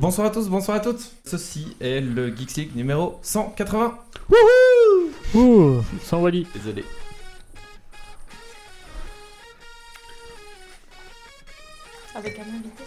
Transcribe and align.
Bonsoir 0.00 0.28
à 0.28 0.30
tous, 0.30 0.48
bonsoir 0.48 0.78
à 0.78 0.80
toutes. 0.80 1.12
Ceci 1.26 1.76
est 1.78 2.00
le 2.00 2.34
Geeks 2.34 2.56
League 2.56 2.74
numéro 2.74 3.18
180. 3.20 3.98
Ouh, 5.34 5.82
sans 6.02 6.22
Wally. 6.22 6.46
Désolé. 6.54 6.86
Avec 12.14 12.38
un 12.38 12.44
invité. 12.44 12.82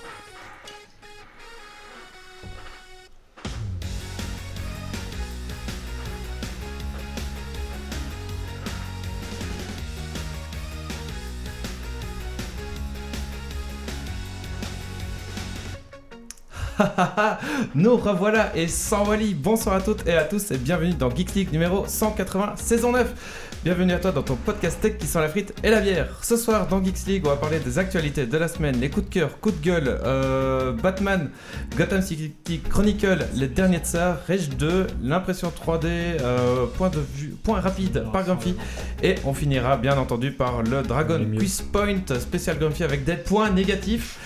Nous 17.75 17.95
revoilà 17.97 18.55
et 18.55 18.67
sans 18.67 19.05
Wally. 19.05 19.33
Bonsoir 19.33 19.75
à 19.75 19.81
toutes 19.81 20.07
et 20.07 20.13
à 20.13 20.23
tous 20.23 20.51
et 20.51 20.57
bienvenue 20.57 20.93
dans 20.93 21.09
Geeks 21.09 21.35
League 21.35 21.51
numéro 21.51 21.85
180 21.87 22.53
saison 22.57 22.91
9. 22.91 23.51
Bienvenue 23.63 23.93
à 23.93 23.99
toi 23.99 24.11
dans 24.11 24.23
ton 24.23 24.35
podcast 24.35 24.81
tech 24.81 24.97
qui 24.97 25.07
sent 25.07 25.21
la 25.21 25.29
frite 25.29 25.53
et 25.63 25.69
la 25.69 25.79
bière. 25.79 26.19
Ce 26.21 26.35
soir 26.35 26.67
dans 26.67 26.83
Geeks 26.83 27.05
League, 27.07 27.23
on 27.25 27.29
va 27.29 27.37
parler 27.37 27.61
des 27.61 27.79
actualités 27.79 28.25
de 28.25 28.37
la 28.37 28.49
semaine, 28.49 28.77
les 28.81 28.89
coups 28.89 29.07
de 29.07 29.13
cœur, 29.13 29.39
coups 29.39 29.57
de 29.57 29.63
gueule, 29.63 30.01
euh, 30.03 30.73
Batman, 30.73 31.29
Gotham 31.77 32.01
City 32.01 32.59
Chronicle, 32.69 33.25
les 33.35 33.47
derniers 33.47 33.79
de 33.79 33.85
ça, 33.85 34.19
Rage 34.27 34.49
2, 34.49 34.87
l'impression 35.01 35.49
3D, 35.49 35.85
euh, 35.85 36.65
point 36.75 36.89
de 36.89 36.99
vue, 37.15 37.35
point 37.41 37.61
rapide 37.61 38.03
par 38.11 38.25
Grumpy 38.25 38.57
et 39.01 39.15
on 39.23 39.33
finira 39.33 39.77
bien 39.77 39.97
entendu 39.97 40.33
par 40.33 40.61
le 40.61 40.81
Dragon. 40.81 41.25
Quiz 41.37 41.61
Point 41.61 42.19
spécial 42.19 42.59
Grumpy 42.59 42.83
avec 42.83 43.05
des 43.05 43.15
points 43.15 43.49
négatifs. 43.49 44.19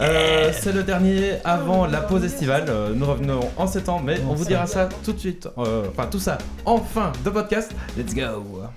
Euh, 0.00 0.52
c'est 0.56 0.72
le 0.72 0.84
dernier 0.84 1.32
avant 1.42 1.86
la 1.86 2.00
pause 2.00 2.22
estivale. 2.22 2.72
Nous 2.94 3.06
revenons 3.06 3.40
en 3.56 3.66
septembre, 3.66 4.04
mais 4.04 4.20
on 4.30 4.34
vous 4.34 4.44
dira 4.44 4.68
ça 4.68 4.88
tout 5.04 5.12
de 5.12 5.18
suite. 5.18 5.48
Enfin, 5.56 6.06
tout 6.08 6.20
ça 6.20 6.38
en 6.64 6.78
fin 6.78 7.10
de 7.24 7.30
podcast. 7.30 7.74
Let's 7.98 8.14
go! 8.14 8.70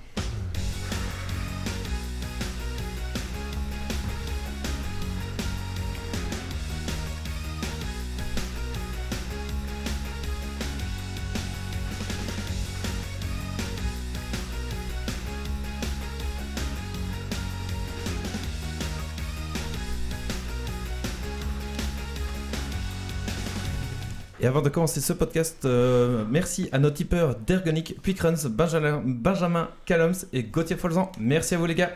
Et 24.40 24.46
avant 24.46 24.62
de 24.62 24.68
commencer 24.68 25.00
ce 25.00 25.12
podcast, 25.12 25.64
euh, 25.64 26.24
merci 26.30 26.68
à 26.70 26.78
nos 26.78 26.90
tipeurs 26.90 27.34
d'Ergonic, 27.34 28.00
Quickruns, 28.02 28.48
Benjamin, 28.48 29.02
Benjamin 29.04 29.68
Caloms 29.84 30.12
et 30.32 30.44
Gauthier 30.44 30.76
Folzan. 30.76 31.10
Merci 31.18 31.56
à 31.56 31.58
vous 31.58 31.66
les 31.66 31.74
gars. 31.74 31.90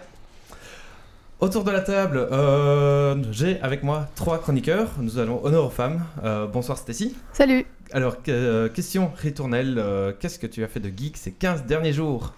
Autour 1.38 1.62
de 1.62 1.70
la 1.70 1.80
table, 1.80 2.18
euh, 2.18 3.14
j'ai 3.30 3.60
avec 3.60 3.84
moi 3.84 4.08
trois 4.16 4.38
chroniqueurs. 4.38 4.90
Nous 5.00 5.18
allons 5.18 5.44
honneur 5.44 5.66
aux 5.66 5.70
femmes. 5.70 6.04
Euh, 6.24 6.48
bonsoir 6.48 6.78
Stacy. 6.78 7.16
Salut 7.32 7.64
Alors, 7.92 8.16
euh, 8.28 8.68
question 8.68 9.12
ritournelle. 9.16 9.80
Qu'est-ce 10.18 10.40
que 10.40 10.48
tu 10.48 10.64
as 10.64 10.68
fait 10.68 10.80
de 10.80 10.88
geek 10.88 11.16
ces 11.16 11.30
15 11.30 11.64
derniers 11.64 11.92
jours? 11.92 12.34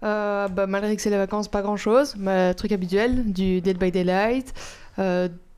Bah, 0.00 0.48
Malgré 0.68 0.94
que 0.94 1.02
c'est 1.02 1.10
les 1.10 1.16
vacances, 1.16 1.48
pas 1.48 1.62
grand 1.62 1.76
chose. 1.76 2.14
Mais 2.16 2.54
truc 2.54 2.70
habituel, 2.70 3.32
du 3.32 3.60
Dead 3.60 3.78
by 3.78 3.90
Daylight, 3.90 4.52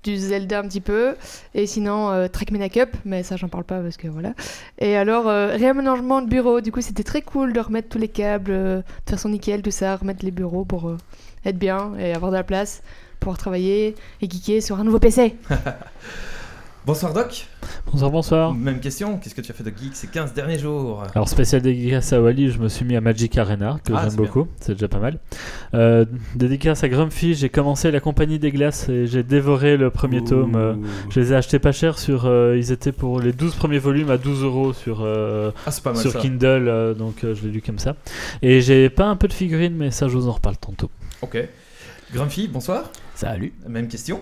du 0.03 0.17
Zelda 0.17 0.61
un 0.61 0.69
petit 0.69 0.81
peu. 0.81 1.14
Et 1.55 1.67
sinon, 1.67 2.11
euh, 2.11 2.28
Trackmania 2.28 2.69
Cup, 2.69 2.97
mais 3.05 3.22
ça, 3.22 3.36
j'en 3.36 3.48
parle 3.48 3.64
pas 3.64 3.81
parce 3.81 3.97
que 3.97 4.09
voilà. 4.09 4.34
Et 4.78 4.97
alors, 4.97 5.28
euh, 5.28 5.48
réaménagement 5.56 6.22
de 6.22 6.28
bureau. 6.28 6.61
Du 6.61 6.72
coup, 6.72 6.81
c'était 6.81 7.05
très 7.05 7.22
cool 7.22 7.53
de 7.53 7.61
remettre 7.61 7.89
tous 7.89 7.98
les 7.98 8.09
câbles 8.09 8.53
euh, 8.53 8.78
de 8.78 9.11
façon 9.11 9.28
nickel, 9.28 9.62
tout 9.62 9.70
ça, 9.70 9.97
remettre 9.97 10.25
les 10.25 10.31
bureaux 10.31 10.64
pour 10.64 10.89
euh, 10.89 10.97
être 11.44 11.59
bien 11.59 11.93
et 11.99 12.15
avoir 12.15 12.31
de 12.31 12.37
la 12.37 12.44
place, 12.44 12.82
pouvoir 13.21 13.38
travailler 13.38 13.94
et 14.21 14.28
geeker 14.28 14.62
sur 14.62 14.78
un 14.81 14.84
nouveau 14.84 14.99
PC. 14.99 15.37
Bonsoir 16.84 17.12
Doc. 17.12 17.47
Bonsoir, 17.87 18.10
bonsoir. 18.10 18.54
Même 18.54 18.81
question. 18.81 19.16
Qu'est-ce 19.19 19.37
que 19.37 19.41
tu 19.41 19.53
as 19.53 19.54
fait 19.54 19.62
de 19.62 19.70
geek 19.70 19.94
ces 19.94 20.09
15 20.09 20.34
derniers 20.34 20.59
jours 20.59 21.04
Alors, 21.15 21.28
spécial 21.28 21.62
dédicace 21.62 22.12
à 22.12 22.20
Wally, 22.20 22.50
je 22.50 22.59
me 22.59 22.69
suis 22.69 22.84
mis 22.84 22.97
à 22.97 23.00
Magic 23.00 23.38
Arena, 23.38 23.78
que 23.84 23.93
Ah, 23.94 24.09
j'aime 24.09 24.16
beaucoup, 24.16 24.48
c'est 24.60 24.72
déjà 24.72 24.88
pas 24.88 24.98
mal. 24.98 25.21
Euh, 25.75 26.04
dédicace 26.34 26.82
à 26.82 26.88
Grumpy, 26.88 27.34
j'ai 27.34 27.50
commencé 27.50 27.92
la 27.92 28.00
compagnie 28.00 28.41
des 28.41 28.50
glaces 28.50 28.88
et 28.88 29.06
j'ai 29.06 29.22
dévoré 29.22 29.76
le 29.76 29.91
premier 29.91 30.25
tome. 30.25 30.56
euh, 30.56 30.75
je 31.10 31.21
les 31.21 31.32
ai 31.32 31.37
achetés 31.37 31.60
pas 31.60 31.71
cher 31.71 32.00
sur. 32.00 32.26
euh, 32.26 32.56
ils 32.59 32.72
étaient 32.72 32.91
pour 32.92 33.21
les 33.21 33.32
12 33.32 33.54
premiers 33.54 33.78
volumes 33.78 34.10
à 34.10 34.19
12 34.19 34.42
euros 34.42 34.72
sur, 34.72 35.03
euh, 35.03 35.53
Ah, 35.66 35.71
mal 35.84 35.97
sur 35.97 36.10
ça. 36.10 36.19
Kindle, 36.19 36.66
euh, 36.66 36.94
donc 36.94 37.22
euh, 37.22 37.34
je 37.37 37.44
l'ai 37.47 37.53
lu 37.53 37.62
comme 37.62 37.78
ça. 37.78 37.94
Et 38.42 38.60
j'ai 38.60 38.91
pas 38.91 39.06
un 39.06 39.15
peu 39.15 39.28
de 39.28 39.32
figurines, 39.34 39.76
mais 39.76 39.92
ça, 39.92 40.09
je 40.09 40.16
vous 40.16 40.26
en 40.28 40.32
reparle 40.32 40.56
tantôt. 40.56 40.91
Ok. 41.22 41.38
Grumpy, 42.12 42.48
bonsoir. 42.48 42.91
Salut. 43.15 43.53
Même 43.69 43.87
question. 43.87 44.21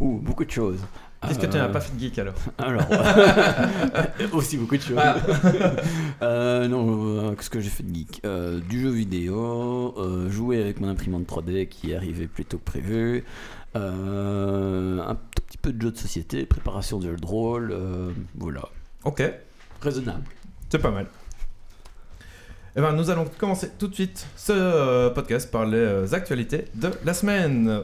Ouh, 0.00 0.18
beaucoup 0.22 0.46
de 0.46 0.50
choses. 0.50 0.78
Qu'est-ce 1.26 1.38
que 1.40 1.46
tu 1.46 1.56
Euh, 1.56 1.60
n'as 1.62 1.68
pas 1.68 1.80
fait 1.80 1.94
de 1.96 2.00
geek 2.00 2.18
alors 2.18 2.34
Alors, 2.58 2.86
aussi 4.32 4.56
beaucoup 4.56 4.76
de 4.76 4.82
choses. 4.82 4.98
Ah. 5.00 5.16
Euh, 6.22 6.68
non, 6.68 6.86
euh, 7.30 7.34
qu'est-ce 7.34 7.50
que 7.50 7.60
j'ai 7.60 7.70
fait 7.70 7.82
de 7.82 7.92
geek? 7.94 8.20
Euh, 8.24 8.60
Du 8.60 8.80
jeu 8.80 8.90
vidéo, 8.90 9.94
euh, 9.98 10.30
jouer 10.30 10.60
avec 10.60 10.80
mon 10.80 10.88
imprimante 10.88 11.26
3D 11.26 11.68
qui 11.68 11.90
est 11.92 11.96
arrivée 11.96 12.26
plus 12.28 12.44
tôt 12.44 12.58
que 12.58 12.64
prévu, 12.64 13.24
euh, 13.76 15.00
un 15.00 15.14
tout 15.14 15.42
petit 15.46 15.58
peu 15.58 15.72
de 15.72 15.82
jeu 15.82 15.90
de 15.90 15.96
société, 15.98 16.46
préparation 16.46 16.98
de 16.98 17.08
jeu 17.10 17.16
de 17.16 17.26
rôle, 17.26 17.72
euh, 17.72 18.10
voilà. 18.36 18.62
Ok. 19.04 19.22
Raisonnable. 19.82 20.24
C'est 20.70 20.78
pas 20.78 20.90
mal. 20.90 21.06
Eh 22.76 22.80
ben, 22.80 22.92
nous 22.92 23.10
allons 23.10 23.24
commencer 23.38 23.70
tout 23.76 23.88
de 23.88 23.94
suite 23.94 24.26
ce 24.36 24.52
euh, 24.52 25.10
podcast 25.10 25.50
par 25.50 25.66
les 25.66 25.76
euh, 25.78 26.06
actualités 26.12 26.66
de 26.74 26.90
la 27.04 27.12
semaine. 27.14 27.82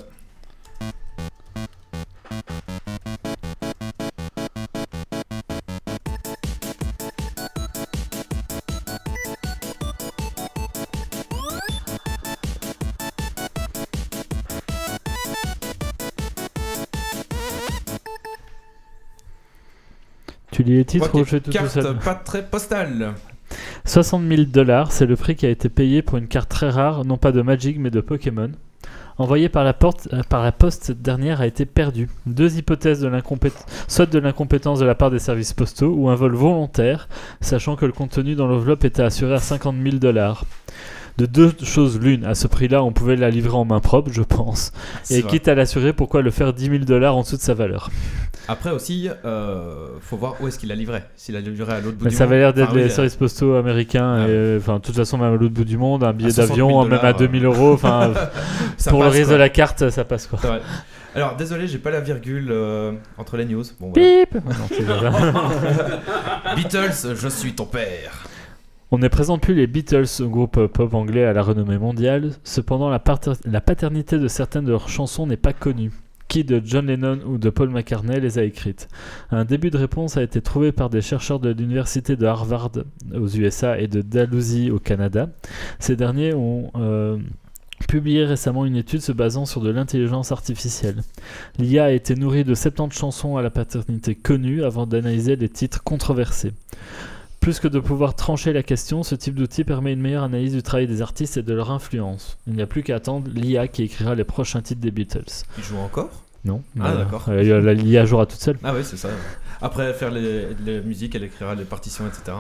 Lis 20.65 20.77
les 20.77 20.85
titres 20.85 21.07
Ok, 21.07 21.15
ou 21.15 21.19
je 21.19 21.25
fais 21.25 21.41
tout, 21.41 21.51
tout 21.51 21.59
Carte 21.59 21.69
seul 21.69 21.97
pas 21.99 22.15
très 22.15 22.45
postale. 22.45 23.15
60 23.85 24.27
000 24.27 24.43
dollars, 24.45 24.93
c'est 24.93 25.07
le 25.07 25.17
prix 25.17 25.37
qui 25.37 25.47
a 25.47 25.51
été 25.51 25.69
payé 25.69 26.03
pour 26.03 26.19
une 26.19 26.27
carte 26.27 26.49
très 26.49 26.71
rare, 26.71 27.05
non 27.05 27.19
pas 27.19 27.33
de 27.33 27.43
Magic 27.43 27.79
mais 27.79 27.91
de 27.91 28.01
Pokémon. 28.01 28.51
Envoyée 29.17 29.49
par 29.49 29.63
la, 29.63 29.75
porte, 29.75 30.09
euh, 30.13 30.23
par 30.29 30.43
la 30.43 30.51
poste, 30.51 30.85
cette 30.85 31.01
dernière 31.01 31.41
a 31.41 31.47
été 31.47 31.67
perdue. 31.67 32.09
Deux 32.27 32.59
hypothèses 32.59 33.01
de 33.01 33.07
l'incompétence, 33.07 33.65
soit 33.87 34.07
de 34.07 34.19
l'incompétence 34.19 34.81
de 34.81 34.85
la 34.85 34.97
part 34.97 35.13
des 35.13 35.21
services 35.21 35.53
postaux 35.53 35.95
ou 35.95 36.09
un 36.09 36.17
vol 36.17 36.35
volontaire, 36.35 37.09
sachant 37.41 37.77
que 37.77 37.87
le 37.87 37.93
contenu 37.93 38.35
dans 38.35 38.49
l'enveloppe 38.49 38.85
était 38.85 39.03
assuré 39.03 39.35
à 39.35 39.39
50 39.39 39.77
000 39.81 39.97
dollars. 39.99 40.45
De 41.17 41.27
deux 41.27 41.53
choses 41.63 42.01
l'une, 42.01 42.25
à 42.25 42.35
ce 42.35 42.49
prix-là, 42.49 42.83
on 42.83 42.91
pouvait 42.93 43.15
la 43.15 43.31
livrer 43.31 43.57
en 43.57 43.65
main 43.65 43.79
propre, 43.79 44.11
je 44.13 44.23
pense. 44.23 44.73
Et 45.11 45.21
vrai. 45.21 45.31
quitte 45.31 45.47
à 45.47 45.55
l'assurer, 45.55 45.93
pourquoi 45.93 46.23
le 46.23 46.33
faire 46.33 46.53
10 46.53 46.65
000 46.71 46.79
dollars 46.79 47.17
en 47.17 47.23
dessous 47.23 47.37
de 47.37 47.43
sa 47.43 47.55
valeur? 47.55 47.91
Après 48.49 48.71
aussi, 48.71 49.09
euh, 49.25 49.87
faut 50.01 50.17
voir 50.17 50.35
où 50.41 50.49
est-ce 50.49 50.59
qu'il 50.59 50.73
a 50.73 50.75
livré. 50.75 51.03
S'il 51.17 51.37
a 51.37 51.41
livré 51.41 51.73
à 51.73 51.81
l'autre 51.81 51.97
bout 51.99 52.05
Mais 52.05 52.11
du 52.11 52.17
ça 52.17 52.25
monde. 52.25 52.33
avait 52.33 52.41
l'air 52.43 52.53
d'être 52.53 52.71
Enfin, 52.71 52.77
les 52.79 52.85
euh, 52.85 52.89
services 52.89 53.15
postaux 53.15 53.55
américains. 53.55 54.17
Ah 54.19 54.27
euh, 54.27 54.59
Enfin, 54.59 54.75
de 54.75 54.83
toute 54.83 54.97
façon, 54.97 55.17
même 55.17 55.33
à 55.35 55.37
l'autre 55.37 55.55
bout 55.55 55.65
du 55.65 55.79
monde, 55.79 56.03
un 56.03 56.13
billet 56.13 56.31
60 56.31 56.57
000 56.57 56.69
d'avion, 56.69 56.85
même 56.85 56.99
à 56.99 57.13
dollars, 57.13 57.17
2000 57.19 57.45
euros. 57.45 57.73
Enfin, 57.75 58.13
ça 58.77 58.91
pour 58.91 59.05
le 59.05 59.11
quoi. 59.11 59.25
de 59.25 59.35
la 59.35 59.49
carte, 59.49 59.91
ça 59.91 60.05
passe 60.05 60.27
quoi. 60.27 60.41
Alors, 61.15 61.37
désolé, 61.37 61.69
j'ai 61.69 61.79
pas 61.79 61.93
la 61.93 62.01
virgule 62.01 62.49
euh, 62.51 62.93
entre 63.19 63.37
les 63.37 63.45
news. 63.45 63.63
Bon, 63.79 63.93
voilà. 63.93 65.13
Beatles, 66.57 67.15
je 67.15 67.29
suis 67.29 67.55
ton 67.55 67.67
père. 67.67 68.25
On 68.91 68.99
ne 68.99 69.09
présente 69.09 69.41
plus 69.43 69.55
les 69.55 69.67
Beatles, 69.67 70.07
groupe 70.21 70.67
pop 70.67 70.95
anglais 70.95 71.25
à 71.25 71.33
la 71.33 71.43
renommée 71.43 71.79
mondiale. 71.79 72.33
Cependant, 72.45 72.91
la, 72.91 72.99
pater- 73.01 73.33
la 73.45 73.61
paternité 73.61 74.19
de 74.19 74.29
certaines 74.29 74.65
de 74.65 74.71
leurs 74.71 74.89
chansons 74.89 75.27
n'est 75.27 75.37
pas 75.37 75.53
connue. 75.53 75.91
Qui 76.29 76.45
de 76.45 76.61
John 76.65 76.87
Lennon 76.87 77.19
ou 77.27 77.39
de 77.39 77.51
Paul 77.51 77.71
McCartney 77.71 78.21
les 78.21 78.39
a 78.39 78.45
écrites? 78.45 78.89
Un 79.31 79.45
début 79.45 79.71
de 79.71 79.77
réponse 79.79 80.17
a 80.17 80.23
été 80.23 80.41
trouvé 80.41 80.73
par 80.73 80.91
des 80.91 81.01
chercheurs 81.03 81.39
de 81.41 81.51
l'université 81.51 82.17
de 82.17 82.25
Harvard 82.27 82.71
aux 83.15 83.29
USA 83.29 83.79
et 83.79 83.89
de 83.89 84.01
Dalhousie 84.01 84.71
au 84.71 84.79
Canada. 84.79 85.29
Ces 85.81 85.97
derniers 85.97 86.33
ont 86.35 86.71
euh, 86.77 87.19
publié 87.89 88.25
récemment 88.25 88.65
une 88.65 88.77
étude 88.77 89.01
se 89.03 89.13
basant 89.13 89.45
sur 89.45 89.61
de 89.61 89.71
l'intelligence 89.71 90.33
artificielle. 90.33 91.03
L'IA 91.59 91.85
a 91.87 91.91
été 91.91 92.15
nourrie 92.15 92.45
de 92.45 92.55
70 92.55 92.97
chansons 92.97 93.37
à 93.37 93.43
la 93.43 93.51
paternité 93.51 94.15
connue 94.15 94.63
avant 94.65 94.87
d'analyser 94.87 95.37
les 95.37 95.49
titres 95.51 95.83
controversés. 95.83 96.53
Plus 97.45 97.61
que 97.61 97.69
de 97.69 97.79
pouvoir 97.79 98.15
trancher 98.17 98.55
la 98.55 98.63
question, 98.63 99.03
ce 99.03 99.15
type 99.15 99.35
d'outil 99.35 99.65
permet 99.65 99.93
une 99.93 100.01
meilleure 100.01 100.23
analyse 100.25 100.55
du 100.55 100.63
travail 100.63 100.87
des 100.87 101.03
artistes 101.03 101.37
et 101.37 101.43
de 101.43 101.53
leur 101.53 101.71
influence. 101.71 102.39
Il 102.47 102.55
n'y 102.55 102.63
a 102.63 102.67
plus 102.67 102.83
qu'à 102.83 102.97
attendre 102.97 103.29
l'IA 103.35 103.69
qui 103.69 103.83
écrira 103.83 104.15
les 104.15 104.25
prochains 104.25 104.63
titres 104.63 104.81
des 104.81 104.91
Beatles. 104.91 105.45
Il 105.59 105.65
joue 105.65 105.77
encore? 105.77 106.09
Non 106.47 106.63
Ah, 106.81 106.93
Euh, 106.93 106.97
d'accord. 107.05 107.27
euh, 107.29 107.61
la- 107.61 107.75
L'IA 107.75 108.07
jouera 108.07 108.25
toute 108.25 108.41
seule. 108.41 108.57
Ah, 108.65 108.73
ouais, 108.73 108.83
c'est 108.83 108.97
ça. 108.97 109.11
Après, 109.61 109.93
faire 109.93 110.11
les, 110.11 110.55
les 110.65 110.81
musiques, 110.81 111.15
elle 111.17 111.25
écrira 111.25 111.55
les 111.55 111.65
partitions, 111.65 112.07
etc. 112.07 112.35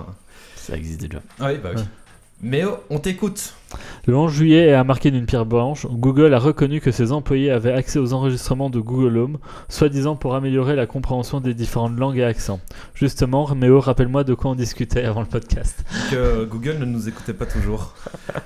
Ça 0.56 0.74
existe 0.74 1.02
déjà. 1.02 1.18
Ah 1.38 1.48
oui, 1.52 1.58
bah 1.62 1.70
oui. 1.74 1.80
Ouais. 1.82 1.86
Mais 2.40 2.64
oh, 2.64 2.78
on 2.88 2.98
t'écoute. 2.98 3.52
Le 4.06 4.16
11 4.16 4.32
juillet 4.32 4.66
est 4.68 4.72
à 4.74 4.84
marquer 4.84 5.10
d'une 5.10 5.26
pierre 5.26 5.46
blanche. 5.46 5.86
Google 5.90 6.34
a 6.34 6.38
reconnu 6.38 6.80
que 6.80 6.90
ses 6.90 7.12
employés 7.12 7.50
avaient 7.50 7.72
accès 7.72 7.98
aux 7.98 8.12
enregistrements 8.12 8.70
de 8.70 8.78
Google 8.80 9.16
Home, 9.18 9.38
soi-disant 9.68 10.16
pour 10.16 10.34
améliorer 10.34 10.76
la 10.76 10.86
compréhension 10.86 11.40
des 11.40 11.54
différentes 11.54 11.98
langues 11.98 12.18
et 12.18 12.24
accents. 12.24 12.60
Justement, 12.94 13.52
Méo, 13.54 13.80
rappelle-moi 13.80 14.24
de 14.24 14.34
quoi 14.34 14.50
on 14.52 14.54
discutait 14.54 15.04
avant 15.04 15.20
le 15.20 15.26
podcast. 15.26 15.84
Que 16.10 16.44
Google 16.44 16.76
ne 16.80 16.84
nous 16.84 17.08
écoutait 17.08 17.32
pas 17.34 17.46
toujours. 17.46 17.94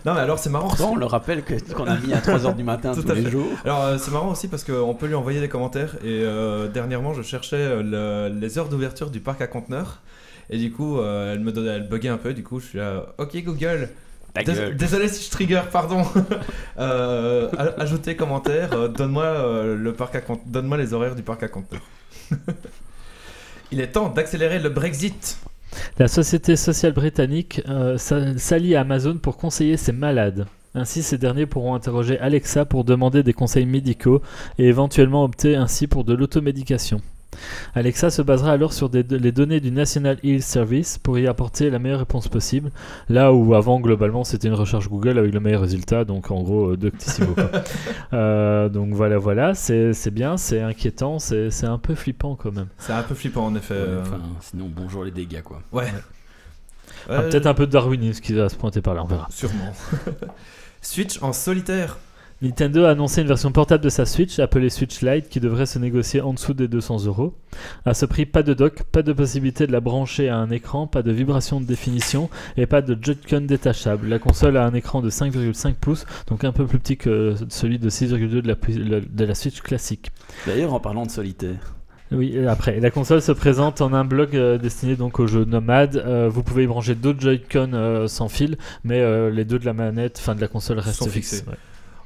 Non, 0.07 0.15
mais 0.15 0.21
alors 0.21 0.39
c'est 0.39 0.51
marrant. 0.51 0.69
Pourtant, 0.69 0.93
on 0.93 0.97
le 0.97 1.07
rappelle 1.07 1.43
qu'on 1.75 1.85
a 1.87 1.97
mis 1.99 2.13
à 2.13 2.19
3h 2.21 2.55
du 2.57 2.63
matin 2.65 2.93
Tout 2.95 3.03
tous 3.03 3.11
à 3.11 3.15
les 3.15 3.23
fait. 3.23 3.31
jours. 3.31 3.47
Alors 3.65 3.83
euh, 3.85 3.99
c'est 3.99 4.11
marrant 4.11 4.31
aussi 4.31 4.49
parce 4.49 4.65
qu'on 4.65 4.95
peut 4.95 5.07
lui 5.07 5.15
envoyer 5.15 5.41
des 5.41 5.49
commentaires 5.49 5.95
et 6.05 6.23
euh, 6.23 6.69
dernièrement 6.69 7.13
je 7.15 7.23
cherchais 7.23 7.57
euh, 7.57 8.29
le- 8.31 8.39
les 8.41 8.59
heures 8.59 8.69
d'ouverture 8.69 9.11
du 9.11 9.21
parc 9.21 9.41
à 9.43 9.47
conteneurs 9.47 10.01
et 10.51 10.59
du 10.59 10.71
coup 10.73 10.99
euh, 10.99 11.33
elle 11.35 11.41
me 11.41 11.53
donnait, 11.53 11.71
elle 11.71 11.89
buguait 11.89 12.09
un 12.09 12.17
peu 12.17 12.33
du 12.35 12.43
coup 12.43 12.61
je 12.61 12.67
suis 12.67 12.79
là 12.79 13.07
ok 13.19 13.43
Google 13.45 13.89
Ta 14.45 14.53
Dés- 14.53 14.59
gueule. 14.59 14.77
désolé 14.77 15.09
si 15.09 15.25
je 15.25 15.31
trigger 15.31 15.63
pardon 15.73 16.03
euh, 16.79 17.49
ajoutez 17.79 18.17
commentaire 18.17 18.73
euh, 18.73 18.89
donne-moi 18.89 19.25
euh, 19.25 19.77
le 19.77 19.93
parc 19.93 20.15
à 20.17 20.21
cont- 20.21 20.41
donne-moi 20.47 20.77
les 20.77 20.93
horaires 20.95 21.15
du 21.15 21.23
parc 21.23 21.43
à 21.43 21.49
conteneurs 21.49 21.83
il 23.73 23.81
est 23.81 23.89
temps 23.89 24.09
d'accélérer 24.09 24.59
le 24.59 24.69
Brexit 24.71 25.39
La 25.99 26.09
société 26.09 26.57
sociale 26.57 26.93
britannique 26.93 27.63
euh, 27.69 27.99
s'a- 27.99 28.37
s'allie 28.39 28.75
à 28.75 28.81
Amazon 28.81 29.19
pour 29.19 29.37
conseiller 29.37 29.77
ses 29.77 29.93
malades. 29.93 30.47
Ainsi, 30.75 31.03
ces 31.03 31.19
derniers 31.19 31.47
pourront 31.47 31.75
interroger 31.75 32.19
Alexa 32.21 32.65
pour 32.65 32.85
demander 32.85 33.23
des 33.23 33.33
conseils 33.33 33.67
médicaux 33.67 34.23
et 34.59 34.65
éventuellement 34.67 35.25
opter 35.25 35.57
ainsi 35.57 35.87
pour 35.87 36.05
de 36.05 36.15
l'automédication. 36.15 37.01
Alexa 37.75 38.11
se 38.11 38.23
basera 38.23 38.53
alors 38.53 38.73
sur 38.73 38.89
des- 38.89 39.03
les 39.03 39.33
données 39.33 39.61
du 39.61 39.71
National 39.71 40.19
Health 40.23 40.43
Service 40.43 40.99
pour 40.99 41.19
y 41.19 41.27
apporter 41.27 41.71
la 41.71 41.79
meilleure 41.79 42.01
réponse 42.01 42.29
possible, 42.29 42.71
là 43.09 43.33
où 43.33 43.55
avant 43.55 43.81
globalement 43.81 44.25
c'était 44.25 44.49
une 44.49 44.55
recherche 44.55 44.89
Google 44.89 45.19
avec 45.19 45.33
le 45.33 45.41
meilleur 45.41 45.61
résultat, 45.61 46.05
donc 46.05 46.31
en 46.31 46.43
gros 46.43 46.71
euh, 46.73 46.77
Doctissimo. 46.77 47.35
quoi. 47.35 47.51
Euh, 48.15 48.69
donc 48.69 48.93
voilà, 48.95 49.19
voilà, 49.19 49.55
c'est 49.55 49.93
bien, 50.11 50.37
c'est 50.37 50.61
inquiétant, 50.63 51.19
c'est 51.19 51.65
un 51.65 51.79
peu 51.79 51.95
flippant 51.95 52.37
quand 52.37 52.53
même. 52.55 52.69
c'est 52.79 52.93
un 52.93 53.03
peu 53.03 53.15
flippant 53.15 53.45
en 53.47 53.55
effet 53.55 53.75
Ouais, 53.75 53.81
euh, 53.81 54.01
enfin, 54.03 54.19
sinon, 54.41 54.71
bonjour 54.75 55.05
les 55.05 55.11
dégâts, 55.11 55.43
quoi. 55.43 55.61
ouais, 55.73 55.85
Enfin, 57.09 57.13
Euh, 57.23 57.29
Peut-être 57.31 57.47
un 57.47 57.55
peu 57.55 57.67
de 57.67 57.73
darwinisme 57.73 58.21
qui 58.23 58.33
va 58.35 58.49
se 58.49 58.57
pointer 58.57 58.81
par 58.81 58.95
là, 58.95 59.03
on 59.05 59.07
verra. 59.07 59.29
sûrement 59.31 59.73
Switch 60.83 61.23
en 61.23 61.33
solitaire 61.33 61.99
Nintendo 62.41 62.85
a 62.85 62.91
annoncé 62.91 63.23
une 63.23 63.27
version 63.27 63.51
portable 63.51 63.83
de 63.83 63.89
sa 63.89 64.07
Switch 64.07 64.39
appelée 64.39 64.71
Switch 64.71 65.01
Lite 65.03 65.29
qui 65.29 65.41
devrait 65.41 65.67
se 65.67 65.81
négocier 65.81 66.21
en 66.21 66.33
dessous 66.33 66.55
des 66.55 66.69
200 66.69 67.07
euros. 67.07 67.35
À 67.85 67.95
ce 67.95 68.07
prix, 68.07 68.27
pas 68.27 68.45
de 68.45 68.55
dock, 68.55 68.85
pas 68.85 69.03
de 69.03 69.13
possibilité 69.13 69.67
de 69.67 69.73
la 69.73 69.81
brancher 69.81 70.29
à 70.29 70.37
un 70.37 70.49
écran, 70.51 70.87
pas 70.87 71.03
de 71.03 71.11
vibration 71.11 71.61
de 71.61 71.67
définition 71.67 72.31
et 72.57 72.67
pas 72.67 72.81
de 72.81 72.97
Joy-Con 73.01 73.41
détachable. 73.41 74.07
La 74.07 74.21
console 74.21 74.57
a 74.57 74.65
un 74.65 74.73
écran 74.75 75.03
de 75.03 75.11
5,5 75.11 75.75
pouces, 75.75 76.07
donc 76.29 76.45
un 76.45 76.53
peu 76.53 76.65
plus 76.65 76.79
petit 76.79 76.97
que 76.97 77.35
celui 77.49 77.81
de 77.81 77.91
6,2 77.91 78.29
de 78.29 79.01
de 79.01 79.25
la 79.25 79.35
Switch 79.35 79.61
classique. 79.61 80.13
D'ailleurs, 80.47 80.75
en 80.75 80.79
parlant 80.79 81.07
de 81.07 81.11
solitaire, 81.11 81.75
Oui, 82.13 82.47
après, 82.47 82.79
la 82.79 82.93
console 82.93 83.21
se 83.21 83.33
présente 83.33 83.81
en 83.81 83.93
un 83.93 84.05
bloc 84.05 84.35
euh, 84.35 84.59
destiné 84.59 84.95
donc 84.95 85.19
au 85.19 85.27
jeu 85.27 85.45
nomade. 85.45 85.97
Euh, 85.97 86.29
vous 86.31 86.45
pouvez 86.45 86.63
y 86.63 86.67
brancher 86.69 86.95
d'autres 86.95 87.21
Joy-Con 87.21 87.73
euh, 87.75 88.07
sans 88.07 88.29
fil, 88.29 88.57
mais 88.85 89.31
les 89.33 89.45
deux 89.45 89.59
de 89.59 89.67
la 89.67 89.73
manette, 89.73 90.19
enfin 90.21 90.37
de 90.37 90.41
la 90.41 90.49
console 90.49 90.79
restent 90.79 91.09
fixés. 91.09 91.43
ouais. 91.49 91.55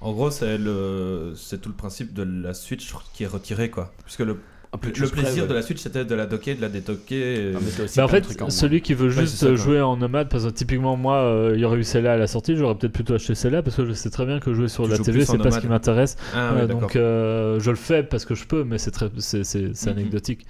En 0.02 0.12
gros, 0.12 0.30
c'est 0.30 0.58
le, 0.58 1.32
c'est 1.36 1.60
tout 1.60 1.68
le 1.68 1.74
principe 1.74 2.12
de 2.12 2.22
la 2.24 2.54
Switch 2.54 2.92
qui 3.14 3.24
est 3.24 3.28
retiré, 3.28 3.70
quoi. 3.70 3.92
Puisque 4.04 4.20
le, 4.20 4.36
le 4.72 4.78
près, 4.78 5.22
plaisir 5.22 5.42
ouais. 5.44 5.48
de 5.48 5.54
la 5.54 5.62
Switch, 5.62 5.78
c'était 5.80 6.04
de 6.04 6.14
la 6.14 6.26
docker, 6.26 6.56
de 6.56 6.60
la 6.62 6.68
aussi 6.68 7.96
Bah 7.96 8.04
en 8.04 8.08
fait, 8.08 8.42
en 8.42 8.50
celui 8.50 8.80
qui 8.80 8.94
veut 8.94 9.10
juste 9.10 9.36
ça, 9.36 9.54
jouer 9.54 9.80
en 9.80 9.96
nomade, 9.96 10.28
parce 10.28 10.44
que 10.44 10.50
typiquement 10.50 10.96
moi, 10.96 11.18
euh, 11.18 11.52
il 11.54 11.60
y 11.60 11.64
aurait 11.64 11.78
eu 11.78 11.84
celle-là 11.84 12.14
à 12.14 12.16
la 12.16 12.26
sortie, 12.26 12.56
j'aurais 12.56 12.74
peut-être 12.74 12.92
plutôt 12.92 13.14
acheté 13.14 13.34
celle-là 13.34 13.62
parce 13.62 13.76
que 13.76 13.86
je 13.86 13.92
sais 13.92 14.10
très 14.10 14.26
bien 14.26 14.40
que 14.40 14.52
jouer 14.54 14.68
sur 14.68 14.84
Tu 14.84 14.90
la 14.90 14.98
TV, 14.98 15.24
c'est 15.24 15.38
pas 15.38 15.50
ce 15.50 15.60
qui 15.60 15.68
m'intéresse. 15.68 16.16
Ah, 16.34 16.52
Euh, 16.52 16.60
ouais, 16.62 16.66
donc 16.68 16.96
euh, 16.96 17.60
je 17.60 17.70
le 17.70 17.76
fais 17.76 18.02
parce 18.02 18.24
que 18.24 18.34
je 18.34 18.44
peux, 18.44 18.64
mais 18.64 18.78
c'est 18.78 18.90
très, 18.90 19.10
c'est, 19.18 19.44
c'est- 19.44 19.72
c'est 19.74 19.90
Mhm. 19.90 19.98
anecdotique. 19.98 20.46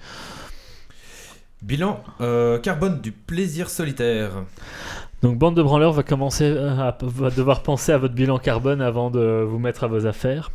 Bilan 1.61 2.03
euh, 2.21 2.59
carbone 2.59 2.99
du 3.01 3.11
plaisir 3.11 3.69
solitaire. 3.69 4.31
Donc 5.23 5.37
bande 5.37 5.55
de 5.55 5.63
branleurs 5.63 5.93
va 5.93 6.03
commencer 6.03 6.45
à, 6.45 6.97
devoir 7.35 7.63
penser 7.63 7.93
à 7.93 7.97
votre 7.97 8.13
bilan 8.13 8.39
carbone 8.39 8.81
avant 8.81 9.09
de 9.09 9.45
vous 9.47 9.57
mettre 9.57 9.85
à 9.85 9.87
vos 9.87 10.05
affaires. 10.05 10.51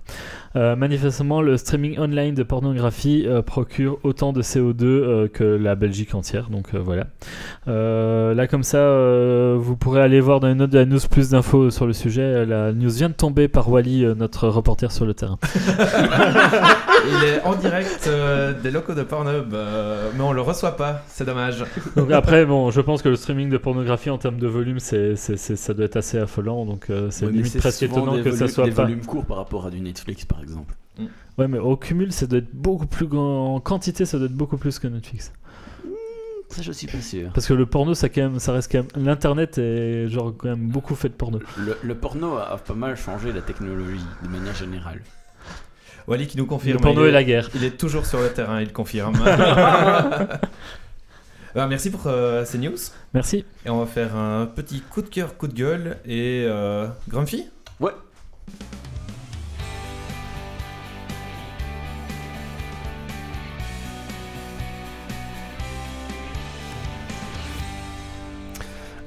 Euh, 0.56 0.76
manifestement, 0.76 1.42
le 1.42 1.56
streaming 1.56 1.98
online 1.98 2.34
de 2.34 2.42
pornographie 2.42 3.24
euh, 3.26 3.42
procure 3.42 3.98
autant 4.02 4.32
de 4.32 4.42
CO2 4.42 4.82
euh, 4.84 5.28
que 5.28 5.44
la 5.44 5.74
Belgique 5.74 6.14
entière. 6.14 6.48
Donc 6.50 6.74
euh, 6.74 6.78
voilà. 6.78 7.04
Euh, 7.68 8.32
là 8.34 8.46
comme 8.46 8.62
ça, 8.62 8.78
euh, 8.78 9.56
vous 9.58 9.76
pourrez 9.76 10.00
aller 10.00 10.20
voir 10.20 10.40
dans 10.40 10.48
une 10.50 10.58
note 10.58 10.70
de 10.70 10.78
la 10.78 10.86
news 10.86 10.98
plus 11.10 11.30
d'infos 11.30 11.70
sur 11.70 11.86
le 11.86 11.92
sujet. 11.92 12.46
La 12.46 12.72
news 12.72 12.90
vient 12.90 13.08
de 13.10 13.14
tomber 13.14 13.48
par 13.48 13.68
Wally, 13.70 14.04
euh, 14.04 14.14
notre 14.14 14.48
reporter 14.48 14.90
sur 14.90 15.04
le 15.04 15.14
terrain. 15.14 15.38
Il 17.10 17.24
est 17.28 17.42
en 17.44 17.54
direct 17.54 18.04
euh, 18.08 18.52
des 18.60 18.70
locaux 18.70 18.94
de 18.94 19.02
Pornhub, 19.02 19.54
euh, 19.54 20.10
mais 20.16 20.22
on 20.22 20.32
le 20.32 20.40
reçoit 20.40 20.76
pas, 20.76 21.02
c'est 21.08 21.24
dommage. 21.24 21.64
Donc 21.96 22.10
après, 22.10 22.44
bon, 22.44 22.70
je 22.70 22.80
pense 22.80 23.02
que 23.02 23.08
le 23.08 23.16
streaming 23.16 23.48
de 23.50 23.56
pornographie 23.58 24.10
en 24.10 24.18
termes 24.18 24.38
de 24.38 24.46
volume, 24.46 24.78
c'est, 24.80 25.14
c'est- 25.16 25.36
c'est- 25.36 25.56
ça 25.56 25.74
doit 25.74 25.84
être 25.84 25.96
assez 25.96 26.18
affolant. 26.18 26.64
Donc 26.64 26.86
euh, 26.90 27.08
c'est 27.10 27.24
Ouais, 27.26 27.30
mais 27.30 27.38
limite 27.38 27.52
c'est 27.52 27.58
presque 27.60 27.82
étonnant 27.84 28.16
des 28.16 28.22
que 28.22 28.32
ça 28.32 28.48
soit 28.48 28.64
des 28.64 28.72
pas. 28.72 28.82
volumes 28.82 29.04
courts 29.06 29.24
par 29.26 29.36
rapport 29.38 29.66
à 29.66 29.70
du 29.70 29.80
Netflix, 29.80 30.24
par 30.24 30.37
exemple. 30.42 30.74
Ouais, 31.38 31.46
mais 31.46 31.58
au 31.58 31.76
cumul, 31.76 32.12
ça 32.12 32.26
doit 32.26 32.38
être 32.40 32.52
beaucoup 32.52 32.86
plus 32.86 33.06
grand. 33.06 33.54
En 33.54 33.60
quantité, 33.60 34.04
ça 34.04 34.18
doit 34.18 34.26
être 34.26 34.34
beaucoup 34.34 34.56
plus 34.56 34.78
que 34.80 34.88
Netflix. 34.88 35.32
Ça, 36.48 36.62
je 36.62 36.72
suis 36.72 36.86
pas 36.86 37.00
sûr. 37.00 37.30
Parce 37.34 37.46
que 37.46 37.52
le 37.54 37.66
porno, 37.66 37.94
ça, 37.94 38.08
quand 38.08 38.22
même, 38.22 38.38
ça 38.40 38.52
reste 38.52 38.72
quand 38.72 38.78
même. 38.78 39.04
L'internet 39.06 39.58
est 39.58 40.08
genre 40.08 40.34
quand 40.36 40.48
même 40.48 40.68
beaucoup 40.68 40.94
fait 40.94 41.08
de 41.10 41.14
porno. 41.14 41.38
Le, 41.58 41.76
le 41.82 41.94
porno 41.94 42.36
a, 42.38 42.56
pas 42.56 42.74
mal 42.74 42.96
changé 42.96 43.32
la 43.32 43.42
technologie 43.42 44.00
de 44.22 44.28
manière 44.28 44.54
générale. 44.54 45.02
Wally 46.08 46.26
qui 46.26 46.38
nous 46.38 46.46
confirme. 46.46 46.78
le 46.78 46.82
porno 46.82 47.04
et 47.04 47.10
est- 47.10 47.12
la 47.12 47.22
guerre. 47.22 47.50
Il 47.54 47.62
est 47.64 47.76
toujours 47.76 48.06
sur 48.06 48.18
le 48.20 48.30
terrain, 48.32 48.60
il 48.60 48.72
confirme. 48.72 49.14
Euh, 51.56 51.66
merci 51.66 51.90
pour 51.90 52.02
euh, 52.06 52.44
ces 52.44 52.58
news. 52.58 52.76
Merci. 53.14 53.44
Et 53.64 53.70
on 53.70 53.80
va 53.80 53.86
faire 53.86 54.14
un 54.14 54.44
petit 54.46 54.80
coup 54.82 55.00
de 55.00 55.08
cœur, 55.08 55.36
coup 55.36 55.48
de 55.48 55.54
gueule. 55.54 55.96
Et 56.04 56.44
euh, 56.46 56.86
Grumpy? 57.08 57.46
Ouais. 57.80 57.90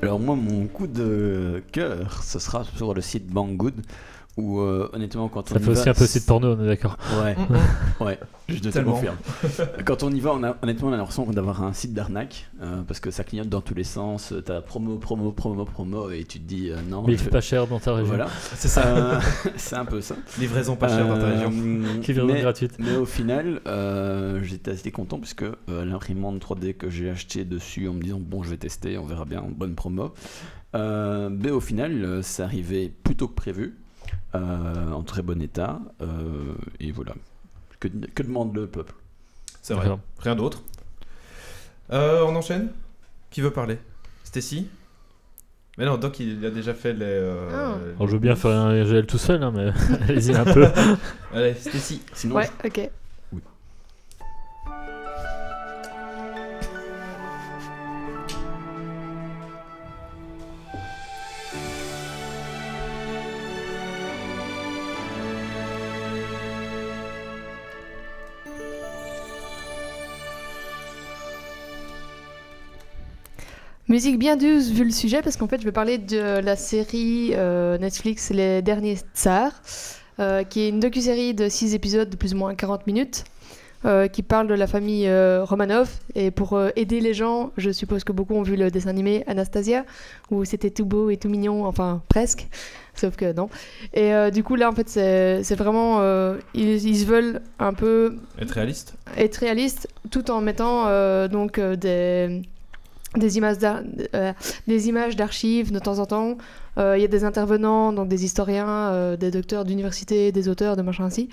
Alors 0.04 0.20
moi, 0.20 0.36
mon 0.36 0.66
coup 0.66 0.88
de 0.88 1.62
cœur, 1.72 2.24
ce 2.24 2.40
sera 2.40 2.64
sur 2.64 2.96
le 2.96 3.02
site 3.02 3.28
Banggood, 3.28 3.76
où 4.38 4.60
euh, 4.60 4.90
honnêtement, 4.94 5.28
quand 5.28 5.52
on 5.52 5.54
Ça 5.56 5.60
y 5.60 5.64
fait 5.64 5.72
aussi 5.72 5.86
va, 5.86 5.92
un 5.92 5.94
peu 5.94 6.06
site 6.08 6.26
porno, 6.26 6.56
on 6.56 6.64
est 6.64 6.68
d'accord. 6.68 6.98
Ouais, 7.22 7.36
ouais, 8.06 8.20
je 8.48 8.60
te 8.60 8.80
confirme. 8.80 9.18
Quand 9.86 10.04
on 10.04 10.12
y 10.12 10.20
va, 10.22 10.32
on 10.34 10.44
a, 10.44 10.56
honnêtement, 10.62 10.88
on 10.88 10.94
a 10.94 10.98
l'impression 10.98 11.26
d'avoir 11.32 11.62
un 11.64 11.74
site 11.74 11.94
d'arnaque 11.94 12.50
euh, 12.62 12.82
parce 12.88 13.00
que 13.02 13.12
ça 13.12 13.24
clignote 13.26 13.50
dans 13.50 13.60
tous 13.62 13.74
les 13.74 13.84
sens. 13.84 14.34
T'as 14.46 14.62
promo, 14.62 14.98
promo, 14.98 15.32
promo, 15.32 15.66
promo, 15.66 16.10
et 16.12 16.24
tu 16.24 16.40
te 16.40 16.48
dis 16.48 16.70
euh, 16.70 16.78
non. 16.90 17.04
Mais 17.06 17.14
il 17.14 17.20
je- 17.20 17.24
fait 17.24 17.30
pas 17.30 17.42
cher 17.42 17.68
dans 17.68 17.80
ta 17.80 17.94
région. 17.94 18.08
Voilà, 18.16 18.28
C'est 18.56 18.70
ça. 18.70 18.86
Euh, 18.88 19.20
c'est 19.58 19.76
un 19.76 19.86
peu 19.86 20.00
ça. 20.02 20.16
Livraison 20.40 20.76
pas 20.78 20.88
chère 20.88 21.08
dans 21.08 21.20
ta 21.20 21.28
région. 21.28 21.50
Livraison 21.50 22.26
mais, 22.28 22.42
gratuite. 22.42 22.74
mais 22.80 22.96
au 22.96 23.06
final, 23.06 23.60
euh, 23.68 24.42
j'étais 24.44 24.72
assez 24.72 24.92
content 24.92 25.20
puisque 25.20 25.44
euh, 25.44 25.86
l'imprimante 25.86 26.42
3D 26.42 26.76
que 26.78 26.90
j'ai 26.90 27.10
acheté 27.10 27.44
dessus 27.44 27.90
en 27.90 27.94
me 27.94 28.02
disant 28.02 28.20
bon, 28.22 28.44
je 28.44 28.50
vais 28.50 28.58
tester, 28.58 28.98
on 28.98 29.06
verra 29.06 29.26
bien, 29.26 29.44
bonne 29.50 29.76
promo. 29.76 30.14
Euh, 30.74 31.30
mais 31.30 31.50
au 31.52 31.60
final, 31.60 32.06
euh, 32.06 32.22
c'est 32.22 32.44
arrivé 32.44 32.90
plutôt 33.04 33.28
que 33.28 33.34
prévu, 33.36 33.76
en 34.34 35.04
très 35.04 35.22
bon 35.22 35.42
état, 35.42 35.80
euh, 36.02 36.54
et 36.80 36.92
voilà. 36.92 37.14
Que, 37.80 37.88
que 37.88 38.24
demande 38.24 38.56
le 38.56 38.68
peuple? 38.68 38.94
C'est 39.62 39.74
vrai. 39.74 39.88
Rien 40.20 40.36
d'autre. 40.36 40.62
Euh, 41.92 42.24
on 42.26 42.36
enchaîne? 42.36 42.70
Qui 43.32 43.42
veut 43.42 43.52
parler? 43.52 43.78
Stacy? 44.24 44.68
Mais 45.78 45.86
non, 45.86 45.98
Doc 45.98 46.20
il 46.20 46.46
a 46.46 46.50
déjà 46.52 46.74
fait 46.74 46.94
les. 46.94 47.06
euh, 47.06 47.50
Ah. 47.54 47.78
les- 47.84 47.92
Alors, 47.96 48.08
je 48.08 48.14
veux 48.14 48.20
bien 48.20 48.36
faire 48.36 48.52
un 48.52 48.84
GL 48.84 49.06
tout 49.06 49.18
seul, 49.18 49.42
hein, 49.44 49.52
mais 49.56 49.72
allez-y 50.10 50.36
un 50.36 50.44
peu. 50.54 50.68
Allez, 51.34 51.54
Stacy. 51.56 52.02
Sinon, 52.14 52.36
Ouais, 52.36 52.50
ok. 52.64 52.90
Musique 73.92 74.18
bien 74.18 74.38
douce 74.38 74.72
vu 74.72 74.86
le 74.86 74.92
sujet 74.92 75.22
parce 75.22 75.36
qu'en 75.36 75.50
fait 75.50 75.60
je 75.60 75.66
vais 75.66 75.74
parler 75.74 75.98
de 75.98 76.40
la 76.40 76.56
série 76.56 77.32
euh, 77.34 77.78
Netflix 77.78 78.30
Les 78.30 78.62
Derniers 78.62 79.00
Tsars 79.14 79.52
euh, 80.22 80.46
qui 80.46 80.62
est 80.62 80.70
une 80.70 80.80
docu-série 80.80 81.34
de 81.34 81.50
6 81.50 81.76
épisodes 81.76 82.10
de 82.10 82.16
plus 82.16 82.34
ou 82.34 82.38
moins 82.38 82.56
40 82.56 82.88
minutes 82.88 83.26
euh, 83.84 84.08
qui 84.08 84.24
parle 84.24 84.48
de 84.48 84.54
la 84.54 84.66
famille 84.66 85.12
Romanov. 85.42 85.90
Et 86.16 86.32
pour 86.32 86.58
aider 86.78 87.02
les 87.02 87.14
gens, 87.14 87.52
je 87.58 87.70
suppose 87.70 88.06
que 88.06 88.14
beaucoup 88.14 88.34
ont 88.34 88.44
vu 88.44 88.56
le 88.56 88.72
dessin 88.72 88.92
animé 88.92 89.26
Anastasia, 89.28 89.84
où 90.30 90.46
c'était 90.46 90.70
tout 90.70 90.86
beau 90.86 91.10
et 91.10 91.18
tout 91.18 91.28
mignon, 91.28 91.66
enfin 91.66 92.02
presque, 92.08 92.48
sauf 92.96 93.18
que 93.18 93.34
non. 93.34 93.50
Et 93.94 94.14
du 94.32 94.42
coup, 94.42 94.56
là, 94.56 94.70
en 94.70 94.74
fait, 94.74 94.88
c'est 94.88 95.56
vraiment. 95.56 96.02
ils, 96.54 96.88
ils 96.88 97.06
veulent 97.06 97.42
un 97.60 97.74
peu 97.74 98.16
Être 98.40 98.52
réaliste 98.52 98.96
être 99.18 99.36
réaliste 99.36 99.90
tout 100.12 100.32
en 100.32 100.40
mettant 100.40 100.86
donc 101.28 101.60
des, 101.60 102.42
des 103.18 103.38
images 103.38 103.58
euh, 104.16 104.34
des 104.68 104.88
images 104.88 105.16
d'archives 105.16 105.72
de 105.72 105.80
temps 105.80 106.00
en 106.00 106.06
temps. 106.06 106.38
Euh, 106.78 106.96
Il 106.98 107.02
y 107.02 107.06
a 107.06 107.10
des 107.10 107.24
intervenants, 107.26 107.92
donc 107.92 108.08
des 108.08 108.24
historiens, 108.24 108.68
euh, 108.70 109.18
des 109.18 109.32
docteurs 109.32 109.66
d'université, 109.66 110.32
des 110.32 110.48
auteurs, 110.48 110.78
de 110.78 110.82
machin 110.82 111.06
ainsi. 111.06 111.28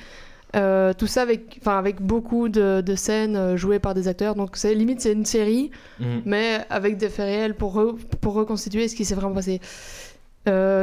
Tout 0.55 1.07
ça 1.07 1.23
avec, 1.23 1.59
enfin, 1.61 1.79
avec 1.79 2.01
beaucoup 2.01 2.49
de, 2.49 2.81
de 2.81 2.95
scènes 2.97 3.57
jouées 3.57 3.79
par 3.79 3.95
des 3.95 4.09
acteurs. 4.09 4.35
Donc 4.35 4.57
c'est 4.57 4.75
limite 4.75 5.01
c'est 5.01 5.13
une 5.13 5.27
série, 5.27 5.71
Mhm. 6.01 6.23
mais 6.25 6.65
avec 6.71 6.97
des 6.97 7.11
faits 7.11 7.27
réels 7.27 7.55
pour, 7.55 7.77
re- 7.77 7.97
pour 8.21 8.33
reconstituer 8.35 8.89
ce 8.89 8.97
qui 8.97 9.05
s'est 9.05 9.15
vraiment 9.15 9.35
passé. 9.35 9.61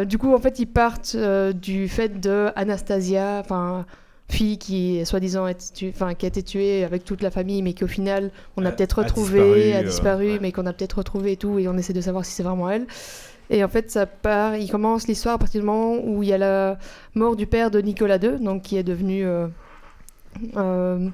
Du 0.08 0.18
coup, 0.20 0.34
en 0.34 0.40
fait, 0.40 0.60
ils 0.60 0.68
partent 0.68 1.18
du 1.60 1.88
fait 1.90 2.22
de 2.22 2.50
Anastasia, 2.56 3.42
enfin 3.44 3.86
fille 4.29 4.58
qui 4.58 4.98
est 4.98 5.05
soi-disant 5.05 5.48
enfin 5.89 6.13
qui 6.15 6.25
a 6.25 6.29
été 6.29 6.44
tuée 6.44 6.84
avec 6.84 7.03
toute 7.05 7.22
la 7.22 7.32
famille, 7.32 7.62
mais 7.62 7.74
qu'au 7.74 7.88
final 7.88 8.32
on 8.58 8.65
a 8.65 8.70
A- 8.70 8.72
peut-être 8.72 9.00
a 9.00 9.03
retrouvé, 9.03 9.39
disparu, 9.39 9.72
a 9.74 9.82
euh, 9.82 9.84
disparu, 9.84 10.25
ouais. 10.34 10.39
mais 10.41 10.51
qu'on 10.51 10.65
a 10.65 10.74
peut-être 10.74 10.98
retrouvé 11.00 11.34
et 11.34 11.38
tout, 11.38 11.60
et 11.60 11.67
on 11.67 11.77
essaie 11.77 11.94
de 11.94 12.01
savoir 12.01 12.25
si 12.25 12.32
c'est 12.32 12.44
vraiment 12.44 12.70
elle. 12.70 12.88
Et 13.51 13.63
en 13.63 13.67
fait, 13.70 13.91
ça 13.91 14.08
part, 14.08 14.55
il 14.58 14.70
commence 14.72 15.08
l'histoire 15.08 15.36
à 15.36 15.38
partir 15.38 15.62
du 15.62 15.67
moment 15.67 15.98
où 16.03 16.24
il 16.24 16.29
y 16.29 16.34
a 16.34 16.38
la 16.39 16.79
mort 17.13 17.36
du 17.36 17.46
père 17.48 17.70
de 17.72 17.79
Nicolas 17.79 18.17
II, 18.17 18.39
donc 18.39 18.63
qui 18.63 18.77
est 18.77 18.84
devenu 18.84 19.24
euh, 19.25 19.48
euh, 20.58 21.10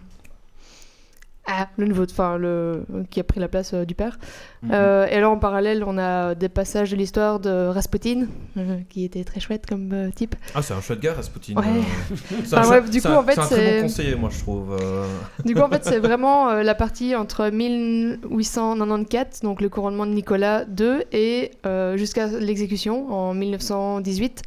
ah, 1.54 1.68
le 1.78 1.86
nouveau, 1.86 2.04
enfin 2.04 2.38
le 2.38 2.84
qui 3.10 3.20
a 3.20 3.24
pris 3.24 3.42
la 3.42 3.50
place 3.50 3.74
euh, 3.74 3.84
du 3.84 3.94
père. 3.94 4.18
Mhm. 4.64 4.72
Euh, 4.74 5.08
et 5.08 5.16
alors 5.16 5.34
en 5.34 5.38
parallèle, 5.38 5.84
on 5.86 5.98
a 5.98 6.34
des 6.34 6.48
passages 6.48 6.92
de 6.92 6.96
l'histoire 6.96 7.42
de 7.42 7.68
Rasputin, 7.68 8.28
euh, 8.58 8.80
qui 8.90 9.04
était 9.04 9.24
très 9.26 9.42
chouette 9.42 9.66
comme 9.66 10.12
type. 10.16 10.36
Ah, 10.56 10.62
c'est 10.62 10.74
un 10.74 10.82
chouette 10.82 11.02
gars, 11.02 11.14
Rasputin. 11.14 11.56
Ouais. 11.56 11.66
C'est 12.46 12.58
Enfin, 12.58 12.70
ouais, 12.70 12.82
du 12.90 13.00
c'est 13.00 13.10
coup, 13.10 13.16
en 13.16 13.24
fait, 13.24 13.34
c'est 13.34 13.42
un 13.42 13.46
très 13.46 13.76
bon 13.76 13.82
conseiller, 13.84 14.16
moi, 14.16 14.30
je 14.32 14.40
trouve. 14.40 14.78
Du 15.46 15.56
coup, 15.56 15.62
en 15.62 15.70
fait, 15.70 15.84
c'est 15.84 16.00
vraiment 16.00 16.54
la 16.54 16.76
partie 16.76 17.16
entre 17.16 17.50
1894, 17.50 19.42
donc 19.42 19.62
le 19.62 19.70
couronnement 19.70 20.06
de 20.06 20.12
Nicolas 20.12 20.64
II, 20.80 21.04
et 21.12 21.52
jusqu'à 21.96 22.28
l'exécution 22.28 23.12
en 23.12 23.34
1918. 23.34 24.44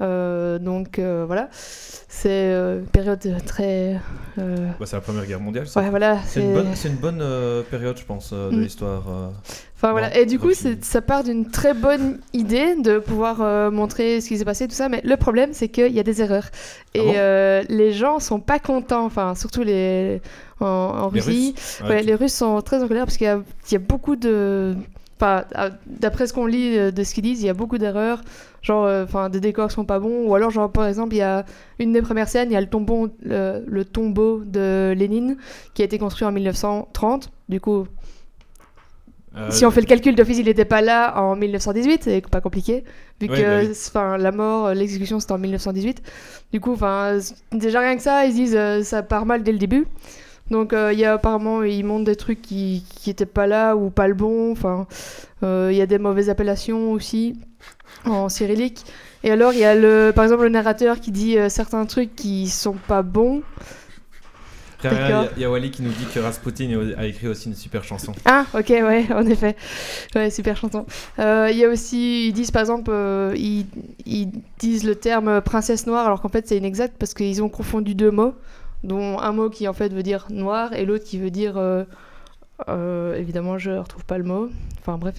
Euh, 0.00 0.58
donc 0.58 0.98
euh, 0.98 1.24
voilà, 1.26 1.48
c'est 1.52 2.28
euh, 2.30 2.78
une 2.80 2.86
période 2.86 3.20
très. 3.44 4.00
Bah, 4.36 4.44
c'est 4.84 4.94
la 4.96 5.00
Première 5.00 5.26
Guerre 5.26 5.40
mondiale, 5.40 5.66
ça. 5.66 5.80
ouais, 5.80 5.90
voilà. 5.90 6.18
C'est 6.26 6.40
une 6.40 6.52
bonne, 6.54 6.68
c'est 6.74 6.88
une 6.88 6.94
bonne 6.96 7.22
période, 7.70 7.96
je 7.98 8.04
pense, 8.04 8.32
de 8.32 8.50
Mm. 8.56 8.60
l'histoire. 8.60 9.02
Enfin 9.76 9.92
voilà, 9.92 10.10
Bon, 10.10 10.16
et 10.16 10.26
du 10.26 10.38
coup, 10.38 10.50
ça 10.82 11.00
part 11.02 11.24
d'une 11.24 11.50
très 11.50 11.74
bonne 11.74 12.18
idée 12.32 12.74
de 12.80 12.98
pouvoir 12.98 13.70
montrer 13.72 14.20
ce 14.20 14.28
qui 14.28 14.38
s'est 14.38 14.44
passé, 14.44 14.66
tout 14.68 14.74
ça, 14.74 14.88
mais 14.88 15.00
le 15.04 15.16
problème, 15.16 15.50
c'est 15.52 15.68
qu'il 15.68 15.92
y 15.92 16.00
a 16.00 16.02
des 16.04 16.22
erreurs. 16.22 16.46
Et 16.94 17.00
Ah 17.00 17.02
bon 17.04 17.12
euh, 17.16 17.62
les 17.68 17.92
gens 17.92 18.18
sont 18.20 18.40
pas 18.40 18.58
contents, 18.60 19.04
enfin, 19.04 19.34
surtout 19.34 19.62
les. 19.62 20.20
En, 20.60 20.66
en 20.66 21.10
Les 21.12 21.20
Russie. 21.20 21.54
Russes 21.56 21.80
Ouais, 21.82 21.88
Ouais, 21.88 22.02
les 22.02 22.14
Russes 22.16 22.34
sont 22.34 22.60
très 22.62 22.82
en 22.82 22.88
colère 22.88 23.04
parce 23.04 23.16
qu'il 23.16 23.26
y 23.26 23.30
a, 23.30 23.40
il 23.68 23.72
y 23.72 23.76
a 23.76 23.80
beaucoup 23.80 24.16
de. 24.16 24.74
Enfin, 25.20 25.44
d'après 25.86 26.28
ce 26.28 26.32
qu'on 26.32 26.46
lit 26.46 26.92
de 26.92 27.04
ce 27.04 27.12
qu'ils 27.14 27.24
disent, 27.24 27.40
il 27.42 27.46
y 27.46 27.50
a 27.50 27.54
beaucoup 27.54 27.78
d'erreurs. 27.78 28.20
Genre, 28.62 28.84
euh, 28.84 29.04
enfin, 29.04 29.28
des 29.30 29.40
décors 29.40 29.70
sont 29.70 29.84
pas 29.84 29.98
bons. 29.98 30.26
Ou 30.26 30.34
alors, 30.34 30.50
genre, 30.50 30.70
par 30.70 30.86
exemple, 30.86 31.14
il 31.14 31.18
y 31.18 31.22
a 31.22 31.44
une 31.78 31.92
des 31.92 32.02
premières 32.02 32.28
scènes, 32.28 32.50
il 32.50 32.54
y 32.54 32.56
a 32.56 32.60
le 32.60 32.68
tombeau, 32.68 33.08
le, 33.22 33.64
le 33.66 33.84
tombeau 33.84 34.42
de 34.44 34.94
Lénine 34.96 35.36
qui 35.74 35.82
a 35.82 35.84
été 35.84 35.98
construit 35.98 36.26
en 36.26 36.32
1930. 36.32 37.30
Du 37.48 37.60
coup, 37.60 37.86
euh, 39.36 39.50
si 39.50 39.64
on 39.66 39.70
fait 39.70 39.80
le 39.80 39.86
calcul 39.86 40.14
d'office, 40.14 40.38
il 40.38 40.46
n'était 40.46 40.64
pas 40.64 40.80
là 40.80 41.20
en 41.20 41.36
1918, 41.36 42.04
c'est 42.04 42.26
pas 42.28 42.40
compliqué, 42.40 42.84
vu 43.20 43.28
Ouais, 43.28 43.36
que 43.36 43.66
bah 43.66 43.72
enfin, 43.88 44.16
la 44.16 44.32
mort, 44.32 44.66
euh, 44.66 44.74
l'exécution, 44.74 45.20
c'était 45.20 45.32
en 45.32 45.38
1918. 45.38 46.02
Du 46.52 46.60
coup, 46.60 46.72
enfin, 46.72 47.18
déjà 47.52 47.80
rien 47.80 47.96
que 47.96 48.02
ça, 48.02 48.24
ils 48.24 48.32
se 48.32 48.36
disent 48.36 48.56
euh, 48.56 48.82
ça 48.82 49.02
part 49.02 49.26
mal 49.26 49.42
dès 49.42 49.52
le 49.52 49.58
début. 49.58 49.86
Donc, 50.50 50.72
euh, 50.72 50.92
y 50.94 51.04
a 51.04 51.14
apparemment, 51.14 51.62
ils 51.62 51.84
montrent 51.84 52.06
des 52.06 52.16
trucs 52.16 52.40
qui 52.40 52.84
qui 52.88 53.10
étaient 53.10 53.26
pas 53.26 53.46
là 53.46 53.76
ou 53.76 53.90
pas 53.90 54.08
le 54.08 54.14
bon. 54.14 54.50
Enfin, 54.52 54.86
euh, 55.42 55.68
il 55.70 55.76
y 55.76 55.82
a 55.82 55.86
des 55.86 55.98
mauvaises 55.98 56.30
appellations 56.30 56.92
aussi 56.92 57.36
en 58.04 58.28
cyrillique. 58.28 58.84
Et 59.24 59.30
alors, 59.30 59.52
il 59.52 59.58
y 59.58 59.64
a 59.64 59.74
le, 59.74 60.12
par 60.14 60.24
exemple 60.24 60.44
le 60.44 60.48
narrateur 60.50 61.00
qui 61.00 61.10
dit 61.10 61.36
euh, 61.38 61.48
certains 61.48 61.84
trucs 61.86 62.14
qui 62.14 62.48
sont 62.48 62.74
pas 62.86 63.02
bons. 63.02 63.42
Après, 64.84 64.94
Il 65.36 65.40
y 65.40 65.44
a- 65.44 65.48
y, 65.48 65.50
Wally 65.50 65.72
qui 65.72 65.82
nous 65.82 65.90
dit 65.90 66.06
que 66.14 66.20
Rasputin 66.20 66.70
a 66.96 67.04
écrit 67.06 67.26
aussi 67.26 67.48
une 67.48 67.56
super 67.56 67.82
chanson. 67.82 68.12
Ah, 68.24 68.44
ok, 68.54 68.68
ouais, 68.68 69.06
en 69.12 69.26
effet. 69.26 69.56
Ouais, 70.14 70.30
super 70.30 70.56
chanson. 70.56 70.86
Euh, 71.18 71.48
Il 71.50 71.56
y 71.58 71.64
a 71.64 71.68
aussi, 71.68 72.28
ils 72.28 72.32
disent 72.32 72.52
par 72.52 72.60
exemple, 72.60 72.90
euh, 72.92 73.34
ils, 73.36 73.66
ils 74.06 74.28
disent 74.60 74.84
le 74.84 74.94
terme 74.94 75.40
princesse 75.40 75.86
noire, 75.88 76.06
alors 76.06 76.20
qu'en 76.20 76.28
fait 76.28 76.46
c'est 76.46 76.56
inexact 76.56 76.94
parce 76.96 77.12
qu'ils 77.12 77.42
ont 77.42 77.48
confondu 77.48 77.96
deux 77.96 78.12
mots, 78.12 78.34
dont 78.84 79.18
un 79.18 79.32
mot 79.32 79.50
qui 79.50 79.66
en 79.66 79.72
fait 79.72 79.92
veut 79.92 80.04
dire 80.04 80.26
noir 80.30 80.72
et 80.74 80.84
l'autre 80.84 81.04
qui 81.04 81.18
veut 81.18 81.30
dire. 81.32 81.58
évidemment, 83.16 83.58
je 83.58 83.70
retrouve 83.72 84.04
pas 84.04 84.18
le 84.18 84.24
mot. 84.24 84.48
Enfin, 84.80 84.96
bref. 84.98 85.16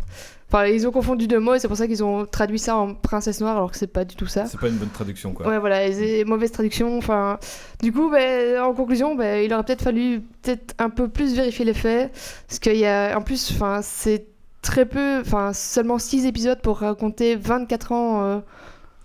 Enfin, 0.52 0.66
ils 0.66 0.88
ont 0.88 0.92
confondu 0.92 1.28
deux 1.28 1.40
mots 1.40 1.54
et 1.54 1.60
c'est 1.60 1.68
pour 1.68 1.78
ça 1.78 1.86
qu'ils 1.86 2.04
ont 2.04 2.26
traduit 2.26 2.58
ça 2.58 2.76
en 2.76 2.96
princesse 2.96 3.40
noire 3.40 3.58
alors 3.58 3.72
que 3.72 3.78
c'est 3.78 3.86
pas 3.86 4.04
du 4.04 4.16
tout 4.16 4.26
ça. 4.26 4.48
C'est 4.48 4.60
pas 4.60 4.68
une 4.68 4.78
bonne 4.78 4.90
traduction, 4.90 5.32
quoi. 5.32 5.48
Ouais, 5.48 5.60
voilà, 5.60 5.86
et 5.86 6.24
mauvaise 6.26 6.52
traduction. 6.52 6.98
Enfin, 6.98 7.38
du 7.84 7.94
coup, 7.94 8.10
ben, 8.10 8.60
en 8.60 8.74
conclusion, 8.74 9.14
ben, 9.14 9.44
il 9.44 9.54
aurait 9.54 9.64
peut-être 9.64 9.84
fallu 9.84 10.22
peut-être 10.42 10.74
un 10.80 10.90
peu 10.90 11.08
plus 11.08 11.36
vérifier 11.36 11.66
les 11.66 11.76
faits, 11.76 12.12
parce 12.48 12.58
qu'il 12.58 12.78
y 12.78 12.88
a, 12.88 13.16
en 13.16 13.22
plus, 13.22 13.52
enfin, 13.52 13.82
c'est 13.84 14.26
très 14.64 14.86
peu, 14.86 15.20
enfin, 15.20 15.54
seulement 15.54 16.00
6 16.00 16.26
épisodes 16.26 16.62
pour 16.62 16.80
raconter 16.80 17.36
24 17.36 17.92
ans 17.92 18.24
euh, 18.24 18.40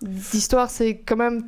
d'histoire, 0.00 0.70
c'est 0.70 0.96
quand 0.96 1.16
même 1.16 1.42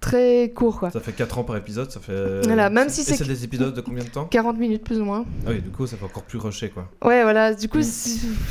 très 0.00 0.52
court, 0.54 0.78
quoi. 0.78 0.90
Ça 0.90 1.00
fait 1.00 1.12
4 1.12 1.38
ans 1.38 1.44
par 1.44 1.56
épisode, 1.56 1.90
ça 1.90 2.00
fait. 2.00 2.40
Voilà, 2.44 2.70
même 2.70 2.88
si 2.88 3.02
c'est- 3.02 3.22
des 3.24 3.44
épisodes 3.44 3.74
de 3.74 3.80
combien 3.80 4.04
de 4.04 4.08
temps 4.10 4.24
40 4.26 4.58
minutes 4.58 4.84
plus 4.84 5.00
ou 5.00 5.04
moins. 5.04 5.24
Ah 5.46 5.50
oui, 5.50 5.60
du 5.60 5.70
coup, 5.70 5.86
ça 5.86 5.96
fait 5.96 6.04
encore 6.04 6.22
plus 6.24 6.38
rusher, 6.38 6.68
quoi. 6.70 6.88
Ouais, 7.04 7.22
voilà, 7.22 7.54
du 7.54 7.68
coup, 7.68 7.78
Mm. 7.78 7.82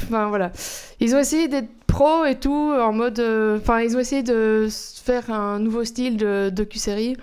enfin 0.03 0.27
voilà. 0.29 0.51
Ils 0.99 1.15
ont 1.15 1.19
essayé 1.19 1.47
d'être 1.47 1.69
pro 1.87 2.25
et 2.25 2.35
tout, 2.35 2.51
en 2.79 2.91
mode. 2.91 3.19
euh, 3.19 3.57
Enfin, 3.57 3.81
ils 3.81 3.95
ont 3.95 3.99
essayé 3.99 4.23
de 4.23 4.67
faire 5.03 5.29
un 5.31 5.59
nouveau 5.59 5.83
style 5.85 6.17
de 6.17 6.49
docu-série, 6.49 7.15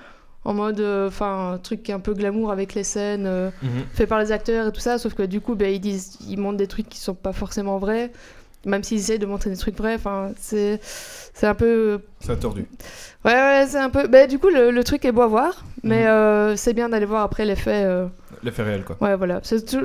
en 0.44 0.54
mode. 0.54 0.80
euh, 0.80 1.08
Enfin, 1.08 1.52
un 1.54 1.58
truc 1.58 1.90
un 1.90 1.98
peu 2.00 2.14
glamour 2.14 2.50
avec 2.52 2.74
les 2.74 2.84
scènes 2.84 3.26
euh, 3.26 3.50
fait 3.92 4.06
par 4.06 4.18
les 4.20 4.32
acteurs 4.32 4.68
et 4.68 4.72
tout 4.72 4.80
ça, 4.80 4.98
sauf 4.98 5.14
que 5.14 5.22
du 5.24 5.40
coup, 5.40 5.54
ben, 5.56 5.72
ils, 5.72 5.80
disent, 5.80 6.18
ils 6.28 6.38
montrent 6.38 6.56
des 6.58 6.66
trucs 6.68 6.88
qui 6.88 6.98
sont 6.98 7.14
pas 7.14 7.32
forcément 7.32 7.78
vrais, 7.78 8.12
même 8.66 8.82
s'ils 8.82 8.98
essaient 8.98 9.18
de 9.18 9.26
montrer 9.26 9.50
des 9.50 9.56
trucs 9.56 9.76
vrais. 9.76 9.94
Enfin, 9.94 10.30
c'est. 10.40 10.80
C'est 11.34 11.46
un 11.46 11.54
peu. 11.54 12.00
C'est 12.20 12.38
tordu. 12.38 12.66
Ouais, 13.24 13.32
ouais, 13.32 13.66
c'est 13.68 13.78
un 13.78 13.88
peu. 13.90 14.06
Ben, 14.06 14.28
du 14.28 14.38
coup, 14.38 14.48
le, 14.50 14.70
le 14.70 14.84
truc 14.84 15.04
est 15.04 15.12
beau 15.12 15.22
à 15.22 15.26
voir, 15.26 15.64
mais 15.82 16.02
Mhm. 16.02 16.06
euh, 16.08 16.56
c'est 16.56 16.72
bien 16.74 16.88
d'aller 16.88 17.06
voir 17.06 17.22
après 17.22 17.44
les 17.44 17.56
faits. 17.56 17.86
euh, 17.86 18.06
L'effet 18.42 18.62
réel, 18.62 18.84
quoi. 18.84 18.96
Ouais, 19.00 19.16
voilà. 19.16 19.40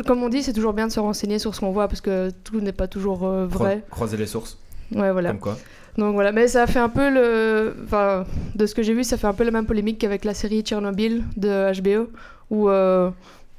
Comme 0.05 0.23
on 0.23 0.29
dit, 0.29 0.43
c'est 0.43 0.53
toujours 0.53 0.73
bien 0.73 0.87
de 0.87 0.91
se 0.91 0.99
renseigner 0.99 1.39
sur 1.39 1.53
ce 1.55 1.59
qu'on 1.61 1.71
voit 1.71 1.87
parce 1.87 2.01
que 2.01 2.29
tout 2.43 2.59
n'est 2.59 2.71
pas 2.73 2.87
toujours 2.87 3.25
euh, 3.25 3.45
vrai. 3.47 3.83
Croiser 3.89 4.17
les 4.17 4.25
sources, 4.27 4.57
Ouais, 4.95 5.11
voilà. 5.11 5.29
comme 5.29 5.39
quoi. 5.39 5.57
Donc 5.97 6.13
voilà, 6.13 6.31
mais 6.31 6.47
ça 6.47 6.63
a 6.63 6.67
fait 6.67 6.79
un 6.79 6.89
peu 6.89 7.09
le. 7.09 7.75
Enfin, 7.85 8.25
de 8.55 8.65
ce 8.65 8.75
que 8.75 8.83
j'ai 8.83 8.93
vu, 8.93 9.03
ça 9.03 9.17
fait 9.17 9.27
un 9.27 9.33
peu 9.33 9.43
la 9.43 9.51
même 9.51 9.65
polémique 9.65 9.97
qu'avec 9.99 10.25
la 10.25 10.33
série 10.33 10.61
Tchernobyl 10.61 11.23
de 11.37 11.71
HBO 11.81 12.09
où 12.49 12.69
euh, 12.69 13.09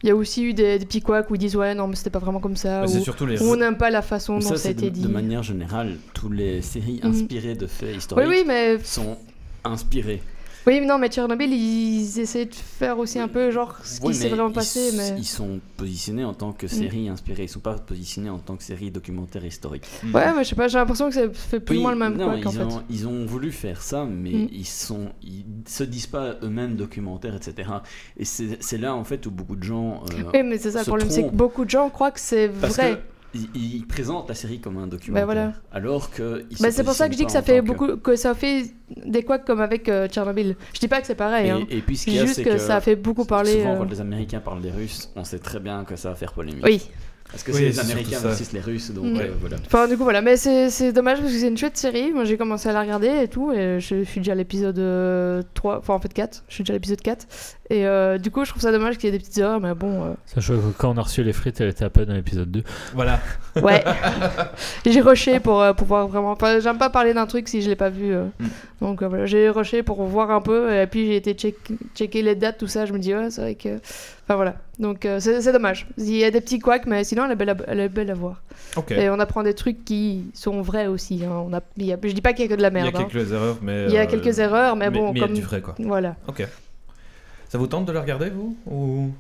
il 0.02 0.09
y 0.09 0.12
a 0.12 0.17
aussi 0.17 0.45
eu 0.45 0.55
des, 0.55 0.78
des 0.78 0.87
petits 0.87 1.00
couacs 1.02 1.28
où 1.31 1.35
ils 1.35 1.38
disent 1.38 1.57
ouais, 1.57 1.75
non, 1.75 1.88
mais 1.88 1.97
c'était 1.97 2.11
pas 2.11 2.19
vraiment 2.21 2.40
comme 2.40 2.57
ça. 2.57 2.85
Ou 2.85 2.88
surtout 3.02 3.26
les. 3.26 3.43
ou 3.43 3.52
on 3.52 3.57
n'aime 3.57 3.76
pas 3.76 3.90
la 3.90 4.02
façon 4.02 4.35
Mais 4.37 4.43
dont 4.45 4.49
ça, 4.50 4.57
ça 4.57 4.69
a 4.69 4.73
de, 4.73 4.78
été 4.78 4.90
dit. 4.90 5.02
de 5.02 5.09
manière 5.09 5.43
générale, 5.43 5.97
toutes 6.14 6.35
les 6.35 6.62
séries 6.62 7.00
Mhm. 7.02 7.11
inspirées 7.11 7.55
de 7.57 7.67
faits 7.67 7.88
Oui, 7.90 7.97
historiques 7.99 8.28
oui, 8.28 8.45
mais. 8.47 8.78
sont 8.85 9.17
inspirées. 9.64 10.23
Oui, 10.68 10.80
mais 10.80 10.87
non, 10.87 10.98
mais 10.98 11.08
Tchernobyl, 11.08 11.52
ils 11.52 12.20
essaient 12.20 12.44
de 12.44 12.54
faire 12.54 12.98
aussi 12.98 13.18
un 13.18 13.26
peu 13.28 13.50
genre 13.50 13.75
ce 13.84 14.00
Oui, 14.02 14.12
qui 14.12 14.18
s'est 14.18 14.28
vraiment 14.28 14.48
ils 14.50 14.54
passé. 14.54 14.88
s- 14.88 14.94
Mais... 14.96 15.18
Ils 15.18 15.25
sont 15.25 15.60
positionnés 15.76 16.25
en 16.25 16.34
tant 16.34 16.52
que 16.52 16.66
Mm. 16.66 16.68
série 16.68 17.08
inspirée, 17.08 17.44
ils 17.44 17.48
sont 17.48 17.60
pas 17.60 17.75
positionnés 17.75 18.28
en 18.28 18.38
tant 18.38 18.54
que 18.56 18.62
série 18.62 18.90
documentaire 18.90 19.44
historique. 19.44 19.84
Mm. 20.02 20.14
Ouais, 20.14 20.32
mais 20.34 20.44
je 20.44 20.50
sais 20.50 20.54
pas, 20.56 20.68
j'ai 20.68 20.78
l'impression 20.78 21.08
que 21.08 21.14
ça 21.14 21.22
fait 21.32 21.58
plus 21.60 21.78
ou 21.78 21.80
moins 21.80 21.92
le 21.92 21.98
même 21.98 22.16
non, 22.16 22.28
en 22.30 22.37
ils, 22.37 22.42
fait. 22.50 22.62
ont, 22.62 22.82
ils 22.90 23.08
ont 23.08 23.25
voulu 23.25 23.50
faire 23.50 23.80
ça, 23.82 24.04
mais 24.04 24.30
Mm. 24.30 24.48
ils 24.52 24.66
sont, 24.66 25.08
ils 25.22 25.44
se 25.66 25.84
disent 25.84 26.06
pas 26.06 26.37
eux-mêmes 26.42 26.76
documentaires, 26.76 27.34
etc. 27.34 27.70
Et 28.18 28.25
c'est 28.26 28.78
là 28.78 28.94
en 28.94 29.04
fait 29.04 29.25
où 29.26 29.30
beaucoup 29.30 29.56
de 29.56 29.62
gens 29.64 30.02
euh, 30.12 30.22
Oui, 30.34 30.42
mais 30.42 30.58
c'est 30.58 30.72
ça 30.72 30.80
le 30.80 30.84
problème, 30.84 31.08
c'est 31.10 31.25
que 31.25 31.30
beaucoup 31.34 31.64
de 31.64 31.70
gens 31.70 31.88
croient 31.88 32.10
que 32.10 32.20
c'est 32.20 32.48
vrai. 32.48 32.96
que 32.96 33.17
ils, 33.35 33.49
ils 33.54 33.87
présentent 33.87 34.28
la 34.28 34.35
série 34.35 34.61
comme 34.61 34.78
un 34.78 34.87
documentaire, 34.87 35.26
voilà. 35.26 35.52
alors 35.73 36.11
que 36.11 36.44
Bah, 36.61 36.70
c'est 36.70 36.85
pour 36.85 36.94
ça 36.94 37.06
que 37.08 37.12
je 37.12 37.18
dis 37.18 37.26
que 37.26 37.32
ça 37.32 37.42
fait 37.42 37.61
beaucoup, 37.61 37.97
que 37.97 38.16
ça 38.16 38.35
fait 38.35 38.64
des 39.06 39.23
couacs 39.23 39.44
comme 39.44 39.61
avec 39.61 39.88
euh, 39.88 40.08
Tchernobyl. 40.08 40.56
Je 40.73 40.80
dis 40.80 40.88
pas 40.88 41.00
que 41.00 41.06
c'est 41.06 41.14
pareil, 41.14 41.50
hein. 41.50 41.66
Et, 41.68 41.78
et 41.78 41.80
puis 41.82 41.97
ce 41.97 42.04
C'est 42.04 42.11
qu'il 42.11 42.20
y 42.20 42.23
a, 42.23 42.26
juste 42.26 42.42
que, 42.42 42.58
ça 42.58 42.80
fait 42.80 42.97
beaucoup 42.97 43.25
parler. 43.25 43.52
Souvent, 43.52 43.75
euh, 43.75 43.78
quand 43.78 43.90
les 43.90 44.00
Américains 44.00 44.40
parlent 44.40 44.62
des 44.62 44.70
Russes, 44.70 45.11
on 45.14 45.25
sait 45.25 45.38
très 45.38 45.61
bien 45.61 45.85
que 45.85 45.97
ça 45.97 46.11
va 46.11 46.14
faire 46.14 46.32
polémique. 46.32 46.64
Oui, 46.64 46.88
Parce 47.30 47.42
que 47.42 47.50
Oui, 47.52 47.58
c'est 47.58 47.64
les 47.66 47.80
Américains 47.80 48.20
versus 48.20 48.52
les 48.52 48.61
Russes, 48.61 48.90
donc 48.90 49.18
euh, 49.18 49.32
voilà. 49.40 49.56
Enfin, 49.66 49.87
du 49.87 49.97
coup, 49.97 50.04
voilà. 50.04 50.23
Mais 50.23 50.37
c'est 50.37 50.70
c'est 50.70 50.92
dommage 50.92 51.18
parce 51.20 51.30
que 51.30 51.38
c'est 51.38 51.49
une 51.49 51.58
chouette 51.58 51.76
série. 51.76 52.11
Moi, 52.12 52.25
j'ai 52.25 52.37
commencé 52.38 52.68
à 52.68 52.73
la 52.73 52.80
regarder 52.80 53.08
et 53.23 53.28
tout. 53.28 53.52
Et 53.52 53.80
je 53.80 54.02
suis 54.04 54.20
déjà 54.20 54.32
à 54.32 54.35
l'épisode 54.35 54.78
euh, 54.78 55.42
3. 55.54 55.78
Enfin, 55.78 55.94
en 55.94 56.00
fait, 56.00 56.12
4. 56.12 56.44
Je 56.49 56.54
suis 56.54 56.64
déjà 56.64 56.73
à 56.73 56.76
l'épisode 56.76 57.02
4. 57.02 57.26
Et 57.70 57.87
euh, 57.87 58.16
du 58.16 58.30
coup, 58.30 58.47
je 58.47 58.50
trouve 58.50 58.62
ça 58.62 58.73
dommage 58.73 58.97
qu'il 58.97 59.04
y 59.04 59.08
ait 59.08 59.18
des 59.18 59.18
petites 59.18 59.37
erreurs. 59.37 59.61
Mais 59.61 59.75
bon, 59.75 60.04
euh, 60.04 60.14
Sachant 60.25 60.54
que 60.54 60.73
quand 60.78 60.90
on 60.94 60.97
a 60.97 61.02
reçu 61.02 61.23
les 61.23 61.35
frites, 61.35 61.61
elle 61.61 61.68
était 61.68 61.85
à 61.85 61.90
peine 61.90 62.06
dans 62.06 62.14
l'épisode 62.14 62.50
2. 62.50 62.62
Voilà. 62.94 63.20
ouais. 63.56 63.85
j'ai 64.87 65.00
rushé 65.02 65.38
pour 65.38 65.61
euh, 65.61 65.75
pouvoir 65.75 66.08
vraiment. 66.08 66.30
Enfin, 66.32 66.61
j'aime 66.61 66.78
pas 66.78 66.88
parler 66.88 67.12
d'un 67.12 67.26
truc 67.26 67.47
si 67.49 67.61
je 67.61 67.68
l'ai 67.68 67.76
pas 67.76 67.90
vu. 67.90 68.14
euh. 68.14 68.25
Mm. 68.38 68.47
Donc 68.80 69.02
euh, 69.02 69.08
voilà, 69.08 69.26
j'ai 69.26 69.50
rushé 69.50 69.82
pour 69.82 70.02
voir 70.04 70.30
un 70.30 70.40
peu. 70.40 70.75
Et 70.75 70.87
puis, 70.87 71.06
j'ai 71.08 71.16
été 71.16 71.35
check 71.35 71.56
checker 71.94 72.23
les 72.23 72.35
dates, 72.37 72.56
tout 72.58 72.68
ça. 72.68 72.87
Je 72.87 72.92
me 72.94 72.99
dis, 72.99 73.14
ouais, 73.14 73.30
c'est 73.30 73.42
vrai 73.42 73.54
que. 73.54 73.78
Enfin, 74.28 74.37
voilà. 74.37 74.56
Donc, 74.78 75.06
euh, 75.06 75.20
c'est 75.20 75.52
dommage. 75.52 75.87
Il 75.97 76.14
y 76.14 76.23
a 76.23 76.30
des 76.30 76.42
petits 76.42 76.58
couacs, 76.58 76.85
mais 76.87 77.02
sinon, 77.02 77.25
elle 77.25 77.32
est 77.32 77.37
belle 77.37 77.49
à, 77.49 77.56
elle 77.66 77.80
est 77.80 77.88
belle 77.88 78.11
à 78.11 78.14
voir. 78.14 78.42
Ok. 78.76 78.90
Et 78.90 79.08
on 79.08 79.18
apprend 79.20 79.42
des 79.42 79.54
trucs 79.54 79.87
qui 79.87 80.26
sont 80.35 80.61
vrais 80.61 80.87
aussi. 80.87 81.25
hein. 81.25 81.32
On 81.49 81.54
a, 81.54 81.61
il 81.78 81.87
y 81.87 81.92
a- 81.94 81.99
je 82.02 82.12
dis 82.12 82.20
pas 82.20 82.35
qu'il 82.35 82.44
y 82.44 82.49
a 82.49 82.50
que 82.50 82.56
de 82.56 82.61
la 82.62 82.68
Il 82.68 82.75
y 82.75 82.78
a 82.78 82.82
merde. 82.82 82.97
hein. 82.97 83.06
quelques 83.11 83.32
erreurs, 83.32 83.56
mais. 83.62 83.87
Il 83.87 83.92
y 83.92 83.97
a 83.97 84.02
euh, 84.02 84.06
quelques 84.06 84.38
erreurs, 84.38 84.76
mais 84.76 84.90
bon, 84.90 85.12
Mais 85.12 85.18
il 85.18 85.20
y 85.20 85.23
a 85.23 85.26
comme- 85.26 85.35
du 85.35 85.40
vrai, 85.40 85.62
quoi. 85.62 85.75
Voilà. 85.78 86.16
Ok. 86.26 86.47
Ça 87.49 87.56
vous 87.56 87.66
tente 87.66 87.87
de 87.87 87.92
le 87.92 87.99
regarder, 88.00 88.28
vous 88.28 88.54
Ou 88.66 89.11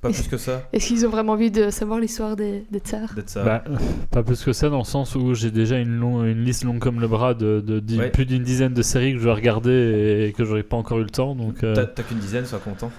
pas 0.00 0.08
plus 0.10 0.26
que 0.28 0.38
ça? 0.38 0.62
Est-ce 0.72 0.86
qu'ils 0.88 1.04
ont 1.06 1.10
vraiment 1.10 1.34
envie 1.34 1.50
de 1.50 1.68
savoir 1.68 2.00
l'histoire 2.00 2.34
des, 2.34 2.64
des 2.70 2.78
tsars? 2.78 3.12
D'être 3.14 3.28
ça 3.28 3.44
Bah, 3.44 3.62
pas 4.10 4.22
plus 4.22 4.42
que 4.42 4.54
ça, 4.54 4.70
dans 4.70 4.78
le 4.78 4.84
sens 4.84 5.14
où 5.14 5.34
j'ai 5.34 5.50
déjà 5.50 5.76
une, 5.78 5.94
long- 5.98 6.24
une 6.24 6.42
liste 6.42 6.64
longue 6.64 6.78
comme 6.78 7.00
le 7.02 7.06
bras 7.06 7.34
de, 7.34 7.60
de 7.60 7.80
dix- 7.80 7.98
Ouais. 7.98 8.08
plus 8.10 8.24
d'une 8.24 8.42
dizaine 8.44 8.72
de 8.72 8.80
séries 8.82 9.12
que 9.12 9.18
je 9.18 9.24
dois 9.24 9.34
regarder 9.34 10.24
et 10.28 10.32
que 10.32 10.46
j'aurais 10.46 10.62
pas 10.62 10.78
encore 10.78 10.98
eu 11.00 11.04
le 11.04 11.10
temps. 11.10 11.34
Donc, 11.34 11.62
euh, 11.62 11.74
t'as 11.74 12.02
qu'une 12.02 12.18
dizaine, 12.18 12.46
sois 12.46 12.58
content. 12.60 12.90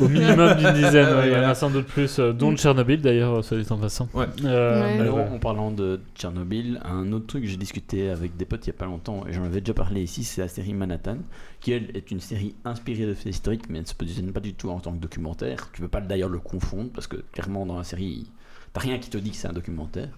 Au 0.00 0.08
minimum 0.08 0.54
d'une 0.54 0.72
dizaine, 0.72 1.16
ouais, 1.16 1.28
il 1.28 1.32
y 1.32 1.36
en 1.36 1.48
a 1.48 1.54
sans 1.54 1.70
doute 1.70 1.86
plus, 1.86 2.18
euh, 2.18 2.32
dont 2.32 2.54
Tchernobyl 2.56 3.00
d'ailleurs, 3.00 3.44
soit 3.44 3.58
dit 3.58 3.66
en 3.70 3.78
passant. 3.78 4.08
Ouais. 4.14 4.26
Euh, 4.44 4.80
Ouais. 4.80 5.00
Alors, 5.00 5.18
en 5.18 5.38
parlant 5.38 5.70
de 5.70 6.00
Tchernobyl, 6.14 6.80
un 6.84 7.12
autre 7.12 7.26
truc 7.26 7.42
que 7.42 7.48
j'ai 7.48 7.56
discuté 7.56 8.10
avec 8.10 8.36
des 8.36 8.44
potes 8.44 8.66
il 8.66 8.70
y 8.70 8.70
a 8.70 8.78
pas 8.78 8.86
longtemps, 8.86 9.26
et 9.26 9.32
j'en 9.32 9.44
avais 9.44 9.60
déjà 9.60 9.74
parlé 9.74 10.02
ici, 10.02 10.24
c'est 10.24 10.40
la 10.40 10.48
série 10.48 10.74
Manhattan, 10.74 11.18
qui 11.60 11.72
elle 11.72 11.90
est 11.94 12.10
une 12.10 12.20
série 12.20 12.54
inspirée 12.64 13.06
de 13.06 13.14
faits 13.14 13.34
historiques, 13.34 13.64
mais 13.68 13.78
elle 13.78 13.84
ne 13.84 13.88
se 13.88 13.94
positionne 13.94 14.32
pas 14.32 14.40
du 14.40 14.54
tout 14.54 14.70
en 14.70 14.80
tant 14.80 14.92
que 14.92 14.98
documentaire. 14.98 15.68
Tu 15.72 15.82
peux 15.82 15.88
pas 15.88 16.00
d'ailleurs 16.00 16.28
le 16.28 16.38
confondre, 16.38 16.90
parce 16.92 17.06
que 17.06 17.16
clairement 17.32 17.66
dans 17.66 17.76
la 17.78 17.84
série, 17.84 18.30
t'as 18.72 18.80
rien 18.80 18.98
qui 18.98 19.10
te 19.10 19.18
dit 19.18 19.30
que 19.30 19.36
c'est 19.36 19.48
un 19.48 19.52
documentaire. 19.52 20.08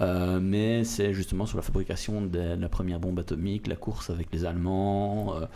Euh, 0.00 0.40
mais 0.42 0.82
c'est 0.82 1.14
justement 1.14 1.46
sur 1.46 1.56
la 1.56 1.62
fabrication 1.62 2.20
de 2.22 2.56
la 2.60 2.68
première 2.68 2.98
bombe 2.98 3.20
atomique, 3.20 3.68
la 3.68 3.76
course 3.76 4.10
avec 4.10 4.26
les 4.32 4.44
Allemands, 4.44 5.36
euh, 5.36 5.46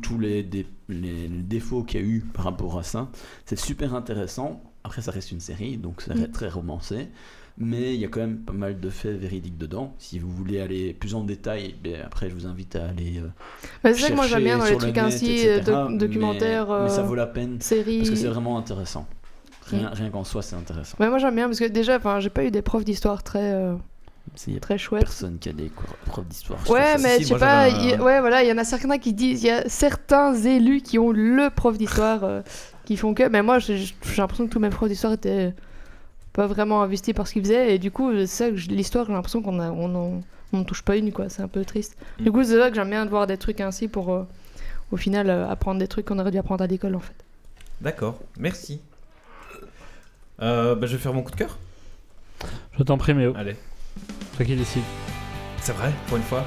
tous 0.00 0.18
les, 0.18 0.42
dé- 0.42 0.66
les- 0.88 1.28
les 1.28 1.42
défauts 1.42 1.82
qu'il 1.82 2.00
y 2.00 2.02
a 2.02 2.06
eu 2.06 2.20
par 2.32 2.44
rapport 2.44 2.78
à 2.78 2.82
ça. 2.82 3.08
C'est 3.44 3.58
super 3.58 3.94
intéressant. 3.94 4.62
Après, 4.84 5.02
ça 5.02 5.10
reste 5.10 5.32
une 5.32 5.40
série, 5.40 5.76
donc 5.76 6.00
ça 6.02 6.12
reste 6.14 6.28
Mm. 6.28 6.32
très 6.32 6.48
romancé. 6.48 7.08
Mais 7.58 7.94
il 7.94 8.00
y 8.00 8.04
a 8.04 8.08
quand 8.08 8.20
même 8.20 8.38
pas 8.38 8.52
mal 8.52 8.78
de 8.80 8.90
faits 8.90 9.18
véridiques 9.18 9.56
dedans. 9.56 9.94
Si 9.98 10.18
vous 10.18 10.30
voulez 10.30 10.60
aller 10.60 10.92
plus 10.92 11.14
en 11.14 11.24
détail, 11.24 11.74
ben, 11.82 12.02
après, 12.04 12.28
je 12.28 12.34
vous 12.34 12.46
invite 12.46 12.76
à 12.76 12.88
aller. 12.88 13.18
euh, 13.18 13.28
Mais 13.82 13.94
c'est 13.94 14.02
ça 14.02 14.08
que 14.10 14.14
moi 14.14 14.26
j'aime 14.26 14.44
bien 14.44 14.58
dans 14.58 14.66
les 14.66 14.76
trucs 14.76 14.94
net, 14.94 15.04
ainsi, 15.04 15.48
euh, 15.48 15.60
doc- 15.60 15.90
mais- 15.90 15.96
documentaires, 15.98 16.66
Mais, 16.82 16.88
ça 16.90 17.00
euh, 17.00 17.04
vaut 17.04 17.14
la 17.14 17.26
peine 17.26 17.60
séries. 17.60 17.98
parce 17.98 18.10
que 18.10 18.16
c'est 18.16 18.28
vraiment 18.28 18.58
intéressant. 18.58 19.06
Rien, 19.68 19.90
Mm. 19.90 19.94
rien 19.94 20.10
qu'en 20.10 20.22
soi, 20.24 20.42
c'est 20.42 20.54
intéressant. 20.54 20.96
Ouais, 21.00 21.08
moi 21.08 21.18
j'aime 21.18 21.34
bien 21.34 21.46
parce 21.46 21.58
que 21.58 21.64
déjà, 21.64 21.98
j'ai 22.20 22.30
pas 22.30 22.44
eu 22.44 22.50
des 22.50 22.62
profs 22.62 22.84
d'histoire 22.84 23.22
très, 23.22 23.54
euh, 23.54 23.74
Il 24.46 24.52
n'y 24.52 24.56
a 24.56 24.60
très 24.60 24.78
chouettes. 24.78 25.04
personne 25.04 25.38
qui 25.38 25.48
a 25.48 25.52
des 25.52 25.70
profs 26.04 26.26
d'histoire. 26.26 26.58
Ouais, 26.68 26.98
mais 26.98 27.18
si, 27.18 27.24
je 27.24 27.28
sais 27.28 27.38
pas, 27.38 27.68
ouais, 27.68 28.20
voilà, 28.20 28.42
il 28.42 28.48
y 28.48 28.52
en 28.52 28.58
a 28.58 28.64
certains 28.64 28.98
qui 28.98 29.12
disent, 29.12 29.42
il 29.42 29.46
y 29.46 29.50
a 29.50 29.68
certains 29.68 30.34
élus 30.34 30.82
qui 30.82 30.98
ont 30.98 31.10
le 31.10 31.48
prof 31.48 31.78
d'histoire 31.78 32.24
euh, 32.24 32.42
qui 32.84 32.96
font 32.96 33.14
que, 33.14 33.28
mais 33.28 33.42
moi 33.42 33.58
j'ai 33.58 33.78
l'impression 34.16 34.46
que 34.46 34.52
tous 34.52 34.60
mes 34.60 34.68
profs 34.70 34.88
d'histoire 34.88 35.14
étaient 35.14 35.54
pas 36.32 36.46
vraiment 36.46 36.82
investis 36.82 37.14
par 37.14 37.26
ce 37.26 37.32
qu'ils 37.32 37.42
faisaient, 37.42 37.74
et 37.74 37.78
du 37.78 37.90
coup, 37.90 38.12
c'est 38.12 38.26
ça 38.26 38.50
l'histoire, 38.50 39.06
j'ai 39.06 39.12
l'impression 39.12 39.40
qu'on 39.42 39.58
a, 39.58 39.70
on 39.70 39.94
en, 39.94 40.22
on 40.52 40.64
touche 40.64 40.82
pas 40.82 40.96
une, 40.96 41.12
quoi, 41.12 41.28
c'est 41.28 41.42
un 41.42 41.48
peu 41.48 41.64
triste. 41.64 41.96
Mm. 42.18 42.24
Du 42.24 42.32
coup, 42.32 42.44
c'est 42.44 42.58
ça 42.58 42.68
que 42.68 42.76
j'aime 42.76 42.90
bien 42.90 43.04
de 43.04 43.10
voir 43.10 43.26
des 43.26 43.38
trucs 43.38 43.60
ainsi 43.60 43.88
pour, 43.88 44.12
euh, 44.12 44.24
au 44.90 44.96
final, 44.96 45.30
euh, 45.30 45.48
apprendre 45.48 45.78
des 45.78 45.88
trucs 45.88 46.06
qu'on 46.06 46.18
aurait 46.18 46.30
dû 46.30 46.38
apprendre 46.38 46.62
à 46.62 46.66
l'école, 46.66 46.94
en 46.94 47.00
fait. 47.00 47.14
D'accord, 47.80 48.18
merci. 48.38 48.80
Euh, 50.42 50.74
bah, 50.74 50.86
je 50.86 50.96
vais 50.96 51.02
faire 51.02 51.14
mon 51.14 51.22
coup 51.22 51.30
de 51.30 51.36
cœur. 51.36 51.58
Je 52.78 52.82
t'en 52.82 52.98
prie, 52.98 53.14
Méo. 53.14 53.32
Allez, 53.36 53.56
Toi 54.36 54.44
qui 54.44 54.56
décide. 54.56 54.82
c'est 55.60 55.72
vrai, 55.72 55.92
pour 56.08 56.16
une 56.16 56.22
fois. 56.22 56.44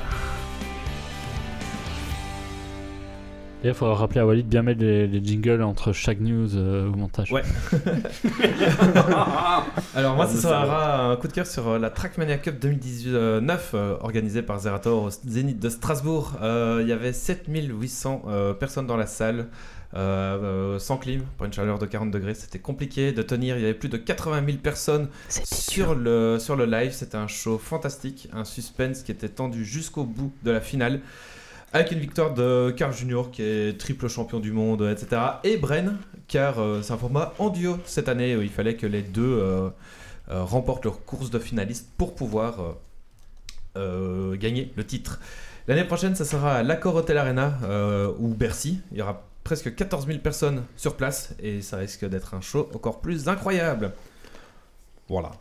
D'ailleurs, 3.62 3.76
il 3.76 3.78
faudra 3.78 3.96
rappeler 3.96 4.22
à 4.22 4.26
Walid 4.26 4.46
de 4.46 4.50
bien 4.50 4.62
mettre 4.62 4.80
les, 4.80 5.06
les 5.06 5.22
jingles 5.26 5.62
entre 5.64 5.92
chaque 5.92 6.22
news 6.22 6.56
euh, 6.56 6.88
au 6.88 6.96
montage. 6.96 7.30
Ouais. 7.34 7.42
Alors 9.96 10.16
moi, 10.16 10.28
Ah, 10.30 10.34
ce 10.34 10.38
sera 10.42 11.12
un 11.12 11.16
coup 11.18 11.28
de 11.28 11.34
cœur 11.34 11.46
sur 11.46 11.68
euh, 11.68 11.78
la 11.80 11.90
Trackmania 11.90 12.38
Cup 12.38 12.58
2019 12.62 13.72
euh, 13.74 13.98
organisée 14.00 14.44
par 14.44 14.60
Zerator 14.60 15.04
au 15.04 15.10
Zénith 15.10 15.60
de 15.60 15.68
Strasbourg. 15.68 16.36
Euh, 16.42 16.80
Il 16.84 16.88
y 16.88 16.94
avait 16.94 17.12
7800 17.12 18.22
euh, 18.28 18.54
personnes 18.54 18.88
dans 18.88 18.96
la 18.98 19.08
salle. 19.08 19.48
Euh, 19.96 20.76
euh, 20.76 20.80
sans 20.80 20.98
clim, 20.98 21.24
pour 21.38 21.46
une 21.46 21.54
chaleur 21.54 21.80
de 21.80 21.86
40 21.86 22.12
degrés, 22.12 22.36
c'était 22.36 22.60
compliqué 22.60 23.12
de 23.12 23.22
tenir. 23.22 23.58
Il 23.58 23.62
y 23.62 23.66
avait 23.66 23.74
plus 23.74 23.90
de 23.90 23.98
80 23.98 24.46
000 24.46 24.58
personnes 24.60 25.10
sur 25.30 25.96
le, 25.96 26.38
sur 26.40 26.56
le 26.56 26.66
live. 26.66 26.92
C'était 26.92 27.18
un 27.18 27.28
show 27.28 27.58
fantastique, 27.58 28.30
un 28.34 28.46
suspense 28.46 29.04
qui 29.04 29.12
était 29.12 29.30
tendu 29.30 29.66
jusqu'au 29.66 30.04
bout 30.04 30.32
de 30.44 30.52
la 30.52 30.62
finale. 30.62 31.02
Avec 31.72 31.92
une 31.92 32.00
victoire 32.00 32.34
de 32.34 32.74
Carl 32.76 32.92
Junior 32.92 33.30
qui 33.30 33.44
est 33.44 33.80
triple 33.80 34.08
champion 34.08 34.40
du 34.40 34.52
monde, 34.52 34.82
etc. 34.82 35.22
Et 35.44 35.58
Bren, 35.58 35.98
car 36.28 36.60
euh, 36.60 36.82
c'est 36.82 36.94
un 36.94 36.98
format 36.98 37.34
en 37.38 37.50
duo 37.50 37.78
cette 37.86 38.10
année 38.10 38.36
où 38.36 38.42
il 38.42 38.50
fallait 38.50 38.76
que 38.76 38.88
les 38.88 39.04
deux 39.04 39.22
euh, 39.22 39.70
euh, 40.32 40.44
remportent 40.44 40.86
leur 40.86 41.06
course 41.06 41.30
de 41.30 41.38
finaliste 41.38 41.90
pour 41.98 42.16
pouvoir 42.16 42.76
gagner 44.34 44.74
le 44.76 44.84
titre. 44.84 45.22
L'année 45.70 45.86
prochaine, 45.86 46.14
ça 46.14 46.26
sera 46.26 46.56
à 46.56 46.64
l'Accor 46.64 46.96
Hotel 46.96 47.18
Arena 47.18 47.60
ou 48.20 48.34
Bercy. 48.34 48.82
Il 48.92 48.98
y 48.98 49.02
aura 49.02 49.29
presque 49.44 49.74
14 49.76 50.06
000 50.08 50.20
personnes 50.20 50.64
sur 50.78 50.96
place 50.96 51.34
et 51.42 51.62
ça 51.62 51.78
risque 51.78 52.06
d'être 52.06 52.34
un 52.34 52.42
show 52.42 52.70
encore 52.74 53.02
plus 53.02 53.28
incroyable. 53.28 53.94
Voilà. 55.08 55.32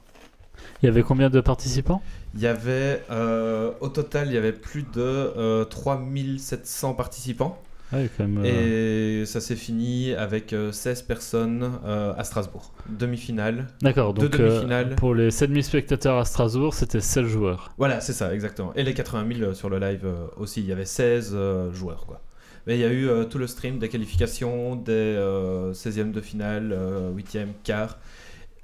Il 0.83 0.87
y 0.87 0.89
avait 0.89 1.03
combien 1.03 1.31
de 1.31 1.41
participants? 1.41 2.03
Il 2.35 2.41
y 2.41 2.47
avait, 2.47 3.03
euh, 3.11 3.73
au 3.81 3.89
total, 3.89 4.29
il 4.29 4.35
y 4.35 4.37
avait 4.37 4.53
plus 4.53 4.83
de 4.83 5.01
euh, 5.01 5.65
3700 5.65 6.95
participants. 6.95 7.61
Ouais, 7.93 8.11
quand 8.19 8.25
même. 8.29 8.45
euh, 8.45 9.23
Et 9.23 9.27
ça 9.27 9.41
s'est 9.41 9.57
fini 9.57 10.13
avec 10.13 10.53
euh, 10.53 10.73
16 10.73 11.03
personnes 11.03 11.79
euh, 11.87 12.13
à 12.19 12.25
Strasbourg. 12.25 12.73
Demi-finale. 12.89 13.67
D'accord, 13.81 14.13
donc 14.13 14.31
demi-finales. 14.31 14.95
pour 14.97 15.15
les 15.15 15.31
7000 15.31 15.65
spectateurs 15.65 16.19
à 16.19 16.25
Strasbourg, 16.27 16.75
c'était 16.75 17.01
16 17.01 17.27
joueurs. 17.27 17.73
Voilà, 17.79 18.01
c'est 18.03 18.13
ça, 18.13 18.35
exactement. 18.35 18.73
Et 18.75 18.83
les 18.83 18.93
80 18.95 19.35
000 19.39 19.55
sur 19.55 19.71
le 19.71 19.79
live 19.79 20.07
aussi. 20.37 20.61
Il 20.61 20.67
y 20.67 20.73
avait 20.73 20.85
16 20.85 21.31
euh, 21.35 21.73
joueurs, 21.73 22.05
quoi. 22.07 22.21
Mais 22.69 22.77
il 22.77 22.81
y 22.81 22.85
a 22.85 22.93
eu 22.93 23.09
euh, 23.09 23.25
tout 23.25 23.39
le 23.39 23.47
stream 23.49 23.79
des 23.81 23.89
qualifications, 23.89 24.77
des 24.77 24.93
euh, 24.93 25.73
16e 25.73 26.13
de 26.13 26.21
finale, 26.21 26.71
euh, 26.73 27.11
8e, 27.13 27.49
quart 27.65 27.99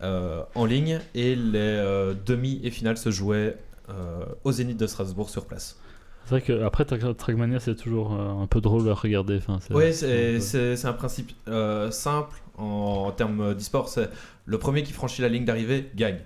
euh, 0.02 0.42
en 0.54 0.66
ligne. 0.66 1.00
Et 1.14 1.34
les 1.34 1.58
euh, 1.58 2.14
demi 2.26 2.60
et 2.62 2.70
finales 2.70 2.98
se 2.98 3.10
jouaient 3.10 3.56
euh, 3.88 4.24
au 4.44 4.52
Zénith 4.52 4.76
de 4.78 4.86
Strasbourg 4.86 5.30
sur 5.30 5.46
place. 5.46 5.78
C'est 6.24 6.30
vrai 6.30 6.42
que 6.42 6.62
après 6.64 6.84
Tra- 6.84 7.14
Trackmania, 7.14 7.60
c'est 7.60 7.74
toujours 7.76 8.14
euh, 8.14 8.42
un 8.42 8.46
peu 8.46 8.60
drôle 8.60 8.88
à 8.88 8.94
regarder. 8.94 9.36
Enfin, 9.38 9.58
Oui, 9.70 9.92
c'est 9.92 10.84
un 10.86 10.92
principe 10.92 11.32
euh, 11.48 11.90
simple 11.90 12.36
en, 12.58 13.04
en 13.08 13.12
termes 13.12 13.54
d'e-sport. 13.54 13.88
C'est 13.88 14.10
le 14.46 14.58
premier 14.58 14.82
qui 14.82 14.92
franchit 14.92 15.22
la 15.22 15.28
ligne 15.28 15.44
d'arrivée 15.46 15.90
gagne. 15.94 16.20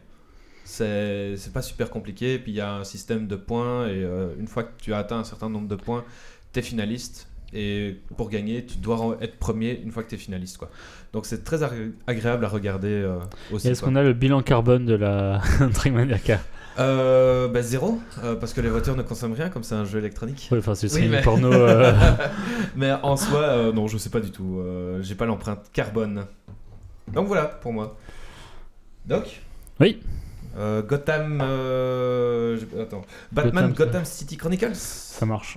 C'est 0.65 1.37
pas 1.53 1.63
super 1.63 1.91
compliqué. 1.91 2.39
Puis 2.39 2.53
il 2.53 2.57
y 2.57 2.61
a 2.61 2.75
un 2.75 2.85
système 2.85 3.27
de 3.27 3.37
points 3.37 3.87
et 3.89 4.03
euh, 4.05 4.35
une 4.39 4.49
fois 4.49 4.65
que 4.65 4.73
tu 4.83 4.93
as 4.93 4.99
atteint 4.99 5.19
un 5.19 5.25
certain 5.25 5.49
nombre 5.49 5.69
de 5.69 5.77
points, 5.77 6.05
tu 6.53 6.59
es 6.61 6.63
finaliste. 6.63 7.29
Et 7.55 7.97
pour 8.17 8.29
gagner, 8.29 8.67
tu 8.67 8.77
dois 8.77 9.17
être 9.23 9.39
premier 9.39 9.81
une 9.83 9.91
fois 9.91 10.03
que 10.03 10.11
tu 10.11 10.17
es 10.17 10.19
finaliste. 10.19 10.59
Quoi. 10.59 10.69
Donc 11.15 11.25
c'est 11.25 11.45
très 11.45 11.63
agré- 11.63 11.93
agréable 12.07 12.45
à 12.45 12.49
regarder 12.49 12.89
euh, 12.91 13.19
aussi. 13.51 13.69
Est-ce 13.69 13.81
qu'on 13.83 13.97
a 13.97 14.03
le 14.03 14.13
bilan 14.13 14.43
carbone 14.43 14.85
de 14.85 14.95
la 14.95 15.41
Trackmania 15.73 16.19
Car 16.19 16.41
Euh, 16.79 17.49
bah, 17.49 17.63
zéro, 17.63 17.99
euh, 18.23 18.37
parce 18.37 18.53
que 18.53 18.61
les 18.61 18.69
voitures 18.69 18.97
ne 18.97 19.03
consomment 19.03 19.33
rien 19.33 19.49
comme 19.49 19.63
c'est 19.65 19.75
un 19.75 19.87
jeu 19.87 19.99
électronique. 19.99 20.51
Enfin, 20.53 20.75
c'est 20.75 20.93
Oui, 20.95 21.09
mais- 21.09 21.23
porno. 21.23 21.51
euh, 21.53 21.93
Mais 22.77 22.93
en 23.03 23.17
soi, 23.17 23.73
non, 23.75 23.89
je 23.89 23.97
sais 23.97 24.11
pas 24.11 24.21
du 24.21 24.31
tout. 24.31 24.63
J'ai 25.01 25.15
pas 25.15 25.25
l'empreinte 25.27 25.71
carbone. 25.73 26.27
Donc 27.13 27.27
voilà 27.29 27.47
pour 27.47 27.73
moi. 27.73 27.97
Doc? 29.07 29.41
Oui. 29.81 30.01
Gotham. 30.87 31.41
Attends. 32.79 33.03
Batman 33.33 33.69
Gotham, 33.71 33.87
Gotham, 33.87 34.05
City 34.05 34.37
Chronicles? 34.37 34.75
Ça 34.75 35.25
marche. 35.25 35.57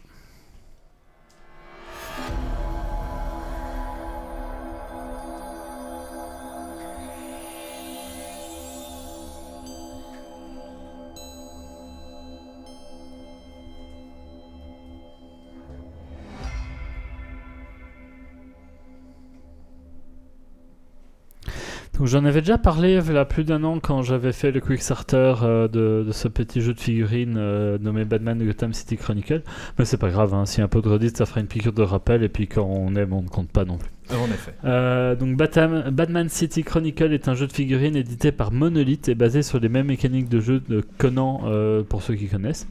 J'en 22.08 22.26
avais 22.26 22.42
déjà 22.42 22.58
parlé 22.58 23.00
il 23.06 23.14
y 23.14 23.18
a 23.18 23.26
plus 23.26 23.44
d'un 23.44 23.64
an 23.64 23.80
quand 23.80 24.02
j'avais 24.02 24.32
fait 24.32 24.52
le 24.52 24.60
Quickstarter 24.60 25.36
euh, 25.44 25.68
de, 25.68 26.12
ce 26.12 26.28
petit 26.28 26.62
jeu 26.62 26.74
de 26.74 26.80
figurines 26.80 27.36
euh, 27.38 27.78
nommé 27.78 28.06
Batman 28.06 28.44
Gotham 28.44 28.74
City 28.74 28.98
Chronicle. 28.98 29.44
Mais 29.78 29.86
c'est 29.86 29.98
pas 29.98 30.10
grave, 30.10 30.34
hein, 30.34 30.44
a 30.58 30.62
un 30.62 30.68
peu 30.68 30.82
de 30.82 30.90
redite, 30.90 31.18
ça 31.18 31.26
fera 31.26 31.42
une 31.42 31.48
piqûre 31.48 31.74
de 31.74 31.84
rappel 31.84 32.24
et 32.24 32.30
puis 32.30 32.48
quand 32.48 32.66
on 32.66 32.96
aime, 32.96 33.14
on 33.14 33.22
ne 33.22 33.30
compte 33.30 33.50
pas 33.50 33.66
non 33.66 33.78
plus. 33.78 33.90
En 34.14 34.26
effet. 34.26 34.54
Euh, 34.66 35.16
donc 35.16 35.38
Batam- 35.38 35.90
Batman 35.90 36.28
City 36.30 36.64
Chronicle 36.64 37.14
est 37.14 37.28
un 37.28 37.34
jeu 37.36 37.48
de 37.48 37.54
figurines 37.54 37.96
édité 37.96 38.32
par 38.32 38.52
Monolith 38.52 39.08
et 39.10 39.16
basé 39.16 39.42
sur 39.42 39.60
les 39.60 39.70
mêmes 39.70 39.88
mécaniques 39.88 40.30
de 40.30 40.40
jeu 40.40 40.62
de 40.68 40.84
Conan 40.98 41.42
euh, 41.46 41.84
pour 41.84 42.02
ceux 42.02 42.16
qui 42.16 42.28
connaissent. 42.28 42.68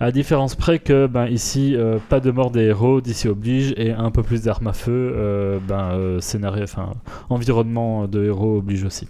À 0.00 0.10
différence 0.10 0.54
près 0.54 0.78
que 0.78 1.06
ben, 1.06 1.26
ici 1.26 1.74
euh, 1.76 1.98
pas 2.08 2.20
de 2.20 2.30
mort 2.30 2.50
des 2.50 2.62
héros, 2.62 3.00
d'ici 3.00 3.28
oblige 3.28 3.72
et 3.76 3.92
un 3.92 4.10
peu 4.10 4.22
plus 4.22 4.42
d'armes 4.42 4.66
à 4.66 4.72
feu, 4.72 5.60
ben, 5.68 6.18
scénario, 6.20 6.64
enfin 6.64 6.94
environnement 7.28 8.08
de 8.08 8.24
héros 8.24 8.58
oblige 8.58 8.84
aussi. 8.84 9.08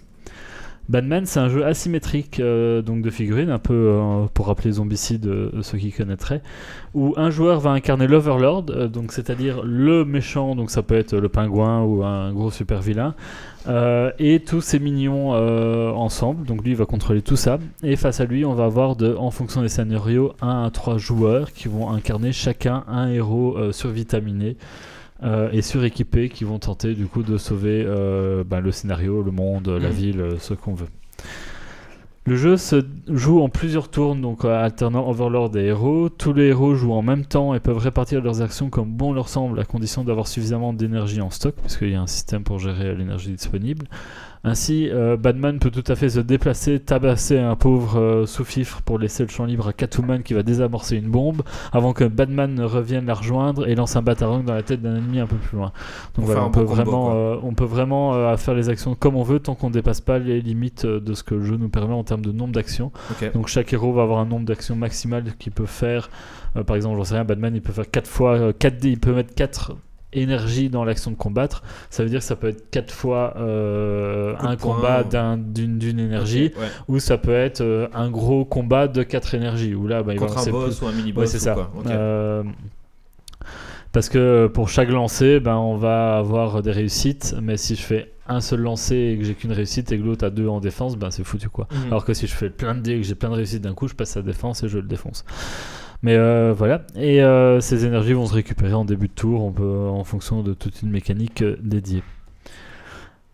Batman, 0.91 1.25
c'est 1.25 1.39
un 1.39 1.47
jeu 1.47 1.65
asymétrique 1.65 2.41
euh, 2.41 2.81
donc 2.81 3.01
de 3.01 3.09
figurines, 3.09 3.49
un 3.49 3.59
peu 3.59 3.73
euh, 3.73 4.25
pour 4.33 4.47
rappeler 4.47 4.73
Zombicide, 4.73 5.25
euh, 5.25 5.49
ceux 5.61 5.77
qui 5.77 5.93
connaîtraient, 5.93 6.41
où 6.93 7.13
un 7.15 7.29
joueur 7.29 7.61
va 7.61 7.69
incarner 7.69 8.07
l'Overlord, 8.07 8.63
donc 8.63 9.13
c'est-à-dire 9.13 9.61
le 9.63 10.03
méchant, 10.03 10.53
donc 10.53 10.69
ça 10.69 10.83
peut 10.83 10.95
être 10.95 11.15
le 11.15 11.29
pingouin 11.29 11.81
ou 11.83 12.03
un 12.03 12.33
gros 12.33 12.51
super 12.51 12.81
vilain, 12.81 13.15
et 14.19 14.41
tous 14.45 14.59
ses 14.59 14.79
minions 14.79 15.29
ensemble. 15.29 16.45
Donc 16.45 16.65
lui 16.65 16.73
va 16.73 16.85
contrôler 16.85 17.21
tout 17.21 17.37
ça, 17.37 17.57
et 17.83 17.95
face 17.95 18.19
à 18.19 18.25
lui 18.25 18.43
on 18.43 18.53
va 18.53 18.65
avoir 18.65 18.97
de, 18.97 19.15
en 19.15 19.31
fonction 19.31 19.61
des 19.61 19.69
scénarios 19.69 20.33
1 20.41 20.65
à 20.65 20.69
3 20.71 20.97
joueurs 20.97 21.53
qui 21.53 21.69
vont 21.69 21.89
incarner 21.89 22.33
chacun 22.33 22.83
un 22.89 23.07
héros 23.07 23.71
survitaminé. 23.71 24.57
Euh, 25.23 25.49
et 25.51 25.61
suréquipés 25.61 26.29
qui 26.29 26.43
vont 26.43 26.59
tenter 26.59 26.93
du 26.93 27.05
coup 27.05 27.23
de 27.23 27.37
sauver 27.37 27.83
euh, 27.85 28.43
ben, 28.43 28.59
le 28.59 28.71
scénario, 28.71 29.21
le 29.21 29.31
monde, 29.31 29.67
la 29.69 29.89
Mhm. 29.89 29.95
ville, 29.95 30.21
euh, 30.21 30.37
ce 30.39 30.53
qu'on 30.53 30.73
veut. 30.73 30.87
Le 32.25 32.35
jeu 32.35 32.55
se 32.55 32.85
joue 33.07 33.41
en 33.41 33.49
plusieurs 33.49 33.89
tours, 33.89 34.15
donc 34.15 34.45
alternant 34.45 35.09
Overlord 35.09 35.57
et 35.57 35.65
héros. 35.65 36.07
Tous 36.09 36.33
les 36.33 36.49
héros 36.49 36.75
jouent 36.75 36.93
en 36.93 37.01
même 37.01 37.25
temps 37.25 37.55
et 37.55 37.59
peuvent 37.59 37.79
répartir 37.79 38.21
leurs 38.21 38.43
actions 38.43 38.69
comme 38.69 38.89
bon 38.91 39.11
leur 39.11 39.27
semble, 39.27 39.59
à 39.59 39.63
condition 39.63 40.03
d'avoir 40.03 40.27
suffisamment 40.27 40.71
d'énergie 40.71 41.19
en 41.19 41.31
stock, 41.31 41.55
puisqu'il 41.55 41.89
y 41.89 41.95
a 41.95 42.01
un 42.01 42.05
système 42.07 42.43
pour 42.43 42.59
gérer 42.59 42.93
l'énergie 42.95 43.31
disponible. 43.31 43.87
Ainsi, 44.43 44.89
euh, 44.89 45.17
Batman 45.17 45.59
peut 45.59 45.69
tout 45.69 45.83
à 45.87 45.95
fait 45.95 46.09
se 46.09 46.19
déplacer, 46.19 46.79
tabasser 46.79 47.37
un 47.37 47.55
pauvre 47.55 47.99
euh, 47.99 48.25
sous-fifre 48.25 48.81
pour 48.81 48.97
laisser 48.97 49.23
le 49.23 49.29
champ 49.29 49.45
libre 49.45 49.67
à 49.67 49.73
Catwoman 49.73 50.23
qui 50.23 50.33
va 50.33 50.43
désamorcer 50.43 50.97
une 50.97 51.09
bombe, 51.09 51.43
avant 51.71 51.93
que 51.93 52.03
Batman 52.03 52.53
ne 52.53 52.63
revienne 52.63 53.05
la 53.05 53.13
rejoindre 53.13 53.67
et 53.67 53.75
lance 53.75 53.95
un 53.95 54.01
batarang 54.01 54.43
dans 54.43 54.53
la 54.53 54.63
tête 54.63 54.81
d'un 54.81 54.95
ennemi 54.95 55.19
un 55.19 55.27
peu 55.27 55.35
plus 55.35 55.57
loin. 55.57 55.71
Donc 56.15 56.25
voilà, 56.25 56.41
faire 56.41 56.47
on 56.47 56.51
peut, 56.51 56.61
combo, 56.61 56.73
vraiment, 56.73 57.11
euh, 57.13 57.35
on 57.43 57.53
peut 57.53 57.65
vraiment 57.65 58.13
euh, 58.15 58.35
faire 58.37 58.53
les 58.53 58.69
actions 58.69 58.95
comme 58.95 59.15
on 59.15 59.23
veut 59.23 59.39
tant 59.39 59.55
qu'on 59.55 59.69
ne 59.69 59.73
dépasse 59.73 60.01
pas 60.01 60.19
les 60.19 60.41
limites 60.41 60.85
euh, 60.85 60.99
de 60.99 61.13
ce 61.13 61.23
que 61.23 61.35
le 61.35 61.43
jeu 61.43 61.57
nous 61.57 61.69
permet 61.69 61.93
en 61.93 62.03
termes 62.03 62.25
de 62.25 62.31
nombre 62.31 62.53
d'actions. 62.53 62.91
Donc 63.33 63.47
chaque 63.47 63.71
héros 63.73 63.93
va 63.93 64.03
avoir 64.03 64.19
un 64.19 64.25
nombre 64.25 64.45
d'actions 64.45 64.75
maximal 64.75 65.23
qu'il 65.37 65.51
peut 65.51 65.65
faire. 65.65 66.09
Euh, 66.55 66.63
par 66.63 66.75
exemple, 66.75 66.97
j'en 66.97 67.03
sais 67.03 67.15
rien, 67.15 67.25
Batman 67.25 67.55
il 67.55 67.61
peut 67.61 67.73
faire 67.73 67.89
4 67.89 68.07
fois 68.07 68.35
euh, 68.35 68.53
4 68.57 68.83
il 68.83 68.99
peut 68.99 69.13
mettre 69.13 69.33
4 69.33 69.75
énergies 70.13 70.69
dans 70.69 70.83
l'action 70.83 71.11
de 71.11 71.15
combattre. 71.15 71.63
Ça 71.89 72.03
veut 72.03 72.09
dire 72.09 72.19
que 72.19 72.25
ça 72.25 72.35
peut 72.35 72.49
être 72.49 72.69
4 72.71 72.91
fois 72.93 73.33
euh, 73.37 74.35
un 74.39 74.55
combat 74.57 75.03
d'un- 75.03 75.37
d'une 75.37 75.99
énergie 75.99 76.51
ouais. 76.59 76.67
ou 76.87 76.99
ça 76.99 77.17
peut 77.17 77.33
être 77.33 77.61
euh, 77.61 77.87
un 77.93 78.09
gros 78.09 78.43
combat 78.45 78.87
de 78.87 79.03
4 79.03 79.35
énergies 79.35 79.73
où 79.75 79.87
là 79.87 80.03
bah, 80.03 80.13
il 80.13 80.19
va 80.19 80.25
un 80.27 80.45
boss 80.51 80.77
plus- 80.79 80.85
ou 80.85 80.89
un 80.89 80.91
mini 80.93 81.13
Ouais, 81.13 81.27
c'est 81.27 81.39
ça. 81.39 81.53
Quoi. 81.53 81.71
Euh, 81.87 82.43
parce 83.91 84.07
que 84.07 84.47
pour 84.47 84.69
chaque 84.69 84.89
lancer, 84.89 85.39
ben, 85.39 85.55
on 85.57 85.75
va 85.75 86.17
avoir 86.17 86.61
des 86.61 86.71
réussites, 86.71 87.35
mais 87.41 87.57
si 87.57 87.75
je 87.75 87.81
fais 87.81 88.11
un 88.27 88.39
seul 88.39 88.61
lancer 88.61 88.95
et 88.95 89.17
que 89.17 89.25
j'ai 89.25 89.33
qu'une 89.33 89.51
réussite 89.51 89.91
et 89.91 89.97
que 89.97 90.03
l'autre 90.03 90.25
a 90.25 90.29
deux 90.29 90.47
en 90.47 90.61
défense, 90.61 90.95
ben 90.95 91.11
c'est 91.11 91.25
foutu 91.25 91.49
quoi. 91.49 91.67
Mhm. 91.71 91.87
Alors 91.87 92.05
que 92.05 92.13
si 92.13 92.27
je 92.27 92.33
fais 92.33 92.49
plein 92.49 92.75
de 92.75 92.79
dés 92.79 92.91
et 92.93 93.01
que 93.01 93.03
j'ai 93.07 93.15
plein 93.15 93.29
de 93.29 93.35
réussites 93.35 93.61
d'un 93.61 93.73
coup, 93.73 93.89
je 93.89 93.93
passe 93.93 94.15
à 94.15 94.21
défense 94.21 94.63
et 94.63 94.69
je 94.69 94.77
le 94.77 94.87
défonce. 94.87 95.25
Mais 96.03 96.15
euh, 96.15 96.53
voilà, 96.55 96.81
et 96.95 97.21
euh, 97.21 97.59
ces 97.59 97.85
énergies 97.85 98.13
vont 98.13 98.25
se 98.25 98.33
récupérer 98.33 98.73
en 98.73 98.85
début 98.85 99.07
de 99.07 99.13
tour, 99.13 99.43
en 99.43 100.03
fonction 100.03 100.41
de 100.41 100.53
toute 100.53 100.81
une 100.81 100.89
mécanique 100.89 101.43
euh, 101.43 101.57
dédiée. 101.61 102.03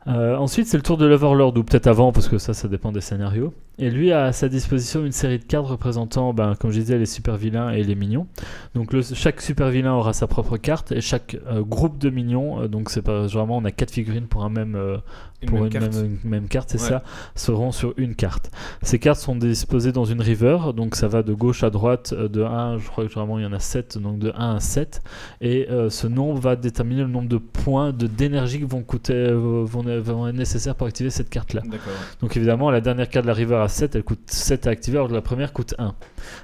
Ensuite, 0.05 0.67
c'est 0.67 0.77
le 0.77 0.83
tour 0.83 0.97
de 0.97 1.05
l'Overlord, 1.05 1.55
ou 1.57 1.63
peut-être 1.63 1.87
avant, 1.87 2.13
parce 2.13 2.29
que 2.29 2.37
ça, 2.37 2.53
ça 2.53 2.69
dépend 2.69 2.93
des 2.93 3.01
scénarios. 3.01 3.53
Et 3.79 3.91
lui 3.91 4.11
a 4.11 4.25
à 4.25 4.31
sa 4.31 4.49
disposition 4.49 5.05
une 5.05 5.11
série 5.11 5.37
de 5.37 5.43
cartes 5.43 5.67
représentant, 5.67 6.33
ben, 6.33 6.55
comme 6.55 6.71
je 6.71 6.79
disais, 6.79 6.97
les 6.97 7.05
super 7.05 7.37
vilains 7.37 7.69
et 7.69 7.83
les 7.83 7.93
minions. 7.95 8.25
Donc 8.73 8.91
le- 8.91 9.01
chaque 9.03 9.39
super 9.41 9.69
vilain 9.69 9.93
aura 9.93 10.13
sa 10.13 10.25
propre 10.25 10.57
carte, 10.57 10.91
et 10.91 11.01
chaque 11.01 11.37
euh, 11.47 11.61
groupe 11.61 11.99
de 11.99 12.09
minions, 12.09 12.61
euh, 12.61 12.67
donc 12.67 12.89
c'est 12.89 13.03
pas 13.03 13.27
généralement 13.27 13.57
on 13.57 13.65
a 13.65 13.71
quatre 13.71 13.91
figurines 13.91 14.25
pour 14.27 14.43
un 14.43 14.49
même 14.49 14.75
euh, 14.75 14.97
Une 15.43 15.49
pour 15.49 15.59
même 15.59 15.67
une 15.67 15.71
carte. 15.73 15.93
même, 15.95 16.17
une 16.23 16.29
même 16.29 16.47
carte, 16.47 16.69
c'est 16.71 16.81
Ouais. 16.81 16.87
ça, 16.89 17.03
seront 17.35 17.71
sur 17.71 17.93
une 17.97 18.15
carte. 18.15 18.49
Ces 18.81 18.97
cartes 18.97 19.19
sont 19.19 19.35
disposées 19.35 19.91
dans 19.91 20.05
une 20.05 20.21
river, 20.21 20.57
donc 20.75 20.95
ça 20.95 21.07
va 21.07 21.21
de 21.21 21.33
gauche 21.35 21.63
à 21.63 21.69
droite, 21.69 22.15
de 22.15 22.41
1, 22.41 22.79
je 22.79 22.87
crois 22.87 23.03
que 23.05 23.11
généralement 23.11 23.37
il 23.37 23.43
y 23.43 23.47
en 23.47 23.53
a 23.53 23.59
7, 23.59 23.99
donc 23.99 24.17
de 24.17 24.31
1 24.35 24.55
à 24.55 24.59
7, 24.59 25.01
et 25.41 25.67
ce 25.89 26.07
nombre 26.07 26.39
va 26.39 26.55
déterminer 26.55 27.01
le 27.01 27.07
nombre 27.09 27.29
de 27.29 27.37
points 27.37 27.93
de 27.93 28.07
d'énergie 28.07 28.57
qui 28.57 28.63
vont 28.65 28.81
coûter, 28.81 29.31
vont, 29.33 29.63
vont 29.65 30.27
être 30.27 30.35
nécessaires 30.35 30.73
pour 30.73 30.87
activer 30.87 31.11
cette 31.11 31.29
carte-là. 31.29 31.61
D'accord. 31.61 31.77
ouais. 31.87 32.17
Donc 32.21 32.35
évidemment, 32.35 32.71
la 32.71 32.81
dernière 32.81 33.07
carte 33.09 33.25
de 33.25 33.27
la 33.27 33.35
river 33.35 33.55
à 33.67 33.69
7, 33.69 33.95
elle 33.95 34.03
coûte 34.03 34.19
7 34.27 34.67
à 34.67 34.71
activer, 34.71 34.97
alors 34.97 35.09
que 35.09 35.13
la 35.13 35.21
première 35.21 35.53
coûte 35.53 35.75
1. 35.77 35.93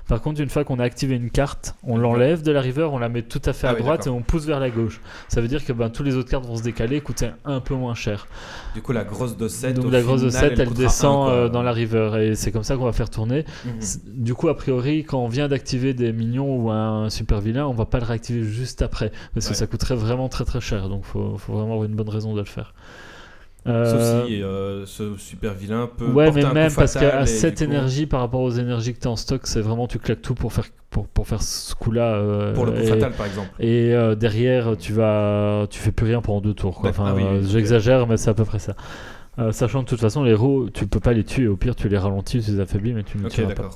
Par 0.08 0.22
contre, 0.22 0.42
une 0.42 0.50
fois 0.50 0.64
qu'on 0.64 0.80
a 0.80 0.84
activé 0.84 1.16
une 1.16 1.30
carte, 1.30 1.76
on 1.84 1.98
l'enlève 1.98 2.42
de 2.44 2.52
la 2.52 2.62
river, 2.62 2.84
on 2.92 3.00
la 3.00 3.10
met 3.10 3.22
tout 3.24 3.42
à 3.46 3.54
fait 3.54 3.68
Ah 3.68 3.72
à 3.72 3.74
oui, 3.74 3.80
droite 3.82 4.08
et 4.08 4.10
on 4.10 4.22
pousse 4.22 4.46
vers 4.46 4.60
la 4.60 4.70
gauche. 4.70 5.02
Ça 5.30 5.42
veut 5.42 5.48
dire 5.48 5.66
que 5.66 5.74
ben, 5.74 5.90
tous 5.90 6.04
les 6.04 6.16
autres 6.16 6.30
cartes 6.30 6.46
vont 6.46 6.56
se 6.58 6.64
décaler, 6.64 7.02
coûter 7.02 7.30
un 7.46 7.60
peu 7.60 7.74
moins 7.76 7.96
cher. 7.96 8.28
Du 8.76 8.82
coup, 8.82 8.92
la 8.92 9.04
grosse 9.04 9.36
de 9.38 9.48
7. 9.48 9.76
Donc 9.76 9.92
la 9.92 10.02
grosse 10.02 10.22
de 10.22 10.30
7, 10.30 10.60
elle, 10.60 10.68
descend 10.74 11.30
euh, 11.30 11.50
dans 11.50 11.64
la 11.64 11.72
river 11.72 12.12
et 12.22 12.36
c'est 12.36 12.52
comme 12.52 12.64
ça 12.64 12.76
qu'on 12.76 12.86
va 12.86 12.94
faire 12.94 13.10
tourner. 13.10 13.46
C- 13.80 14.00
Du 14.06 14.34
coup, 14.36 14.50
a 14.50 14.56
priori, 14.56 15.04
quand 15.04 15.20
on 15.20 15.28
vient 15.28 15.48
d'activer 15.48 15.94
des 15.94 16.12
minions 16.14 16.56
ou 16.56 16.70
un 16.72 17.10
super 17.10 17.40
vilain, 17.42 17.66
on 17.68 17.74
va 17.74 17.86
pas 17.86 18.00
le 18.00 18.06
réactiver 18.06 18.44
juste 18.44 18.82
après 18.82 19.12
parce 19.34 19.48
que 19.48 19.54
ça 19.54 19.68
coûterait 19.68 19.96
vraiment 19.96 20.30
très 20.30 20.46
très 20.46 20.62
cher. 20.62 20.90
Donc 20.90 21.04
faut, 21.06 21.38
faut 21.38 21.54
vraiment 21.54 21.74
avoir 21.74 21.86
une 21.86 21.96
bonne 21.96 22.10
raison 22.10 22.34
de 22.34 22.40
le 22.40 22.46
faire. 22.46 22.74
Sauf 23.66 23.74
Euh, 23.76 24.26
si 24.28 24.44
euh, 24.44 24.86
ce 24.86 25.16
super 25.18 25.54
vilain 25.54 25.90
peut. 25.98 26.06
Ouais, 26.06 26.26
porter 26.26 26.40
mais 26.42 26.46
un 26.46 26.50
coup 26.50 26.54
même 26.56 26.72
parce 26.74 26.94
fatal 26.94 27.12
qu'à 27.12 27.24
et 27.24 27.28
cette 27.28 27.58
coup, 27.60 27.64
énergie 27.64 28.06
par 28.06 28.20
rapport 28.20 28.42
aux 28.42 28.52
énergies 28.52 28.94
que 28.94 29.00
tu 29.00 29.08
as 29.08 29.12
en 29.12 29.16
stock, 29.16 29.42
c'est 29.48 29.62
vraiment 29.62 29.88
tu 29.88 30.00
claques 30.00 30.22
tout 30.22 30.36
pour 30.36 30.52
faire, 30.52 30.66
pour, 30.90 31.08
pour 31.08 31.28
faire 31.28 31.42
ce 31.42 31.74
coup-là. 31.76 32.14
euh, 32.16 32.54
Pour 32.54 32.66
le 32.66 32.74
coup 32.74 32.80
et, 32.80 32.88
fatal, 32.88 33.14
par 33.14 33.26
exemple. 33.26 33.50
Et 33.60 33.94
euh, 33.94 34.16
derrière, 34.16 34.76
tu 34.78 34.92
vas, 34.92 35.66
tu 35.70 35.80
fais 35.80 35.92
plus 35.94 36.06
rien 36.08 36.22
pendant 36.22 36.42
deux 36.42 36.54
tours. 36.54 36.82
quoi. 36.82 36.90
D'accord. 36.90 37.06
Enfin, 37.06 37.14
Ah 37.14 37.16
oui, 37.16 37.24
oui, 37.24 37.40
ok. 37.40 37.52
j'exagère, 37.52 38.06
mais 38.08 38.18
c'est 38.18 38.30
à 38.30 38.34
peu 38.34 38.44
près 38.46 38.60
ça. 38.60 38.76
Sachant 39.52 39.80
que 39.80 39.86
de 39.86 39.90
toute 39.90 40.00
façon, 40.02 40.24
les 40.24 40.32
héros, 40.32 40.70
tu 40.72 40.86
peux 40.86 41.00
pas 41.00 41.14
les 41.14 41.24
tuer. 41.24 41.48
Au 41.48 41.56
pire, 41.58 41.76
tu 41.76 41.90
les 41.90 41.98
ralentis, 41.98 42.42
tu 42.42 42.52
les 42.52 42.60
affaiblis, 42.60 42.94
mais 42.94 43.04
tu 43.04 43.18
ne 43.18 43.24
les 43.24 43.28
Ok, 43.30 43.34
tueras 43.34 43.54
pas. 43.56 43.70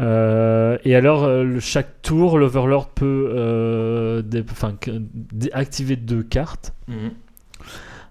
Euh, 0.00 0.76
et 0.84 0.94
alors, 0.96 1.24
euh, 1.24 1.58
chaque 1.60 2.02
tour, 2.02 2.36
l'Overlord 2.36 2.88
peut 2.88 3.28
euh, 3.34 4.22
dé- 4.22 4.44
activer 5.52 5.96
deux 5.96 6.22
cartes. 6.22 6.74
Mhm. 6.88 7.12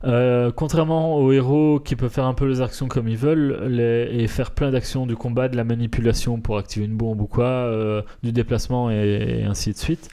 Euh, 0.05 0.51
contrairement 0.53 1.15
aux 1.17 1.31
héros 1.31 1.79
qui 1.79 1.95
peuvent 1.95 2.11
faire 2.11 2.25
un 2.25 2.33
peu 2.33 2.45
les 2.45 2.61
actions 2.61 2.87
comme 2.87 3.07
ils 3.07 3.17
veulent 3.17 3.67
les- 3.69 4.09
et 4.11 4.27
faire 4.27 4.51
plein 4.51 4.69
d'actions 4.69 5.05
du 5.05 5.15
combat, 5.15 5.47
de 5.47 5.55
la 5.55 5.63
manipulation 5.63 6.39
pour 6.41 6.57
activer 6.57 6.85
une 6.85 6.95
bombe 6.95 7.21
ou 7.21 7.25
quoi, 7.27 7.45
euh, 7.45 8.01
du 8.21 8.31
déplacement 8.33 8.91
et, 8.91 9.39
et 9.39 9.43
ainsi 9.45 9.71
de 9.71 9.77
suite, 9.77 10.09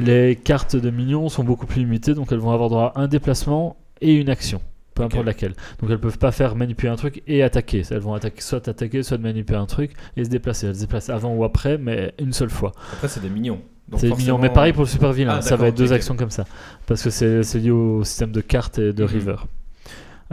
les 0.00 0.34
cartes 0.36 0.74
de 0.76 0.90
minions 0.90 1.28
sont 1.28 1.44
beaucoup 1.44 1.66
plus 1.66 1.80
limitées 1.82 2.14
donc 2.14 2.32
elles 2.32 2.38
vont 2.38 2.50
avoir 2.52 2.68
droit 2.70 2.92
à 2.96 3.00
un 3.02 3.06
déplacement 3.08 3.76
et 4.00 4.14
une 4.14 4.30
action. 4.30 4.60
Peu 4.94 5.04
importe 5.04 5.24
laquelle. 5.26 5.54
Donc 5.80 5.90
elles 5.90 6.00
peuvent 6.00 6.18
pas 6.18 6.32
faire 6.32 6.56
manipuler 6.56 6.90
un 6.90 6.96
truc 6.96 7.22
et 7.28 7.42
attaquer. 7.44 7.82
Elles 7.90 7.98
vont 8.00 8.12
attaquer, 8.14 8.40
soit 8.40 8.66
attaquer, 8.68 9.02
soit 9.04 9.18
manipuler 9.18 9.56
un 9.58 9.64
truc 9.66 9.92
et 10.16 10.24
se 10.24 10.28
déplacer. 10.28 10.66
Elles 10.66 10.74
se 10.74 10.80
déplacent 10.80 11.08
avant 11.10 11.32
ou 11.34 11.44
après, 11.44 11.78
mais 11.78 12.12
une 12.18 12.32
seule 12.32 12.50
fois. 12.50 12.72
Après, 12.94 13.06
c'est 13.08 13.20
des 13.22 13.30
mignons. 13.30 13.60
C'est 13.98 14.08
forcément- 14.08 14.16
mignon, 14.16 14.38
mais 14.38 14.50
pareil 14.50 14.72
pour 14.72 14.82
le 14.82 14.88
super 14.88 15.12
vilain, 15.12 15.34
Ah, 15.38 15.42
ça 15.42 15.56
va 15.56 15.68
être 15.68 15.76
deux 15.76 15.92
actions 15.92 16.16
comme 16.16 16.30
ça. 16.30 16.44
Parce 16.86 17.02
que 17.02 17.10
c'est 17.10 17.58
lié 17.58 17.70
au 17.70 18.04
système 18.04 18.32
de 18.32 18.40
cartes 18.40 18.78
et 18.78 18.92
de 18.92 19.02
Mhm. 19.02 19.08
river. 19.10 19.36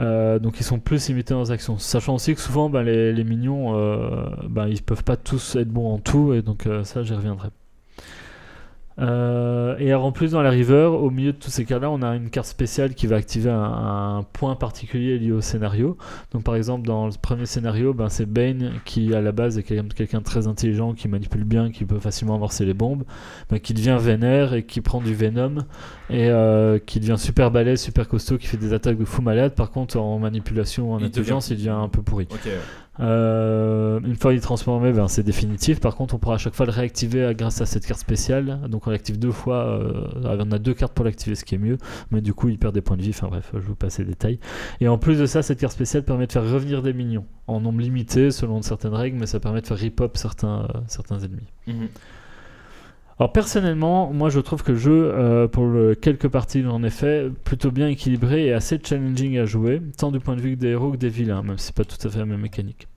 Euh, 0.00 0.38
donc 0.38 0.60
ils 0.60 0.64
sont 0.64 0.78
plus 0.78 1.08
limités 1.08 1.34
dans 1.34 1.40
les 1.42 1.50
actions. 1.50 1.76
Sachant 1.76 2.14
aussi 2.14 2.32
que 2.34 2.40
souvent 2.40 2.70
ben, 2.70 2.82
les, 2.82 3.12
les 3.12 3.24
mignons, 3.24 3.76
euh, 3.76 4.26
ben, 4.48 4.68
ils 4.68 4.80
peuvent 4.80 5.02
pas 5.02 5.16
tous 5.16 5.56
être 5.56 5.68
bons 5.68 5.92
en 5.92 5.98
tout, 5.98 6.32
et 6.34 6.42
donc 6.42 6.66
euh, 6.66 6.84
ça 6.84 7.02
j'y 7.02 7.14
reviendrai. 7.14 7.48
Euh, 9.00 9.76
et 9.78 9.90
alors 9.90 10.04
en 10.04 10.12
plus 10.12 10.32
dans 10.32 10.42
la 10.42 10.50
river, 10.50 10.84
au 10.86 11.10
milieu 11.10 11.32
de 11.32 11.36
tous 11.38 11.50
ces 11.50 11.64
cas-là, 11.64 11.88
on 11.90 12.02
a 12.02 12.16
une 12.16 12.30
carte 12.30 12.48
spéciale 12.48 12.94
qui 12.94 13.06
va 13.06 13.16
activer 13.16 13.48
un, 13.50 13.62
un 14.18 14.22
point 14.32 14.56
particulier 14.56 15.18
lié 15.18 15.30
au 15.30 15.40
scénario. 15.40 15.96
Donc 16.32 16.42
par 16.42 16.56
exemple 16.56 16.86
dans 16.86 17.06
le 17.06 17.12
premier 17.20 17.46
scénario, 17.46 17.94
ben, 17.94 18.08
c'est 18.08 18.26
Bane 18.26 18.72
qui 18.84 19.14
à 19.14 19.20
la 19.20 19.30
base 19.32 19.56
est 19.58 19.62
quelqu'un 19.62 19.86
quelqu'un 19.94 20.18
de 20.18 20.24
très 20.24 20.46
intelligent, 20.48 20.94
qui 20.94 21.06
manipule 21.08 21.44
bien, 21.44 21.70
qui 21.70 21.84
peut 21.84 22.00
facilement 22.00 22.34
amorcer 22.34 22.64
les 22.64 22.74
bombes, 22.74 23.04
ben, 23.50 23.60
qui 23.60 23.72
devient 23.72 23.98
vénère 24.00 24.54
et 24.54 24.64
qui 24.64 24.80
prend 24.80 25.00
du 25.00 25.14
venom 25.14 25.58
et 26.10 26.28
euh, 26.30 26.78
qui 26.78 26.98
devient 26.98 27.18
super 27.18 27.50
balèze, 27.50 27.80
super 27.80 28.08
costaud, 28.08 28.36
qui 28.38 28.46
fait 28.48 28.56
des 28.56 28.72
attaques 28.72 28.98
de 28.98 29.04
fou 29.04 29.22
malade. 29.22 29.54
Par 29.54 29.70
contre 29.70 29.96
en 29.98 30.18
manipulation, 30.18 30.92
en 30.94 30.98
Il 30.98 31.04
intelligence, 31.06 31.50
devient- 31.50 31.60
il 31.60 31.66
devient 31.66 31.78
un 31.84 31.88
peu 31.88 32.02
pourri. 32.02 32.26
Ok, 32.30 32.40
ouais. 32.46 32.52
Euh, 33.00 34.00
une 34.00 34.16
fois 34.16 34.32
il 34.32 34.38
est 34.38 34.40
transformé, 34.40 34.92
ben, 34.92 35.08
c'est 35.08 35.22
définitif. 35.22 35.80
Par 35.80 35.94
contre, 35.96 36.14
on 36.14 36.18
pourra 36.18 36.34
à 36.34 36.38
chaque 36.38 36.54
fois 36.54 36.66
le 36.66 36.72
réactiver 36.72 37.32
grâce 37.36 37.60
à 37.60 37.66
cette 37.66 37.86
carte 37.86 38.00
spéciale. 38.00 38.60
Donc 38.68 38.86
on 38.86 38.90
l'active 38.90 39.18
deux 39.18 39.32
fois. 39.32 39.66
euh, 39.66 40.06
on 40.24 40.52
a 40.52 40.58
deux 40.58 40.74
cartes 40.74 40.92
pour 40.94 41.04
l'activer, 41.04 41.34
ce 41.34 41.44
qui 41.44 41.54
est 41.54 41.58
mieux. 41.58 41.78
Mais 42.10 42.20
du 42.20 42.34
coup, 42.34 42.48
il 42.48 42.58
perd 42.58 42.74
des 42.74 42.80
points 42.80 42.96
de 42.96 43.02
vie. 43.02 43.10
Enfin 43.10 43.28
bref, 43.28 43.50
je 43.54 43.58
vous 43.60 43.74
passe 43.74 43.98
les 43.98 44.04
détails. 44.04 44.38
Et 44.80 44.88
en 44.88 44.98
plus 44.98 45.18
de 45.18 45.26
ça, 45.26 45.42
cette 45.42 45.60
carte 45.60 45.72
spéciale 45.72 46.02
permet 46.02 46.26
de 46.26 46.32
faire 46.32 46.48
revenir 46.48 46.82
des 46.82 46.92
minions 46.92 47.24
en 47.46 47.60
nombre 47.60 47.80
limité 47.80 48.30
selon 48.30 48.60
certaines 48.62 48.94
règles, 48.94 49.18
mais 49.18 49.26
ça 49.26 49.40
permet 49.40 49.60
de 49.60 49.66
faire 49.66 49.76
rip-up 49.78 50.16
certains, 50.16 50.64
euh, 50.64 50.80
certains 50.86 51.18
ennemis. 51.20 51.46
Mhm. 51.66 51.88
Alors 53.20 53.32
personnellement, 53.32 54.12
moi 54.12 54.28
je 54.30 54.40
trouve 54.40 54.62
que 54.64 54.72
le 54.72 54.78
jeu, 54.78 55.12
euh, 55.14 55.46
pour 55.48 55.66
le- 55.66 55.94
quelques 55.94 56.28
parties 56.28 56.64
en 56.66 56.82
effet, 56.82 57.30
plutôt 57.44 57.70
bien 57.70 57.88
équilibré 57.88 58.46
et 58.46 58.52
assez 58.52 58.78
challenging 58.82 59.38
à 59.38 59.44
jouer, 59.44 59.80
tant 59.96 60.10
du 60.12 60.18
point 60.20 60.34
de 60.36 60.40
vue 60.40 60.56
des 60.56 60.68
héros 60.68 60.92
que 60.92 60.96
des 60.96 61.08
vilains, 61.08 61.42
même 61.42 61.58
si 61.58 61.66
c'est 61.66 61.76
pas 61.76 61.84
tout 61.84 61.96
à 62.06 62.10
fait 62.10 62.18
la 62.18 62.26
même 62.26 62.40
mécanique. 62.40 62.88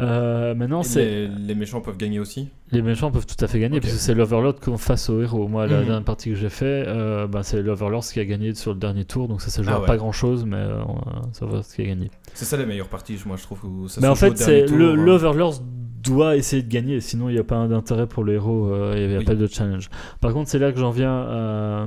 Euh, 0.00 0.54
maintenant, 0.56 0.82
c'est 0.82 1.04
les, 1.04 1.28
les 1.28 1.54
méchants 1.54 1.80
peuvent 1.80 1.96
gagner 1.96 2.18
aussi. 2.18 2.48
les 2.72 2.82
méchants 2.82 3.12
peuvent 3.12 3.26
tout 3.26 3.42
à 3.44 3.46
fait 3.46 3.60
gagner 3.60 3.76
Ok. 3.76 3.82
puisque 3.82 3.98
c'est 3.98 4.14
l'Overlord 4.14 4.58
qu'on 4.58 4.76
face 4.76 5.08
aux 5.08 5.22
héros. 5.22 5.46
Moi, 5.46 5.68
la 5.68 5.78
Mhm. 5.80 5.84
dernière 5.86 6.02
partie 6.04 6.30
que 6.30 6.34
j'ai 6.34 6.48
fait, 6.48 6.84
euh, 6.88 7.28
bah, 7.28 7.44
c'est 7.44 7.62
l'Overlord 7.62 8.02
qui 8.04 8.18
a 8.18 8.24
gagné 8.24 8.54
sur 8.54 8.72
le 8.72 8.78
dernier 8.80 9.04
tour, 9.04 9.28
donc 9.28 9.40
ça 9.40 9.50
ça 9.50 9.62
joue 9.62 9.70
Ah 9.72 9.80
ouais. 9.80 9.86
pas 9.86 9.96
grand 9.96 10.10
chose, 10.10 10.44
mais 10.44 10.56
euh, 10.56 10.80
ça 11.32 11.46
va 11.46 11.62
ce 11.62 11.76
qui 11.76 11.82
a 11.82 11.86
gagné. 11.86 12.10
C'est 12.32 12.44
ça 12.44 12.56
les 12.56 12.66
meilleures 12.66 12.88
parties, 12.88 13.16
moi 13.24 13.36
je 13.36 13.42
trouve. 13.44 13.64
Où 13.64 13.86
ça 13.88 14.00
Mais 14.00 14.06
se 14.06 14.10
en 14.10 14.12
au 14.14 14.16
fait, 14.16 14.36
c'est 14.36 14.70
euh. 14.72 14.94
l'Overlord 14.96 15.60
doit 16.02 16.36
essayer 16.36 16.62
de 16.64 16.68
gagner, 16.68 17.00
sinon 17.00 17.28
il 17.28 17.34
n'y 17.34 17.38
a 17.38 17.44
pas 17.44 17.66
d'intérêt 17.68 18.08
pour 18.08 18.24
le 18.24 18.34
héros, 18.34 18.66
euh, 18.72 18.94
il 18.96 19.08
n'y 19.08 19.14
a 19.14 19.18
Oui. 19.20 19.24
pas 19.24 19.36
de 19.36 19.46
challenge. 19.46 19.88
Par 20.20 20.32
contre, 20.32 20.50
c'est 20.50 20.58
là 20.58 20.72
que 20.72 20.78
j'en 20.80 20.90
viens 20.90 21.14
à- 21.14 21.86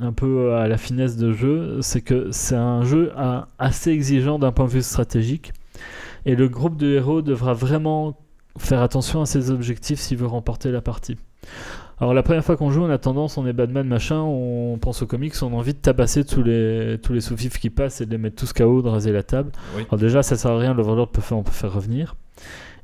un 0.00 0.12
peu 0.12 0.54
à 0.54 0.66
la 0.66 0.76
finesse 0.76 1.16
de 1.16 1.32
jeu, 1.32 1.78
c'est 1.82 2.00
que 2.00 2.28
c'est 2.32 2.56
un 2.56 2.82
jeu 2.82 3.12
à- 3.16 3.46
assez 3.60 3.90
exigeant 3.92 4.40
d'un 4.40 4.50
point 4.50 4.64
de 4.66 4.70
vue 4.70 4.82
stratégique, 4.82 5.52
et 6.26 6.36
le 6.36 6.48
groupe 6.48 6.76
de 6.76 6.88
héros 6.92 7.22
devra 7.22 7.52
vraiment 7.52 8.16
faire 8.58 8.82
attention 8.82 9.20
à 9.20 9.26
ses 9.26 9.50
objectifs 9.50 10.00
s'il 10.00 10.18
veut 10.18 10.26
remporter 10.26 10.70
la 10.70 10.80
partie. 10.80 11.16
Alors 12.00 12.14
la 12.14 12.22
première 12.22 12.44
fois 12.44 12.56
qu'on 12.56 12.70
joue, 12.70 12.82
on 12.82 12.90
a 12.90 12.98
tendance, 12.98 13.38
on 13.38 13.46
est 13.46 13.52
Batman 13.52 13.86
machin, 13.86 14.20
on 14.20 14.78
pense 14.78 15.02
aux 15.02 15.06
comics, 15.06 15.34
on 15.42 15.52
a 15.52 15.56
envie 15.56 15.74
de 15.74 15.78
tabasser 15.78 16.24
tous 16.24 16.42
les 16.42 16.98
tous 17.02 17.12
les 17.12 17.20
sous-fifs 17.20 17.58
qui 17.58 17.70
passent 17.70 18.00
et 18.00 18.06
de 18.06 18.10
les 18.10 18.18
mettre 18.18 18.36
tous 18.36 18.52
KO, 18.52 18.82
de 18.82 18.88
raser 18.88 19.12
la 19.12 19.22
table. 19.22 19.52
Oui. 19.76 19.82
Alors 19.88 19.98
déjà, 19.98 20.22
ça 20.22 20.36
sert 20.36 20.50
à 20.50 20.58
rien, 20.58 20.74
l'Overlord 20.74 21.10
peut 21.10 21.20
faire, 21.20 21.38
on 21.38 21.42
peut 21.42 21.52
faire 21.52 21.72
revenir. 21.72 22.16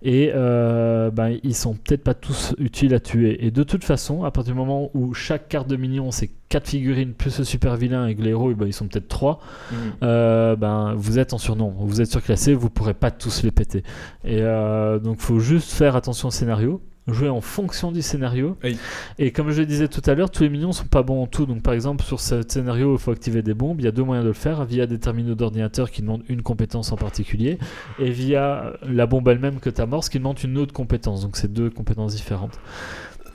Et 0.02 0.30
euh, 0.34 1.10
ben, 1.10 1.36
ils 1.42 1.54
sont 1.54 1.74
peut-être 1.74 2.02
pas 2.02 2.14
tous 2.14 2.54
utiles 2.58 2.94
à 2.94 3.00
tuer. 3.00 3.44
Et 3.44 3.50
de 3.50 3.62
toute 3.62 3.84
façon, 3.84 4.24
à 4.24 4.30
partir 4.30 4.54
du 4.54 4.58
moment 4.58 4.90
où 4.94 5.12
chaque 5.12 5.48
carte 5.48 5.68
de 5.68 5.76
minion 5.76 6.10
c'est 6.10 6.30
4 6.48 6.68
figurines 6.68 7.12
plus 7.12 7.38
le 7.38 7.44
super 7.44 7.76
vilain 7.76 8.06
et 8.06 8.14
que 8.14 8.22
les 8.22 8.30
héros 8.30 8.50
eh 8.50 8.54
ben, 8.54 8.66
ils 8.66 8.72
sont 8.72 8.88
peut-être 8.88 9.08
3, 9.08 9.40
Mhm. 9.70 9.76
euh, 10.02 10.56
ben, 10.56 10.94
vous 10.96 11.18
êtes 11.18 11.34
en 11.34 11.38
surnombre, 11.38 11.84
vous 11.84 12.00
êtes 12.00 12.10
surclassé, 12.10 12.54
vous 12.54 12.70
pourrez 12.70 12.94
pas 12.94 13.10
tous 13.10 13.42
les 13.42 13.50
péter. 13.50 13.82
Et 14.24 14.38
euh, 14.40 14.98
donc 14.98 15.18
faut 15.20 15.38
juste 15.38 15.70
faire 15.70 15.96
attention 15.96 16.28
au 16.28 16.32
scénario, 16.32 16.80
jouer 17.12 17.29
en 17.29 17.40
fonction 17.40 17.92
du 17.92 18.03
scénario. 18.03 18.57
Oui. 18.62 18.79
Et 19.18 19.31
comme 19.33 19.51
je 19.51 19.61
le 19.61 19.66
disais 19.66 19.88
tout 19.88 20.03
à 20.07 20.14
l'heure, 20.14 20.31
tous 20.31 20.42
les 20.42 20.49
minions 20.49 20.73
sont 20.73 20.87
pas 20.87 21.03
bons 21.03 21.23
en 21.23 21.27
tout. 21.27 21.46
Donc 21.46 21.62
par 21.62 21.75
exemple 21.75 22.05
sur 22.05 22.20
ce 22.20 22.42
scénario, 22.46 22.94
il 22.94 22.99
faut 22.99 23.11
activer 23.11 23.42
des 23.42 23.55
bombes. 23.55 23.81
Il 23.81 23.85
y 23.85 23.88
a 23.88 23.92
deux 23.92 24.05
moyens 24.05 24.25
de 24.25 24.29
le 24.29 24.35
faire 24.35 24.64
via 24.64 24.87
des 24.87 24.99
terminaux 24.99 25.35
d'ordinateur 25.35 25.90
qui 25.90 26.03
demandent 26.03 26.25
une 26.29 26.42
compétence 26.42 26.92
en 26.92 26.96
particulier, 26.96 27.59
et 27.99 28.11
via 28.11 28.75
la 28.83 29.07
bombe 29.07 29.29
elle-même 29.29 29.61
que 29.61 29.70
tu 29.70 29.81
amorces 29.81 30.09
qui 30.09 30.18
demande 30.18 30.38
une 30.42 30.59
autre 30.59 30.73
compétence. 30.73 31.23
Donc 31.23 31.37
c'est 31.37 31.53
deux 31.53 31.70
compétences 31.70 32.14
différentes. 32.14 32.59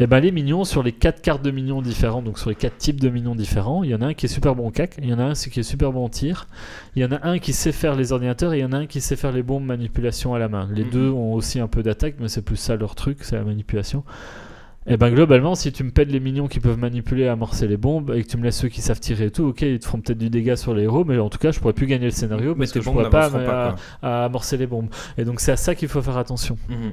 Et 0.01 0.08
ben 0.08 0.19
les 0.19 0.31
minions 0.31 0.65
sur 0.65 0.84
les 0.84 0.91
quatre 0.91 1.21
cartes 1.21 1.41
de 1.41 1.51
minions 1.51 1.81
différentes, 1.81 2.25
donc 2.25 2.38
sur 2.38 2.49
les 2.49 2.55
quatre 2.55 2.77
types 2.77 2.99
de 2.99 3.08
minions 3.10 3.34
différents, 3.34 3.81
il 3.84 3.91
y 3.91 3.95
en 3.95 4.01
a 4.01 4.08
un 4.08 4.13
qui 4.13 4.25
est 4.25 4.29
super 4.29 4.53
bon 4.53 4.67
au 4.67 4.71
cac, 4.71 4.95
il 5.01 5.08
y 5.10 5.13
en 5.13 5.19
a 5.19 5.23
un 5.23 5.34
qui 5.34 5.60
est 5.60 5.63
super 5.63 5.93
bon 5.93 6.03
en 6.03 6.10
tir, 6.10 6.47
il 6.97 7.01
y 7.01 7.05
en 7.05 7.13
a 7.13 7.25
un 7.25 7.39
qui 7.39 7.53
sait 7.53 7.71
faire 7.71 7.95
les 7.95 8.12
ordinateurs 8.12 8.53
et 8.53 8.58
il 8.60 8.62
y 8.62 8.65
en 8.65 8.73
a 8.73 8.77
un 8.77 8.86
qui 8.88 8.99
sait 8.99 9.15
faire 9.15 9.31
les 9.31 9.41
bombes 9.43 9.63
manipulation 9.63 10.34
à 10.34 10.39
la 10.39 10.49
main. 10.49 10.67
Les 10.73 10.84
Mhm. 10.84 10.89
deux 10.89 11.10
ont 11.12 11.34
aussi 11.34 11.62
un 11.62 11.67
peu 11.67 11.81
d'attaque, 11.81 12.15
mais 12.19 12.27
c'est 12.27 12.41
plus 12.41 12.58
ça 12.58 12.75
leur 12.75 12.95
truc, 12.95 13.19
c'est 13.21 13.38
la 13.38 13.43
manipulation. 13.43 14.03
Et 14.88 14.97
ben 14.97 15.10
globalement, 15.12 15.55
si 15.55 15.71
tu 15.71 15.84
me 15.84 15.91
pètes 15.91 16.12
les 16.12 16.19
minions 16.19 16.47
qui 16.47 16.60
peuvent 16.60 16.77
manipuler 16.77 17.23
et 17.23 17.27
amorcer 17.29 17.65
les 17.67 17.77
bombes 17.77 18.12
et 18.15 18.21
que 18.21 18.27
tu 18.27 18.38
me 18.38 18.43
laisses 18.43 18.60
ceux 18.60 18.67
qui 18.67 18.81
savent 18.81 18.99
tirer 18.99 19.25
et 19.27 19.31
tout, 19.31 19.45
ok, 19.45 19.62
ils 19.62 19.79
te 19.79 19.86
feront 19.86 19.99
peut-être 20.01 20.17
du 20.19 20.29
dégât 20.29 20.58
sur 20.58 20.75
les 20.75 20.84
héros, 20.84 21.05
mais 21.05 21.17
en 21.17 21.29
tout 21.29 21.39
cas, 21.39 21.51
je 21.51 21.60
pourrais 21.60 21.73
plus 21.73 21.88
gagner 21.88 22.05
le 22.05 22.12
scénario 22.12 22.49
Mais 22.53 22.60
parce 22.65 22.71
que 22.73 22.81
je 22.81 22.89
pourrais 22.89 23.10
pas, 23.10 23.29
à, 23.34 23.75
à 24.03 24.25
amorcer 24.25 24.58
les 24.58 24.67
bombes. 24.67 24.89
Et 25.17 25.23
donc 25.25 25.39
c'est 25.39 25.53
à 25.53 25.58
ça 25.58 25.73
qu'il 25.73 25.88
faut 25.88 26.01
faire 26.03 26.17
attention. 26.17 26.58
Mhm. 26.69 26.91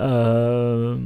Euh, 0.00 0.96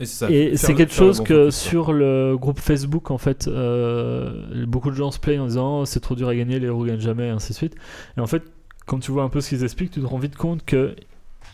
Et 0.00 0.56
c'est 0.56 0.74
quelque 0.74 0.92
chose 0.94 1.20
que 1.22 1.50
sur 1.50 1.92
le 1.92 2.36
groupe 2.36 2.60
Facebook, 2.60 3.10
en 3.10 3.18
fait, 3.18 3.48
euh, 3.48 4.44
beaucoup 4.66 4.90
de 4.90 4.96
gens 4.96 5.10
se 5.10 5.18
plaignent 5.18 5.40
en 5.40 5.46
disant 5.46 5.80
oh, 5.80 5.84
c'est 5.86 6.00
trop 6.00 6.14
dur 6.14 6.28
à 6.28 6.34
gagner, 6.34 6.58
les 6.60 6.66
héros 6.66 6.84
gagnent 6.84 7.00
jamais, 7.00 7.26
et 7.26 7.30
ainsi 7.30 7.52
de 7.52 7.56
suite. 7.56 7.74
Et 8.16 8.20
en 8.20 8.26
fait, 8.26 8.42
quand 8.86 8.98
tu 9.00 9.10
vois 9.10 9.22
un 9.24 9.28
peu 9.28 9.40
ce 9.40 9.48
qu'ils 9.50 9.64
expliquent, 9.64 9.90
tu 9.90 10.00
te 10.00 10.06
rends 10.06 10.18
vite 10.18 10.36
compte 10.36 10.64
que 10.64 10.94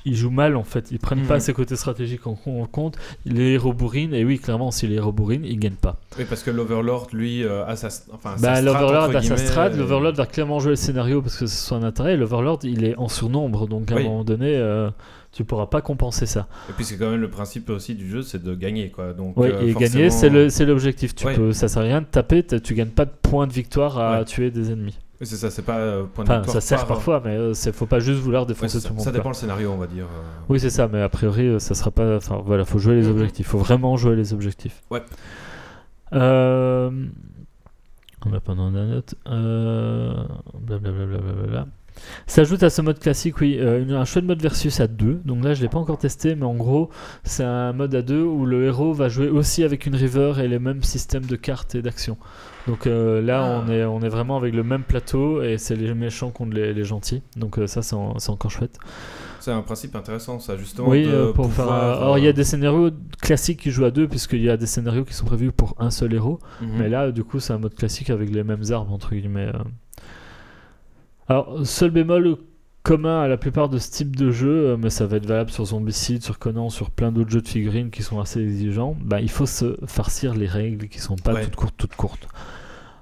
ils 0.07 0.14
jouent 0.16 0.30
mal 0.30 0.54
en 0.57 0.64
fait. 0.64 0.90
Ils 0.90 0.98
prennent 0.98 1.20
Mhm. 1.20 1.26
pas 1.26 1.40
ces 1.40 1.54
côtés 1.54 1.76
stratégiques 1.76 2.26
en, 2.26 2.35
compte. 2.70 2.98
Les 3.24 3.52
héros 3.52 3.72
bourrinent, 3.72 4.12
et 4.12 4.22
oui, 4.24 4.38
clairement, 4.38 4.70
si 4.70 4.87
les 4.87 4.96
héros 4.96 5.12
bourrinent, 5.12 5.46
ils 5.46 5.59
gagnent 5.59 5.72
pas. 5.80 5.96
Oui, 6.18 6.26
parce 6.28 6.42
que 6.42 6.50
l'Overlord, 6.50 7.07
lui, 7.14 7.42
euh, 7.42 7.64
a 7.64 7.74
sa, 7.76 7.88
enfin, 8.12 8.37
Bah, 8.42 8.61
L'Overlord 8.61 9.16
a 9.16 9.22
sa 9.22 9.37
strat, 9.38 9.70
l'Overlord 9.70 10.12
va 10.12 10.26
clairement 10.26 10.61
jouer 10.61 10.70
le 10.72 10.76
scénario 10.76 11.22
parce 11.22 11.37
que 11.38 11.46
c'est 11.46 11.66
son 11.66 11.83
intérêt. 11.83 12.18
L'Overlord, 12.18 12.59
il 12.64 12.85
est 12.85 12.96
en 12.98 13.09
surnombre, 13.09 13.66
donc 13.66 13.90
à 13.90 13.94
Oui. 13.94 14.02
un 14.02 14.04
moment 14.11 14.24
donné, 14.24 14.54
euh, 14.54 14.90
tu 15.34 15.44
pourras 15.44 15.66
pas 15.66 15.80
compenser 15.82 16.26
ça. 16.26 16.46
Et 16.70 16.72
puis 16.72 16.84
c'est 16.84 16.96
quand 16.96 17.10
même 17.10 17.20
le 17.20 17.28
principe 17.28 17.68
aussi 17.70 17.94
du 17.94 18.08
jeu, 18.08 18.22
c'est 18.22 18.42
de 18.42 18.54
gagner, 18.54 18.90
quoi. 18.90 19.12
Donc, 19.12 19.34
Oui, 19.36 19.48
euh, 19.48 19.60
et 19.60 19.72
forcément- 19.72 19.80
gagner, 19.80 20.10
c'est 20.10 20.30
le- 20.30 20.48
c'est 20.48 20.64
l'objectif. 20.64 21.14
Tu 21.14 21.26
Ouais. 21.26 21.34
peux, 21.34 21.52
ça 21.52 21.68
sert 21.68 21.82
à 21.82 21.84
rien 21.84 22.00
de 22.00 22.06
taper, 22.06 22.42
tu 22.44 22.74
gagnes 22.74 22.88
pas 22.88 23.04
de 23.04 23.10
points 23.22 23.46
de 23.46 23.52
victoire 23.52 23.98
à 23.98 24.18
Ouais. 24.20 24.24
tuer 24.24 24.50
des 24.50 24.70
ennemis. 24.70 24.98
Oui, 25.20 25.26
c'est 25.28 25.36
ça, 25.36 25.48
c'est 25.50 25.62
pas 25.62 25.78
euh, 25.78 26.04
point 26.04 26.24
de 26.24 26.28
Enfin, 26.30 26.38
victoire 26.40 26.54
ça 26.54 26.60
sert 26.60 26.78
par- 26.78 26.88
parfois, 26.88 27.22
mais 27.24 27.36
euh, 27.36 27.54
faut 27.54 27.86
pas 27.86 28.00
juste 28.00 28.18
vouloir 28.20 28.46
défoncer 28.46 28.80
tout 28.80 28.88
le 28.88 28.94
monde. 28.96 29.04
ça 29.04 29.12
dépend 29.12 29.28
le 29.28 29.34
scénario, 29.34 29.70
on 29.72 29.76
va 29.78 29.86
dire. 29.86 30.04
euh. 30.06 30.22
Oui, 30.48 30.58
c'est 30.60 30.70
ça, 30.70 30.88
mais 30.92 31.00
a 31.02 31.08
priori, 31.08 31.46
euh, 31.46 31.58
ça 31.60 31.74
sera 31.74 31.90
pas. 31.90 32.16
Enfin, 32.16 32.42
voilà, 32.44 32.64
faut 32.64 32.78
jouer 32.78 32.96
les 32.96 33.04
Mhm. 33.06 33.12
objectifs. 33.12 33.46
Faut 33.46 33.58
vraiment 33.58 33.96
jouer 33.96 34.16
les 34.16 34.32
objectifs. 34.32 34.82
Ouais. 34.90 35.02
Euh... 36.12 36.90
On 38.26 38.32
a 38.32 38.40
pas 38.40 38.54
dans 38.54 38.70
la 38.70 38.84
note. 38.86 39.14
Euh... 39.28 40.14
Blablabla. 40.60 41.66
S'ajoute 42.26 42.62
à 42.62 42.70
ce 42.70 42.83
mode 42.83 42.98
classique, 42.98 43.40
oui, 43.40 43.57
euh, 43.61 43.85
un 43.96 44.04
chouette 44.04 44.24
mode 44.24 44.42
versus 44.42 44.80
à 44.80 44.87
2. 44.87 45.20
Donc 45.24 45.44
là, 45.44 45.54
je 45.54 45.62
l'ai 45.62 45.68
pas 45.68 45.78
encore 45.78 45.98
testé, 45.98 46.35
mais 46.35 46.44
en 46.46 46.54
gros, 46.54 46.90
c'est 47.22 47.44
un 47.44 47.72
mode 47.72 47.94
à 47.94 48.02
2 48.02 48.22
où 48.22 48.46
le 48.46 48.64
héros 48.66 48.92
va 48.92 49.09
jouer 49.09 49.28
aussi 49.28 49.62
avec 49.64 49.87
une 49.87 49.94
river 49.94 50.35
et 50.42 50.48
les 50.48 50.59
mêmes 50.59 50.83
systèmes 50.83 51.24
de 51.26 51.37
cartes 51.37 51.74
et 51.74 51.83
d'actions. 51.83 52.16
Donc 52.66 52.87
euh, 52.87 53.20
là, 53.22 53.42
Ah. 53.44 53.64
on, 53.66 53.70
est, 53.70 53.85
on 53.85 54.00
est 54.00 54.09
vraiment 54.09 54.37
avec 54.37 54.54
le 54.54 54.62
même 54.64 54.83
plateau 54.85 55.42
et 55.42 55.59
c'est 55.59 55.76
les 55.76 55.92
méchants 55.94 56.30
contre 56.30 56.54
les, 56.57 56.72
les 56.72 56.85
gentils. 56.85 57.22
Donc 57.37 57.59
euh, 57.59 57.66
ça, 57.66 57.83
c'est 57.83 57.94
en- 57.94 58.18
c'est 58.18 58.30
encore 58.30 58.50
chouette. 58.50 58.78
C'est 59.40 59.52
un 59.52 59.61
principe 59.61 59.94
intéressant, 59.94 60.40
ça, 60.40 60.57
justement. 60.57 60.88
Oui, 60.88 61.04
de 61.04 61.30
pour 61.33 61.52
faire. 61.52 61.66
pouvoir, 61.66 61.85
un- 61.85 62.02
Alors, 62.02 62.18
il 62.18 62.24
y 62.24 62.28
a 62.28 62.33
des 62.33 62.44
scénarios 62.44 62.90
classiques 63.20 63.61
qui 63.61 63.70
jouent 63.70 63.85
à 63.85 63.90
deux, 63.90 64.09
puisqu'il 64.09 64.42
y 64.42 64.48
a 64.48 64.57
des 64.57 64.66
scénarios 64.66 65.04
qui 65.04 65.12
sont 65.12 65.26
prévus 65.26 65.52
pour 65.52 65.74
un 65.78 65.90
seul 65.90 66.14
héros. 66.14 66.38
mhm. 66.62 66.68
Mais 66.78 66.88
là, 66.88 67.12
du 67.12 67.22
coup, 67.24 67.40
c'est 67.40 67.52
un 67.52 67.59
mode 67.59 67.74
classique 67.74 68.09
avec 68.09 68.30
les 68.30 68.42
mêmes 68.42 68.62
armes, 68.70 68.90
entre 68.90 69.14
guillemets. 69.14 69.50
Alors, 71.28 71.66
seul 71.66 71.90
bémol 71.90 72.37
commun 72.82 73.22
à 73.22 73.28
la 73.28 73.37
plupart 73.38 73.68
de 73.70 73.78
ce 73.78 73.90
type 73.90 74.14
de 74.14 74.30
jeu, 74.30 74.68
euh, 74.68 74.76
mais 74.76 74.90
ça 74.90 75.06
va 75.06 75.16
être 75.16 75.26
valable 75.26 75.50
sur 75.50 75.64
Zombicide, 75.64 76.22
sur 76.22 76.38
Conan, 76.38 76.68
sur 76.68 76.90
plein 76.90 77.12
d'autres 77.12 77.30
jeux 77.30 77.40
de 77.40 77.48
figurines 77.48 77.90
qui 77.90 78.02
sont 78.02 78.20
assez 78.20 78.40
exigeants, 78.42 78.94
bah, 79.02 79.20
il 79.22 79.30
faut 79.30 79.46
se 79.46 79.76
farcir 79.87 80.34
les 80.34 80.46
règles 80.46 80.88
qui 80.88 80.98
sont 81.00 81.16
pas 81.16 81.32
Ouais. 81.32 81.44
toutes 81.44 81.56
courtes, 81.56 81.74
toutes 81.78 81.96
courtes. 81.96 82.28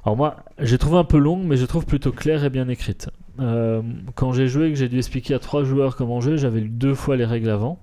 Alors 0.04 0.16
moi, 0.16 0.37
j'ai 0.61 0.78
trouvé 0.78 0.98
un 0.98 1.04
peu 1.04 1.18
longue, 1.18 1.42
mais 1.44 1.56
je 1.56 1.64
trouve 1.66 1.85
plutôt 1.85 2.12
claire 2.12 2.44
et 2.44 2.50
bien 2.50 2.68
écrite. 2.68 3.11
Euh, 3.40 3.82
quand 4.14 4.32
j'ai 4.32 4.46
joué 4.46 4.66
et 4.68 4.72
que 4.72 4.78
j'ai 4.78 4.88
dû 4.88 4.98
expliquer 4.98 5.35
à 5.35 5.38
trois 5.40 5.64
joueurs 5.64 5.96
comment 5.96 6.20
jouer, 6.20 6.38
j'avais 6.38 6.61
lu 6.61 6.68
deux 6.68 6.94
fois 6.94 7.16
les 7.16 7.24
règles 7.24 7.50
avant. 7.50 7.80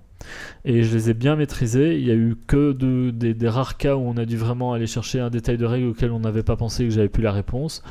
Et 0.66 0.82
je 0.82 0.94
les 0.94 1.10
ai 1.10 1.14
bien 1.14 1.34
maîtrisées. 1.36 1.98
Il 1.98 2.06
y 2.06 2.10
a 2.10 2.14
eu 2.14 2.36
que 2.46 2.72
de- 2.72 3.10
des, 3.10 3.32
des 3.34 3.48
rares 3.48 3.78
cas 3.78 3.96
où 3.96 4.00
on 4.00 4.16
a 4.18 4.26
dû 4.26 4.36
vraiment 4.36 4.72
aller 4.74 4.86
chercher 4.86 5.18
un 5.20 5.30
détail 5.30 5.56
de 5.56 5.64
règle 5.64 5.88
auquel 5.88 6.12
on 6.12 6.20
n'avait 6.20 6.42
pas 6.42 6.56
pensé 6.56 6.84
que 6.84 6.90
j'avais 6.90 7.08
plus 7.08 7.22
la 7.22 7.32
réponse. 7.32 7.82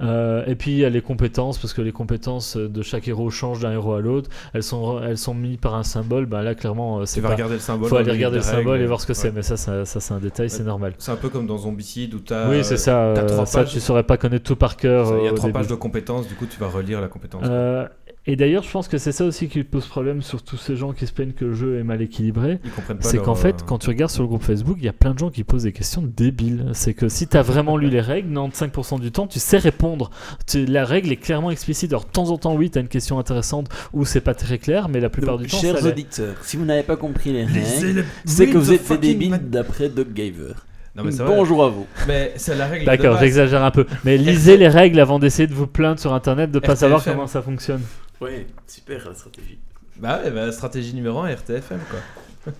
Euh, 0.00 0.44
et 0.46 0.56
puis 0.56 0.72
il 0.72 0.78
y 0.78 0.84
a 0.84 0.90
les 0.90 1.00
compétences, 1.02 1.58
parce 1.58 1.72
que 1.72 1.80
les 1.80 1.92
compétences 1.92 2.56
de 2.56 2.82
chaque 2.82 3.06
héros 3.06 3.30
changent 3.30 3.60
d'un 3.60 3.72
héros 3.72 3.94
à 3.94 4.00
l'autre. 4.00 4.28
Elles 4.52 4.62
sont, 4.64 5.00
elles 5.02 5.18
sont 5.18 5.34
mises 5.34 5.56
par 5.58 5.74
un 5.76 5.84
symbole. 5.84 6.26
Ben 6.26 6.42
là, 6.42 6.54
clairement, 6.54 6.98
euh, 6.98 7.00
Tu 7.02 7.06
c'est 7.06 7.20
vas 7.20 7.28
pas. 7.28 7.34
regarder 7.34 7.54
le 7.54 7.60
symbole. 7.60 7.88
faut 7.88 7.96
aller 7.96 8.10
regarder 8.10 8.38
le 8.38 8.42
symbole 8.42 8.80
et 8.80 8.86
voir 8.86 9.00
ce 9.00 9.06
que 9.06 9.14
c'est. 9.14 9.30
Mais 9.30 9.42
ça, 9.42 9.56
ça, 9.56 9.84
ça, 9.84 10.00
c'est 10.00 10.14
un 10.14 10.18
détail, 10.18 10.50
c'est 10.50 10.64
normal. 10.64 10.94
C'est 10.98 11.12
un 11.12 11.16
peu 11.16 11.28
comme 11.28 11.46
dans 11.46 11.58
Zombicide 11.58 12.12
où 12.14 12.18
t'as. 12.18 12.50
oui, 12.50 12.64
c'est 12.64 12.76
ça. 12.76 12.98
euh, 13.04 13.26
trois 13.26 13.46
ça, 13.46 13.60
pages. 13.60 13.70
tu 13.72 13.80
saurais 13.80 14.02
pas 14.02 14.16
connaître 14.16 14.44
tout 14.44 14.56
par 14.56 14.76
cœur. 14.76 15.14
Il 15.20 15.24
y 15.24 15.28
euh, 15.28 15.30
a 15.30 15.34
trois 15.34 15.50
pages 15.50 15.68
de 15.68 15.74
compétences, 15.76 16.26
du 16.26 16.34
coup 16.34 16.46
tu 16.46 16.58
vas 16.58 16.68
relire 16.68 17.00
la 17.00 17.08
compétence. 17.08 17.42
Euh, 17.44 17.86
et 18.26 18.36
d'ailleurs, 18.36 18.62
je 18.62 18.70
pense 18.70 18.88
que 18.88 18.96
c'est 18.96 19.12
ça 19.12 19.24
aussi 19.24 19.48
qui 19.48 19.62
pose 19.64 19.86
problème 19.86 20.22
sur 20.22 20.42
tous 20.42 20.56
ces 20.56 20.76
gens 20.76 20.92
qui 20.92 21.06
se 21.06 21.12
plaignent 21.12 21.32
que 21.32 21.44
le 21.44 21.52
jeu 21.52 21.78
est 21.78 21.82
mal 21.82 22.00
équilibré. 22.00 22.58
Ils 22.64 22.70
comprennent 22.70 22.96
pas. 22.98 23.06
C'est 23.08 23.16
leur, 23.16 23.26
qu'en 23.26 23.34
fait, 23.34 23.56
euh, 23.60 23.64
quand 23.66 23.78
tu 23.78 23.88
regardes 23.88 24.10
sur 24.10 24.22
le 24.22 24.28
groupe 24.28 24.42
Facebook, 24.42 24.76
il 24.80 24.84
y 24.84 24.88
a 24.88 24.94
plein 24.94 25.12
de 25.12 25.18
gens 25.18 25.28
qui 25.30 25.44
posent 25.44 25.64
des 25.64 25.72
questions 25.72 26.02
débiles. 26.02 26.66
C'est 26.72 26.94
que 26.94 27.08
si 27.10 27.26
tu 27.28 27.36
as 27.36 27.42
vraiment 27.42 27.76
lu 27.76 27.90
les 27.90 28.00
règles, 28.00 28.32
95% 28.32 28.98
du 28.98 29.12
temps, 29.12 29.26
tu 29.26 29.38
sais 29.40 29.58
répondre. 29.58 30.10
Tu- 30.46 30.64
la 30.64 30.84
règle 30.86 31.12
est 31.12 31.16
clairement 31.16 31.50
explicite. 31.50 31.92
Alors, 31.92 32.04
de 32.06 32.10
temps 32.10 32.30
en 32.30 32.38
temps, 32.38 32.54
oui, 32.54 32.70
tu 32.70 32.78
as 32.78 32.80
une 32.80 32.88
question 32.88 33.18
intéressante 33.18 33.68
ou 33.92 34.04
c'est 34.06 34.22
pas 34.22 34.34
très 34.34 34.56
clair, 34.58 34.88
mais 34.88 35.00
la 35.00 35.10
plupart 35.10 35.36
Donc, 35.36 35.46
du 35.46 35.50
temps, 35.52 35.58
chers 35.60 35.84
auditeurs, 35.84 36.36
si 36.42 36.56
vous 36.56 36.64
n'avez 36.64 36.82
pas 36.82 36.96
compris 36.96 37.32
les 37.32 37.44
règles, 37.44 37.92
le- 37.98 38.04
c'est 38.24 38.44
read 38.44 38.52
que 38.54 38.58
vous 38.58 38.70
the 38.72 38.74
êtes 38.90 39.00
des 39.00 39.08
débiles 39.14 39.38
d'après 39.50 39.90
Doug 39.90 40.12
Gaver. 40.14 40.54
Non, 40.96 41.02
mais 41.04 41.10
c'est 41.10 41.24
vrai. 41.24 41.34
Bonjour 41.36 41.64
à 41.64 41.68
vous. 41.68 41.86
Mais 42.06 42.32
c'est 42.36 42.54
la 42.54 42.66
règle. 42.66 42.84
de 42.84 42.86
D'accord, 42.86 43.14
base. 43.14 43.20
j'exagère 43.20 43.64
un 43.64 43.70
peu. 43.72 43.84
Mais 44.04 44.16
lisez 44.16 44.56
les 44.56 44.68
règles 44.68 45.00
avant 45.00 45.18
d'essayer 45.18 45.48
de 45.48 45.52
vous 45.52 45.66
plaindre 45.66 45.98
sur 45.98 46.14
internet 46.14 46.52
de 46.52 46.58
pas 46.60 46.76
savoir 46.76 47.02
comment 47.04 47.26
ça 47.26 47.42
fonctionne. 47.42 47.80
Ouais, 48.20 48.46
super 48.66 49.08
la 49.08 49.14
stratégie. 49.14 49.58
Bah 49.98 50.20
ouais, 50.24 50.30
bah, 50.30 50.50
stratégie 50.52 50.94
numéro 50.94 51.20
1 51.20 51.28
RTFM 51.34 51.80
quoi. 51.90 52.00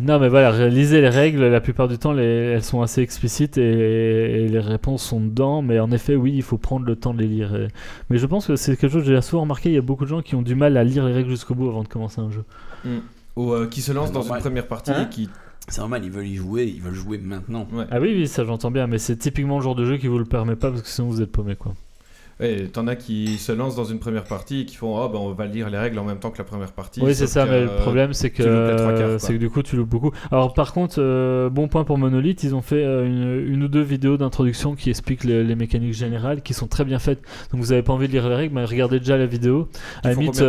Non, 0.00 0.18
mais 0.18 0.28
voilà, 0.28 0.68
lisez 0.68 1.00
les 1.00 1.08
règles. 1.08 1.44
La 1.46 1.62
plupart 1.62 1.88
du 1.88 1.96
temps, 1.96 2.12
les- 2.12 2.22
elles 2.24 2.62
sont 2.62 2.82
assez 2.82 3.00
explicites 3.00 3.56
et, 3.56 4.42
et 4.44 4.48
les 4.48 4.58
réponses 4.60 5.02
sont 5.02 5.18
dedans. 5.20 5.62
Mais 5.62 5.80
en 5.80 5.90
effet, 5.92 6.14
oui, 6.14 6.32
il 6.34 6.42
faut 6.42 6.58
prendre 6.58 6.84
le 6.84 6.94
temps 6.94 7.14
de 7.14 7.20
les 7.22 7.26
lire. 7.26 7.54
Et- 7.56 7.68
Mais 8.10 8.18
je 8.18 8.26
pense 8.26 8.46
que 8.48 8.56
c'est 8.56 8.76
quelque 8.76 8.92
chose 8.92 9.04
que 9.04 9.14
j'ai 9.14 9.22
souvent 9.22 9.42
remarqué. 9.42 9.70
Il 9.70 9.74
y 9.74 9.78
a 9.78 9.82
beaucoup 9.82 10.04
de 10.04 10.10
gens 10.10 10.20
qui 10.20 10.34
ont 10.34 10.42
du 10.42 10.54
mal 10.54 10.76
à 10.76 10.84
lire 10.84 11.06
les 11.06 11.14
règles 11.14 11.30
jusqu'au 11.30 11.54
bout 11.54 11.68
avant 11.70 11.82
de 11.84 11.88
commencer 11.88 12.20
un 12.20 12.30
jeu. 12.30 12.44
Ou 13.36 13.52
euh, 13.54 13.66
qui 13.66 13.80
se 13.80 13.92
lance 13.92 14.12
dans 14.12 14.20
une 14.20 14.26
Normal. 14.26 14.42
première 14.42 14.66
partie 14.66 14.90
Hein 14.90 15.06
et 15.06 15.08
qui. 15.08 15.30
C'est 15.68 15.80
normal, 15.80 16.04
ils 16.04 16.10
veulent 16.10 16.26
y 16.26 16.36
jouer, 16.36 16.64
ils 16.64 16.82
veulent 16.82 16.92
jouer 16.92 17.16
maintenant. 17.16 17.66
Ouais. 17.72 17.84
Ah 17.90 17.98
oui, 18.00 18.12
oui, 18.14 18.26
ça 18.28 18.44
j'entends 18.44 18.70
bien. 18.70 18.86
Mais 18.88 18.98
c'est 18.98 19.16
typiquement 19.16 19.56
le 19.56 19.62
genre 19.64 19.74
de 19.76 19.86
jeu 19.86 19.96
qui 19.96 20.06
vous 20.08 20.18
le 20.18 20.24
permet 20.26 20.56
pas 20.56 20.68
parce 20.70 20.82
que 20.82 20.88
sinon 20.88 21.08
vous 21.08 21.22
êtes 21.22 21.32
paumé, 21.32 21.56
quoi. 21.56 21.72
Ouais, 22.40 22.68
t'en 22.72 22.86
as 22.86 22.96
qui 22.96 23.38
se 23.38 23.52
lancent 23.52 23.76
dans 23.76 23.84
une 23.84 23.98
première 23.98 24.24
partie 24.24 24.60
et 24.60 24.64
qui 24.64 24.76
font 24.76 24.96
Oh, 24.96 25.08
bah, 25.08 25.18
on 25.20 25.32
va 25.32 25.46
lire 25.46 25.68
les 25.68 25.78
règles 25.78 25.98
en 25.98 26.04
même 26.04 26.18
temps 26.18 26.30
que 26.30 26.38
la 26.38 26.44
première 26.44 26.72
partie. 26.72 27.00
Oui, 27.02 27.14
c'est 27.14 27.26
ça, 27.26 27.44
mais 27.44 27.60
le 27.60 27.70
euh, 27.70 27.78
problème, 27.78 28.12
c'est 28.12 28.30
que, 28.30 29.16
c'est 29.18 29.34
que 29.34 29.38
du 29.38 29.50
coup, 29.50 29.62
tu 29.62 29.76
loupes 29.76 29.88
beaucoup. 29.88 30.12
Alors, 30.30 30.54
par 30.54 30.72
contre, 30.72 30.96
euh, 30.98 31.50
bon 31.50 31.68
point 31.68 31.84
pour 31.84 31.98
Monolith, 31.98 32.42
ils 32.42 32.54
ont 32.54 32.62
fait 32.62 32.82
euh, 32.84 33.06
une, 33.06 33.54
une 33.54 33.62
ou 33.64 33.68
deux 33.68 33.82
vidéos 33.82 34.16
d'introduction 34.16 34.74
qui 34.74 34.90
expliquent 34.90 35.24
les, 35.24 35.44
les 35.44 35.54
mécaniques 35.54 35.94
générales, 35.94 36.42
qui 36.42 36.54
sont 36.54 36.66
très 36.66 36.84
bien 36.84 36.98
faites. 36.98 37.20
Donc, 37.52 37.60
vous 37.60 37.72
avez 37.72 37.82
pas 37.82 37.92
envie 37.92 38.08
de 38.08 38.12
lire 38.12 38.28
les 38.28 38.34
règles, 38.34 38.54
mais 38.54 38.64
regardez 38.64 38.98
déjà 38.98 39.16
la 39.16 39.26
vidéo. 39.26 39.68
À 40.02 40.12
limite, 40.12 40.42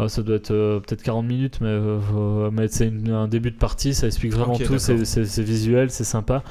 ah, 0.00 0.08
ça 0.08 0.22
doit 0.22 0.36
être 0.36 0.52
euh, 0.52 0.78
peut-être 0.78 1.02
40 1.02 1.26
minutes, 1.26 1.58
mais, 1.60 1.66
euh, 1.68 2.50
mais 2.52 2.68
c'est 2.68 2.92
un 3.08 3.26
début 3.26 3.50
de 3.50 3.56
partie, 3.56 3.94
ça 3.94 4.06
explique 4.06 4.32
vraiment 4.32 4.56
tout, 4.56 4.78
c'est 4.78 5.42
visuel, 5.42 5.90
c'est 5.90 6.04
sympa. 6.04 6.44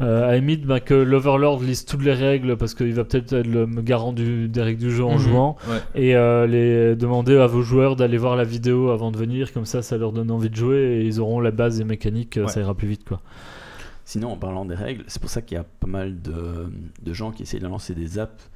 Euh, 0.00 0.28
à 0.28 0.34
limite, 0.34 0.66
bah, 0.66 0.80
que 0.80 0.92
l'Overlord 0.94 1.62
lise 1.62 1.84
toutes 1.84 2.02
les 2.02 2.14
règles 2.14 2.56
parce 2.56 2.74
qu'il 2.74 2.92
va 2.94 3.04
peut-être 3.04 3.32
être 3.32 3.46
le 3.46 3.64
garant 3.66 4.12
du, 4.12 4.48
des 4.48 4.60
règles 4.60 4.80
du 4.80 4.90
jeu 4.90 5.04
en 5.04 5.12
Mhm. 5.12 5.18
jouant 5.18 5.56
Ouais. 5.68 5.78
et 5.94 6.16
euh, 6.16 6.48
les 6.48 6.96
demander 6.96 7.36
à 7.36 7.46
vos 7.46 7.62
joueurs 7.62 7.94
d'aller 7.94 8.18
voir 8.18 8.34
la 8.34 8.42
vidéo 8.42 8.90
avant 8.90 9.12
de 9.12 9.16
venir, 9.16 9.52
comme 9.52 9.66
ça 9.66 9.82
ça 9.82 9.96
leur 9.96 10.10
donne 10.10 10.32
envie 10.32 10.50
de 10.50 10.56
jouer 10.56 10.78
et 10.98 11.02
ils 11.04 11.20
auront 11.20 11.38
la 11.38 11.52
base 11.52 11.78
des 11.78 11.84
mécaniques, 11.84 12.38
euh, 12.38 12.46
Ouais. 12.46 12.48
ça 12.50 12.58
ira 12.60 12.74
plus 12.74 12.88
vite 12.88 13.04
quoi. 13.04 13.20
Sinon, 14.04 14.32
en 14.32 14.36
parlant 14.36 14.64
des 14.64 14.74
règles, 14.74 15.04
c'est 15.06 15.20
pour 15.22 15.30
ça 15.30 15.42
qu'il 15.42 15.54
y 15.56 15.60
a 15.60 15.64
pas 15.64 15.86
mal 15.86 16.20
de, 16.20 16.66
de 17.02 17.12
gens 17.12 17.30
qui 17.30 17.44
essayent 17.44 17.60
de 17.60 17.68
lancer 17.68 17.94
des 17.94 18.18
apps 18.18 18.50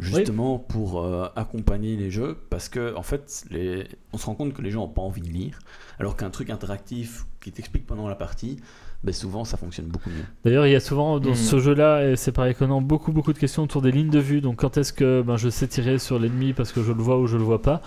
justement 0.00 0.58
pour 0.58 1.04
euh, 1.04 1.26
accompagner 1.36 1.96
les 1.96 2.10
jeux 2.10 2.36
parce 2.50 2.68
que 2.68 2.94
en 2.94 3.02
fait 3.02 3.44
les... 3.50 3.84
on 4.12 4.16
se 4.16 4.26
rend 4.26 4.34
compte 4.36 4.54
que 4.54 4.62
les 4.62 4.70
gens 4.70 4.82
n'ont 4.82 4.88
pas 4.88 5.02
envie 5.02 5.20
de 5.22 5.28
lire 5.28 5.58
alors 5.98 6.16
qu'un 6.16 6.30
truc 6.30 6.50
interactif 6.50 7.26
qui 7.40 7.50
t'explique 7.50 7.84
pendant 7.84 8.06
la 8.08 8.14
partie 8.14 8.58
ben 9.04 9.12
souvent 9.14 9.44
ça 9.44 9.56
fonctionne 9.56 9.86
beaucoup 9.86 10.10
mieux 10.10 10.24
D'ailleurs, 10.44 10.66
il 10.66 10.72
y 10.72 10.76
a 10.76 10.80
souvent 10.80 11.20
dans 11.20 11.30
Mhm. 11.30 11.34
ce 11.36 11.58
jeu-là, 11.60 12.08
et 12.10 12.16
c'est 12.16 12.32
pas 12.32 12.50
étonnant, 12.50 12.80
beaucoup 12.80 13.12
beaucoup 13.12 13.32
de 13.32 13.38
questions 13.38 13.62
autour 13.62 13.80
des 13.82 13.92
lignes 13.92 14.10
de 14.10 14.18
vue. 14.18 14.40
Donc, 14.40 14.56
quand 14.56 14.76
est-ce 14.76 14.92
que 14.92 15.22
ben, 15.22 15.36
je 15.36 15.48
sais 15.48 15.68
tirer 15.68 15.98
sur 15.98 16.18
l'ennemi 16.18 16.52
parce 16.52 16.72
que 16.72 16.82
je 16.82 16.92
le 16.92 17.00
vois 17.02 17.18
ou 17.18 17.26
je 17.26 17.36
le 17.36 17.44
vois 17.44 17.62
pas? 17.62 17.80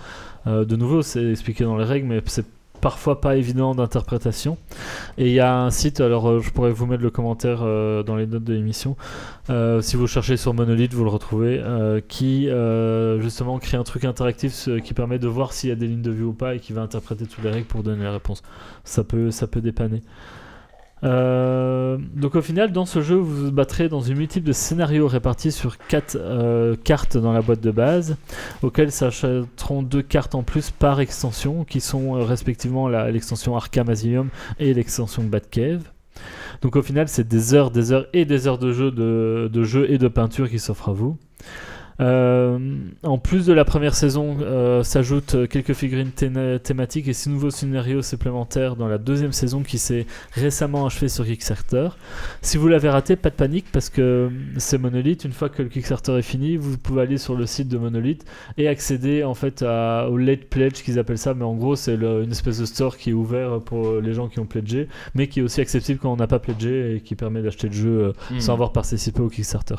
Euh, 0.46 0.64
De 0.64 0.74
nouveau, 0.76 1.02
c'est 1.02 1.24
expliqué 1.30 1.64
dans 1.64 1.76
les 1.76 1.84
règles, 1.84 2.06
mais 2.08 2.22
c'est 2.26 2.46
parfois 2.80 3.20
pas 3.20 3.36
évident 3.36 3.76
d'interprétation. 3.76 4.56
Et 5.16 5.28
il 5.28 5.32
y 5.34 5.38
a 5.38 5.56
un 5.56 5.70
site, 5.70 6.00
alors 6.00 6.28
euh, 6.28 6.40
je 6.40 6.50
pourrais 6.50 6.72
vous 6.72 6.86
mettre 6.86 7.02
le 7.04 7.10
commentaire 7.10 7.60
euh, 7.62 8.02
dans 8.02 8.16
les 8.16 8.26
notes 8.26 8.42
de 8.42 8.54
l'émission. 8.54 8.96
Euh, 9.50 9.80
si 9.82 9.94
vous 9.96 10.08
cherchez 10.08 10.36
sur 10.36 10.52
Monolith, 10.52 10.92
vous 10.94 11.04
le 11.04 11.10
retrouvez, 11.10 11.60
euh, 11.62 12.00
qui 12.08 12.48
euh, 12.48 13.20
justement 13.20 13.58
crée 13.60 13.76
un 13.76 13.84
truc 13.84 14.04
interactif 14.04 14.52
ce- 14.52 14.80
qui 14.80 14.94
permet 14.94 15.20
de 15.20 15.28
voir 15.28 15.52
s'il 15.52 15.68
y 15.68 15.72
a 15.72 15.76
des 15.76 15.86
lignes 15.86 16.02
de 16.02 16.10
vue 16.10 16.24
ou 16.24 16.32
pas 16.32 16.56
et 16.56 16.58
qui 16.58 16.72
va 16.72 16.80
interpréter 16.82 17.26
toutes 17.26 17.44
les 17.44 17.50
règles 17.50 17.66
pour 17.66 17.84
donner 17.84 18.02
la 18.02 18.12
réponse. 18.12 18.42
Ça 18.82 19.04
peut, 19.04 19.30
ça 19.30 19.46
peut 19.46 19.60
dépanner. 19.60 20.02
Euh, 21.04 21.98
donc 22.14 22.34
au 22.36 22.42
final, 22.42 22.72
dans 22.72 22.86
ce 22.86 23.00
jeu, 23.02 23.16
vous 23.16 23.46
vous 23.46 23.52
battrez 23.52 23.88
dans 23.88 24.00
une 24.00 24.16
multitude 24.16 24.44
de 24.44 24.52
scénarios 24.52 25.08
répartis 25.08 25.52
sur 25.52 25.78
quatre 25.78 26.16
euh, 26.16 26.76
cartes 26.82 27.16
dans 27.16 27.32
la 27.32 27.42
boîte 27.42 27.60
de 27.60 27.70
base, 27.70 28.16
auxquelles 28.62 28.92
s'achèteront 28.92 29.82
deux 29.82 30.02
cartes 30.02 30.34
en 30.34 30.42
plus 30.42 30.70
par 30.70 31.00
extension, 31.00 31.64
qui 31.64 31.80
sont 31.80 32.16
euh, 32.16 32.24
respectivement 32.24 32.88
l'extension 32.88 33.56
Arkham 33.56 33.88
Asylum 33.88 34.28
et 34.58 34.72
l'extension 34.74 35.24
Batcave. 35.24 35.82
Donc 36.60 36.76
au 36.76 36.82
final, 36.82 37.08
c'est 37.08 37.26
des 37.26 37.54
heures, 37.54 37.70
des 37.70 37.92
heures 37.92 38.06
et 38.12 38.24
des 38.24 38.46
heures 38.46 38.58
de 38.58 38.72
jeu, 38.72 38.92
de 38.92 39.64
jeu 39.64 39.90
et 39.90 39.98
de 39.98 40.08
peinture 40.08 40.48
qui 40.48 40.60
s'offrent 40.60 40.90
à 40.90 40.92
vous. 40.92 41.16
Euh, 42.02 42.58
en 43.04 43.16
plus 43.18 43.46
de 43.46 43.52
la 43.52 43.64
première 43.64 43.94
saison, 43.94 44.36
euh, 44.40 44.82
s'ajoutent 44.82 45.48
quelques 45.48 45.72
figurines 45.72 46.10
thé- 46.10 46.58
thématiques 46.62 47.06
et 47.06 47.12
six 47.12 47.28
nouveaux 47.30 47.50
scénarios 47.50 48.02
supplémentaires 48.02 48.74
dans 48.76 48.88
la 48.88 48.98
deuxième 48.98 49.30
saison 49.32 49.62
qui 49.62 49.78
s'est 49.78 50.06
récemment 50.32 50.84
achevé 50.84 51.08
sur 51.08 51.24
Kickstarter. 51.24 51.88
Si 52.40 52.56
vous 52.58 52.66
l'avez 52.66 52.88
raté, 52.88 53.14
pas 53.14 53.30
de 53.30 53.36
panique 53.36 53.66
parce 53.72 53.88
que 53.88 54.30
c'est 54.56 54.78
Monolith. 54.78 55.24
Une 55.24 55.32
fois 55.32 55.48
que 55.48 55.62
le 55.62 55.68
Kickstarter 55.68 56.18
est 56.18 56.22
fini, 56.22 56.56
vous 56.56 56.76
pouvez 56.76 57.02
aller 57.02 57.18
sur 57.18 57.36
le 57.36 57.46
site 57.46 57.68
de 57.68 57.78
Monolith 57.78 58.24
et 58.58 58.66
accéder 58.68 59.22
en 59.22 59.34
fait 59.34 59.62
à- 59.62 60.08
au 60.10 60.16
late 60.16 60.44
pledge 60.50 60.82
qu'ils 60.82 60.98
appellent 60.98 61.18
ça. 61.18 61.34
Mais 61.34 61.44
en 61.44 61.54
gros, 61.54 61.76
c'est 61.76 61.94
une 61.94 62.30
espèce 62.32 62.58
de 62.58 62.66
store 62.66 62.96
qui 62.96 63.10
est 63.10 63.14
ouvert 63.14 63.60
pour 63.60 64.00
les 64.00 64.12
gens 64.12 64.28
qui 64.28 64.40
ont 64.40 64.46
pledgé, 64.46 64.88
mais 65.14 65.28
qui 65.28 65.38
est 65.40 65.42
aussi 65.42 65.60
accessible 65.60 66.00
quand 66.02 66.12
on 66.12 66.16
n'a 66.16 66.26
pas 66.26 66.40
pledgé 66.40 66.96
et 66.96 67.00
qui 67.00 67.14
permet 67.14 67.42
d'acheter 67.42 67.68
le 67.68 67.74
jeu 67.74 67.88
euh, 67.90 68.12
Mhm. 68.32 68.40
sans 68.40 68.52
avoir 68.54 68.72
participé 68.72 69.20
au 69.22 69.28
Kickstarter. 69.28 69.76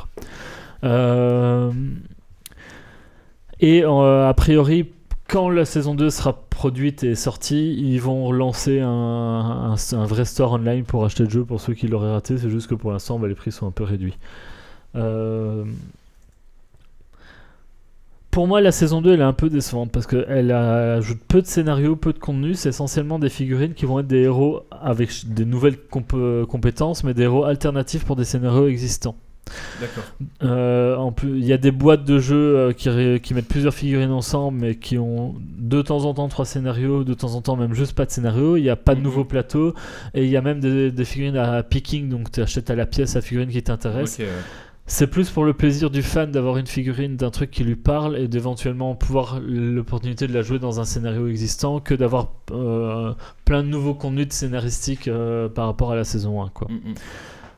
Euh, 0.84 1.72
Et 3.60 3.84
euh, 3.84 4.28
a 4.28 4.34
priori, 4.34 4.92
quand 5.28 5.50
la 5.50 5.66
saison 5.66 5.96
2 5.96 6.10
sera 6.10 6.34
produite 6.50 7.04
et 7.04 7.16
sortie, 7.16 7.74
ils 7.78 8.00
vont 8.00 8.32
lancer 8.32 8.80
un, 8.82 9.76
vrai 10.06 10.26
store 10.26 10.54
online 10.54 10.84
pour 10.84 11.06
acheter 11.06 11.24
le 11.24 11.30
jeu 11.30 11.46
pour 11.46 11.62
ceux 11.62 11.74
qui 11.74 11.88
l'auraient 11.88 12.12
raté. 12.12 12.38
C'est 12.38 12.50
juste 12.50 12.68
que 12.68 12.76
pour 12.76 12.92
l'instant, 12.92 13.20
bah, 13.20 13.28
les 13.28 13.36
prix 13.36 13.52
sont 13.52 13.68
un 13.68 13.72
peu 13.72 13.84
réduits. 13.84 14.18
Euh, 14.96 15.66
Pour 18.32 18.48
moi, 18.48 18.62
la 18.62 18.72
saison 18.72 19.02
2 19.02 19.13
elle 19.13 19.20
est 19.22 19.24
un 19.24 19.32
peu 19.34 19.50
décevante 19.50 19.92
parce 19.92 20.08
qu'elle 20.08 20.52
ajoute 20.52 21.20
peu 21.28 21.42
de 21.42 21.48
scénarios, 21.48 21.96
peu 21.96 22.13
de 22.13 22.20
contenu. 22.20 22.56
C'est 22.56 22.70
essentiellement 22.70 23.20
des 23.20 23.30
figurines 23.30 23.76
qui 23.76 23.86
vont 23.86 24.00
être 24.00 24.08
des 24.08 24.22
héros 24.24 24.63
avec 24.72 25.12
des 25.28 25.46
nouvelles 25.46 25.78
comp- 25.78 26.46
compétences, 26.48 27.04
mais 27.04 27.13
des 27.13 27.24
héros 27.24 27.44
alternatifs 27.46 28.06
pour 28.06 28.16
des 28.16 28.26
scénarios 28.26 28.68
existants. 28.68 29.16
D'accord. 29.80 30.04
Euh, 30.44 31.10
il 31.24 31.46
y 31.46 31.54
a 31.54 31.58
des 31.58 31.72
boîtes 31.72 32.06
de 32.06 32.20
jeux 32.20 32.58
euh, 32.58 33.20
qui, 33.20 33.34
mettent 33.34 33.48
plusieurs 33.48 33.74
figurines 33.74 34.12
ensemble, 34.12 34.60
mais 34.60 34.76
qui 34.76 34.98
ont 34.98 35.36
de 35.40 35.82
temps 35.82 36.06
en 36.06 36.14
temps 36.14 36.28
trois 36.28 36.46
scénarios, 36.46 37.04
de 37.04 37.14
temps 37.14 37.36
en 37.36 37.42
temps 37.42 37.56
même 37.56 37.74
juste 37.74 37.94
pas 37.94 38.06
de 38.06 38.12
scénario. 38.12 38.58
Il 38.58 38.64
n'y 38.64 38.70
a 38.70 38.76
pas 38.76 38.94
de 38.96 39.00
Mhm. 39.00 39.04
nouveaux 39.06 39.26
plateaux 39.26 39.74
et 40.14 40.24
il 40.24 40.30
y 40.30 40.38
a 40.38 40.42
même 40.42 40.60
des, 40.60 40.92
des 40.92 41.06
figurines 41.06 41.38
à 41.38 41.64
picking, 41.64 42.10
donc 42.10 42.32
tu 42.32 42.42
achètes 42.42 42.70
à 42.70 42.76
la 42.76 42.86
pièce 42.86 43.16
la 43.16 43.22
figurine 43.22 43.50
qui 43.50 43.62
t'intéresse. 43.62 44.18
Ouais. 44.20 44.28
C'est 44.86 45.08
plus 45.08 45.30
pour 45.30 45.46
le 45.46 45.54
plaisir 45.54 45.90
du 45.90 46.04
fan 46.04 46.30
d'avoir 46.30 46.58
une 46.58 46.68
figurine 46.68 47.16
d'un 47.16 47.30
truc 47.32 47.52
qui 47.52 47.64
lui 47.64 47.78
parle 47.78 48.18
et 48.18 48.28
d'éventuellement 48.28 48.96
pouvoir 48.96 49.40
l'opportunité 49.40 50.28
de 50.28 50.34
la 50.34 50.42
jouer 50.42 50.60
dans 50.60 50.82
un 50.82 50.84
scénario 50.84 51.28
existant 51.30 51.80
que 51.80 51.94
d'avoir 51.94 52.34
euh, 52.52 53.14
plein 53.46 53.64
de 53.64 53.70
nouveaux 53.70 53.94
contenus 53.94 54.28
de 54.28 54.34
scénaristiques 54.34 55.08
euh, 55.08 55.48
par 55.48 55.68
rapport 55.68 55.94
à 55.94 55.96
la 55.96 56.04
saison 56.04 56.44
1. 56.44 56.50
Quoi. 56.50 56.68
Mm, 56.70 56.90
mm. 56.90 56.94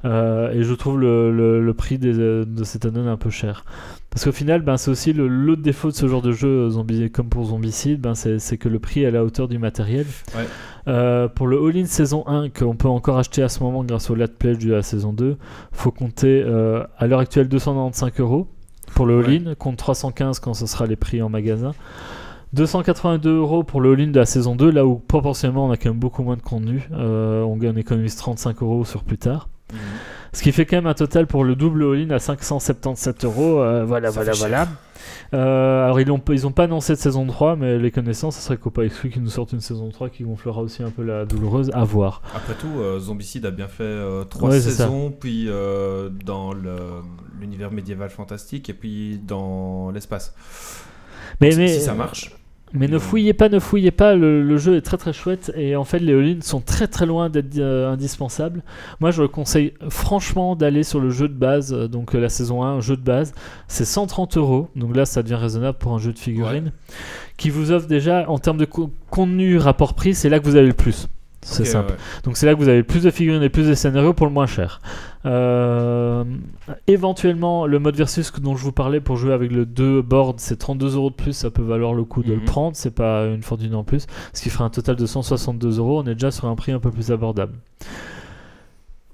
Euh, 0.06 0.52
et 0.52 0.64
je 0.64 0.74
trouve 0.74 1.00
le, 1.00 1.32
le- 1.32 1.60
le 1.66 1.74
prix 1.74 1.98
des- 1.98 2.14
de 2.46 2.64
cette 2.64 2.86
année 2.86 3.00
un 3.00 3.18
peu 3.18 3.30
cher. 3.32 3.66
Parce 4.12 4.24
qu'au 4.24 4.32
final, 4.32 4.62
ben, 4.62 4.78
c'est 4.78 4.92
aussi 4.92 5.12
l'autre 5.14 5.62
défaut 5.62 5.90
de 5.90 5.96
ce 5.96 6.08
genre 6.08 6.22
de 6.22 6.32
jeu, 6.32 6.48
euh, 6.48 6.70
zombie, 6.70 7.10
comme 7.12 7.28
pour 7.28 7.46
Zombicide, 7.46 8.00
ben, 8.00 8.14
c'est 8.16 8.58
que 8.58 8.70
le 8.70 8.80
prix 8.80 9.02
est 9.04 9.08
à 9.08 9.12
la 9.12 9.24
hauteur 9.26 9.48
du 9.48 9.58
matériel. 9.58 10.06
Ouais. 10.36 10.44
Euh, 10.88 11.28
pour 11.28 11.48
le 11.48 11.58
All-in 11.66 11.86
saison 11.86 12.24
1, 12.28 12.50
qu'on 12.50 12.76
peut 12.76 12.88
encore 12.88 13.18
acheter 13.18 13.42
à 13.42 13.50
ce 13.50 13.62
moment 13.64 13.84
grâce 13.84 14.10
au 14.12 14.16
late 14.16 14.36
pledge 14.38 14.64
de 14.64 14.72
la 14.74 14.84
saison 14.84 15.12
2, 15.12 15.38
faut 15.72 15.92
compter 15.92 16.44
euh, 16.46 16.84
à 16.98 17.08
l'heure 17.08 17.20
actuelle 17.20 17.48
295 17.50 18.12
euros 18.20 18.48
pour 18.94 19.06
le 19.08 19.20
All-in, 19.20 19.56
contre 19.56 19.78
315 19.78 20.40
quand 20.40 20.54
ce 20.54 20.68
sera 20.68 20.86
les 20.86 20.96
prix 20.96 21.22
en 21.24 21.30
magasin. 21.30 21.72
282 22.54 23.36
euros 23.38 23.64
pour 23.64 23.82
le 23.82 23.92
all-in 23.94 24.08
de 24.08 24.20
la 24.20 24.26
saison 24.26 24.56
2, 24.56 24.70
là 24.72 24.86
où 24.86 24.96
proportionnellement 24.96 25.66
on 25.66 25.72
a 25.72 25.78
quand 25.78 25.90
même 25.90 26.00
beaucoup 26.00 26.24
moins 26.24 26.38
de 26.38 26.42
contenu. 26.42 26.88
Euh, 26.94 27.42
on, 27.44 27.60
on 27.62 27.76
économise 27.76 28.16
35 28.16 28.62
euros 28.62 28.86
sur 28.86 29.04
plus 29.04 29.18
tard. 29.18 29.50
Ce 30.34 30.44
qui 30.44 30.52
fait 30.52 30.66
quand 30.66 30.78
même 30.78 30.88
un 30.88 30.94
total 30.94 31.28
pour 31.28 31.44
le 31.44 31.56
double 31.56 31.84
all-in 31.84 32.10
à 32.12 32.20
577 32.20 33.26
euros. 33.26 33.62
Euh, 33.62 33.86
voilà, 33.86 34.10
Ça 34.10 34.16
voilà, 34.16 34.32
voilà. 34.34 34.68
Euh, 35.34 35.86
alors 35.86 36.00
ils 36.00 36.08
n'ont 36.08 36.22
ils 36.30 36.46
ont 36.48 36.52
pas 36.52 36.64
annoncé 36.64 36.94
de 36.94 37.00
saison 37.00 37.26
3, 37.26 37.56
mais 37.56 37.78
les 37.78 37.92
connaissances, 37.92 38.36
ce 38.36 38.42
serait 38.42 38.58
qu'on 38.58 38.70
pas 38.70 38.84
exclu 38.84 39.10
qu'ils 39.10 39.24
nous 39.24 39.30
sortent 39.30 39.54
une 39.54 39.62
saison 39.62 39.90
3 39.90 40.10
qui 40.10 40.24
gonflera 40.24 40.62
aussi 40.62 40.84
un 40.84 40.92
peu 40.92 41.04
la 41.04 41.26
douloureuse. 41.26 41.72
À 41.74 41.84
voir. 41.84 42.22
Après 42.36 42.54
tout, 42.54 42.80
euh, 42.80 43.00
Zombicide 43.00 43.46
a 43.46 43.52
bien 43.52 43.68
fait 43.68 43.84
euh, 43.84 44.24
trois 44.24 44.50
Ouais, 44.50 44.60
c'est 44.60 44.72
ça. 44.72 44.86
saisons, 44.86 45.12
puis 45.12 45.46
euh, 45.48 46.10
dans 46.10 46.54
l'univers 47.40 47.72
médiéval 47.72 48.10
fantastique, 48.10 48.70
et 48.70 48.74
puis 48.74 49.20
dans 49.20 49.92
l'espace. 49.92 50.34
Mais, 51.42 51.50
mais, 51.56 51.68
si 51.68 51.82
ça 51.82 51.94
marche. 51.94 52.36
Mais 52.76 52.88
ne 52.88 53.00
fouillez 53.00 53.34
pas, 53.34 53.48
ne 53.50 53.60
fouillez 53.60 53.92
pas, 53.92 54.16
le, 54.16 54.44
le 54.44 54.58
jeu 54.58 54.76
est 54.76 54.82
très 54.82 54.98
très 54.98 55.14
chouette 55.14 55.52
et 55.56 55.76
en 55.76 55.84
fait 55.86 56.00
les 56.00 56.14
all 56.14 56.44
sont 56.44 56.60
très 56.62 56.88
très 56.88 57.06
loin 57.06 57.30
d'être 57.30 57.58
euh, 57.58 57.90
indispensables. 57.92 58.64
Moi 59.00 59.12
je 59.12 59.24
conseille 59.24 59.74
franchement 59.90 60.56
d'aller 60.56 60.84
sur 60.84 61.00
le 61.00 61.10
jeu 61.10 61.28
de 61.28 61.34
base, 61.34 61.74
euh, 61.74 61.88
donc 61.88 62.14
euh, 62.16 62.20
la 62.20 62.30
saison 62.30 62.64
1, 62.64 62.82
jeu 62.82 62.98
de 62.98 63.02
base, 63.02 63.34
c'est 63.68 63.86
130 63.86 64.38
euros, 64.38 64.68
donc 64.76 64.96
là 64.96 65.06
ça 65.06 65.24
devient 65.24 65.36
raisonnable 65.36 65.78
pour 65.78 65.94
un 65.94 66.00
jeu 66.00 66.12
de 66.12 66.20
figurines, 66.20 66.72
qui 67.38 67.50
vous 67.50 67.72
offre 67.72 67.88
déjà 67.88 68.30
en 68.30 68.38
termes 68.40 68.58
de 68.58 68.66
co- 68.66 68.92
contenu 69.10 69.58
rapport 69.58 69.94
prix, 69.94 70.14
c'est 70.14 70.30
là 70.30 70.40
que 70.40 70.46
vous 70.46 70.56
avez 70.58 70.68
le 70.68 70.74
plus. 70.74 71.08
C'est 71.48 71.66
simple. 71.66 71.92
ouais. 71.92 71.98
Donc 72.24 72.38
c'est 72.38 72.46
là 72.48 72.54
que 72.56 72.60
vous 72.60 72.68
avez 72.70 72.82
plus 72.84 73.04
de 73.04 73.12
figurines 73.12 73.44
et 73.44 73.50
plus 73.50 73.68
de 73.68 73.74
scénarios 73.76 74.14
pour 74.14 74.26
le 74.26 74.34
moins 74.34 74.48
cher. 74.48 74.82
Euh, 75.26 76.24
éventuellement, 76.88 77.66
le 77.68 77.80
mode 77.80 77.96
versus 77.96 78.32
dont 78.42 78.56
je 78.56 78.64
vous 78.64 78.72
parlais 78.72 79.00
pour 79.00 79.16
jouer 79.18 79.34
avec 79.34 79.52
le 79.52 79.66
2 79.66 80.02
board, 80.02 80.40
c'est 80.40 80.58
32 80.58 80.96
euros 80.96 81.10
de 81.10 81.16
plus, 81.16 81.34
ça 81.34 81.50
peut 81.52 81.62
valoir 81.64 81.94
le 81.94 82.04
coup 82.04 82.24
de 82.24 82.30
le 82.34 82.40
Mhm. 82.40 82.46
prendre, 82.46 82.76
c'est 82.76 82.92
pas 82.94 83.26
une 83.26 83.44
fortune 83.44 83.76
en 83.76 83.84
plus, 83.84 84.08
ce 84.34 84.42
qui 84.42 84.50
ferait 84.50 84.64
un 84.64 84.70
total 84.70 84.96
de 84.96 85.06
162 85.06 85.78
euros, 85.80 86.02
on 86.04 86.08
est 86.08 86.14
déjà 86.16 86.32
sur 86.32 86.46
un 86.48 86.56
prix 86.56 86.72
un 86.72 86.80
peu 86.80 86.92
plus 86.92 87.12
abordable. 87.12 87.54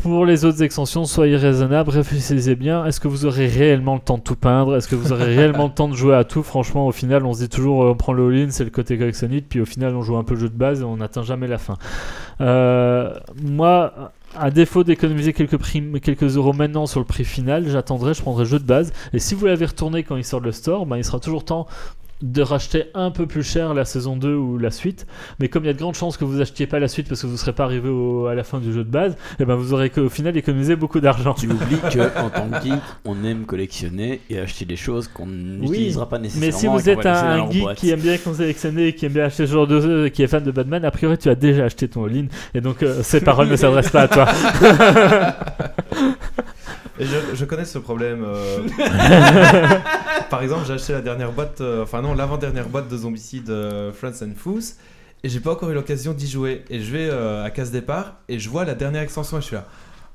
Pour 0.01 0.25
les 0.25 0.45
autres 0.45 0.63
extensions, 0.63 1.05
soyez 1.05 1.37
raisonnable, 1.37 1.91
réfléchissez 1.91 2.55
bien. 2.55 2.85
Est-ce 2.85 2.99
que 2.99 3.07
vous 3.07 3.27
aurez 3.27 3.45
réellement 3.45 3.93
le 3.93 4.01
temps 4.01 4.17
de 4.17 4.23
tout 4.23 4.35
peindre? 4.35 4.75
Est-ce 4.75 4.87
que 4.87 4.95
vous 4.95 5.11
aurez 5.13 5.35
réellement 5.35 5.65
le 5.65 5.73
temps 5.73 5.87
de 5.87 5.93
jouer 5.93 6.15
à 6.15 6.23
tout? 6.23 6.41
Franchement, 6.41 6.87
au 6.87 6.91
final, 6.91 7.23
on 7.23 7.33
se 7.33 7.41
dit 7.41 7.49
toujours 7.49 7.83
euh, 7.83 7.91
on 7.91 7.95
prend 7.95 8.11
le 8.11 8.27
all-in, 8.27 8.49
c'est 8.49 8.63
le 8.63 8.71
côté 8.71 8.97
collectionniste, 8.97 9.45
puis 9.47 9.61
au 9.61 9.65
final, 9.65 9.95
on 9.95 10.01
joue 10.01 10.17
un 10.17 10.23
peu 10.23 10.33
le 10.33 10.39
jeu 10.39 10.49
de 10.49 10.57
base 10.57 10.81
et 10.81 10.83
on 10.83 10.97
n'atteint 10.97 11.21
jamais 11.21 11.47
la 11.47 11.59
fin. 11.59 11.77
Euh, 12.41 13.13
moi, 13.43 14.11
à 14.35 14.49
défaut 14.49 14.83
d'économiser 14.83 15.33
quelques 15.33 16.35
euros 16.35 16.53
maintenant 16.53 16.87
sur 16.87 16.99
le 16.99 17.05
prix 17.05 17.25
final, 17.25 17.67
j'attendrai, 17.67 18.15
je 18.15 18.21
prendrai 18.21 18.43
le 18.43 18.49
jeu 18.49 18.59
de 18.59 18.65
base. 18.65 18.93
Et 19.13 19.19
si 19.19 19.35
vous 19.35 19.45
l'avez 19.45 19.65
retourné 19.65 20.01
quand 20.01 20.15
il 20.15 20.25
sort 20.25 20.41
de 20.41 20.45
le 20.45 20.51
store, 20.51 20.87
ben, 20.87 20.97
il 20.97 21.03
sera 21.03 21.19
toujours 21.19 21.45
temps 21.45 21.67
de 22.21 22.41
racheter 22.41 22.85
un 22.93 23.11
peu 23.11 23.25
plus 23.25 23.43
cher 23.43 23.73
la 23.73 23.85
saison 23.85 24.15
2 24.15 24.33
ou 24.35 24.57
la 24.57 24.71
suite. 24.71 25.07
Mais 25.39 25.47
comme 25.49 25.63
il 25.63 25.67
y 25.67 25.69
a 25.69 25.73
de 25.73 25.79
grandes 25.79 25.95
chances 25.95 26.17
que 26.17 26.25
vous 26.25 26.39
achetiez 26.41 26.67
pas 26.67 26.79
la 26.79 26.87
suite 26.87 27.07
parce 27.07 27.21
que 27.21 27.27
vous 27.27 27.33
ne 27.33 27.37
serez 27.37 27.53
pas 27.53 27.63
arrivé 27.63 27.89
au- 27.89 28.27
à 28.27 28.35
la 28.35 28.43
fin 28.43 28.59
du 28.59 28.71
jeu 28.73 28.83
de 28.83 28.89
base, 28.89 29.15
et 29.39 29.45
ben 29.45 29.55
vous 29.55 29.73
aurez 29.73 29.91
au 29.97 30.09
final 30.09 30.35
économisé 30.37 30.75
beaucoup 30.75 30.99
d'argent. 30.99 31.33
Tu 31.33 31.47
oublies 31.47 31.77
qu'en 32.15 32.29
tant 32.29 32.47
que 32.49 32.63
geek, 32.63 32.73
on 33.05 33.23
aime 33.23 33.45
collectionner 33.45 34.21
et 34.29 34.39
acheter 34.39 34.65
des 34.65 34.75
choses 34.75 35.07
qu'on 35.07 35.25
n'utilisera 35.27 36.07
pas 36.07 36.19
nécessairement. 36.19 36.45
Mais 36.45 36.51
si 36.59 36.67
vous 36.67 36.89
êtes 36.89 37.05
un, 37.05 37.49
geek 37.51 37.61
boîte. 37.61 37.77
qui 37.77 37.89
aime 37.89 37.99
bien 38.01 38.17
collectionner 38.17 38.87
et 38.87 38.93
qui 38.95 39.05
aime 39.05 39.13
bien 39.13 39.25
acheter 39.25 39.47
ce 39.47 39.51
genre 39.53 39.67
de 39.67 39.79
jeu, 39.81 40.09
qui 40.09 40.23
est 40.23 40.27
fan 40.27 40.43
de 40.43 40.51
Batman, 40.51 40.83
a 40.85 40.91
priori 40.91 41.17
tu 41.17 41.29
as 41.29 41.35
déjà 41.35 41.65
acheté 41.65 41.87
ton 41.87 42.05
all-in 42.05 42.25
et 42.53 42.61
donc 42.61 42.83
euh, 42.83 43.01
ces 43.03 43.21
paroles 43.21 43.47
ne 43.49 43.55
s'adressent 43.57 43.89
pas 43.91 44.01
à 44.03 44.07
toi. 44.07 44.27
Et 47.01 47.05
je, 47.05 47.17
je 47.35 47.45
connais 47.45 47.65
ce 47.65 47.79
problème. 47.79 48.23
euh. 48.25 48.59
Par 50.29 50.41
exemple, 50.43 50.65
j'ai 50.67 50.73
acheté 50.73 50.93
la 50.93 51.01
dernière 51.01 51.31
boîte, 51.31 51.59
euh, 51.61 51.83
enfin 51.83 52.01
non, 52.01 52.13
l'avant-dernière 52.13 52.69
boîte 52.69 52.87
de 52.87 52.95
Zombicide 52.95 53.49
euh, 53.49 53.91
Friends 53.91 54.23
and 54.23 54.33
Fools, 54.37 54.61
et 55.23 55.29
j'ai 55.29 55.39
pas 55.39 55.51
encore 55.51 55.69
eu 55.71 55.73
l'occasion 55.73 56.13
d'y 56.13 56.27
jouer. 56.29 56.63
Et 56.69 56.79
je 56.79 56.91
vais 56.91 57.09
euh, 57.11 57.43
à 57.43 57.49
Casse 57.49 57.71
Départ, 57.71 58.17
et 58.29 58.39
je 58.39 58.49
vois 58.49 58.63
la 58.65 58.75
dernière 58.75 59.01
extension, 59.01 59.37
et 59.37 59.41
je 59.41 59.47
suis 59.47 59.55
là. 59.55 59.67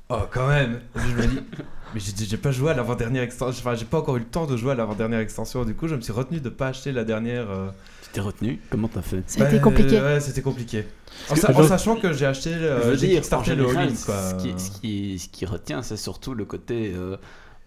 Oh, 0.09 0.19
quand 0.31 0.47
même 0.47 0.79
Et 0.95 0.99
je 1.09 1.15
me 1.21 1.27
dis, 1.27 1.39
mais 1.93 1.99
j'ai 1.99 2.25
j'ai 2.25 2.37
pas 2.37 2.51
joué 2.51 2.71
à 2.71 2.73
l'avant-dernière 2.73 3.23
extension, 3.23 3.61
enfin, 3.65 3.75
j'ai 3.77 3.85
pas 3.85 3.97
encore 3.99 4.15
eu 4.15 4.19
le 4.19 4.25
temps 4.25 4.45
de 4.45 4.55
jouer 4.55 4.71
à 4.71 4.75
l'avant-dernière 4.75 5.19
extension, 5.19 5.65
du 5.65 5.75
coup, 5.75 5.87
je 5.89 5.95
me 5.95 6.01
suis 6.01 6.13
retenu 6.13 6.39
de 6.39 6.49
pas 6.49 6.67
acheter 6.69 6.91
la 6.93 7.03
dernière. 7.03 7.51
euh, 7.51 7.67
Tu 8.03 8.09
t'es 8.13 8.21
retenu? 8.21 8.59
Comment 8.69 8.87
t'as 8.87 9.01
fait? 9.01 9.23
Ça 9.27 9.43
a 9.43 9.47
été 9.47 9.57
bah, 9.57 9.63
compliqué. 9.63 9.99
Ouais, 9.99 10.19
c'était 10.21 10.41
compliqué. 10.41 10.85
En, 11.29 11.35
sa- 11.35 11.63
sachant 11.63 11.95
que 11.95 12.13
j'ai 12.13 12.25
acheté, 12.25 12.51
euh, 12.53 12.95
j'ai 12.95 13.09
kickstarté 13.09 13.55
le 13.55 13.65
quoi. 13.65 13.73
Ce 13.75 14.35
qui, 14.35 14.53
ce, 14.57 14.71
qui, 14.79 15.19
ce 15.19 15.27
qui 15.29 15.45
retient, 15.45 15.81
c'est 15.81 15.97
surtout 15.97 16.33
le 16.33 16.45
côté. 16.45 16.93
euh, 16.95 17.17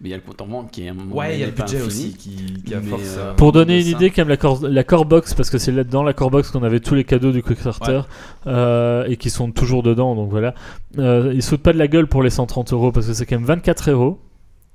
mais 0.03 0.09
il 0.09 0.11
y 0.13 0.15
a 0.15 0.17
le 0.17 0.23
compte 0.23 0.41
en 0.41 0.47
banque 0.47 0.71
qui 0.71 0.83
est 0.83 0.89
un 0.89 0.95
moment 0.95 1.15
Ouais, 1.15 1.35
il 1.35 1.41
y 1.41 1.43
a 1.43 1.45
le 1.45 1.51
budget 1.51 1.77
infini. 1.77 1.87
aussi 1.87 2.13
qui, 2.17 2.63
qui 2.65 2.73
a 2.73 2.79
mais, 2.79 2.89
force. 2.89 3.01
euh, 3.19 3.33
Pour 3.35 3.51
donner 3.51 3.79
une 3.81 3.85
idée, 3.87 4.09
quand 4.09 4.21
même 4.23 4.29
la 4.29 4.37
core, 4.37 4.59
la 4.67 4.83
core 4.83 5.05
box, 5.05 5.35
parce 5.35 5.51
que 5.51 5.59
c'est 5.59 5.71
là 5.71 5.83
dans 5.83 6.01
la 6.01 6.13
core 6.13 6.31
box 6.31 6.49
qu'on 6.49 6.63
avait 6.63 6.79
tous 6.79 6.95
les 6.95 7.03
cadeaux 7.03 7.31
du 7.31 7.43
Kickstarter 7.43 8.01
euh, 8.47 9.05
et 9.07 9.15
qui 9.17 9.29
sont 9.29 9.51
toujours 9.51 9.83
dedans, 9.83 10.15
donc 10.15 10.31
voilà. 10.31 10.55
Euh, 10.97 11.31
ils 11.35 11.43
sautent 11.43 11.61
pas 11.61 11.71
de 11.73 11.77
la 11.77 11.87
gueule 11.87 12.07
pour 12.07 12.23
les 12.23 12.31
130 12.31 12.73
euros 12.73 12.91
parce 12.91 13.05
que 13.05 13.13
c'est 13.13 13.27
quand 13.27 13.35
même 13.35 13.45
24 13.45 13.91
euros. 13.91 14.19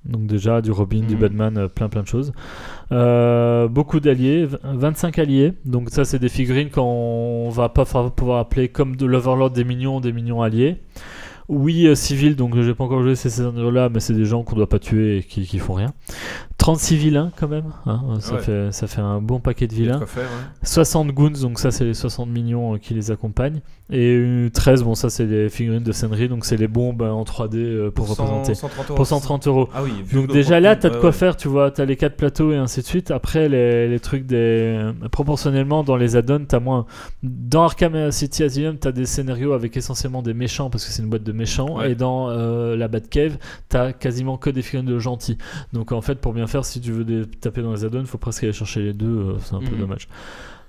Donc 0.08 0.26
déjà 0.26 0.60
du 0.62 0.70
Robin, 0.70 1.00
du 1.00 1.14
Mhm. 1.14 1.20
Batman, 1.20 1.58
euh, 1.58 1.68
plein 1.68 1.88
plein 1.88 2.02
de 2.02 2.06
choses. 2.08 2.32
Euh, 2.92 3.68
beaucoup 3.68 4.00
d'alliés, 4.00 4.46
v- 4.46 4.56
25 4.62 5.18
alliés. 5.18 5.52
Donc 5.64 5.90
ça 5.90 6.04
c'est 6.04 6.18
des 6.18 6.28
figurines 6.28 6.70
qu'on 6.70 7.48
va 7.50 7.68
pas 7.68 7.84
pouvoir 7.84 8.38
appeler 8.38 8.68
comme 8.68 8.96
de 8.96 9.06
l'Overlord 9.06 9.50
des 9.50 9.64
mignons, 9.64 10.00
des 10.00 10.12
mignons 10.12 10.42
alliés. 10.42 10.76
Oui, 11.48 11.86
euh, 11.86 11.94
civil, 11.94 12.34
donc 12.34 12.60
j'ai 12.60 12.74
pas 12.74 12.82
encore 12.82 13.02
joué 13.02 13.14
ces 13.14 13.30
scénarios-là, 13.30 13.88
mais 13.88 14.00
c'est 14.00 14.14
des 14.14 14.24
gens 14.24 14.42
qu'on 14.42 14.56
doit 14.56 14.68
pas 14.68 14.80
tuer 14.80 15.18
et 15.18 15.22
qui, 15.22 15.42
qui 15.46 15.58
font 15.60 15.74
rien. 15.74 15.92
36 16.66 16.96
vilains 16.96 17.30
quand 17.38 17.46
même, 17.46 17.72
hein, 17.86 18.00
ça, 18.18 18.34
Ouais. 18.34 18.40
fait, 18.40 18.72
ça 18.72 18.86
fait 18.88 19.00
un 19.00 19.20
bon 19.20 19.38
paquet 19.38 19.68
de 19.68 19.74
vilains. 19.74 19.98
quoi 19.98 20.06
faire, 20.08 20.24
ouais. 20.24 20.66
60 20.66 21.08
goons, 21.12 21.30
donc 21.40 21.60
ça 21.60 21.70
c'est 21.70 21.84
les 21.84 21.94
60 21.94 22.28
millions 22.28 22.74
euh, 22.74 22.78
qui 22.78 22.92
les 22.92 23.12
accompagnent. 23.12 23.60
Et 23.88 24.16
euh, 24.16 24.50
13, 24.52 24.82
bon 24.82 24.96
ça 24.96 25.08
c'est 25.08 25.26
les 25.26 25.48
figurines 25.48 25.84
de 25.84 25.92
scénerie, 25.92 26.28
donc 26.28 26.44
c'est 26.44 26.56
les 26.56 26.66
bombes 26.66 27.02
euh, 27.02 27.10
en 27.10 27.22
3D 27.22 27.54
euh, 27.56 27.90
pour, 27.92 28.08
représenter. 28.08 28.54
130 28.56 28.86
euros. 28.90 28.96
Pour 28.96 29.06
130 29.06 29.46
euros. 29.46 29.68
Ah 29.74 29.82
oui, 29.84 29.92
Donc 30.12 30.32
déjà 30.32 30.58
là, 30.58 30.74
t'as 30.74 30.88
de 30.90 30.96
quoi 30.96 31.10
ouais. 31.10 31.12
faire, 31.12 31.36
tu 31.36 31.46
vois, 31.46 31.70
t'as 31.70 31.84
les 31.84 31.94
quatre 31.94 32.16
plateaux 32.16 32.50
et 32.50 32.56
ainsi 32.56 32.80
de 32.80 32.86
suite. 32.86 33.12
Après, 33.12 33.48
les, 33.48 33.86
les 33.88 34.00
trucs 34.00 34.26
des... 34.26 34.36
euh, 34.36 34.92
Proportionnellement, 35.12 35.84
dans 35.84 35.94
les 35.96 36.16
add-ons, 36.16 36.46
t'as 36.48 36.58
moins... 36.58 36.86
Dans 37.22 37.62
Arkham 37.62 38.10
City 38.10 38.42
Asylum, 38.42 38.76
t'as 38.78 38.90
des 38.90 39.06
scénarios 39.06 39.52
avec 39.52 39.76
essentiellement 39.76 40.20
des 40.22 40.34
méchants, 40.34 40.68
parce 40.68 40.84
que 40.84 40.90
c'est 40.90 41.02
une 41.02 41.08
boîte 41.10 41.22
de 41.22 41.32
méchants. 41.32 41.80
Et 41.82 41.94
dans 41.94 42.28
euh, 42.30 42.74
la 42.76 42.88
Batcave, 42.88 43.38
t'as 43.68 43.92
quasiment 43.92 44.36
que 44.36 44.50
des 44.50 44.62
figurines 44.62 44.88
de 44.88 44.98
gentils. 44.98 45.38
Donc 45.72 45.92
en 45.92 46.00
fait, 46.00 46.16
pour 46.16 46.32
bien 46.32 46.48
faire, 46.48 46.55
si 46.64 46.80
tu 46.80 46.92
veux 46.92 47.04
des- 47.04 47.26
taper 47.26 47.62
dans 47.62 47.72
les 47.72 47.84
add-ons, 47.84 48.04
faut 48.06 48.18
presque 48.18 48.44
aller 48.44 48.52
chercher 48.52 48.82
les 48.82 48.92
deux, 48.92 49.06
euh, 49.06 49.38
c'est 49.40 49.54
un 49.54 49.60
peu 49.60 49.72
Mhm. 49.74 49.80
dommage. 49.80 50.08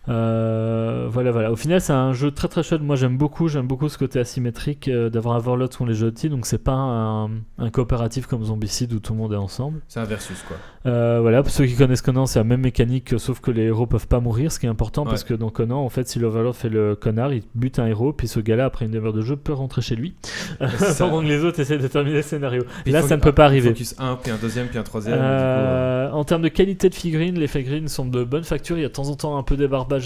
Euh, 0.10 1.08
voilà, 1.10 1.32
voilà. 1.32 1.52
Au 1.52 1.56
final, 1.56 1.82
c'est 1.82 1.94
un 1.94 2.14
jeu 2.14 2.32
très 2.32 2.48
très 2.48 2.64
chouette. 2.64 2.82
Moi, 2.82 2.96
j'aime 2.96 3.18
beaucoup, 3.18 3.48
j'aime 3.48 3.68
beaucoup 3.68 3.90
ce 3.90 3.98
côté 3.98 4.20
asymétrique 4.20 4.88
euh, 4.88 5.10
d'avoir 5.10 5.36
un 5.36 5.42
Warlord 5.42 5.70
contre 5.70 5.90
les 5.92 5.96
gentils. 5.96 6.30
Donc, 6.30 6.46
c'est 6.46 6.64
pas 6.64 6.74
un, 6.74 7.30
un 7.58 7.70
coopératif 7.72 8.26
comme 8.26 8.44
Zombicide 8.44 8.94
où 8.94 9.00
tout 9.00 9.14
le 9.14 9.20
monde 9.20 9.34
est 9.34 9.38
ensemble. 9.38 9.82
C'est 9.88 10.00
un 10.00 10.06
versus 10.06 10.42
quoi. 10.48 10.58
Euh, 10.86 11.20
voilà, 11.22 11.44
pour 11.44 11.52
ceux 11.52 11.66
qui 11.66 11.76
connaissent 11.76 12.02
Conan, 12.02 12.26
c'est 12.26 12.40
la 12.40 12.46
même 12.46 12.62
mécanique, 12.62 13.20
sauf 13.20 13.42
que 13.42 13.52
les 13.52 13.64
héros 13.64 13.88
peuvent 13.88 14.08
pas 14.08 14.22
mourir, 14.22 14.52
ce 14.52 14.60
qui 14.60 14.66
est 14.66 14.70
important 14.70 15.04
parce 15.04 15.24
que 15.24 15.34
dans 15.34 15.50
Conan, 15.50 15.84
en 15.84 15.90
fait, 15.90 16.08
si 16.08 16.20
l'Overlord 16.20 16.56
fait 16.56 16.70
le 16.70 16.96
connard, 16.96 17.34
il 17.34 17.44
bute 17.56 17.80
un 17.80 17.88
héros, 17.88 18.14
puis 18.14 18.28
ce 18.28 18.40
gars-là, 18.40 18.66
après 18.66 18.86
une 18.86 18.92
demi-heure 18.92 19.14
de 19.14 19.22
jeu, 19.22 19.36
peut 19.36 19.54
rentrer 19.54 19.82
chez 19.82 19.96
lui, 19.96 20.16
pendant 20.98 21.22
que 21.22 21.28
les 21.28 21.44
autres 21.44 21.60
essaient 21.60 21.78
de 21.78 21.88
terminer 21.88 22.18
le 22.18 22.22
scénario. 22.22 22.64
Puis 22.84 22.94
Là, 22.94 23.02
ça 23.02 23.18
ne 23.18 23.22
peut 23.22 23.34
pas 23.34 23.46
arriver. 23.46 23.70
Focus 23.70 23.96
1, 24.00 24.16
puis 24.16 24.32
un 24.32 24.38
deuxième, 24.38 24.68
puis 24.68 24.80
un 24.80 24.84
troisième. 24.84 25.18
coup, 25.18 26.16
en 26.18 26.24
termes 26.24 26.42
de 26.42 26.48
qualité 26.48 26.90
de 26.90 26.96
figurines, 26.96 27.38
les 27.38 27.48
figurines 27.48 27.90
sont 27.90 28.06
de 28.06 28.24
bonne 28.24 28.44
facture. 28.44 28.78
Il 28.78 28.82
y 28.82 28.86
a 28.86 28.90
de 28.90 28.94
temps 28.94 29.10
en 29.10 29.16
temps 29.16 29.38
un 29.38 29.44
peu 29.44 29.58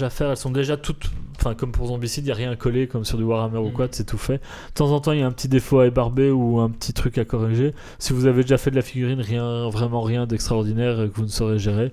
à 0.02 0.10
faire. 0.10 0.30
Elles 0.30 0.36
sont 0.36 0.50
déjà 0.50 0.76
toutes, 0.76 1.10
enfin 1.38 1.54
comme 1.54 1.72
pour 1.72 1.88
Zombicide, 1.88 2.24
il 2.24 2.28
n'y 2.28 2.32
a 2.32 2.34
rien 2.34 2.56
collé 2.56 2.86
comme 2.86 3.04
sur 3.04 3.18
du 3.18 3.24
Warhammer 3.24 3.58
ou 3.58 3.66
Mhm. 3.66 3.72
quoi, 3.72 3.88
c'est 3.90 4.04
tout 4.06 4.16
fait. 4.18 4.38
De 4.38 4.74
temps 4.74 4.90
en 4.92 5.00
temps, 5.00 5.12
il 5.12 5.18
y 5.18 5.22
a 5.22 5.26
un 5.26 5.30
petit 5.32 5.48
défaut 5.48 5.80
à 5.80 5.86
ébarber 5.86 6.30
ou 6.30 6.60
un 6.60 6.70
petit 6.70 6.92
truc 6.94 7.18
à 7.18 7.24
corriger. 7.24 7.74
Si 7.98 8.12
vous 8.12 8.26
avez 8.26 8.42
déjà 8.42 8.56
fait 8.56 8.70
de 8.70 8.76
la 8.76 8.82
figurine, 8.82 9.20
rien, 9.20 9.68
vraiment 9.68 10.00
rien 10.00 10.26
d'extraordinaire 10.26 10.96
que 10.96 11.14
vous 11.14 11.24
ne 11.24 11.28
saurez 11.28 11.58
gérer. 11.58 11.92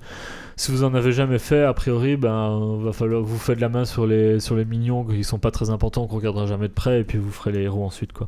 Si 0.55 0.71
vous 0.71 0.83
en 0.83 0.93
avez 0.93 1.11
jamais 1.13 1.39
fait, 1.39 1.63
a 1.63 1.73
priori, 1.73 2.17
ben 2.17 2.77
va 2.81 2.91
falloir 2.93 3.21
vous 3.21 3.37
faites 3.37 3.59
la 3.61 3.69
main 3.69 3.85
sur 3.85 4.05
les 4.07 4.39
sur 4.39 4.55
les 4.55 4.65
mignons 4.65 5.03
qui 5.05 5.23
sont 5.23 5.39
pas 5.39 5.51
très 5.51 5.69
importants, 5.69 6.05
qu'on 6.07 6.17
regardera 6.17 6.45
jamais 6.47 6.67
de 6.67 6.73
près, 6.73 7.01
et 7.01 7.03
puis 7.03 7.17
vous 7.17 7.31
ferez 7.31 7.51
les 7.53 7.61
héros 7.61 7.85
ensuite 7.85 8.11
quoi. 8.13 8.27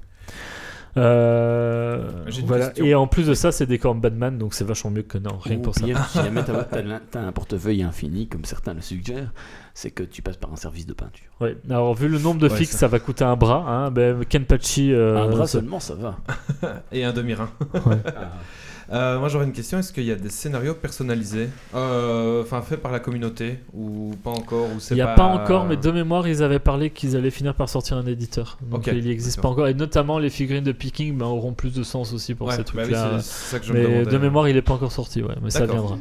Euh, 0.98 2.10
voilà. 2.46 2.72
Et 2.78 2.94
en 2.96 3.08
plus 3.08 3.28
de 3.28 3.34
ça, 3.34 3.52
c'est 3.52 3.66
des 3.66 3.80
corps 3.80 3.96
Batman, 3.96 4.38
donc 4.38 4.54
c'est 4.54 4.64
vachement 4.66 4.92
mieux 4.92 5.04
que 5.04 5.18
non, 5.18 5.38
rien 5.38 5.56
que 5.56 5.60
Ou 5.62 5.64
pour 5.64 5.76
ça. 5.76 5.86
si 5.86 5.94
jamais 6.18 6.44
t'as 6.44 6.64
t'as 6.64 6.82
l'un- 6.82 7.02
t'as 7.10 7.22
un 7.22 7.32
portefeuille 7.32 7.84
infini, 7.84 8.28
comme 8.28 8.44
certains 8.46 8.74
le 8.74 8.82
suggèrent, 8.82 9.32
c'est 9.74 9.92
que 9.92 10.04
tu 10.04 10.22
passes 10.22 10.38
par 10.38 10.52
un 10.52 10.56
service 10.58 10.86
de 10.86 10.94
peinture. 10.94 11.28
Ouais. 11.40 11.56
Alors 11.70 11.94
vu 11.94 12.08
le 12.08 12.20
nombre 12.20 12.40
de 12.42 12.50
Ouais, 12.50 12.56
fixes, 12.58 12.72
ça. 12.74 12.80
ça. 12.80 12.88
va 12.88 13.00
coûter 13.00 13.24
un 13.24 13.36
bras. 13.36 13.66
Hein. 13.68 13.92
Ben, 13.92 14.26
Kenpachi, 14.26 14.92
euh, 14.94 15.18
un 15.18 15.28
bras 15.30 15.48
seulement, 15.48 15.80
ça 15.80 15.96
va. 15.96 16.18
Et 16.92 17.04
un 17.06 17.14
demi-rein. 17.14 17.50
ouais. 17.86 17.98
Euh, 18.92 19.20
moi 19.20 19.30
j'aurais 19.30 19.46
une 19.46 19.54
question 19.54 19.80
est-ce 19.80 19.94
qu'il 19.94 20.04
y 20.04 20.12
a 20.12 20.16
des 20.16 20.30
scénarios 20.30 20.74
personnalisés 20.74 21.48
Euh, 21.74 22.42
Enfin, 22.42 22.62
faits 22.62 22.82
par 22.82 22.92
la 22.92 23.00
communauté 23.00 23.60
Ou 23.74 24.14
pas 24.24 24.32
encore 24.32 24.66
ou 24.66 24.80
Il 24.90 24.96
n'y 24.96 25.02
a 25.02 25.08
pas... 25.16 25.24
encore, 25.24 25.66
mais 25.66 25.78
de 25.78 25.92
mémoire, 25.92 26.28
ils 26.28 26.44
avaient 26.44 26.60
parlé 26.60 26.90
qu'ils 26.90 27.16
allaient 27.16 27.30
finir 27.32 27.54
par 27.56 27.70
sortir 27.70 27.98
un 27.98 28.06
éditeur. 28.06 28.58
Donc 28.62 28.88
Ok, 28.88 28.94
il 28.94 29.06
n'existe 29.08 29.40
pas 29.42 29.48
encore. 29.50 29.68
Et 29.68 29.74
notamment, 29.74 30.20
les 30.20 30.30
figurines 30.30 30.64
de 30.64 30.72
picking 30.74 31.18
ben, 31.18 31.26
auront 31.28 31.54
plus 31.54 31.74
de 31.74 31.84
sens 31.84 32.12
aussi 32.14 32.36
pour 32.36 32.48
Ouais, 32.48 32.56
ces 32.56 32.64
bah 32.64 32.84
oui, 32.86 32.92
trucs-là. 32.92 33.20
mais 33.74 34.06
de 34.06 34.18
mémoire, 34.18 34.50
il 34.50 34.56
n'est 34.56 34.62
pas 34.62 34.74
encore 34.74 34.92
sorti, 34.92 35.22
ouais. 35.24 35.36
Mais 35.42 35.50
ça 35.52 35.66
viendra. 35.66 35.98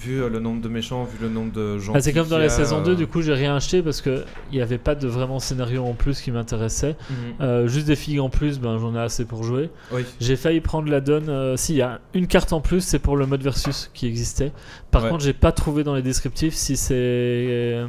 Vu 0.00 0.22
euh, 0.22 0.28
le 0.30 0.40
nombre 0.40 0.62
de 0.62 0.68
méchants, 0.68 1.04
vu 1.04 1.18
le 1.20 1.28
nombre 1.28 1.52
de 1.52 1.78
gens. 1.78 1.92
Ah, 1.94 2.00
c'est 2.00 2.12
comme 2.14 2.28
dans 2.28 2.38
la 2.38 2.48
saison 2.48 2.78
euh, 2.80 2.84
2, 2.84 2.96
du 2.96 3.06
coup, 3.06 3.20
j'ai 3.20 3.34
rien 3.34 3.54
acheté 3.54 3.82
parce 3.82 4.00
qu'il 4.00 4.24
n'y 4.52 4.62
avait 4.62 4.78
pas 4.78 4.94
de 4.94 5.06
vraiment 5.06 5.38
scénario 5.40 5.84
en 5.84 5.92
plus 5.92 6.20
qui 6.22 6.30
m'intéressait. 6.30 6.96
Mhm. 7.10 7.16
Euh, 7.42 7.66
juste 7.68 7.86
des 7.86 7.96
filles 7.96 8.20
en 8.20 8.30
plus, 8.30 8.58
ben, 8.60 8.78
j'en 8.78 8.94
ai 8.94 8.98
assez 9.00 9.24
pour 9.26 9.44
jouer. 9.44 9.68
Oui. 9.92 10.02
J'ai 10.20 10.36
failli 10.36 10.60
prendre 10.60 10.90
la 10.90 11.00
donne. 11.00 11.28
euh, 11.28 11.56
si, 11.56 11.74
il 11.74 11.78
y 11.78 11.82
a 11.82 12.00
une 12.14 12.26
carte 12.28 12.52
en 12.54 12.60
plus, 12.62 12.80
c'est 12.80 12.98
pour 12.98 13.16
le 13.16 13.26
mode 13.26 13.42
versus 13.42 13.90
qui 13.92 14.06
existait. 14.06 14.52
Par 14.90 15.04
Ouais. 15.04 15.10
contre, 15.10 15.24
j'ai 15.24 15.34
pas 15.34 15.52
trouvé 15.52 15.84
dans 15.84 15.94
les 15.94 16.02
descriptifs 16.02 16.54
si 16.54 16.76
c'est. 16.76 17.84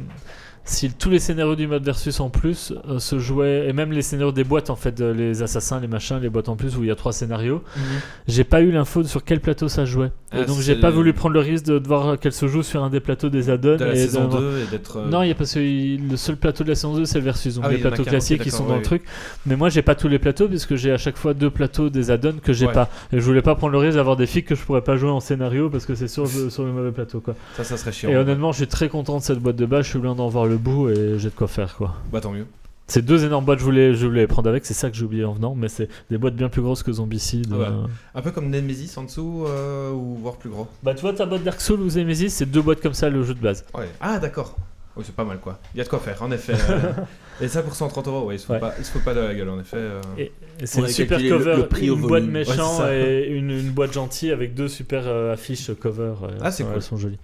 Si 0.64 0.90
tous 0.92 1.10
les 1.10 1.18
scénarios 1.18 1.56
du 1.56 1.66
mode 1.66 1.84
versus 1.84 2.20
en 2.20 2.30
plus 2.30 2.72
euh, 2.88 2.98
se 3.00 3.18
jouaient, 3.18 3.68
et 3.68 3.72
même 3.72 3.90
les 3.92 4.02
scénarios 4.02 4.30
des 4.32 4.44
boîtes 4.44 4.70
en 4.70 4.76
fait, 4.76 5.00
euh, 5.00 5.12
les 5.12 5.42
assassins, 5.42 5.80
les 5.80 5.88
machins, 5.88 6.18
les 6.22 6.28
boîtes 6.30 6.48
en 6.48 6.54
plus 6.56 6.76
où 6.76 6.82
il 6.84 6.88
y 6.88 6.90
a 6.90 6.94
trois 6.94 7.12
scénarios, 7.12 7.62
Mhm. 7.76 7.82
j'ai 8.28 8.44
pas 8.44 8.60
eu 8.62 8.70
l'info 8.70 9.02
sur 9.02 9.24
quel 9.24 9.40
plateau 9.40 9.68
ça 9.68 9.84
jouait. 9.84 10.12
Ah, 10.30 10.40
et 10.40 10.44
donc 10.46 10.56
c'est 10.58 10.62
j'ai 10.62 10.76
pas 10.76 10.88
le- 10.90 10.94
voulu 10.94 11.12
prendre 11.12 11.34
le 11.34 11.40
risque 11.40 11.64
de 11.66 11.78
devoir 11.78 12.18
qu'elle 12.18 12.32
se 12.32 12.46
joue 12.46 12.62
sur 12.62 12.82
un 12.84 12.90
des 12.90 13.00
plateaux 13.00 13.28
des 13.28 13.50
add-ons. 13.50 13.76
De 13.76 13.84
la 13.84 13.92
et 13.92 13.96
saison 13.96 14.28
de- 14.28 14.38
2 14.38 14.58
et 14.62 14.70
d'être. 14.70 14.98
euh, 14.98 15.08
non, 15.10 15.22
il 15.22 15.28
y 15.28 15.30
a 15.32 15.34
parce 15.34 15.52
que 15.54 15.58
le 15.58 16.16
seul 16.16 16.36
plateau 16.36 16.62
de 16.64 16.68
la 16.70 16.74
saison 16.76 16.94
2 16.94 17.04
c'est 17.06 17.18
le 17.18 17.24
versus, 17.24 17.56
donc 17.56 17.64
Ah 17.66 17.70
les 17.70 17.78
plateaux 17.78 18.04
classiques 18.04 18.42
qui 18.42 18.50
sont 18.50 18.64
dans 18.66 18.76
le 18.76 18.82
truc. 18.82 19.02
Mais 19.46 19.56
moi 19.56 19.68
j'ai 19.68 19.82
pas 19.82 19.94
tous 19.96 20.08
les 20.08 20.18
plateaux 20.20 20.46
puisque 20.48 20.76
j'ai 20.76 20.92
à 20.92 20.96
chaque 20.96 21.16
fois 21.16 21.34
deux 21.34 21.50
plateaux 21.50 21.90
des 21.90 22.10
add-ons 22.12 22.36
que 22.42 22.52
j'ai 22.52 22.66
Ouais. 22.66 22.72
pas. 22.72 22.88
Et 23.12 23.18
je 23.18 23.24
voulais 23.24 23.42
pas 23.42 23.56
prendre 23.56 23.72
le 23.72 23.78
risque 23.78 23.96
d'avoir 23.96 24.16
des 24.16 24.26
filles 24.26 24.44
que 24.44 24.54
je 24.54 24.62
pourrais 24.62 24.80
pas 24.82 24.96
jouer 24.96 25.10
en 25.10 25.20
scénario 25.20 25.68
parce 25.70 25.86
que 25.86 25.94
c'est 25.96 26.08
sur, 26.08 26.22
le- 26.24 26.50
sur 26.50 26.64
le 26.64 26.70
mauvais 26.72 26.92
plateau 26.92 27.20
quoi. 27.20 27.34
Ça, 27.56 27.64
ça 27.64 27.76
serait 27.76 27.92
chiant. 27.92 28.08
Et 28.08 28.16
honnêtement, 28.16 28.52
je 28.52 28.58
suis 28.58 28.66
très 28.68 28.88
content 28.88 29.18
de 29.18 29.22
cette 29.22 29.38
boîte 29.40 29.56
de 29.56 29.66
base, 29.66 29.84
je 29.86 29.90
suis 29.90 29.98
bien 29.98 30.14
d'en 30.14 30.28
voir 30.28 30.46
le 30.46 30.51
bout 30.56 30.88
et 30.90 31.18
j'ai 31.18 31.28
de 31.30 31.34
quoi 31.34 31.48
faire 31.48 31.76
quoi. 31.76 31.94
Bah 32.12 32.20
tant 32.20 32.32
mieux. 32.32 32.46
C'est 32.88 33.02
deux 33.02 33.24
énormes 33.24 33.44
boîtes, 33.44 33.60
je 33.60 33.64
voulais, 33.64 33.94
je 33.94 34.06
voulais 34.06 34.22
les 34.22 34.26
prendre 34.26 34.50
avec, 34.50 34.66
c'est 34.66 34.74
ça 34.74 34.90
que 34.90 34.96
j'ai 34.96 35.04
oublié 35.04 35.24
en 35.24 35.32
venant, 35.32 35.54
mais 35.54 35.68
c'est 35.68 35.88
des 36.10 36.18
boîtes 36.18 36.34
bien 36.34 36.48
plus 36.50 36.60
grosses 36.60 36.82
que 36.82 36.92
Zombicide. 36.92 37.46
Ah 37.52 37.56
ouais. 37.58 37.64
euh. 37.66 37.86
Un 38.16 38.22
peu 38.22 38.32
comme 38.32 38.50
Nemesis 38.50 38.92
en 38.98 39.04
dessous, 39.04 39.44
euh, 39.46 39.92
ou 39.92 40.16
voire 40.16 40.36
plus 40.36 40.50
gros. 40.50 40.66
Bah, 40.82 40.92
tu 40.92 41.00
vois, 41.00 41.12
ta 41.14 41.24
boîte 41.24 41.42
Dark 41.44 41.60
Souls 41.60 41.80
ou 41.80 41.86
Nemesis, 41.90 42.30
c'est 42.30 42.44
deux 42.50 42.60
boîtes 42.60 42.82
comme 42.82 42.92
ça, 42.92 43.08
le 43.08 43.22
jeu 43.22 43.34
de 43.34 43.40
base. 43.40 43.64
Ouais. 43.72 43.88
Ah, 44.00 44.18
d'accord. 44.18 44.56
Oui, 44.94 45.04
c'est 45.06 45.14
pas 45.14 45.24
mal 45.24 45.38
quoi. 45.38 45.58
Il 45.74 45.78
y 45.78 45.80
a 45.80 45.84
de 45.84 45.88
quoi 45.88 46.00
faire, 46.00 46.22
en 46.22 46.30
effet. 46.32 46.52
euh. 46.68 46.92
Et 47.40 47.48
ça 47.48 47.62
pour 47.62 47.74
130 47.74 48.08
euros, 48.08 48.26
ouais, 48.26 48.34
il 48.34 48.38
se 48.38 48.44
fout 48.44 48.54
Ouais. 48.54 48.60
pas, 48.60 48.74
il 48.78 48.84
se 48.84 48.90
fout 48.90 49.02
pas 49.02 49.14
de 49.14 49.20
la 49.20 49.34
gueule, 49.34 49.48
en 49.48 49.58
effet. 49.58 49.78
euh. 49.78 50.00
Et, 50.18 50.32
et 50.60 50.66
c'est 50.66 50.80
une 50.80 50.88
super 50.88 51.18
le- 51.18 51.28
cover, 51.30 51.56
le 51.56 51.66
prix 51.68 51.86
une 51.86 51.98
boîte. 52.00 52.24
Ouais, 52.24 52.28
méchant 52.28 52.86
et 52.90 53.26
une, 53.30 53.50
une 53.52 53.70
boîte 53.70 53.94
gentille 53.94 54.32
avec 54.32 54.52
deux 54.54 54.68
super 54.68 55.04
euh, 55.06 55.32
affiches 55.32 55.70
cover. 55.80 56.12
euh, 56.24 56.28
Ah, 56.42 56.50
c'est 56.50 56.64
cool. 56.64 56.72
Elles 56.74 56.82
sont 56.82 56.98
jolies. 56.98 57.18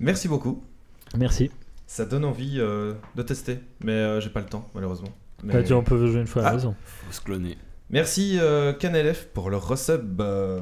Merci 0.00 0.28
beaucoup. 0.28 0.62
Merci. 1.18 1.50
Ça 1.90 2.04
donne 2.04 2.26
envie 2.26 2.56
euh, 2.60 2.92
de 3.16 3.22
tester, 3.22 3.60
mais 3.82 3.92
euh, 3.92 4.20
j'ai 4.20 4.28
pas 4.28 4.40
le 4.40 4.46
temps, 4.46 4.68
malheureusement. 4.74 5.08
Mais- 5.42 5.54
Bah, 5.54 5.62
tu 5.62 5.72
on 5.72 5.82
peut 5.82 6.06
jouer 6.06 6.20
une 6.20 6.26
fois 6.26 6.42
à 6.42 6.44
la 6.44 6.50
Ah. 6.50 6.54
maison. 6.54 6.76
Faut 6.84 7.12
se 7.12 7.20
cloner. 7.22 7.56
Merci 7.88 8.36
euh, 8.38 8.74
CanLF 8.74 9.28
pour 9.32 9.48
le 9.48 9.56
resub. 9.56 10.20
euh, 10.20 10.60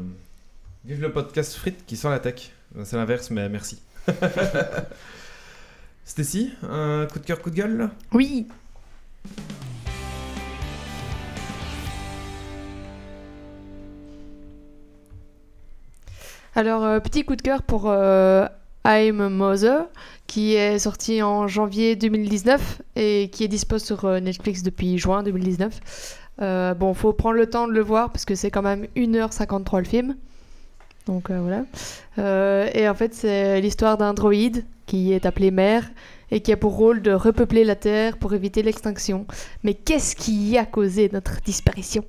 Vive 0.84 1.00
le 1.02 1.10
podcast 1.10 1.54
Frites 1.56 1.84
qui 1.84 1.96
sent 1.96 2.10
la 2.10 2.20
tech. 2.20 2.52
C'est 2.84 2.96
l'inverse, 2.96 3.30
mais 3.30 3.48
merci. 3.48 3.82
Stacy, 6.04 6.52
un 6.62 7.08
coup 7.12 7.18
de 7.18 7.24
cœur, 7.26 7.40
coup 7.42 7.50
de 7.50 7.56
gueule? 7.56 7.90
Oui. 8.12 8.46
Alors, 16.54 16.84
euh, 16.84 17.00
petit 17.00 17.24
coup 17.24 17.36
de 17.36 17.42
cœur 17.42 17.62
pour 17.62 17.84
euh, 17.90 18.46
I'm 18.86 19.20
a 19.20 19.28
Mother, 19.28 19.86
qui 20.26 20.54
est 20.54 20.78
sorti 20.78 21.22
en 21.22 21.46
janvier 21.46 21.96
2019 21.96 22.82
et 22.96 23.30
qui 23.32 23.44
est 23.44 23.48
dispo 23.48 23.78
sur 23.78 24.04
euh, 24.04 24.20
Netflix 24.20 24.62
depuis 24.62 24.98
juin 24.98 25.22
2019. 25.22 26.18
Euh, 26.42 26.74
bon, 26.74 26.92
faut 26.94 27.12
prendre 27.12 27.36
le 27.36 27.48
temps 27.48 27.66
de 27.66 27.72
le 27.72 27.80
voir 27.80 28.10
parce 28.10 28.24
que 28.24 28.34
c'est 28.34 28.50
quand 28.50 28.62
même 28.62 28.86
1h53 28.96 29.78
le 29.78 29.84
film. 29.84 30.16
Donc 31.06 31.30
euh, 31.30 31.40
voilà. 31.40 31.64
Euh, 32.18 32.68
et 32.74 32.88
en 32.88 32.94
fait, 32.94 33.14
c'est 33.14 33.60
l'histoire 33.60 33.96
d'un 33.98 34.14
droïde 34.14 34.64
qui 34.86 35.12
est 35.12 35.26
appelé 35.26 35.50
Mère 35.50 35.84
et 36.32 36.40
qui 36.40 36.50
a 36.52 36.56
pour 36.56 36.74
rôle 36.76 37.02
de 37.02 37.12
repeupler 37.12 37.62
la 37.62 37.76
Terre 37.76 38.16
pour 38.18 38.34
éviter 38.34 38.62
l'extinction. 38.64 39.26
Mais 39.62 39.74
qu'est-ce 39.74 40.16
qui 40.16 40.58
a 40.58 40.64
causé 40.66 41.08
notre 41.12 41.40
disparition? 41.44 42.04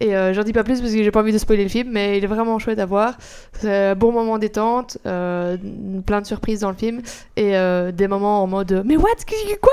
Et 0.00 0.16
euh, 0.16 0.32
j'en 0.34 0.42
dis 0.42 0.52
pas 0.52 0.64
plus 0.64 0.80
parce 0.80 0.92
que 0.92 1.00
j'ai 1.04 1.10
pas 1.12 1.20
envie 1.20 1.32
de 1.32 1.38
spoiler 1.38 1.62
le 1.62 1.68
film, 1.68 1.90
mais 1.92 2.18
il 2.18 2.24
est 2.24 2.26
vraiment 2.26 2.58
chouette 2.58 2.80
à 2.80 2.86
voir. 2.86 3.16
C'est 3.52 3.90
un 3.90 3.94
bon 3.94 4.10
moment 4.10 4.38
détente, 4.38 4.98
euh, 5.06 5.56
plein 6.04 6.20
de 6.20 6.26
surprises 6.26 6.60
dans 6.60 6.70
le 6.70 6.76
film 6.76 7.00
et 7.36 7.56
euh, 7.56 7.92
des 7.92 8.08
moments 8.08 8.42
en 8.42 8.48
mode 8.48 8.82
mais 8.84 8.96
what? 8.96 9.04
Quoi? 9.60 9.70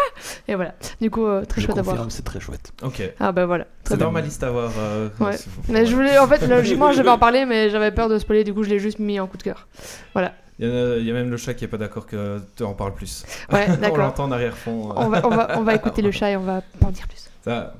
Et 0.47 0.53
voilà. 0.53 0.75
Du 1.01 1.09
coup, 1.09 1.25
euh, 1.25 1.43
très 1.45 1.61
Je 1.61 1.65
chouette 1.65 1.79
à 1.79 1.81
voir. 1.81 1.95
confirme, 1.95 2.11
c'est 2.11 2.23
très 2.23 2.39
chouette. 2.39 2.71
Ok. 2.83 3.01
Ah 3.19 3.31
bah 3.31 3.47
voilà. 3.47 3.63
Très 3.83 3.93
C'est 3.95 3.97
bien. 3.97 4.07
dans 4.07 4.11
ma 4.11 4.21
liste 4.21 4.43
à 4.43 4.51
voir. 4.51 4.71
euh, 4.77 5.09
Ouais. 5.19 5.37
c'est- 5.37 5.47
Mais 5.69 5.87
je 5.87 5.95
voulais, 5.95 6.19
en 6.19 6.27
fait, 6.27 6.45
logiquement, 6.47 6.91
je 6.91 7.01
vais 7.01 7.09
en 7.09 7.17
parler, 7.19 7.45
mais 7.47 7.71
j'avais 7.71 7.89
peur 7.91 8.09
de 8.09 8.19
spoiler, 8.19 8.43
du 8.43 8.53
coup, 8.53 8.61
je 8.61 8.69
l'ai 8.69 8.79
juste 8.79 8.99
mis 8.99 9.19
en 9.19 9.25
coup 9.25 9.37
de 9.37 9.43
cœur. 9.43 9.67
Il 10.59 10.67
y, 10.67 10.71
en 10.71 10.75
a- 10.75 10.95
il 10.97 11.05
y 11.05 11.11
a 11.11 11.13
même 11.13 11.29
le 11.29 11.37
chat 11.37 11.53
qui 11.53 11.65
est 11.65 11.67
pas 11.67 11.77
d'accord 11.77 12.07
que 12.07 12.41
tu 12.55 12.63
en 12.63 12.73
parles 12.73 12.93
plus. 12.95 13.25
Ouais, 13.51 13.67
on 13.91 13.95
l'entend 13.95 14.23
en 14.25 14.31
arrière-fond. 14.31 14.89
euh. 14.89 14.93
On 14.97 15.09
va, 15.09 15.25
on, 15.25 15.29
va, 15.29 15.59
on 15.59 15.63
va 15.63 15.75
écouter 15.79 16.01
le 16.01 16.11
chat 16.11 16.31
et 16.31 16.37
on 16.37 16.41
va 16.41 16.61
pas 16.79 16.87
en 16.87 16.91
dire 16.91 17.07
plus. 17.07 17.29
Ça. 17.43 17.75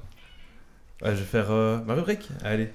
Ouais, 1.02 1.10
je 1.12 1.16
vais 1.16 1.26
faire 1.26 1.52
euh, 1.52 1.80
ma 1.86 1.94
rubrique. 1.96 2.30
Allez. 2.44 2.72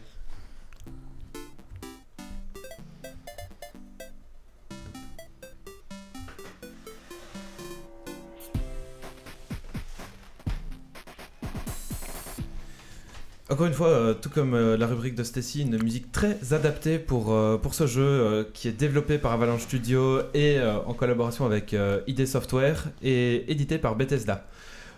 Encore 13.53 13.67
une 13.67 13.75
fois, 13.75 13.89
euh, 13.89 14.15
tout 14.15 14.31
comme 14.31 14.55
euh, 14.55 14.79
la 14.79 14.87
rubrique 14.87 15.15
de 15.15 15.23
Stacy, 15.23 15.61
une 15.61 15.77
musique 15.83 16.11
très 16.11 16.55
adaptée 16.55 16.99
pour, 16.99 17.35
euh, 17.35 17.59
ce 17.71 17.87
jeu 17.87 18.49
qui 18.55 18.67
est 18.67 18.73
développé 18.73 19.19
par 19.19 19.33
Avalanche 19.33 19.61
Studio 19.61 20.21
et 20.33 20.59
en 20.87 20.95
collaboration 20.95 21.45
avec 21.45 21.77
ID 22.07 22.27
Software 22.27 22.89
et 23.03 23.51
édité 23.51 23.77
par 23.77 23.95
Bethesda. 23.95 24.47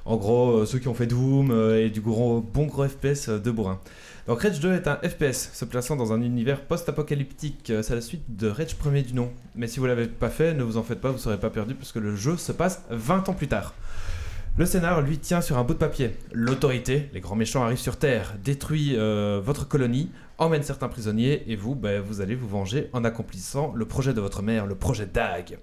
En 0.05 0.17
gros, 0.17 0.67
ceux 0.67 0.79
qui 0.79 0.87
ont 0.87 0.95
fait 0.95 1.07
Doom 1.07 1.53
et 1.77 1.91
du 1.91 2.01
gros, 2.01 2.41
bon 2.41 2.67
gros 2.67 2.87
FPS 2.87 3.29
de 3.29 3.51
bourrin. 3.51 3.81
Donc 4.29 4.43
Rage 4.43 4.61
2 4.61 4.75
est 4.75 4.87
un 4.87 4.97
FPS 4.97 5.51
se 5.53 5.65
plaçant 5.65 5.97
dans 5.97 6.13
un 6.13 6.21
univers 6.23 6.61
post-apocalyptique. 6.61 7.73
C'est 7.83 7.95
la 7.95 8.01
suite 8.01 8.37
de 8.37 8.49
Rage 8.49 8.77
premier 8.77 9.03
du 9.03 9.15
nom. 9.15 9.31
Mais 9.57 9.67
si 9.67 9.81
vous 9.81 9.87
l'avez 9.87 10.07
pas 10.07 10.31
fait, 10.31 10.55
ne 10.55 10.63
vous 10.63 10.77
en 10.77 10.83
faites 10.83 11.01
pas, 11.01 11.11
vous 11.11 11.19
serez 11.19 11.39
pas 11.39 11.51
perdu 11.51 11.75
parce 11.75 11.93
que 11.93 11.99
le 11.99 12.15
jeu 12.17 12.37
se 12.37 12.53
passe 12.53 12.85
20 12.91 13.29
ans 13.29 13.35
plus 13.35 13.49
tard. 13.49 13.75
Le 14.57 14.67
scénar, 14.67 15.01
lui, 15.03 15.19
tient 15.19 15.41
sur 15.41 15.59
un 15.59 15.65
bout 15.65 15.75
de 15.75 15.81
papier. 15.81 16.13
L'autorité, 16.33 17.11
les 17.13 17.19
grands 17.19 17.35
méchants 17.35 17.65
arrivent 17.65 17.77
sur 17.77 17.97
Terre, 17.97 18.37
détruit 18.41 18.95
euh, 18.95 19.41
votre 19.45 19.67
colonie, 19.67 20.13
emmène 20.39 20.63
certains 20.63 20.87
prisonniers, 20.87 21.43
et 21.49 21.57
vous, 21.57 21.75
ben, 21.75 22.01
vous 22.01 22.21
allez 22.21 22.37
vous 22.37 22.47
venger 22.47 22.89
en 22.93 23.03
accomplissant 23.03 23.73
le 23.75 23.85
projet 23.85 24.15
de 24.15 24.21
votre 24.21 24.43
mère, 24.43 24.67
le 24.67 24.77
projet 24.77 25.07
DAG. 25.13 25.59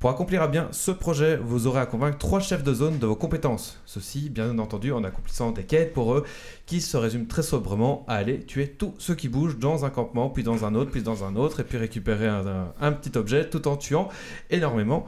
Pour 0.00 0.10
accomplir 0.10 0.42
à 0.42 0.48
bien 0.48 0.68
ce 0.70 0.90
projet, 0.90 1.38
vous 1.38 1.66
aurez 1.66 1.80
à 1.80 1.86
convaincre 1.86 2.18
trois 2.18 2.40
chefs 2.40 2.62
de 2.62 2.74
zone 2.74 2.98
de 2.98 3.06
vos 3.06 3.16
compétences. 3.16 3.80
Ceci, 3.86 4.28
bien 4.28 4.58
entendu, 4.58 4.92
en 4.92 5.02
accomplissant 5.02 5.52
des 5.52 5.64
quêtes 5.64 5.94
pour 5.94 6.12
eux, 6.12 6.24
qui 6.66 6.82
se 6.82 6.98
résument 6.98 7.24
très 7.24 7.42
sobrement 7.42 8.04
à 8.06 8.16
aller 8.16 8.40
tuer 8.40 8.68
tous 8.68 8.92
ceux 8.98 9.14
qui 9.14 9.30
bougent 9.30 9.58
dans 9.58 9.86
un 9.86 9.90
campement, 9.90 10.28
puis 10.28 10.42
dans 10.42 10.66
un 10.66 10.74
autre, 10.74 10.90
puis 10.90 11.02
dans 11.02 11.24
un 11.24 11.36
autre, 11.36 11.60
et 11.60 11.64
puis 11.64 11.78
récupérer 11.78 12.28
un 12.28 12.92
petit 12.92 13.16
objet, 13.16 13.48
tout 13.48 13.66
en 13.66 13.78
tuant 13.78 14.10
énormément 14.50 15.06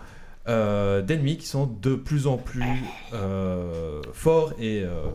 euh, 0.49 1.03
d'ennemis 1.03 1.39
qui 1.39 1.47
sont 1.47 1.67
de 1.67 1.95
plus 1.95 2.27
en 2.27 2.37
plus 2.37 2.63
euh, 3.13 4.01
forts 4.13 4.53
et, 4.61 4.83
euh, 4.83 5.07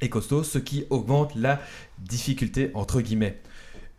et 0.00 0.08
costauds, 0.08 0.42
ce 0.42 0.58
qui 0.58 0.86
augmente 0.90 1.34
la 1.34 1.60
difficulté 1.98 2.70
entre 2.74 3.00
guillemets. 3.00 3.38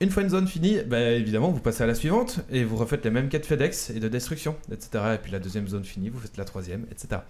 Une 0.01 0.09
fois 0.09 0.23
une 0.23 0.29
zone 0.29 0.47
finie, 0.47 0.79
bah, 0.85 0.99
évidemment, 0.99 1.51
vous 1.51 1.61
passez 1.61 1.83
à 1.83 1.87
la 1.87 1.95
suivante 1.95 2.39
et 2.51 2.63
vous 2.63 2.75
refaites 2.75 3.05
les 3.05 3.11
mêmes 3.11 3.29
quêtes 3.29 3.45
FedEx 3.45 3.91
et 3.91 3.99
de 3.99 4.07
destruction, 4.07 4.55
etc. 4.71 5.03
Et 5.15 5.17
puis 5.17 5.31
la 5.31 5.39
deuxième 5.39 5.67
zone 5.67 5.85
finie, 5.85 6.09
vous 6.09 6.19
faites 6.19 6.35
la 6.35 6.45
troisième, 6.45 6.85
etc. 6.91 7.21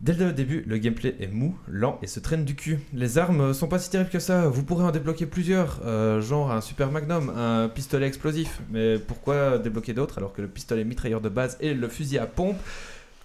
Dès 0.00 0.12
le 0.12 0.32
début, 0.34 0.62
le 0.66 0.76
gameplay 0.76 1.16
est 1.20 1.26
mou, 1.26 1.56
lent 1.68 1.98
et 2.02 2.06
se 2.06 2.20
traîne 2.20 2.44
du 2.44 2.54
cul. 2.54 2.78
Les 2.92 3.16
armes 3.16 3.54
sont 3.54 3.66
pas 3.66 3.78
si 3.78 3.88
terribles 3.88 4.10
que 4.10 4.18
ça, 4.18 4.46
vous 4.46 4.62
pourrez 4.62 4.84
en 4.84 4.90
débloquer 4.90 5.24
plusieurs, 5.24 5.80
euh, 5.86 6.20
genre 6.20 6.52
un 6.52 6.60
super 6.60 6.90
magnum, 6.90 7.30
un 7.34 7.68
pistolet 7.68 8.06
explosif. 8.06 8.60
Mais 8.70 8.98
pourquoi 8.98 9.56
débloquer 9.56 9.94
d'autres 9.94 10.18
alors 10.18 10.34
que 10.34 10.42
le 10.42 10.48
pistolet 10.48 10.84
mitrailleur 10.84 11.22
de 11.22 11.30
base 11.30 11.56
et 11.60 11.72
le 11.72 11.88
fusil 11.88 12.18
à 12.18 12.26
pompe 12.26 12.58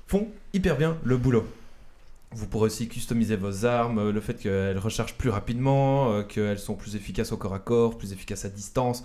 font 0.08 0.30
hyper 0.54 0.78
bien 0.78 0.98
le 1.04 1.18
boulot? 1.18 1.46
Vous 2.34 2.48
pourrez 2.48 2.68
aussi 2.68 2.88
customiser 2.88 3.36
vos 3.36 3.66
armes, 3.66 4.00
euh, 4.00 4.12
le 4.14 4.22
fait 4.22 4.36
qu'elles 4.36 4.78
rechargent 4.78 5.16
plus 5.16 5.30
rapidement, 5.30 6.14
euh, 6.14 6.24
qu'elles 6.24 6.60
sont 6.60 6.76
plus 6.76 6.96
efficaces 6.96 7.34
au 7.34 7.38
corps 7.38 7.54
à 7.54 7.60
corps, 7.60 7.98
plus 7.98 8.14
efficaces 8.14 8.46
à 8.46 8.50
distance. 8.50 9.04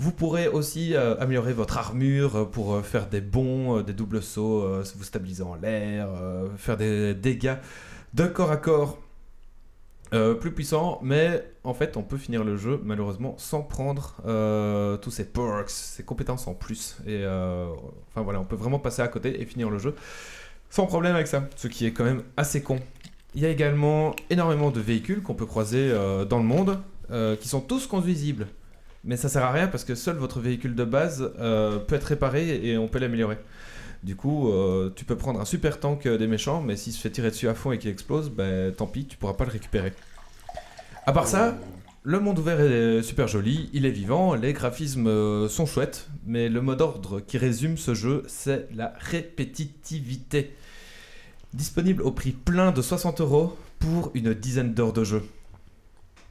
Vous 0.00 0.12
pourrez 0.12 0.48
aussi 0.48 0.94
euh, 0.94 1.14
améliorer 1.20 1.52
votre 1.52 1.76
armure 1.76 2.34
euh, 2.34 2.44
pour 2.46 2.72
euh, 2.72 2.80
faire 2.80 3.06
des 3.06 3.20
bonds, 3.20 3.82
des 3.82 3.92
doubles 3.92 4.22
sauts, 4.22 4.66
vous 4.96 5.04
stabiliser 5.04 5.42
en 5.42 5.56
l'air, 5.56 6.08
faire 6.56 6.78
des 6.78 7.12
dégâts 7.12 7.56
de 8.14 8.24
corps 8.24 8.50
à 8.50 8.56
corps 8.56 8.98
plus 10.10 10.52
puissants. 10.52 11.00
Mais 11.02 11.44
en 11.64 11.74
fait, 11.74 11.98
on 11.98 12.02
peut 12.02 12.16
finir 12.16 12.44
le 12.44 12.56
jeu 12.56 12.80
malheureusement 12.82 13.34
sans 13.36 13.60
prendre 13.60 14.16
tous 15.02 15.10
ces 15.10 15.24
perks, 15.26 15.68
ces 15.68 16.02
compétences 16.02 16.46
en 16.46 16.54
plus. 16.54 16.96
Et 17.06 17.24
enfin 17.26 18.22
voilà, 18.22 18.40
on 18.40 18.44
peut 18.44 18.56
vraiment 18.56 18.78
passer 18.78 19.02
à 19.02 19.08
côté 19.08 19.42
et 19.42 19.44
finir 19.44 19.68
le 19.68 19.78
jeu 19.78 19.94
sans 20.70 20.86
problème 20.86 21.14
avec 21.14 21.26
ça, 21.26 21.44
ce 21.56 21.68
qui 21.68 21.84
est 21.84 21.92
quand 21.92 22.04
même 22.04 22.22
assez 22.38 22.62
con. 22.62 22.78
Il 23.34 23.42
y 23.42 23.46
a 23.46 23.50
également 23.50 24.16
énormément 24.30 24.70
de 24.70 24.80
véhicules 24.80 25.22
qu'on 25.22 25.34
peut 25.34 25.46
croiser 25.46 25.92
dans 26.28 26.38
le 26.38 26.44
monde, 26.44 26.80
qui 27.40 27.48
sont 27.48 27.60
tous 27.60 27.86
conduisibles. 27.86 28.46
Mais 29.04 29.16
ça 29.16 29.28
sert 29.28 29.42
à 29.42 29.52
rien 29.52 29.68
parce 29.68 29.84
que 29.84 29.94
seul 29.94 30.16
votre 30.16 30.40
véhicule 30.40 30.74
de 30.74 30.84
base 30.84 31.32
euh, 31.38 31.78
peut 31.78 31.94
être 31.94 32.04
réparé 32.04 32.60
et 32.66 32.76
on 32.76 32.88
peut 32.88 32.98
l'améliorer. 32.98 33.38
Du 34.02 34.16
coup, 34.16 34.50
euh, 34.50 34.90
tu 34.94 35.04
peux 35.04 35.16
prendre 35.16 35.40
un 35.40 35.44
super 35.44 35.78
tank 35.78 36.06
des 36.06 36.26
méchants, 36.26 36.62
mais 36.62 36.76
s'il 36.76 36.92
se 36.92 37.00
fait 37.00 37.10
tirer 37.10 37.30
dessus 37.30 37.48
à 37.48 37.54
fond 37.54 37.72
et 37.72 37.78
qu'il 37.78 37.90
explose, 37.90 38.30
ben 38.30 38.72
tant 38.72 38.86
pis, 38.86 39.06
tu 39.06 39.16
pourras 39.16 39.34
pas 39.34 39.44
le 39.44 39.50
récupérer. 39.50 39.92
À 41.06 41.12
part 41.12 41.26
ça, 41.26 41.56
le 42.02 42.18
monde 42.18 42.38
ouvert 42.38 42.60
est 42.60 43.02
super 43.02 43.28
joli, 43.28 43.68
il 43.74 43.84
est 43.84 43.90
vivant, 43.90 44.34
les 44.34 44.54
graphismes 44.54 45.06
euh, 45.06 45.48
sont 45.48 45.66
chouettes, 45.66 46.08
mais 46.24 46.48
le 46.48 46.62
mot 46.62 46.74
d'ordre 46.74 47.20
qui 47.20 47.36
résume 47.36 47.76
ce 47.76 47.92
jeu, 47.92 48.22
c'est 48.26 48.68
la 48.74 48.94
répétitivité. 48.98 50.54
Disponible 51.52 52.02
au 52.02 52.10
prix 52.10 52.32
plein 52.32 52.72
de 52.72 52.80
60 52.80 53.20
euros 53.20 53.54
pour 53.78 54.12
une 54.14 54.32
dizaine 54.32 54.72
d'heures 54.72 54.94
de 54.94 55.04
jeu. 55.04 55.22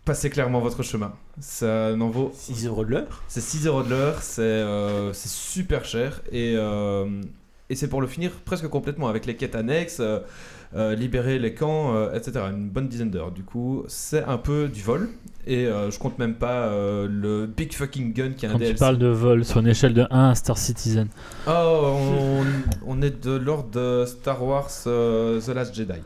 Passez 0.06 0.30
clairement 0.30 0.60
votre 0.60 0.82
chemin. 0.82 1.14
Ça 1.40 1.96
n'en 1.96 2.10
vaut 2.10 2.32
6 2.34 2.66
euros 2.66 2.84
de 2.86 2.92
l'heure 2.92 3.24
c'est 3.28 3.42
6 3.42 3.68
euros 3.68 3.84
de 3.84 3.90
l'heure, 3.92 4.22
c'est 4.24 4.42
euh, 4.42 5.14
c'est 5.14 5.30
super 5.30 5.86
cher 5.86 6.22
et, 6.32 6.56
euh, 6.58 7.22
et 7.70 7.76
c'est 7.76 7.88
pour 7.88 8.02
le 8.02 8.08
finir 8.08 8.32
presque 8.44 8.68
complètement 8.70 9.08
avec 9.08 9.28
les 9.28 9.36
quêtes 9.36 9.54
annexes, 9.56 10.00
euh, 10.00 10.20
euh, 10.76 10.96
libérer 10.96 11.38
les 11.38 11.54
camps, 11.54 11.94
euh, 11.96 12.14
etc. 12.14 12.40
Une 12.52 12.70
bonne 12.70 12.88
dizaine 12.88 13.12
d'heures. 13.12 13.32
Du 13.32 13.44
coup, 13.44 13.84
c'est 13.88 14.24
un 14.24 14.38
peu 14.38 14.68
du 14.68 14.82
vol 14.82 15.10
et 15.46 15.66
euh, 15.68 15.92
je 15.92 16.00
compte 16.00 16.18
même 16.18 16.36
pas 16.36 16.68
euh, 16.68 17.08
le 17.10 17.46
Big 17.46 17.72
Fucking 17.74 18.14
Gun 18.14 18.32
qui 18.32 18.46
est 18.46 18.50
un 18.50 18.54
Quand 18.54 18.58
tu 18.60 18.66
DLC. 18.66 18.80
parles 18.80 18.98
de 18.98 19.08
vol 19.08 19.46
sur 19.46 19.60
une 19.60 19.68
échelle 19.68 19.94
de 19.94 20.08
1 20.10 20.30
à 20.30 20.36
Star 20.36 20.58
Citizen. 20.58 21.08
Oh, 21.48 21.52
on, 21.52 22.44
on 22.88 23.02
est 23.04 23.24
de 23.24 23.32
l'ordre 23.36 23.70
de 23.70 24.06
Star 24.08 24.44
Wars 24.44 24.70
euh, 24.88 25.40
The 25.40 25.50
Last 25.50 25.76
Jedi. 25.76 26.00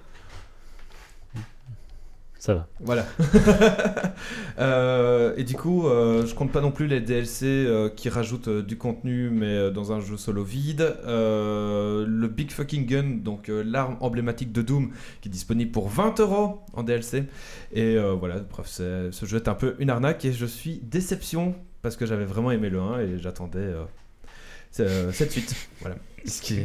Ça 2.44 2.54
va. 2.56 2.68
Voilà. 2.82 3.06
Euh, 4.60 5.34
et 5.36 5.44
du 5.44 5.56
coup, 5.56 5.88
euh, 5.88 6.28
je 6.28 6.36
compte 6.36 6.52
pas 6.52 6.62
non 6.62 6.72
plus 6.72 6.86
les 6.86 7.02
DLC 7.02 7.46
euh, 7.46 7.90
qui 7.90 8.08
rajoutent 8.08 8.50
du 8.50 8.78
contenu, 8.78 9.32
mais 9.32 9.72
dans 9.72 9.92
un 9.92 10.00
jeu 10.00 10.16
solo 10.16 10.44
vide. 10.44 10.96
Le 11.06 12.28
Big 12.28 12.52
Fucking 12.52 12.86
Gun, 12.86 13.18
donc 13.24 13.50
l'arme 13.50 13.98
emblématique 14.00 14.52
de 14.52 14.62
Doom, 14.62 14.92
qui 15.22 15.30
est 15.30 15.32
disponible 15.32 15.72
pour 15.72 15.90
20 15.90 16.20
euros 16.20 16.62
en 16.74 16.84
DLC. 16.84 17.24
Et 17.74 17.98
voilà, 17.98 18.40
bref, 18.40 18.68
ce 18.68 19.26
jeu 19.26 19.38
est 19.38 19.48
un 19.48 19.56
peu 19.56 19.76
une 19.80 19.90
arnaque 19.90 20.24
et 20.24 20.32
je 20.32 20.46
suis 20.46 20.80
déception 20.84 21.56
parce 21.82 21.96
que 21.96 22.06
j'avais 22.06 22.26
vraiment 22.26 22.52
aimé 22.52 22.70
le 22.70 22.80
1 22.80 23.00
et 23.00 23.18
j'attendais 23.18 23.74
cette 24.72 25.32
suite. 25.32 25.56
Voilà. 25.82 25.96
Ce 26.26 26.42
qui... 26.42 26.60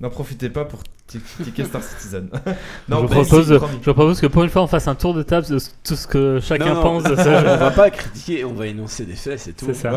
N'en 0.00 0.10
profitez 0.10 0.48
pas 0.50 0.64
pour 0.64 0.80
t- 1.06 1.20
cliquer 1.40 1.64
Star 1.64 1.80
Citizen. 1.82 2.28
je, 2.88 2.94
mais 2.94 3.06
propose, 3.06 3.60
je 3.82 3.90
propose 3.92 4.20
que 4.20 4.26
pour 4.26 4.42
une 4.42 4.50
fois, 4.50 4.62
on 4.62 4.66
fasse 4.66 4.88
un 4.88 4.96
tour 4.96 5.14
de 5.14 5.22
table 5.22 5.46
de 5.46 5.58
tout 5.84 5.94
ce 5.94 6.08
que 6.08 6.40
chacun 6.40 6.66
Non, 6.66 6.74
non. 6.74 6.82
pense 6.82 7.02
de 7.04 7.14
ce 7.14 7.28
on 7.28 7.56
va 7.58 7.70
pas 7.70 7.90
critiquer, 7.90 8.44
on 8.44 8.54
va 8.54 8.66
énoncer 8.66 9.04
des 9.04 9.14
faits, 9.14 9.38
c'est 9.38 9.52
tout. 9.52 9.66
C'est 9.72 9.88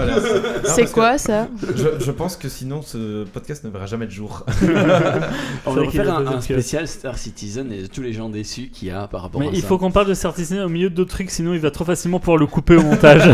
c'est- 0.64 0.92
quoi 0.94 1.18
ça 1.18 1.48
je, 1.76 2.00
je 2.06 2.12
pense 2.12 2.36
que 2.38 2.48
sinon 2.48 2.84
ce 2.84 3.24
podcast 3.26 3.64
ne 3.64 3.70
verra 3.72 3.88
jamais 3.88 4.06
le 4.06 4.12
jour. 4.12 4.46
On 5.66 5.72
va 5.74 5.90
faire 5.90 6.16
un, 6.16 6.42
spécial 6.42 6.88
Star 6.88 7.18
Citizen 7.18 7.72
et 7.72 7.88
tous 7.88 8.02
les 8.04 8.14
gens 8.14 8.30
déçus 8.30 8.70
qu'il 8.72 8.90
y 8.90 8.92
a 8.92 9.08
par 9.08 9.24
rapport 9.24 9.42
Mais 9.42 9.48
à 9.48 9.52
il 9.52 9.62
ça. 9.62 9.68
faut 9.68 9.78
qu'on 9.80 9.92
parle 9.92 10.08
de 10.08 10.14
Certicine 10.14 10.60
au 10.60 10.70
milieu 10.70 10.90
d'autres 10.92 11.10
trucs, 11.10 11.32
sinon 11.32 11.54
il 11.56 11.60
va 11.60 11.72
trop 11.72 11.86
facilement 11.86 12.20
pouvoir 12.20 12.38
le 12.38 12.46
couper 12.46 12.76
au 12.76 12.84
montage. 12.84 13.28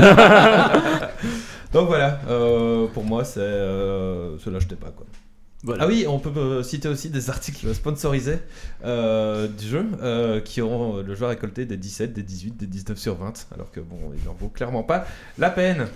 Donc 1.74 1.88
voilà, 1.88 2.20
euh, 2.30 2.86
pour 2.94 3.04
moi 3.04 3.24
c'est 3.26 3.40
euh, 3.42 4.38
se 4.40 4.50
l'acheter 4.50 4.76
pas 4.76 4.92
quoi. 4.96 5.06
Voilà. 5.64 5.86
Ah 5.86 5.88
oui, 5.88 6.06
on 6.08 6.20
peut 6.20 6.32
euh, 6.36 6.64
citer 6.64 6.90
aussi 6.90 7.10
des 7.10 7.30
articles 7.30 7.74
sponsorisés 7.74 8.40
euh, 8.84 9.48
du 9.48 9.66
jeu 9.66 9.86
euh, 10.02 10.42
qui 10.42 10.62
auront 10.62 10.98
le 10.98 11.16
joueur 11.16 11.30
récolté 11.30 11.66
des 11.66 11.78
17, 11.78 12.12
des 12.12 12.24
18, 12.24 12.58
des 12.58 12.68
19 12.68 12.98
sur 12.98 13.16
20, 13.16 13.48
alors 13.54 13.72
que 13.72 13.80
bon, 13.80 14.12
il 14.18 14.24
n'en 14.26 14.34
vaut 14.34 14.50
clairement 14.50 14.84
pas 14.84 15.06
la 15.38 15.50
peine. 15.50 15.88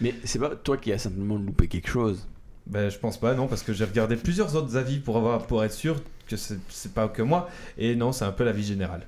Mais 0.00 0.14
c'est 0.24 0.38
pas 0.38 0.50
toi 0.50 0.76
qui 0.76 0.92
as 0.92 0.98
simplement 0.98 1.36
loupé 1.36 1.66
quelque 1.66 1.88
chose. 1.88 2.26
Ben, 2.66 2.88
je 2.88 2.98
pense 2.98 3.18
pas, 3.18 3.34
non, 3.34 3.48
parce 3.48 3.62
que 3.62 3.72
j'ai 3.72 3.84
regardé 3.84 4.16
plusieurs 4.16 4.54
autres 4.54 4.76
avis 4.76 4.98
pour, 4.98 5.16
avoir, 5.16 5.46
pour 5.46 5.64
être 5.64 5.72
sûr 5.72 5.96
que 6.28 6.36
c'est 6.36 6.92
pas 6.92 7.08
que 7.08 7.22
moi, 7.22 7.48
et 7.78 7.94
non, 7.94 8.12
c'est 8.12 8.24
un 8.24 8.32
peu 8.32 8.44
l'avis 8.44 8.64
général. 8.64 9.06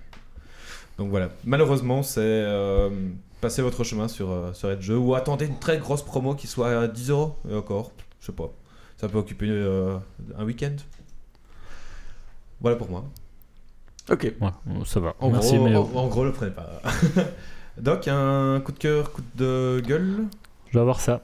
Donc 0.96 1.10
voilà, 1.10 1.30
malheureusement, 1.44 2.02
c'est 2.02 2.20
euh, 2.20 2.90
passez 3.40 3.62
votre 3.62 3.84
chemin 3.84 4.08
sur, 4.08 4.50
sur 4.54 4.68
Red 4.68 4.80
Jeu 4.80 4.96
ou 4.96 5.14
attendez 5.14 5.46
une 5.46 5.58
très 5.58 5.78
grosse 5.78 6.04
promo 6.04 6.34
qui 6.34 6.46
soit 6.46 6.80
à 6.80 6.88
10 6.88 7.10
euros, 7.10 7.36
et 7.48 7.54
encore, 7.54 7.92
je 8.20 8.26
sais 8.26 8.32
pas. 8.32 8.52
Ça 8.98 9.08
peut 9.08 9.18
occuper 9.18 9.46
euh, 9.48 9.96
un 10.36 10.44
week-end? 10.44 10.74
Voilà 12.60 12.76
pour 12.76 12.90
moi. 12.90 13.04
Ok. 14.10 14.32
Ouais, 14.40 14.50
ça 14.84 14.98
va. 14.98 15.14
En, 15.20 15.30
Merci, 15.30 15.56
gros, 15.56 15.68
mais 15.68 15.76
en, 15.76 15.82
en 15.82 16.08
gros, 16.08 16.24
le 16.24 16.32
prenez 16.32 16.50
pas. 16.50 16.82
Doc, 17.80 18.08
un 18.08 18.60
coup 18.60 18.72
de 18.72 18.78
cœur, 18.78 19.12
coup 19.12 19.22
de 19.36 19.80
gueule? 19.86 20.24
Je 20.70 20.74
vais 20.74 20.80
avoir 20.80 21.00
ça. 21.00 21.22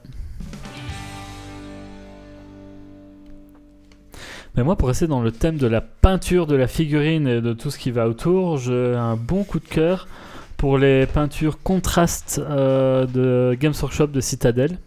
Mais 4.55 4.63
moi, 4.63 4.77
pour 4.77 4.87
rester 4.87 5.07
dans 5.07 5.21
le 5.21 5.33
thème 5.33 5.57
de 5.57 5.67
la 5.67 5.81
peinture 5.81 6.47
de 6.47 6.55
la 6.55 6.67
figurine 6.67 7.27
et 7.27 7.41
de 7.41 7.51
tout 7.51 7.71
ce 7.71 7.77
qui 7.77 7.91
va 7.91 8.07
autour, 8.07 8.57
j'ai 8.57 8.95
un 8.95 9.17
bon 9.17 9.43
coup 9.43 9.59
de 9.59 9.67
cœur 9.67 10.07
pour 10.55 10.77
les 10.77 11.05
peintures 11.07 11.61
contrastes 11.61 12.41
euh, 12.41 13.05
de 13.05 13.57
Games 13.59 13.73
Workshop 13.81 14.07
de 14.07 14.21
Citadel. 14.21 14.77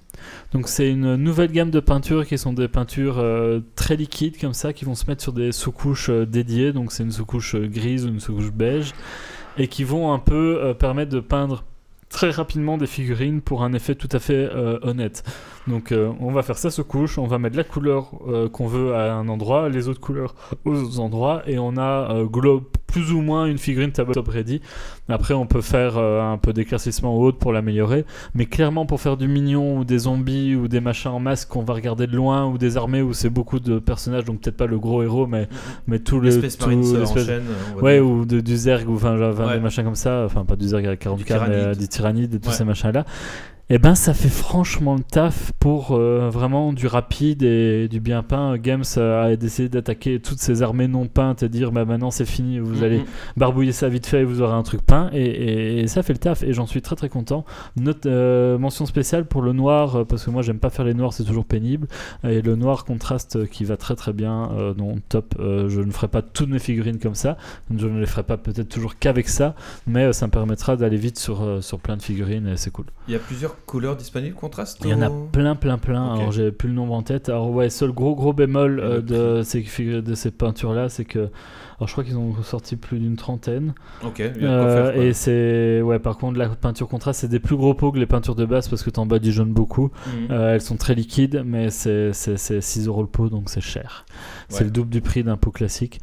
Donc 0.52 0.68
c'est 0.68 0.90
une 0.90 1.16
nouvelle 1.16 1.52
gamme 1.52 1.70
de 1.70 1.80
peintures 1.80 2.26
qui 2.26 2.38
sont 2.38 2.52
des 2.52 2.68
peintures 2.68 3.18
euh, 3.18 3.60
très 3.76 3.96
liquides 3.96 4.38
comme 4.40 4.54
ça, 4.54 4.72
qui 4.72 4.84
vont 4.84 4.94
se 4.94 5.06
mettre 5.06 5.22
sur 5.22 5.32
des 5.32 5.52
sous-couches 5.52 6.10
euh, 6.10 6.26
dédiées. 6.26 6.72
Donc 6.72 6.92
c'est 6.92 7.02
une 7.02 7.12
sous-couche 7.12 7.54
euh, 7.54 7.66
grise 7.66 8.06
ou 8.06 8.08
une 8.08 8.20
sous-couche 8.20 8.52
beige, 8.52 8.94
et 9.56 9.68
qui 9.68 9.84
vont 9.84 10.12
un 10.12 10.18
peu 10.18 10.74
permettre 10.78 11.10
de 11.10 11.20
peindre 11.20 11.64
très 12.08 12.30
rapidement 12.30 12.78
des 12.78 12.86
figurines 12.86 13.40
pour 13.40 13.62
un 13.62 13.72
effet 13.72 13.94
tout 13.94 14.08
à 14.12 14.18
fait 14.18 14.48
honnête. 14.82 15.24
Donc 15.68 15.92
euh, 15.92 16.10
on 16.20 16.32
va 16.32 16.42
faire 16.42 16.56
ça 16.58 16.70
sous 16.70 16.84
couche, 16.84 17.18
on 17.18 17.26
va 17.26 17.38
mettre 17.38 17.56
la 17.56 17.64
couleur 17.64 18.10
euh, 18.28 18.48
qu'on 18.48 18.66
veut 18.66 18.94
à 18.94 19.12
un 19.14 19.28
endroit, 19.28 19.68
les 19.68 19.88
autres 19.88 20.00
couleurs 20.00 20.34
aux 20.64 20.74
autres 20.74 21.00
endroits, 21.00 21.42
et 21.46 21.58
on 21.58 21.76
a 21.76 22.10
euh, 22.14 22.24
glo- 22.24 22.62
plus 22.86 23.12
ou 23.12 23.20
moins 23.20 23.44
une 23.44 23.58
figurine 23.58 23.92
tabletop 23.92 24.26
ready. 24.28 24.62
Après 25.10 25.34
on 25.34 25.46
peut 25.46 25.60
faire 25.60 25.98
un 25.98 26.38
peu 26.38 26.54
d'éclaircissement 26.54 27.16
haute 27.18 27.38
pour 27.38 27.52
l'améliorer, 27.52 28.06
mais 28.34 28.46
clairement 28.46 28.86
pour 28.86 29.00
faire 29.00 29.18
du 29.18 29.28
mignon 29.28 29.76
ou 29.78 29.84
des 29.84 29.98
zombies 29.98 30.54
ou 30.56 30.68
des 30.68 30.80
machins 30.80 31.10
en 31.10 31.20
masque 31.20 31.48
qu'on 31.48 31.62
va 31.64 31.74
regarder 31.74 32.06
de 32.06 32.16
loin 32.16 32.46
ou 32.46 32.56
des 32.56 32.76
armées 32.78 33.02
où 33.02 33.12
c'est 33.12 33.28
beaucoup 33.30 33.60
de 33.60 33.78
personnages, 33.78 34.24
donc 34.24 34.40
peut-être 34.40 34.56
pas 34.56 34.66
le 34.66 34.78
gros 34.78 35.02
héros, 35.02 35.26
mais, 35.26 35.48
mais 35.86 35.98
tout 35.98 36.18
le... 36.18 36.30
Tout 36.40 36.48
se 36.82 37.02
enchaîne. 37.02 37.42
Ouais, 37.82 38.00
ou 38.00 38.24
de- 38.24 38.40
du 38.40 38.56
Zerg, 38.56 38.88
ou 38.88 38.94
enfin, 38.94 39.18
Ouais. 39.18 39.54
des 39.54 39.60
machins 39.60 39.84
comme 39.84 39.94
ça, 39.94 40.22
enfin 40.24 40.44
pas 40.46 40.56
du 40.56 40.66
Zerg 40.68 40.86
avec 40.86 41.04
40k, 41.04 41.18
mais 41.18 41.24
tyrannide. 41.24 41.54
euh, 41.58 41.74
du 41.74 41.88
tyrannide 41.88 42.34
et 42.34 42.40
tous 42.40 42.48
Ouais. 42.48 42.54
ces 42.54 42.64
machins-là. 42.64 43.04
Et 43.70 43.78
ben 43.78 43.94
ça 43.94 44.14
fait 44.14 44.30
franchement 44.30 44.94
le 44.94 45.02
taf 45.02 45.52
pour 45.60 45.90
euh, 45.92 46.30
vraiment 46.30 46.72
du 46.72 46.86
rapide 46.86 47.42
et 47.42 47.86
du 47.88 48.00
bien 48.00 48.22
peint. 48.22 48.56
Games 48.56 48.82
euh, 48.96 49.22
a 49.32 49.36
décidé 49.36 49.68
d'attaquer 49.68 50.20
toutes 50.20 50.38
ces 50.38 50.62
armées 50.62 50.88
non 50.88 51.06
peintes 51.06 51.42
et 51.42 51.50
dire 51.50 51.70
bah 51.70 51.84
maintenant 51.84 52.10
c'est 52.10 52.24
fini, 52.24 52.60
vous 52.60 52.76
Mhm. 52.76 52.82
allez 52.82 53.04
barbouiller 53.36 53.72
ça 53.72 53.90
vite 53.90 54.06
fait 54.06 54.22
et 54.22 54.24
vous 54.24 54.40
aurez 54.40 54.54
un 54.54 54.62
truc 54.62 54.80
peint. 54.80 55.10
Et, 55.12 55.22
et- 55.22 55.78
et 55.80 55.86
ça 55.86 56.02
fait 56.02 56.14
le 56.14 56.18
taf 56.18 56.42
et 56.44 56.54
j'en 56.54 56.66
suis 56.66 56.80
très 56.80 56.96
très 56.96 57.10
content. 57.10 57.44
Note, 57.76 58.06
euh, 58.06 58.56
mention 58.56 58.86
spéciale 58.86 59.26
pour 59.26 59.42
le 59.42 59.52
noir 59.52 59.96
euh, 59.96 60.04
parce 60.06 60.24
que 60.24 60.30
moi 60.30 60.40
j'aime 60.40 60.60
pas 60.60 60.70
faire 60.70 60.86
les 60.86 60.94
noirs, 60.94 61.12
c'est 61.12 61.24
toujours 61.24 61.44
pénible. 61.44 61.88
Et 62.24 62.40
le 62.40 62.56
noir 62.56 62.86
contraste 62.86 63.46
qui 63.50 63.64
va 63.66 63.76
très 63.76 63.96
très 63.96 64.14
bien, 64.14 64.50
euh, 64.52 64.72
non 64.78 64.94
top. 65.10 65.34
Je 65.38 65.80
ne 65.82 65.90
ferai 65.90 66.08
pas 66.08 66.22
toutes 66.22 66.48
mes 66.48 66.58
figurines 66.58 66.98
comme 66.98 67.14
ça. 67.14 67.36
Je 67.76 67.86
ne 67.86 68.00
les 68.00 68.06
ferai 68.06 68.22
pas 68.22 68.38
peut-être 68.38 68.70
toujours 68.70 68.98
qu'avec 68.98 69.28
ça, 69.28 69.54
mais 69.86 70.14
ça 70.14 70.26
me 70.26 70.30
permettra 70.32 70.76
d'aller 70.76 70.96
vite 70.96 71.18
sur, 71.18 71.62
sur 71.62 71.80
plein 71.80 71.98
de 71.98 72.02
figurines 72.02 72.48
et 72.48 72.56
c'est 72.56 72.70
cool. 72.70 72.86
Il 73.08 73.12
y 73.12 73.16
a 73.16 73.20
plusieurs 73.20 73.57
couleurs 73.66 73.96
disponibles, 73.96 74.34
contraste 74.34 74.78
Il 74.84 74.90
y 74.90 74.94
en 74.94 75.02
a 75.02 75.11
plein, 75.32 75.54
plein, 75.56 75.78
plein. 75.78 76.14
Alors 76.14 76.32
j'ai 76.32 76.50
plus 76.52 76.68
le 76.68 76.74
nombre 76.74 76.94
en 76.94 77.02
tête. 77.02 77.28
Alors 77.28 77.50
ouais, 77.50 77.68
seul 77.70 77.92
gros, 77.92 78.14
gros 78.14 78.32
bémol 78.32 78.80
euh, 78.80 79.00
de 79.00 79.42
ces, 79.42 79.61
figu- 79.62 80.00
de 80.02 80.14
ces 80.14 80.30
peintures-là, 80.30 80.88
c'est 80.88 81.04
que. 81.04 81.28
Alors 81.80 81.86
je 81.86 81.92
crois 81.92 82.02
qu'ils 82.02 82.16
ont 82.18 82.34
sorti 82.42 82.74
plus 82.76 82.98
d'une 82.98 83.14
trentaine. 83.16 83.72
Ok, 84.04 84.18
il 84.18 84.24
y 84.24 84.28
a 84.28 84.30
de 84.30 84.38
quoi 84.38 84.48
Euh, 84.48 84.84
faire, 84.86 84.94
quoi. 84.94 85.04
et 85.04 85.12
c'est. 85.12 85.80
Ouais, 85.82 85.98
par 85.98 86.18
contre, 86.18 86.38
la 86.38 86.48
peinture 86.48 86.88
contraste, 86.88 87.20
c'est 87.20 87.28
des 87.28 87.38
plus 87.40 87.56
gros 87.56 87.74
pots 87.74 87.92
que 87.92 87.98
les 87.98 88.06
peintures 88.06 88.34
de 88.34 88.44
base 88.44 88.68
parce 88.68 88.82
que 88.82 88.90
t'en 88.90 89.06
badigeonnes 89.06 89.52
beaucoup. 89.52 89.90
Mhm. 90.06 90.28
Euh, 90.30 90.54
elles 90.54 90.61
sont 90.61 90.76
très 90.76 90.94
liquides, 90.94 91.42
mais 91.46 91.70
c'est 91.70 92.12
c'est- 92.12 92.36
c'est 92.36 92.61
6 92.61 92.86
euros 92.88 93.02
le 93.02 93.09
pot, 93.09 93.28
donc 93.28 93.48
c'est 93.50 93.61
cher. 93.61 94.06
C'est 94.48 94.64
le 94.64 94.70
double 94.70 94.90
du 94.90 95.00
prix 95.02 95.22
d'un 95.22 95.36
pot 95.36 95.50
classique. 95.50 96.00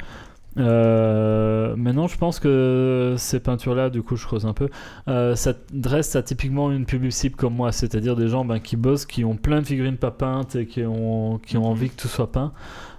Euh, 0.58 1.76
maintenant, 1.76 2.08
je 2.08 2.18
pense 2.18 2.40
que 2.40 3.16
ces 3.18 3.40
peintures-là, 3.40 3.90
du 3.90 4.02
coup, 4.04 4.16
je 4.16 4.26
creuse 4.26 4.46
un 4.46 4.54
peu, 4.54 4.70
euh, 5.08 5.36
ça 5.36 5.54
dresse 5.74 6.16
à 6.16 6.24
typiquement 6.24 6.72
une 6.72 6.86
public 6.86 7.12
cible 7.12 7.36
comme 7.36 7.56
moi, 7.56 7.72
c'est-à-dire 7.72 8.16
des 8.16 8.28
gens 8.30 8.46
ben, 8.46 8.60
qui 8.60 8.76
bossent, 8.78 9.06
qui 9.06 9.26
ont 9.26 9.36
plein 9.36 9.62
de 9.62 9.66
figurines 9.68 9.98
pas 9.98 10.12
peintes 10.12 10.56
et 10.56 10.66
qui 10.66 10.84
ont, 10.84 11.40
qui 11.40 11.58
ont 11.58 11.62
Mhm. 11.66 11.68
envie 11.68 11.90
que 11.90 12.02
tout 12.02 12.08
soit 12.08 12.32
peint. 12.32 12.54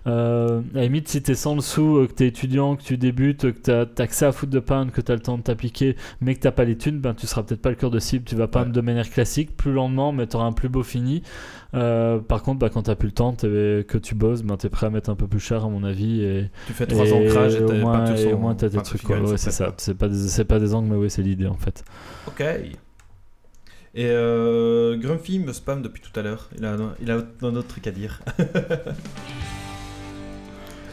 Euh, 0.07 0.61
à 0.74 0.76
la 0.78 0.82
limite, 0.84 1.09
si 1.09 1.20
t'es 1.20 1.34
sans 1.34 1.57
le 1.57 1.61
sou, 1.61 1.96
euh, 1.98 2.07
que 2.07 2.12
t'es 2.12 2.28
étudiant, 2.28 2.76
que 2.76 2.82
tu 2.84 2.96
débutes, 2.96 3.52
que 3.52 3.59
t'as 3.59 3.86
t'as 3.86 4.07
que 4.07 4.14
ça 4.14 4.28
à 4.28 4.32
foutre 4.32 4.52
de 4.52 4.61
peindre, 4.61 4.92
que 4.92 5.00
t'as 5.00 5.14
le 5.14 5.20
temps 5.20 5.36
de 5.36 5.42
t'appliquer, 5.42 5.96
mais 6.20 6.34
que 6.36 6.40
t'as 6.40 6.52
pas 6.52 6.64
les 6.64 6.76
thunes, 6.78 7.00
ben, 7.00 7.12
tu 7.14 7.26
seras 7.26 7.42
peut-être 7.42 7.61
pas 7.61 7.70
le 7.70 7.74
cœur 7.76 7.90
de 7.90 7.98
cible. 7.98 8.24
Tu 8.24 8.36
vas 8.36 8.46
peindre 8.46 8.66
Ouais. 8.66 8.72
de 8.72 8.80
manière 8.82 9.11
classique, 9.11 9.57
plus 9.57 9.72
lentement, 9.72 10.12
mais 10.12 10.26
t'auras 10.28 10.44
un 10.46 10.52
plus 10.52 10.68
beau 10.68 10.82
fini. 10.84 11.22
Euh, 11.74 12.18
par 12.20 12.42
contre, 12.44 12.61
bah, 12.61 12.68
quand 12.68 12.82
t'as 12.82 12.94
plus 12.94 13.09
le 13.09 13.12
temps, 13.14 13.32
que 13.34 13.98
tu 13.98 14.14
bosses, 14.14 14.42
ben, 14.42 14.57
t'es 14.57 14.68
prêt 14.68 14.86
à 14.86 14.90
mettre 14.90 15.11
un 15.11 15.16
peu 15.16 15.26
plus 15.26 15.40
cher, 15.40 15.64
à 15.64 15.68
mon 15.68 15.82
avis. 15.82 16.22
Et, 16.22 16.50
Tu 16.68 16.72
fais 16.72 16.86
trois 16.86 17.12
ancrages 17.12 17.57
et 17.57 17.62
au 17.64 17.72
moins, 17.72 18.04
et 18.14 18.16
sont 18.16 18.30
au 18.32 18.38
moins 18.38 18.54
t'as 18.54 18.68
des 18.68 18.78
trucs. 18.82 19.02
quoi. 19.02 19.18
Ouais, 19.20 19.36
c'est 19.36 19.50
ça. 19.50 19.66
pas. 19.66 19.74
C'est 19.78 19.94
pas, 19.94 20.09
des- 20.09 20.28
c'est 20.28 20.44
pas 20.44 20.59
des 20.61 20.72
angles, 20.74 20.88
mais 20.90 20.96
oui, 20.96 21.11
c'est 21.11 21.22
l'idée 21.22 21.46
en 21.48 21.57
fait. 21.57 21.84
Ok. 22.28 22.42
Et 23.98 24.04
euh, 24.11 24.96
Grumpy 24.98 25.38
me 25.38 25.52
spam 25.54 25.80
depuis 25.82 26.02
tout 26.02 26.18
à 26.20 26.22
l'heure. 26.22 26.48
Il 26.57 26.64
a, 26.64 26.76
il 27.00 27.11
a 27.11 27.16
un 27.42 27.57
autre 27.57 27.68
truc 27.68 27.86
à 27.86 27.90
dire. 27.90 28.20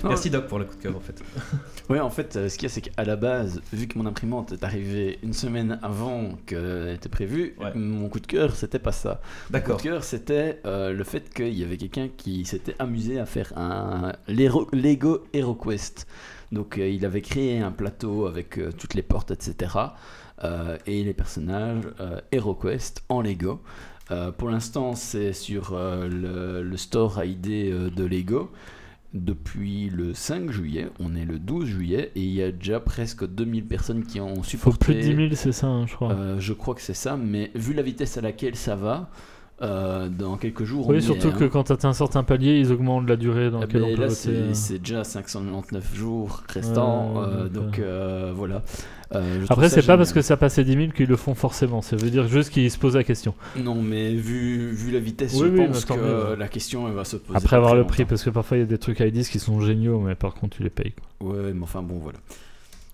Non, 0.03 0.09
Merci 0.09 0.29
Doc 0.29 0.47
pour 0.47 0.59
le 0.59 0.65
coup 0.65 0.75
de 0.75 0.81
cœur 0.81 0.95
en 0.95 0.99
fait. 0.99 1.21
Ouais, 1.89 1.99
en 1.99 2.09
fait, 2.09 2.35
euh, 2.37 2.47
ce 2.49 2.57
qu'il 2.57 2.69
y 2.69 2.71
a, 2.71 2.73
c'est 2.73 2.81
qu'à 2.81 3.03
la 3.03 3.15
base, 3.17 3.61
vu 3.73 3.87
que 3.87 3.97
mon 3.97 4.05
imprimante 4.05 4.53
est 4.53 4.63
arrivée 4.63 5.19
une 5.21 5.33
semaine 5.33 5.79
avant 5.81 6.37
qu'elle 6.45 6.93
était 6.95 7.09
prévue, 7.09 7.55
Ouais. 7.59 7.73
mon 7.75 8.07
coup 8.09 8.19
de 8.21 8.27
cœur, 8.27 8.55
c'était 8.55 8.79
pas 8.79 8.91
ça. 8.93 9.09
Mon 9.09 9.15
coup 9.47 9.53
D'accord. 9.53 9.77
de 9.77 9.81
cœur, 9.83 10.03
c'était 10.03 10.61
euh, 10.65 10.93
le 10.93 11.03
fait 11.03 11.33
qu'il 11.33 11.53
y 11.53 11.63
avait 11.63 11.75
quelqu'un 11.77 12.07
qui 12.15 12.45
s'était 12.45 12.75
amusé 12.79 13.19
à 13.19 13.25
faire 13.25 13.51
un 13.57 14.13
Lego 14.27 15.25
HeroQuest. 15.33 16.07
Donc, 16.53 16.77
euh, 16.77 16.87
il 16.87 17.05
avait 17.05 17.21
créé 17.21 17.59
un 17.59 17.71
plateau 17.71 18.27
avec 18.27 18.59
toutes 18.77 18.93
les 18.93 19.01
portes, 19.03 19.31
etc. 19.31 19.75
et 20.85 21.03
les 21.03 21.13
personnages 21.13 21.83
HeroQuest 22.31 23.03
en 23.09 23.21
Lego. 23.21 23.61
Pour 24.37 24.49
l'instant, 24.49 24.95
c'est 24.95 25.33
sur 25.33 25.71
le, 25.77 26.61
le 26.63 26.77
store 26.77 27.23
ID 27.23 27.47
euh, 27.71 27.89
de 27.89 28.03
Lego 28.05 28.51
depuis 29.13 29.89
le 29.89 30.13
5 30.13 30.51
juillet. 30.51 30.89
On 30.99 31.15
est 31.15 31.25
le 31.25 31.39
12 31.39 31.65
juillet 31.65 32.11
et 32.15 32.21
il 32.21 32.33
y 32.33 32.41
a 32.41 32.51
déjà 32.51 32.79
presque 32.79 33.27
2000 33.27 33.65
personnes 33.65 34.03
qui 34.05 34.19
ont 34.19 34.35
Faut 34.37 34.43
supporté. 34.43 34.85
plus 34.85 34.95
de 34.95 35.01
10 35.01 35.15
000, 35.15 35.27
c'est 35.35 35.51
ça, 35.51 35.67
hein, 35.67 35.85
je 35.87 35.93
crois. 35.95 36.11
Euh, 36.11 36.39
je 36.39 36.53
crois 36.53 36.73
que 36.75 36.81
c'est 36.81 36.93
ça, 36.93 37.15
mais 37.17 37.51
vu 37.55 37.73
la 37.73 37.83
vitesse 37.83 38.17
à 38.17 38.21
laquelle 38.21 38.55
ça 38.55 38.75
va, 38.75 39.09
Euh, 39.61 40.09
dans 40.09 40.35
quelques 40.35 40.63
jours. 40.63 40.87
Oui, 40.89 41.01
surtout 41.01 41.29
est, 41.29 41.37
que 41.37 41.43
hein. 41.45 41.49
quand 41.53 41.63
tu 41.65 41.71
atteins 41.71 41.89
un 41.89 41.93
certain 41.93 42.23
palier, 42.23 42.59
ils 42.59 42.71
augmentent 42.73 43.07
la 43.07 43.15
durée 43.15 43.49
dans 43.51 43.59
Ah 43.59 43.61
laquelle 43.61 43.83
on 43.83 43.95
peut 43.95 44.01
là, 44.01 44.07
voter. 44.07 44.53
c'est 44.53 44.79
déjà 44.79 45.03
599 45.03 45.95
jours 45.95 46.43
restants, 46.49 47.13
Ouais, 47.15 47.27
euh, 47.27 47.49
donc, 47.49 47.79
euh, 47.79 48.33
voilà. 48.35 48.63
Euh, 49.13 49.45
Après, 49.49 49.69
c'est 49.69 49.85
pas 49.85 49.95
parce 49.95 50.11
que 50.11 50.21
ça 50.23 50.37
passe 50.37 50.57
à 50.57 50.63
10 50.63 50.73
000 50.73 50.87
qu'ils 50.91 51.07
le 51.07 51.15
font 51.15 51.35
forcément. 51.35 51.81
Ça 51.83 51.95
veut 51.95 52.09
dire 52.09 52.27
juste 52.27 52.49
qu'ils 52.49 52.71
se 52.71 52.79
posent 52.79 52.95
la 52.95 53.03
question. 53.03 53.35
Non, 53.55 53.75
mais 53.81 54.13
vu, 54.15 54.71
vu 54.71 54.91
la 54.91 54.99
vitesse, 54.99 55.33
Oui, 55.35 55.49
je 55.55 55.61
oui, 55.61 55.67
pense 55.67 55.85
que 55.85 55.93
mieux, 55.93 56.35
la 56.35 56.47
question 56.47 56.87
elle 56.87 56.95
va 56.95 57.05
se 57.05 57.17
poser. 57.17 57.37
Après 57.37 57.55
avoir 57.55 57.75
le 57.75 57.85
prix, 57.85 58.01
longtemps. 58.01 58.09
parce 58.09 58.23
que 58.23 58.31
parfois 58.31 58.57
il 58.57 58.61
y 58.61 58.63
a 58.63 58.65
des 58.67 58.79
trucs 58.79 59.01
à 59.01 59.09
10 59.09 59.29
qui 59.29 59.37
sont 59.39 59.61
géniaux, 59.61 59.99
mais 59.99 60.15
par 60.15 60.33
contre 60.33 60.57
tu 60.57 60.63
les 60.63 60.71
payes. 60.71 60.93
quoi. 61.19 61.29
Ouais, 61.31 61.53
mais 61.53 61.63
enfin 61.63 61.83
bon, 61.83 61.99
voilà. 61.99 62.17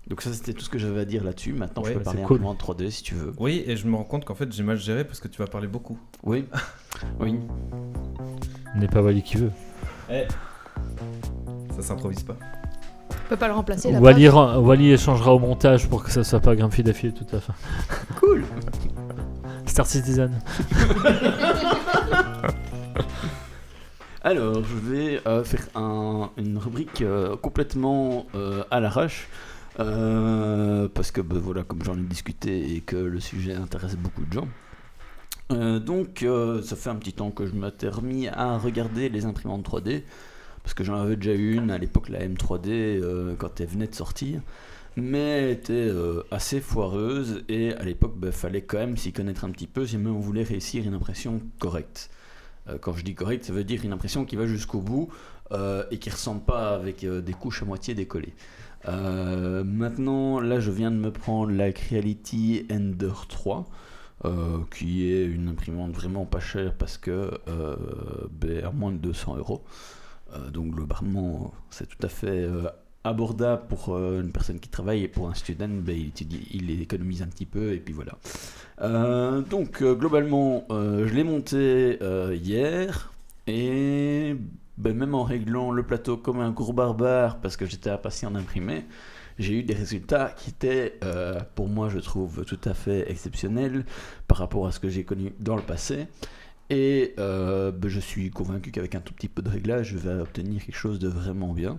Donc 0.08 0.22
ça, 0.22 0.32
c'était 0.32 0.52
tout 0.54 0.62
ce 0.64 0.68
que 0.70 0.78
j'avais 0.78 1.00
à 1.00 1.04
dire 1.04 1.22
là-dessus. 1.22 1.52
Maintenant, 1.52 1.82
Ouais, 1.82 1.90
je 1.92 1.98
peux 1.98 2.02
parler 2.04 2.22
un 2.22 2.26
peu 2.26 2.38
en 2.44 2.54
3D 2.54 2.90
si 2.90 3.02
tu 3.04 3.14
veux. 3.14 3.32
Oui, 3.38 3.62
et 3.66 3.76
je 3.76 3.86
me 3.86 3.94
rends 3.96 4.02
compte 4.04 4.24
qu'en 4.24 4.34
fait 4.34 4.50
j'ai 4.52 4.62
mal 4.64 4.76
géré 4.76 5.04
parce 5.04 5.20
que 5.20 5.28
tu 5.28 5.38
vas 5.38 5.46
parler 5.46 5.68
beaucoup. 5.68 5.98
Oui. 6.24 6.46
oui. 7.20 7.38
N'est 8.74 8.88
pas 8.88 9.02
Wally 9.02 9.22
qui 9.22 9.36
veut. 9.36 9.52
Ça 11.76 11.82
s'improvise 11.82 12.22
pas. 12.24 12.36
On 13.10 13.28
peut 13.30 13.36
pas 13.36 13.46
le 13.46 13.54
remplacer 13.54 13.92
là 13.92 14.00
Wally, 14.00 14.28
Wally 14.28 14.90
échangera 14.92 15.32
au 15.32 15.38
montage 15.38 15.88
pour 15.88 16.02
que 16.02 16.10
ça 16.10 16.24
soit 16.24 16.40
pas 16.40 16.56
Grumpy 16.56 16.82
d'affilée 16.82 17.12
toute 17.12 17.32
la 17.32 17.40
fin. 17.40 17.54
Cool. 18.20 18.44
Star 19.66 19.86
Citizen. 19.86 20.32
Alors, 24.22 24.56
je 24.64 24.74
vais 24.90 25.20
euh, 25.26 25.44
faire 25.44 25.62
un- 25.74 26.30
une 26.36 26.58
rubrique 26.58 27.00
euh, 27.02 27.36
complètement 27.36 28.26
euh, 28.34 28.62
à 28.70 28.80
l'arrache. 28.80 29.28
Euh, 29.80 30.88
parce 30.92 31.10
que, 31.10 31.20
ben, 31.20 31.38
voilà, 31.38 31.64
comme 31.64 31.82
j'en 31.82 31.96
ai 31.96 32.02
discuté 32.02 32.74
et 32.74 32.80
que 32.80 32.96
le 32.96 33.20
sujet 33.20 33.54
intéresse 33.54 33.96
beaucoup 33.96 34.24
de 34.24 34.32
gens. 34.32 34.48
Euh, 35.50 35.80
donc, 35.80 36.22
euh, 36.22 36.62
ça 36.62 36.76
fait 36.76 36.90
un 36.90 36.96
petit 36.96 37.12
temps 37.12 37.30
que 37.30 37.46
je 37.46 37.52
m'étais 37.52 37.88
remis 37.88 38.28
à 38.28 38.56
regarder 38.58 39.08
les 39.08 39.24
imprimantes 39.24 39.64
3D. 39.64 40.04
Parce 40.62 40.74
que 40.74 40.84
j'en 40.84 40.96
avais 40.96 41.16
déjà 41.16 41.32
eu 41.32 41.54
une 41.54 41.70
à 41.70 41.78
l'époque, 41.78 42.10
la 42.10 42.20
M3D, 42.20 42.68
euh, 42.68 43.34
quand 43.38 43.60
elle 43.60 43.68
venait 43.68 43.86
de 43.86 43.94
sortir. 43.94 44.40
Mais 44.96 45.20
elle 45.20 45.50
était 45.50 45.90
assez 46.32 46.60
foireuse 46.60 47.44
et 47.48 47.72
à 47.74 47.84
l'époque, 47.84 48.14
il 48.22 48.32
fallait 48.32 48.62
quand 48.62 48.78
même 48.78 48.96
s'y 48.96 49.12
connaître 49.12 49.44
un 49.44 49.50
petit 49.50 49.68
peu 49.68 49.86
si 49.86 49.96
même 49.96 50.14
on 50.16 50.20
voulait 50.20 50.42
réussir 50.42 50.84
une 50.84 50.94
impression 50.94 51.40
correcte. 51.60 52.10
Quand 52.80 52.94
je 52.94 53.04
dis 53.04 53.14
correcte, 53.14 53.44
ça 53.44 53.52
veut 53.52 53.62
dire 53.62 53.84
une 53.84 53.92
impression 53.92 54.24
qui 54.24 54.34
va 54.34 54.46
jusqu'au 54.46 54.80
bout 54.80 55.08
et 55.52 55.98
qui 55.98 56.10
ressemble 56.10 56.42
pas 56.42 56.74
avec 56.74 57.06
des 57.06 57.32
couches 57.32 57.62
à 57.62 57.66
moitié 57.66 57.94
décollées. 57.94 58.34
Euh, 58.88 59.64
maintenant, 59.64 60.40
là, 60.40 60.60
je 60.60 60.70
viens 60.70 60.90
de 60.90 60.96
me 60.96 61.10
prendre 61.10 61.52
la 61.52 61.72
Creality 61.72 62.66
Ender 62.70 63.12
3. 63.28 63.66
euh, 64.26 64.58
qui 64.70 65.10
est 65.10 65.24
une 65.24 65.48
imprimante 65.48 65.92
vraiment 65.92 66.26
pas 66.26 66.40
chère 66.40 66.74
parce 66.74 66.98
que 66.98 67.30
euh, 67.48 67.76
ben, 68.30 68.64
à 68.64 68.70
moins 68.70 68.92
de 68.92 68.98
200 68.98 69.36
euros. 69.38 69.62
Donc 70.52 70.74
globalement, 70.74 71.52
c'est 71.70 71.88
tout 71.88 72.06
à 72.06 72.08
fait 72.08 72.46
abordable 73.02 73.62
pour 73.68 73.96
une 73.98 74.30
personne 74.30 74.60
qui 74.60 74.68
travaille 74.68 75.04
et 75.04 75.08
pour 75.08 75.28
un 75.28 75.34
student, 75.34 75.68
ben, 75.68 75.96
il, 75.96 76.12
il 76.52 76.82
économise 76.82 77.22
un 77.22 77.26
petit 77.26 77.46
peu 77.46 77.72
et 77.72 77.78
puis 77.78 77.94
voilà. 77.94 78.12
Donc 79.50 79.82
globalement, 79.82 80.66
je 80.70 81.12
l'ai 81.14 81.24
monté 81.24 81.98
hier 82.34 83.12
et 83.46 84.36
ben, 84.80 84.96
même 84.96 85.14
en 85.14 85.24
réglant 85.24 85.70
le 85.70 85.82
plateau 85.82 86.16
comme 86.16 86.40
un 86.40 86.50
gros 86.50 86.72
barbare 86.72 87.38
parce 87.40 87.56
que 87.56 87.66
j'étais 87.66 87.90
impatient 87.90 88.30
d'imprimer, 88.30 88.84
j'ai 89.38 89.54
eu 89.60 89.62
des 89.62 89.74
résultats 89.74 90.34
qui 90.36 90.50
étaient, 90.50 90.98
euh, 91.04 91.38
pour 91.54 91.68
moi, 91.68 91.88
je 91.88 91.98
trouve 91.98 92.44
tout 92.44 92.58
à 92.64 92.74
fait 92.74 93.10
exceptionnels 93.10 93.84
par 94.26 94.38
rapport 94.38 94.66
à 94.66 94.72
ce 94.72 94.80
que 94.80 94.88
j'ai 94.88 95.04
connu 95.04 95.32
dans 95.38 95.56
le 95.56 95.62
passé. 95.62 96.06
Et 96.70 97.14
euh, 97.18 97.72
ben, 97.72 97.88
je 97.88 98.00
suis 98.00 98.30
convaincu 98.30 98.70
qu'avec 98.70 98.94
un 98.94 99.00
tout 99.00 99.12
petit 99.14 99.28
peu 99.28 99.42
de 99.42 99.48
réglage, 99.48 99.88
je 99.88 99.98
vais 99.98 100.20
obtenir 100.20 100.64
quelque 100.64 100.76
chose 100.76 100.98
de 100.98 101.08
vraiment 101.08 101.52
bien. 101.52 101.78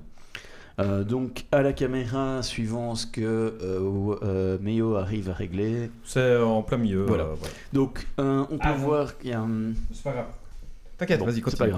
Euh, 0.79 1.03
donc 1.03 1.45
à 1.51 1.61
la 1.61 1.73
caméra, 1.73 2.41
suivant 2.41 2.95
ce 2.95 3.05
que 3.05 3.21
euh, 3.21 4.15
euh, 4.23 4.95
arrive 4.97 5.29
à 5.29 5.33
régler. 5.33 5.91
C'est 6.03 6.37
en 6.37 6.63
plein 6.63 6.77
milieu. 6.77 7.05
Voilà. 7.05 7.25
euh. 7.25 7.35
Donc 7.73 8.07
euh, 8.19 8.43
on 8.49 8.57
peut 8.57 8.63
Ah, 8.63 8.73
voir 8.73 9.17
qu'il 9.17 9.29
y 9.29 9.33
a 9.33 9.41
un... 9.41 9.73
C'est 9.93 10.03
pas 10.03 10.13
grave. 10.13 10.25
T'inquiète, 11.01 11.19
Bon, 11.19 11.25
vas-y, 11.25 11.41
continue. 11.41 11.73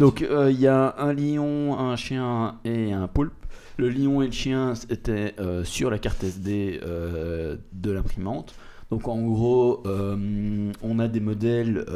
Donc 0.00 0.22
euh, 0.22 0.50
il 0.50 0.58
y 0.58 0.66
a 0.66 0.96
un 0.98 1.12
lion, 1.12 1.78
un 1.78 1.94
chien 1.94 2.58
et 2.64 2.92
un 2.92 3.06
poulpe. 3.06 3.32
Le 3.76 3.88
lion 3.88 4.20
et 4.20 4.26
le 4.26 4.32
chien 4.32 4.74
étaient 4.90 5.36
euh, 5.38 5.62
sur 5.62 5.90
la 5.90 6.00
carte 6.00 6.24
SD 6.24 6.80
euh, 6.82 7.56
de 7.72 7.92
l'imprimante. 7.92 8.52
Donc 8.90 9.06
en 9.06 9.22
gros, 9.22 9.84
on 9.86 10.98
a 10.98 11.06
des 11.06 11.20
modèles 11.20 11.86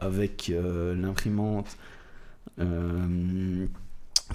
avec 0.00 0.52
l'imprimante 0.54 1.76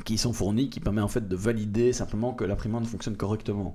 qui 0.03 0.17
sont 0.17 0.33
fournis, 0.33 0.69
qui 0.69 0.81
permet 0.81 1.01
en 1.01 1.07
fait 1.07 1.29
de 1.29 1.35
valider 1.37 1.93
simplement 1.93 2.33
que 2.33 2.43
l'imprimante 2.43 2.87
fonctionne 2.87 3.15
correctement. 3.15 3.73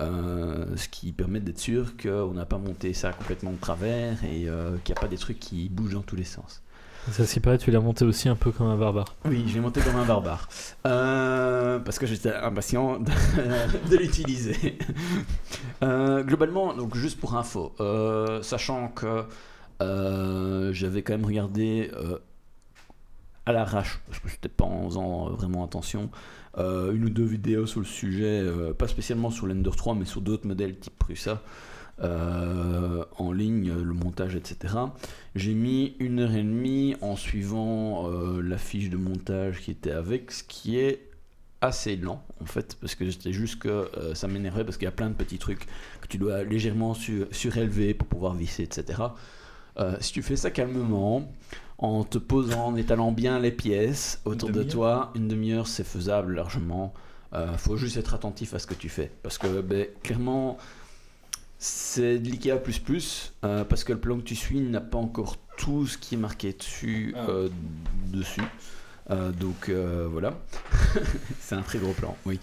Euh, 0.00 0.76
ce 0.76 0.88
qui 0.88 1.12
permet 1.12 1.38
d'être 1.38 1.60
sûr 1.60 1.96
qu'on 1.96 2.32
n'a 2.32 2.46
pas 2.46 2.58
monté 2.58 2.92
ça 2.94 3.12
complètement 3.12 3.52
de 3.52 3.58
travers 3.58 4.24
et 4.24 4.48
euh, 4.48 4.76
qu'il 4.78 4.92
n'y 4.92 4.98
a 4.98 5.00
pas 5.00 5.06
des 5.06 5.18
trucs 5.18 5.38
qui 5.38 5.68
bougent 5.68 5.94
dans 5.94 6.02
tous 6.02 6.16
les 6.16 6.24
sens. 6.24 6.63
Ça 7.10 7.26
s'y 7.26 7.40
paraît, 7.40 7.58
tu 7.58 7.70
l'as 7.70 7.80
monté 7.80 8.04
aussi 8.04 8.28
un 8.28 8.34
peu 8.34 8.50
comme 8.50 8.66
un 8.66 8.76
barbare. 8.76 9.14
Oui, 9.26 9.44
je 9.46 9.54
l'ai 9.54 9.60
monté 9.60 9.80
comme 9.80 9.96
un 9.96 10.06
barbare. 10.06 10.48
Euh, 10.86 11.78
parce 11.78 11.98
que 11.98 12.06
j'étais 12.06 12.32
impatient 12.32 12.98
de, 12.98 13.96
l'utiliser. 13.96 14.78
Euh, 15.82 16.22
globalement, 16.22 16.72
donc 16.74 16.96
juste 16.96 17.20
pour 17.20 17.36
info, 17.36 17.74
euh, 17.80 18.42
sachant 18.42 18.88
que 18.88 19.24
j'avais 20.72 21.02
quand 21.02 21.12
même 21.12 21.26
regardé 21.26 21.90
à 23.44 23.52
l'arrache, 23.52 24.00
parce 24.08 24.20
que 24.20 24.28
j'étais 24.30 24.48
pas 24.48 24.64
en 24.64 24.88
faisant 24.88 25.28
vraiment 25.30 25.62
attention, 25.62 26.08
une 26.56 27.04
ou 27.04 27.10
deux 27.10 27.24
vidéos 27.24 27.66
sur 27.66 27.80
le 27.80 27.86
sujet, 27.86 28.42
pas 28.78 28.88
spécialement 28.88 29.30
sur 29.30 29.46
l'Ender 29.46 29.70
3, 29.76 29.94
mais 29.94 30.06
sur 30.06 30.22
d'autres 30.22 30.46
modèles 30.46 30.78
type 30.78 30.98
Prusa. 30.98 31.42
Euh, 32.02 33.04
en 33.18 33.32
ligne, 33.32 33.72
le 33.72 33.94
montage, 33.94 34.34
etc. 34.34 34.74
J'ai 35.34 35.54
mis 35.54 35.94
une 36.00 36.20
heure 36.20 36.32
et 36.34 36.42
demie 36.42 36.96
en 37.00 37.14
suivant 37.16 38.10
euh, 38.10 38.42
la 38.42 38.58
fiche 38.58 38.90
de 38.90 38.96
montage 38.96 39.60
qui 39.60 39.70
était 39.70 39.92
avec, 39.92 40.32
ce 40.32 40.42
qui 40.42 40.78
est 40.78 41.08
assez 41.60 41.96
lent 41.96 42.22
en 42.42 42.46
fait, 42.46 42.76
parce 42.80 42.94
que 42.94 43.10
c'était 43.10 43.32
juste 43.32 43.58
que 43.60 43.68
euh, 43.68 44.14
ça 44.14 44.28
m'énervait 44.28 44.64
parce 44.64 44.76
qu'il 44.76 44.84
y 44.84 44.88
a 44.88 44.92
plein 44.92 45.08
de 45.08 45.14
petits 45.14 45.38
trucs 45.38 45.66
que 46.00 46.08
tu 46.08 46.18
dois 46.18 46.42
légèrement 46.42 46.94
su- 46.94 47.24
surélever 47.30 47.94
pour 47.94 48.08
pouvoir 48.08 48.34
visser, 48.34 48.64
etc. 48.64 49.02
Si 50.00 50.12
tu 50.12 50.22
fais 50.22 50.36
ça 50.36 50.50
calmement, 50.52 51.28
en 51.78 52.04
te 52.04 52.18
posant, 52.18 52.66
en 52.66 52.76
étalant 52.76 53.10
bien 53.10 53.40
les 53.40 53.50
pièces 53.50 54.20
autour 54.24 54.50
de 54.50 54.62
toi, 54.70 55.12
une 55.16 55.26
demi-heure 55.26 55.66
c'est 55.66 55.82
faisable 55.84 56.34
largement. 56.34 56.94
Faut 57.56 57.76
juste 57.76 57.96
être 57.96 58.14
attentif 58.14 58.54
à 58.54 58.60
ce 58.60 58.66
que 58.68 58.74
tu 58.74 58.88
fais. 58.88 59.10
Parce 59.24 59.38
que 59.38 59.60
ben, 59.62 59.88
clairement, 60.04 60.58
c'est 61.64 62.18
de 62.18 62.28
l'IKEA 62.28 62.60
euh, 63.44 63.64
parce 63.64 63.84
que 63.84 63.94
le 63.94 63.98
plan 63.98 64.18
que 64.18 64.22
tu 64.22 64.36
suis 64.36 64.60
n'a 64.60 64.82
pas 64.82 64.98
encore 64.98 65.36
tout 65.56 65.86
ce 65.86 65.96
qui 65.96 66.14
est 66.14 66.18
marqué 66.18 66.52
dessus. 66.52 67.14
Ah. 67.16 67.30
euh, 67.30 67.48
dessus. 68.12 68.42
Euh, 69.10 69.32
donc 69.32 69.70
euh, 69.70 70.06
voilà. 70.10 70.38
c'est 71.40 71.54
un 71.54 71.62
très 71.62 71.78
gros 71.78 71.92
plan, 71.92 72.16
oui. 72.26 72.38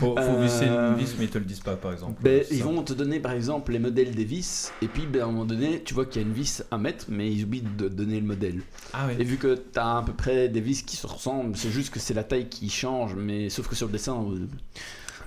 Faut, 0.00 0.16
faut 0.16 0.40
visser 0.40 0.66
une 0.66 0.96
vis, 0.96 1.14
mais 1.18 1.24
ils 1.24 1.30
te 1.30 1.38
le 1.38 1.44
disent 1.44 1.60
pas, 1.60 1.76
par 1.76 1.92
exemple. 1.92 2.22
Ben, 2.22 2.42
ils 2.50 2.62
vont 2.62 2.82
te 2.82 2.94
donner 2.94 3.20
par 3.20 3.32
exemple 3.32 3.72
les 3.72 3.78
modèles 3.78 4.14
des 4.14 4.24
vis, 4.24 4.72
et 4.80 4.88
puis 4.88 5.06
ben, 5.06 5.22
à 5.22 5.24
un 5.24 5.28
moment 5.28 5.44
donné, 5.44 5.82
tu 5.82 5.92
vois 5.92 6.06
qu'il 6.06 6.22
y 6.22 6.24
a 6.24 6.28
une 6.28 6.34
vis 6.34 6.62
à 6.70 6.78
mettre, 6.78 7.06
mais 7.08 7.30
ils 7.30 7.44
oublient 7.44 7.64
de 7.76 7.88
donner 7.88 8.18
le 8.18 8.26
modèle. 8.26 8.62
Ah 8.94 9.06
oui. 9.08 9.14
Et 9.18 9.24
vu 9.24 9.36
que 9.36 9.54
tu 9.56 9.78
as 9.78 9.98
à 9.98 10.02
peu 10.02 10.12
près 10.12 10.48
des 10.48 10.60
vis 10.60 10.82
qui 10.82 10.96
se 10.96 11.06
ressemblent, 11.06 11.56
c'est 11.56 11.70
juste 11.70 11.92
que 11.92 12.00
c'est 12.00 12.14
la 12.14 12.24
taille 12.24 12.48
qui 12.48 12.70
change, 12.70 13.14
mais 13.14 13.50
sauf 13.50 13.68
que 13.68 13.74
sur 13.74 13.86
le 13.86 13.92
dessin, 13.92 14.24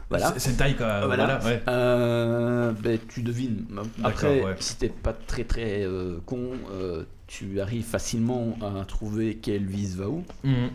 voilà. 0.10 0.34
C'est- 0.38 0.52
une 0.52 0.56
taille, 0.58 0.76
quoi. 0.76 1.06
Voilà. 1.06 1.38
Voilà, 1.40 1.46
ouais. 1.46 1.64
Euh, 1.68 2.72
ben, 2.74 3.00
tu 3.08 3.22
devines. 3.22 3.66
Après, 4.04 4.44
ouais. 4.44 4.56
si 4.60 4.78
t'es 4.78 4.90
pas 4.90 5.14
très 5.14 5.44
très 5.44 5.84
euh, 5.84 6.20
con, 6.26 6.52
euh, 6.72 7.04
tu 7.28 7.60
arrives 7.60 7.86
facilement 7.86 8.58
à 8.62 8.86
trouver 8.86 9.36
quelle 9.38 9.66
vis 9.66 9.96
va 9.96 10.08
où. 10.10 10.24
Mhm. 10.44 10.70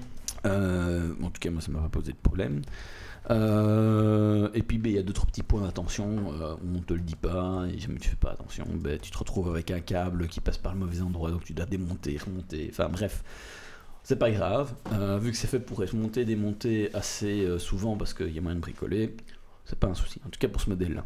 Euh, 0.47 1.13
en 1.23 1.27
tout 1.31 1.39
cas, 1.41 1.51
moi, 1.51 1.61
ça 1.61 1.71
m'a 1.71 1.81
pas 1.81 1.89
posé 1.89 2.13
de 2.13 2.17
problème. 2.23 2.63
Euh, 3.31 4.49
et 4.55 4.63
puis, 4.63 4.79
ben, 4.79 4.91
il 4.91 4.97
y 4.97 4.99
a 4.99 5.03
d'autres 5.03 5.27
petits 5.27 5.43
points 5.43 5.63
d'attention 5.63 6.33
euh, 6.41 6.55
on 6.75 6.81
te 6.81 6.95
le 6.95 7.01
dit 7.01 7.17
pas, 7.17 7.65
et 7.73 7.79
jamais 7.79 7.99
tu 7.99 8.09
fais 8.09 8.17
pas 8.17 8.31
attention, 8.31 8.65
ben, 8.75 8.99
tu 8.99 9.11
te 9.11 9.19
retrouves 9.19 9.49
avec 9.51 9.71
un 9.71 9.81
câble 9.81 10.27
qui 10.27 10.41
passe 10.41 10.59
par 10.59 10.73
le 10.73 10.81
mauvais 10.81 11.01
endroit, 11.03 11.31
donc 11.31 11.45
tu 11.45 11.53
dois 11.53 11.67
démonter, 11.67 12.17
remonter. 12.25 12.69
Enfin, 12.73 12.89
bref, 12.89 13.23
c'est 14.03 14.19
pas 14.19 14.31
grave. 14.31 14.75
Euh, 14.93 15.19
vu 15.19 15.31
que 15.31 15.37
c'est 15.37 15.47
fait 15.47 15.61
pour 15.61 15.83
être 15.83 15.95
monté, 15.95 16.25
démonté 16.25 16.91
assez 16.95 17.45
euh, 17.45 17.59
souvent 17.59 17.97
parce 17.97 18.15
qu'il 18.15 18.33
y 18.33 18.39
a 18.39 18.41
moyen 18.41 18.57
de 18.57 18.61
bricoler, 18.61 19.17
c'est 19.65 19.79
pas 19.79 19.89
un 19.89 19.95
souci. 19.95 20.21
En 20.27 20.31
tout 20.31 20.39
cas, 20.39 20.49
pour 20.49 20.61
ce 20.61 20.71
modèle-là. 20.71 21.05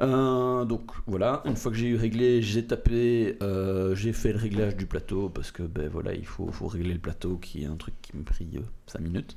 Euh, 0.00 0.64
donc 0.64 0.90
voilà, 1.06 1.42
une 1.44 1.56
fois 1.56 1.70
que 1.70 1.76
j'ai 1.76 1.88
eu 1.88 1.96
réglé, 1.96 2.42
j'ai 2.42 2.66
tapé, 2.66 3.36
j'ai 3.94 4.12
fait 4.12 4.32
le 4.32 4.38
réglage 4.38 4.76
du 4.76 4.86
plateau 4.86 5.28
parce 5.28 5.50
que 5.50 5.62
ben 5.62 5.88
voilà, 5.88 6.14
il 6.14 6.26
faut, 6.26 6.50
faut 6.50 6.66
régler 6.66 6.94
le 6.94 6.98
plateau 6.98 7.36
qui 7.36 7.64
est 7.64 7.66
un 7.66 7.76
truc 7.76 7.94
qui 8.02 8.16
me 8.16 8.22
pris 8.22 8.48
5 8.86 9.00
minutes. 9.00 9.36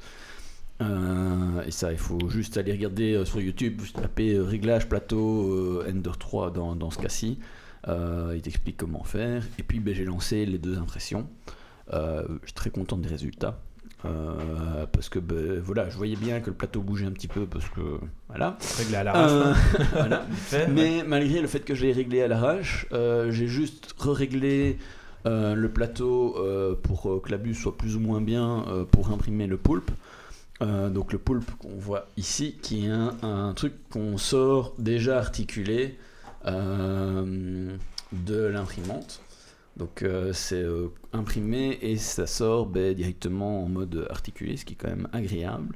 Et 0.81 1.71
ça, 1.71 1.91
il 1.91 1.97
faut 1.97 2.29
juste 2.29 2.57
aller 2.57 2.71
regarder 2.71 3.23
sur 3.25 3.41
YouTube, 3.41 3.81
juste 3.81 4.01
taper 4.01 4.39
réglage 4.39 4.87
plateau 4.87 5.83
Ender 5.83 6.11
3 6.17 6.51
dans, 6.51 6.75
dans 6.75 6.91
ce 6.91 6.99
cas-ci. 6.99 7.39
Il 7.87 8.41
t'explique 8.41 8.77
comment 8.77 9.03
faire. 9.03 9.43
Et 9.59 9.63
puis 9.63 9.79
ben, 9.79 9.93
j'ai 9.93 10.05
lancé 10.05 10.45
les 10.45 10.57
deux 10.57 10.77
impressions. 10.77 11.27
Euh, 11.93 12.23
je 12.41 12.47
suis 12.47 12.53
très 12.53 12.69
content 12.69 12.97
des 12.97 13.09
résultats. 13.09 13.59
Euh, 14.05 14.85
parce 14.91 15.09
que 15.09 15.19
ben, 15.19 15.59
voilà, 15.59 15.89
je 15.89 15.97
voyais 15.97 16.15
bien 16.15 16.39
que 16.39 16.47
le 16.47 16.55
plateau 16.55 16.81
bougeait 16.81 17.07
un 17.07 17.11
petit 17.11 17.27
peu 17.27 17.45
parce 17.45 17.67
que 17.69 17.81
voilà. 18.27 18.57
Réglé 18.77 18.97
à 18.97 19.03
l'arrache. 19.03 19.31
Euh, 19.31 19.53
voilà. 19.93 20.25
Mais 20.69 21.03
malgré 21.05 21.41
le 21.41 21.47
fait 21.47 21.61
que 21.61 21.73
j'ai 21.73 21.91
réglé 21.91 22.21
à 22.21 22.27
l'arrache, 22.27 22.85
euh, 22.91 23.31
j'ai 23.31 23.47
juste 23.47 23.95
re-réglé 23.97 24.77
le 25.25 25.67
plateau 25.69 26.37
pour 26.83 27.19
que 27.23 27.31
la 27.31 27.37
buse 27.37 27.57
soit 27.57 27.75
plus 27.75 27.95
ou 27.95 27.99
moins 27.99 28.21
bien 28.21 28.63
pour 28.91 29.09
imprimer 29.09 29.47
le 29.47 29.57
poulpe. 29.57 29.89
Donc 30.61 31.13
le 31.13 31.17
poulpe 31.17 31.49
qu'on 31.57 31.75
voit 31.79 32.05
ici, 32.15 32.59
qui 32.61 32.85
est 32.85 32.91
un, 32.91 33.15
un 33.23 33.53
truc 33.53 33.73
qu'on 33.89 34.19
sort 34.19 34.75
déjà 34.77 35.17
articulé 35.17 35.97
de 36.45 38.45
l'imprimante. 38.45 39.19
Donc 39.77 40.03
euh, 40.03 40.31
c'est 40.33 40.61
euh, 40.63 40.87
imprimé 41.11 41.77
et 41.81 41.97
ça 41.97 42.27
sort 42.27 42.65
ben, 42.65 42.93
directement 42.93 43.63
en 43.63 43.67
mode 43.67 44.07
articulé, 44.09 44.55
ce 44.57 44.65
qui 44.65 44.73
est 44.73 44.77
quand 44.77 44.87
même 44.89 45.07
agréable. 45.11 45.75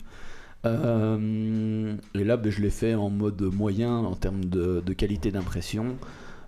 Euh, 0.65 1.95
et 2.15 2.23
là, 2.23 2.37
ben, 2.37 2.51
je 2.51 2.61
l'ai 2.61 2.69
fait 2.69 2.93
en 2.95 3.09
mode 3.09 3.41
moyen 3.41 3.97
en 3.97 4.15
termes 4.15 4.45
de, 4.45 4.81
de 4.85 4.93
qualité 4.93 5.31
d'impression. 5.31 5.95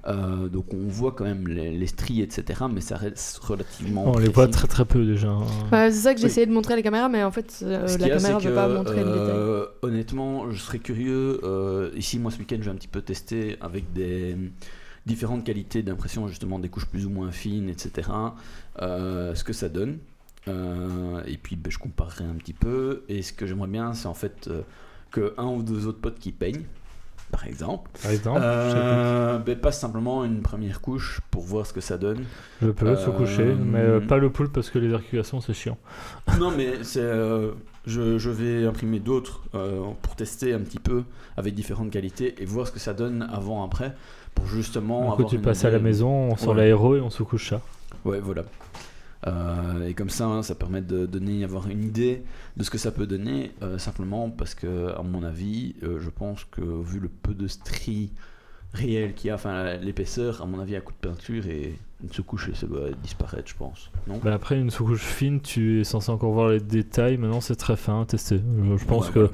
Euh, 0.07 0.47
donc 0.47 0.73
on 0.73 0.87
voit 0.87 1.11
quand 1.11 1.25
même 1.25 1.47
les, 1.47 1.71
les 1.77 1.87
stries, 1.87 2.21
etc. 2.21 2.61
Mais 2.73 2.81
ça 2.81 2.97
reste 2.97 3.37
relativement. 3.37 4.05
On 4.07 4.17
les 4.17 4.29
voit 4.29 4.47
très 4.47 4.67
très 4.67 4.85
peu 4.85 5.05
déjà. 5.05 5.29
hein. 5.29 5.45
Bah, 5.71 5.91
c'est 5.91 5.97
ça 5.99 6.13
que 6.13 6.19
Oui. 6.19 6.23
j'essayais 6.23 6.47
de 6.47 6.51
montrer 6.51 6.73
à 6.73 6.77
la 6.77 6.81
caméra, 6.81 7.07
mais 7.07 7.23
en 7.23 7.31
fait, 7.31 7.59
euh, 7.63 7.85
la 7.99 8.09
caméra 8.09 8.39
ne 8.39 8.47
veut 8.47 8.55
pas 8.55 8.67
montrer 8.67 9.03
le 9.03 9.11
détail. 9.11 9.67
Honnêtement, 9.83 10.49
je 10.51 10.57
serais 10.59 10.79
curieux. 10.79 11.39
euh, 11.43 11.91
ici, 11.95 12.17
moi, 12.17 12.31
ce 12.31 12.39
week-end, 12.39 12.57
je 12.59 12.65
vais 12.65 12.71
un 12.71 12.75
petit 12.75 12.87
peu 12.87 13.01
tester 13.01 13.57
avec 13.61 13.93
des 13.93 14.35
différentes 15.05 15.43
qualités 15.43 15.83
d'impression, 15.83 16.27
justement 16.27 16.59
des 16.59 16.69
couches 16.69 16.85
plus 16.85 17.05
ou 17.05 17.09
moins 17.09 17.31
fines, 17.31 17.69
etc. 17.69 18.09
euh, 18.81 19.35
ce 19.35 19.43
que 19.43 19.53
ça 19.53 19.69
donne. 19.69 19.99
Euh, 20.47 21.21
et 21.25 21.37
puis, 21.37 21.55
ben, 21.55 21.71
je 21.71 21.77
comparerai 21.77 22.23
un 22.23 22.33
petit 22.33 22.53
peu. 22.53 23.03
Et 23.09 23.21
ce 23.21 23.33
que 23.33 23.45
j'aimerais 23.45 23.67
bien, 23.67 23.93
c'est 23.93 24.07
en 24.07 24.13
fait 24.13 24.47
euh, 24.47 24.61
que 25.11 25.33
un 25.37 25.47
ou 25.47 25.63
deux 25.63 25.87
autres 25.87 25.99
potes 25.99 26.19
qui 26.19 26.31
peignent, 26.31 26.65
par 27.31 27.45
exemple, 27.47 27.89
Par 28.01 28.11
exemple, 28.11 28.41
euh, 28.43 29.37
ben, 29.37 29.71
simplement 29.71 30.25
une 30.25 30.41
première 30.41 30.81
couche 30.81 31.21
pour 31.31 31.43
voir 31.43 31.65
ce 31.65 31.71
que 31.71 31.79
ça 31.79 31.97
donne. 31.97 32.25
je 32.61 32.71
peux 32.71 32.95
se 32.97 33.09
coucher, 33.09 33.55
mais 33.55 33.79
euh, 33.79 33.99
pas 34.01 34.17
le 34.17 34.29
poulpe 34.29 34.51
parce 34.51 34.69
que 34.69 34.79
les 34.79 34.93
articulations 34.93 35.39
c'est 35.39 35.53
chiant. 35.53 35.77
Non, 36.39 36.51
mais 36.51 36.83
c'est, 36.83 37.09
je, 37.85 38.17
je 38.17 38.29
vais 38.29 38.65
imprimer 38.65 38.99
d'autres 38.99 39.43
pour 40.01 40.15
tester 40.17 40.53
un 40.53 40.59
petit 40.59 40.79
peu 40.79 41.03
avec 41.37 41.53
différentes 41.53 41.91
qualités 41.91 42.35
et 42.41 42.45
voir 42.45 42.67
ce 42.67 42.73
que 42.73 42.79
ça 42.79 42.93
donne 42.93 43.25
avant 43.31 43.63
après 43.63 43.95
pour 44.35 44.45
justement 44.47 45.01
Du 45.01 45.05
coup, 45.07 45.13
avoir 45.13 45.29
tu 45.29 45.39
passes 45.39 45.65
à 45.65 45.69
la 45.69 45.79
maison, 45.79 46.09
on 46.31 46.35
sort 46.37 46.49
Ouais. 46.55 46.61
l'aéro 46.61 46.95
et 46.95 47.01
on 47.01 47.09
se 47.09 47.23
couche 47.23 47.49
ça. 47.49 47.61
Ouais, 48.05 48.19
voilà. 48.19 48.43
Euh, 49.27 49.87
et 49.87 49.93
comme 49.93 50.09
ça, 50.09 50.25
hein, 50.25 50.41
ça 50.41 50.55
permet 50.55 50.81
de 50.81 51.05
donner, 51.05 51.43
avoir 51.43 51.67
une 51.67 51.83
idée 51.83 52.23
de 52.57 52.63
ce 52.63 52.71
que 52.71 52.79
ça 52.79 52.91
peut 52.91 53.05
donner, 53.05 53.51
euh, 53.61 53.77
simplement 53.77 54.29
parce 54.31 54.55
que, 54.55 54.89
à 54.97 55.03
mon 55.03 55.23
avis, 55.23 55.75
euh, 55.83 55.99
je 55.99 56.09
pense 56.09 56.43
que 56.45 56.61
vu 56.61 56.99
le 56.99 57.07
peu 57.09 57.33
de 57.35 57.47
stries 57.47 58.11
réelles 58.73 59.13
qu'il 59.13 59.27
y 59.27 59.31
a, 59.31 59.35
enfin 59.35 59.75
l'épaisseur, 59.75 60.41
à 60.41 60.45
mon 60.47 60.59
avis, 60.59 60.75
à 60.75 60.81
coup 60.81 60.93
de 60.93 61.07
peinture 61.07 61.45
et 61.47 61.77
une 62.03 62.11
sous-couche, 62.11 62.51
ça 62.53 62.65
doit 62.65 62.89
disparaître, 63.03 63.47
je 63.49 63.55
pense. 63.55 63.91
Non? 64.07 64.19
Bah 64.23 64.33
après, 64.33 64.59
une 64.59 64.71
sous-couche 64.71 65.01
fine, 65.03 65.39
tu 65.39 65.81
es 65.81 65.83
censé 65.83 66.09
encore 66.09 66.31
voir 66.31 66.49
les 66.49 66.59
détails. 66.59 67.17
Maintenant, 67.17 67.41
c'est 67.41 67.55
très 67.57 67.75
fin 67.75 68.01
à 68.01 68.05
tester. 68.05 68.41
Je, 68.63 68.77
je 68.77 68.85
pense 68.85 69.07
Ouais, 69.09 69.13
que 69.13 69.29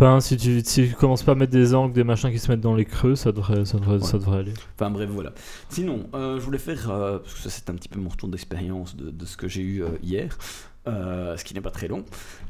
peint, 0.00 0.20
si 0.20 0.36
tu, 0.38 0.60
si 0.64 0.88
tu 0.88 0.94
commences 0.94 1.22
pas 1.22 1.32
à 1.32 1.34
mettre 1.34 1.52
des 1.52 1.74
angles, 1.74 1.92
des 1.92 2.04
machins 2.04 2.30
qui 2.30 2.38
se 2.38 2.50
mettent 2.50 2.62
dans 2.62 2.74
les 2.74 2.86
creux, 2.86 3.16
ça 3.16 3.32
devrait, 3.32 3.66
ça 3.66 3.78
devrait, 3.78 4.00
ça 4.00 4.18
devrait 4.18 4.38
aller. 4.38 4.54
Enfin 4.74 4.90
bref, 4.90 5.10
voilà. 5.10 5.32
Sinon, 5.68 6.08
euh, 6.14 6.40
je 6.40 6.44
voulais 6.44 6.58
faire, 6.58 6.90
euh, 6.90 7.18
parce 7.18 7.34
que 7.34 7.40
ça 7.40 7.50
c'est 7.50 7.68
un 7.68 7.74
petit 7.74 7.90
peu 7.90 8.00
mon 8.00 8.08
retour 8.08 8.30
d'expérience 8.30 8.96
de, 8.96 9.10
de 9.10 9.24
ce 9.26 9.36
que 9.36 9.46
j'ai 9.46 9.60
eu 9.60 9.82
euh, 9.82 9.90
hier, 10.02 10.38
ce 10.86 11.44
qui 11.44 11.52
n'est 11.54 11.60
pas 11.60 11.70
très 11.70 11.86
long. 11.86 12.04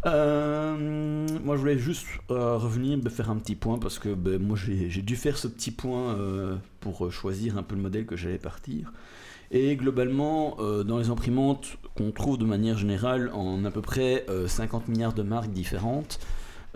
Moi 0.04 1.56
je 1.56 1.60
voulais 1.60 1.78
juste 1.78 2.06
revenir, 2.28 2.98
bah, 2.98 3.10
faire 3.10 3.30
un 3.30 3.36
petit 3.36 3.56
point, 3.56 3.78
parce 3.78 3.98
que 3.98 4.14
bah, 4.14 4.38
moi 4.38 4.56
j'ai 4.56 5.02
dû 5.02 5.16
faire 5.16 5.36
ce 5.36 5.48
petit 5.48 5.72
point 5.72 6.16
pour 6.80 7.12
choisir 7.12 7.58
un 7.58 7.64
peu 7.64 7.74
le 7.74 7.82
modèle 7.82 8.06
que 8.06 8.16
j'allais 8.16 8.38
partir. 8.38 8.92
Et 9.50 9.74
globalement, 9.74 10.56
euh, 10.60 10.84
dans 10.84 10.98
les 10.98 11.10
imprimantes 11.10 11.76
qu'on 11.96 12.12
trouve 12.12 12.38
de 12.38 12.44
manière 12.44 12.78
générale 12.78 13.30
en 13.34 13.64
à 13.64 13.70
peu 13.70 13.82
près 13.82 14.24
euh, 14.28 14.46
50 14.46 14.86
milliards 14.88 15.12
de 15.12 15.22
marques 15.22 15.50
différentes, 15.50 16.20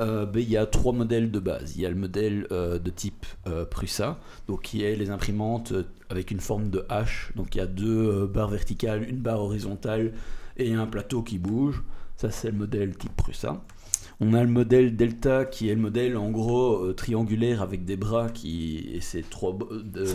euh, 0.01 0.27
ben, 0.27 0.41
il 0.41 0.49
y 0.51 0.57
a 0.57 0.67
trois 0.67 0.93
modèles 0.93 1.31
de 1.31 1.39
base. 1.39 1.77
Il 1.77 1.83
y 1.83 1.87
a 1.87 1.91
le 1.91 1.95
modèle 1.97 2.47
euh, 2.53 2.79
de 2.79 2.91
type 2.91 3.27
euh, 3.47 3.65
Prusa, 3.65 4.19
donc 4.49 4.63
qui 4.63 4.83
est 4.83 4.97
les 4.97 5.11
imprimantes 5.11 5.73
euh, 5.73 5.83
avec 6.11 6.31
une 6.31 6.41
forme 6.41 6.71
de 6.71 6.81
H. 6.91 7.35
Donc 7.37 7.55
il 7.55 7.59
y 7.59 7.61
a 7.61 7.67
deux 7.67 8.27
barres 8.27 8.49
verticales, 8.51 9.09
une 9.09 9.19
barre 9.19 9.41
horizontale 9.41 10.13
et 10.57 10.73
un 10.75 10.87
plateau 10.87 11.23
qui 11.23 11.39
bouge. 11.39 11.83
Ça 12.17 12.31
c'est 12.31 12.51
le 12.51 12.57
modèle 12.59 12.97
type 12.97 13.15
Prusa. 13.17 13.63
On 14.21 14.33
a 14.33 14.43
le 14.45 14.49
modèle 14.49 14.95
Delta 14.95 15.45
qui 15.45 15.69
est 15.69 15.75
le 15.75 15.81
modèle 15.81 16.17
en 16.17 16.31
gros 16.31 16.93
triangulaire 16.93 17.63
avec 17.63 17.85
des 17.85 17.97
bras 17.97 18.31
qui 18.31 18.89
et 18.95 19.01
c'est 19.01 19.29
trois 19.29 19.59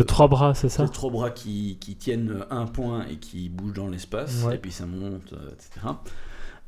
trois 0.08 0.30
bras, 0.30 0.54
c'est 0.54 0.70
ça 0.70 0.86
c'est 0.88 0.94
trois 0.94 1.12
bras 1.12 1.32
qui, 1.32 1.78
qui 1.82 1.96
tiennent 1.98 2.46
un 2.50 2.66
point 2.66 3.06
et 3.08 3.18
qui 3.18 3.50
bougent 3.50 3.74
dans 3.74 3.90
l'espace, 3.90 4.44
Ouais. 4.46 4.56
et 4.56 4.58
puis 4.58 4.72
ça 4.72 4.86
monte, 4.86 5.34
etc. 5.52 5.88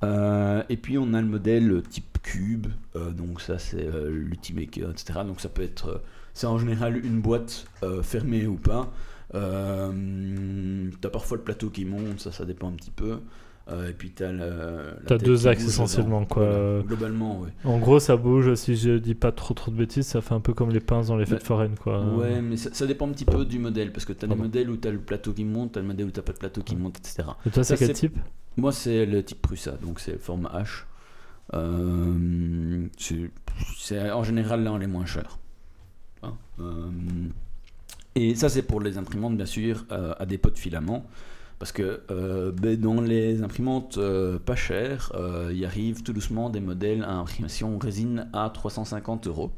Euh, 0.04 0.64
et 0.70 0.78
puis 0.78 0.98
on 0.98 1.14
a 1.14 1.22
le 1.22 1.28
modèle 1.28 1.82
type 1.90 2.18
cube, 2.24 2.68
euh, 2.96 3.12
donc 3.12 3.40
ça 3.42 3.58
c'est 3.60 3.86
euh, 3.86 4.10
l'Ultimaker, 4.10 4.90
etc. 4.92 5.20
Donc 5.28 5.42
ça 5.42 5.50
peut 5.50 5.62
être, 5.64 5.88
euh, 5.90 5.98
c'est 6.34 6.48
en 6.48 6.58
général 6.58 7.04
une 7.06 7.22
boîte 7.22 7.66
fermée 8.04 8.48
ou 8.48 8.56
pas. 8.56 8.92
T'as 9.34 11.10
parfois 11.10 11.38
le 11.38 11.44
plateau 11.44 11.70
qui 11.70 11.86
monte, 11.86 12.20
ça 12.20 12.32
ça 12.32 12.46
dépend 12.46 12.70
un 12.70 12.74
petit 12.74 12.92
peu. 12.92 13.20
Et 13.88 13.94
puis 13.94 14.12
t'as 14.12 14.32
le, 14.34 14.40
la 14.40 14.94
T'as 15.08 15.18
tête 15.18 15.24
deux 15.24 15.48
axes 15.48 15.64
essentiellement, 15.66 16.22
dedans. 16.22 16.26
quoi. 16.26 16.46
Voilà. 16.46 16.84
Globalement, 16.84 17.40
ouais. 17.40 17.50
En 17.64 17.78
gros, 17.80 18.00
ça 18.02 18.18
bouge, 18.18 18.54
si 18.56 18.76
je 18.76 18.98
dis 18.98 19.16
pas 19.16 19.32
trop 19.32 19.54
trop 19.54 19.72
de 19.72 19.78
bêtises, 19.78 20.08
ça 20.08 20.20
fait 20.20 20.34
un 20.34 20.42
peu 20.42 20.54
comme 20.54 20.72
les 20.72 20.82
pinces 20.82 21.08
dans 21.08 21.16
les 21.16 21.26
fêtes 21.26 21.40
Bah, 21.40 21.46
foraines, 21.46 21.78
quoi. 21.82 22.04
Ouais, 22.16 22.42
mais 22.42 22.58
ça, 22.58 22.70
ça 22.74 22.86
dépend 22.86 23.08
un 23.08 23.12
petit 23.14 23.24
peu 23.24 23.46
du 23.46 23.60
modèle, 23.60 23.94
parce 23.94 24.04
que 24.04 24.12
t'as 24.12 24.28
des 24.28 24.32
Pardon. 24.32 24.44
modèles 24.44 24.70
où 24.70 24.76
t'as 24.76 24.92
le 24.92 24.98
plateau 25.00 25.32
qui 25.32 25.46
monte, 25.46 25.72
t'as 25.74 25.80
le 25.80 25.88
modèle 25.88 26.08
où 26.08 26.12
t'as 26.12 26.22
pas 26.22 26.34
de 26.34 26.38
plateau 26.40 26.62
qui 26.64 26.76
monte, 26.76 26.98
etc. 26.98 27.30
Et 27.46 27.50
toi, 27.50 27.64
c'est 27.64 27.78
quel 27.78 27.94
type? 27.94 28.18
Moi, 28.58 28.72
c'est 28.72 29.06
le 29.06 29.24
type 29.24 29.42
Prusa, 29.42 29.72
donc 29.72 30.00
c'est 30.00 30.18
forme 30.18 30.50
H. 30.54 30.86
Euh, 31.54 32.88
c'est 33.78 34.12
en 34.12 34.24
général 34.24 34.68
on 34.68 34.80
est 34.80 34.88
moins 34.88 35.06
cher. 35.06 35.38
Hein, 36.24 36.34
euh, 36.60 36.90
et 38.16 38.36
ça, 38.36 38.50
c'est 38.50 38.62
pour 38.62 38.82
les 38.82 38.98
imprimantes, 38.98 39.36
bien 39.36 39.46
sûr, 39.46 39.86
euh, 39.92 40.14
à 40.20 40.26
dépôt 40.26 40.50
de 40.50 40.58
filament. 40.58 41.06
Parce 41.60 41.72
que 41.72 42.02
ben, 42.60 42.76
dans 42.76 43.02
les 43.02 43.44
imprimantes 43.44 44.00
pas 44.48 44.56
chères, 44.56 45.12
il 45.54 45.64
arrive 45.64 46.02
tout 46.02 46.12
doucement 46.12 46.50
des 46.50 46.60
modèles 46.60 47.04
à 47.04 47.12
impression 47.12 47.78
résine 47.78 48.28
à 48.34 48.50
350 48.50 49.28
euros. 49.28 49.52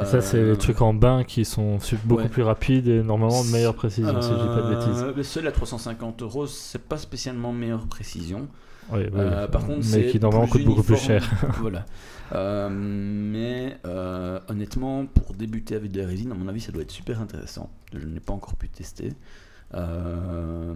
Et 0.00 0.04
Ça, 0.06 0.20
c'est 0.22 0.38
Euh, 0.38 0.52
les 0.52 0.58
trucs 0.58 0.80
en 0.80 0.94
bain 0.94 1.22
qui 1.22 1.44
sont 1.44 1.78
beaucoup 2.04 2.22
ouais. 2.22 2.28
plus 2.28 2.42
rapides 2.42 2.88
et 2.88 3.02
normalement 3.02 3.44
de 3.44 3.50
meilleure 3.50 3.74
précision, 3.74 4.22
si 4.22 4.28
je 4.30 4.34
dis 4.34 4.46
pas 4.46 4.62
de 4.62 4.74
bêtises. 4.74 5.02
Euh, 5.02 5.22
Ceux 5.22 5.46
à 5.46 5.52
350 5.52 6.22
euros, 6.22 6.46
c'est 6.46 6.82
pas 6.82 6.96
spécialement 6.96 7.52
meilleure 7.52 7.86
précision. 7.86 8.48
Euh, 8.92 9.46
par 9.48 9.66
contre, 9.66 9.86
mais 9.92 10.06
qui 10.06 10.18
normalement 10.18 10.46
coûte 10.48 10.64
beaucoup 10.64 10.82
plus 10.82 10.96
cher. 10.96 11.28
voilà. 11.60 11.84
Euh, 12.34 12.68
mais 12.70 13.78
euh, 13.86 14.40
honnêtement, 14.48 15.06
pour 15.06 15.34
débuter 15.34 15.76
avec 15.76 15.92
de 15.92 16.00
la 16.00 16.06
résine, 16.06 16.32
à 16.32 16.34
mon 16.34 16.48
avis, 16.48 16.60
ça 16.60 16.72
doit 16.72 16.82
être 16.82 16.90
super 16.90 17.20
intéressant. 17.20 17.70
Je 17.92 18.06
n'ai 18.06 18.20
pas 18.20 18.32
encore 18.32 18.56
pu 18.56 18.68
tester. 18.68 19.12
Euh, 19.74 20.74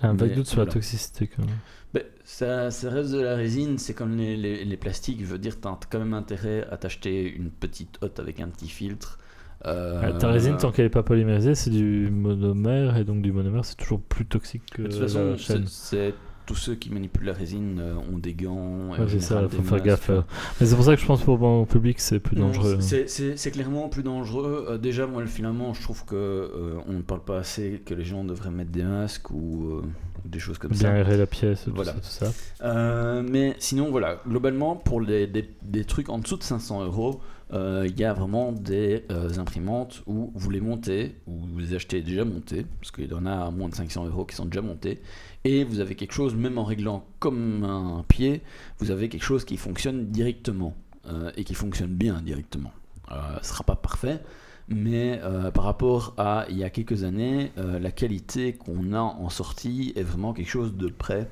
J'ai 0.00 0.06
un 0.06 0.14
vague 0.14 0.34
doute 0.34 0.46
sur 0.46 0.60
la 0.60 0.66
toxicité 0.66 1.26
quand 1.28 1.44
même. 1.44 1.54
ben, 1.92 2.02
ça, 2.24 2.70
ça 2.70 2.90
reste 2.90 3.12
de 3.12 3.20
la 3.20 3.34
résine, 3.36 3.78
c'est 3.78 3.94
comme 3.94 4.16
les, 4.16 4.36
les- 4.36 4.64
les 4.64 4.76
plastiques. 4.76 5.20
Je 5.20 5.26
veux 5.26 5.38
dire, 5.38 5.60
tu 5.60 5.68
as 5.68 5.78
quand 5.90 5.98
même 5.98 6.14
intérêt 6.14 6.66
à 6.70 6.76
t'acheter 6.76 7.32
une 7.32 7.50
petite 7.50 7.98
hotte 8.02 8.18
avec 8.20 8.40
un 8.40 8.48
petit 8.48 8.68
filtre. 8.68 9.18
Euh, 9.66 10.12
Ta 10.18 10.28
résine, 10.30 10.56
tant 10.58 10.72
qu'elle 10.72 10.86
est 10.86 10.90
pas 10.90 11.02
polymérisée, 11.02 11.54
c'est 11.54 11.70
du 11.70 12.10
monomère 12.10 12.96
et 12.98 13.04
donc 13.04 13.22
du 13.22 13.32
monomère, 13.32 13.64
c'est 13.64 13.76
toujours 13.76 14.00
plus 14.00 14.26
toxique 14.26 14.62
que 14.72 14.82
de 14.82 14.88
toute 14.88 15.00
la 15.00 15.06
façon, 15.06 15.36
chaîne. 15.38 15.66
c'est- 15.66 16.14
tous 16.46 16.54
ceux 16.56 16.74
qui 16.74 16.90
manipulent 16.90 17.26
la 17.26 17.32
résine 17.32 17.78
euh, 17.80 17.94
ont 18.12 18.18
des 18.18 18.34
gants. 18.34 18.90
Ouais, 18.90 18.98
en 19.00 19.08
c'est 19.08 19.20
ça, 19.20 19.36
général 19.40 19.50
faut 19.50 19.62
faire 19.62 19.82
gaffe. 19.82 20.10
euh. 20.10 20.20
Mais 20.60 20.66
c'est 20.66 20.74
pour 20.76 20.84
ça 20.84 20.94
que 20.94 21.00
je 21.00 21.06
pense 21.06 21.22
pour 21.22 21.38
mon 21.38 21.64
public, 21.64 21.98
c'est 22.00 22.18
plus 22.20 22.36
dangereux. 22.36 22.78
hein. 22.80 23.04
c'est- 23.06 23.50
clairement 23.50 23.88
plus 23.88 24.02
dangereux. 24.02 24.66
Euh, 24.68 24.78
déjà, 24.78 25.06
moi, 25.06 25.22
le 25.22 25.28
filament, 25.28 25.72
je 25.74 25.82
trouve 25.82 26.04
que 26.04 26.14
euh, 26.14 26.78
on 26.88 26.92
ne 26.94 27.02
parle 27.02 27.22
pas 27.22 27.38
assez 27.38 27.80
que 27.84 27.94
les 27.94 28.04
gens 28.04 28.24
devraient 28.24 28.50
mettre 28.50 28.70
des 28.72 28.82
masques 28.82 29.30
ou 29.30 29.68
euh, 29.78 29.82
des 30.24 30.38
choses 30.38 30.58
comme 30.58 30.72
Bien 30.72 30.80
ça. 30.80 30.92
aérer 30.92 31.16
la 31.16 31.26
pièce, 31.26 31.64
tout 31.64 31.72
Voilà. 31.74 31.92
ça. 31.92 31.98
Tout 31.98 32.26
ça. 32.26 32.32
Euh, 32.62 33.22
mais 33.28 33.54
sinon, 33.58 33.90
voilà, 33.90 34.20
globalement, 34.28 34.76
pour 34.76 35.00
les, 35.00 35.26
des, 35.26 35.48
des 35.62 35.84
trucs 35.84 36.08
en 36.08 36.18
dessous 36.18 36.36
de 36.36 36.42
500 36.42 36.84
euros, 36.84 37.20
euh, 37.52 37.86
il 37.88 37.98
y 38.00 38.04
a 38.04 38.12
vraiment 38.14 38.50
des 38.52 39.04
euh, 39.12 39.28
imprimantes 39.38 40.02
où 40.06 40.32
vous 40.34 40.50
les 40.50 40.60
montez, 40.60 41.14
ou 41.26 41.32
vous 41.52 41.58
les 41.58 41.74
achetez 41.74 42.00
déjà 42.00 42.24
montés, 42.24 42.64
parce 42.80 42.90
qu'il 42.90 43.08
y 43.08 43.14
en 43.14 43.26
a 43.26 43.32
à 43.46 43.50
moins 43.50 43.68
de 43.68 43.74
500 43.74 44.06
euros 44.06 44.24
qui 44.24 44.34
sont 44.34 44.46
déjà 44.46 44.62
montés, 44.62 45.00
et 45.44 45.64
vous 45.64 45.80
avez 45.80 45.94
quelque 45.94 46.12
chose, 46.12 46.34
même 46.34 46.58
en 46.58 46.64
réglant 46.64 47.04
comme 47.18 47.64
un 47.64 48.04
pied, 48.08 48.42
vous 48.78 48.90
avez 48.90 49.08
quelque 49.08 49.24
chose 49.24 49.44
qui 49.44 49.56
fonctionne 49.56 50.06
directement, 50.10 50.74
euh, 51.06 51.30
et 51.36 51.44
qui 51.44 51.52
fonctionne 51.52 51.94
bien 51.94 52.22
directement. 52.22 52.72
Euh, 53.12 53.36
ce 53.42 53.50
sera 53.50 53.62
pas 53.62 53.76
parfait, 53.76 54.22
mais 54.68 55.20
euh, 55.22 55.50
par 55.50 55.64
rapport 55.64 56.14
à 56.16 56.46
il 56.48 56.56
y 56.56 56.64
a 56.64 56.70
quelques 56.70 57.04
années, 57.04 57.52
la 57.56 57.90
qualité 57.90 58.54
qu'on 58.54 58.94
a 58.94 59.00
en 59.00 59.28
sortie 59.28 59.92
est 59.96 60.02
vraiment 60.02 60.32
quelque 60.32 60.48
chose 60.48 60.74
de 60.74 60.88
près. 60.88 61.28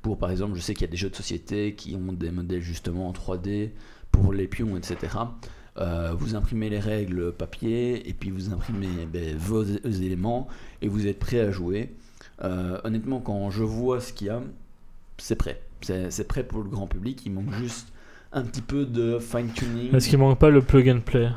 Pour 0.00 0.18
par 0.18 0.32
exemple, 0.32 0.56
je 0.56 0.60
sais 0.60 0.74
qu'il 0.74 0.82
y 0.82 0.88
a 0.88 0.90
des 0.90 0.96
jeux 0.96 1.10
de 1.10 1.14
société 1.14 1.76
qui 1.76 1.94
ont 1.94 2.12
des 2.12 2.32
modèles 2.32 2.62
justement 2.62 3.08
en 3.08 3.12
3D 3.12 3.70
pour 4.10 4.32
les 4.32 4.48
pions, 4.48 4.76
etc. 4.76 5.18
Vous 5.76 6.34
imprimez 6.34 6.68
les 6.68 6.80
règles 6.80 7.32
papier 7.32 8.08
et 8.08 8.12
puis 8.12 8.30
vous 8.30 8.52
imprimez 8.52 9.06
ben, 9.06 9.36
vos 9.36 9.62
éléments 9.62 10.48
et 10.80 10.88
vous 10.88 11.06
êtes 11.06 11.20
prêt 11.20 11.38
à 11.38 11.52
jouer. 11.52 11.94
Euh, 12.44 12.78
honnêtement, 12.84 13.20
quand 13.20 13.50
je 13.50 13.62
vois 13.62 14.00
ce 14.00 14.12
qu'il 14.12 14.28
y 14.28 14.30
a, 14.30 14.40
c'est 15.18 15.36
prêt. 15.36 15.62
C'est 15.80 16.28
prêt 16.28 16.44
pour 16.44 16.62
le 16.62 16.68
grand 16.68 16.86
public. 16.86 17.22
Il 17.26 17.32
manque 17.32 17.52
juste 17.54 17.92
un 18.32 18.42
petit 18.42 18.62
peu 18.62 18.84
de 18.84 19.18
fine-tuning. 19.18 19.94
Est-ce 19.94 20.08
qu'il 20.08 20.18
manque 20.18 20.38
pas 20.38 20.50
le 20.50 20.62
plug 20.62 20.88
and 20.88 21.00
play? 21.00 21.28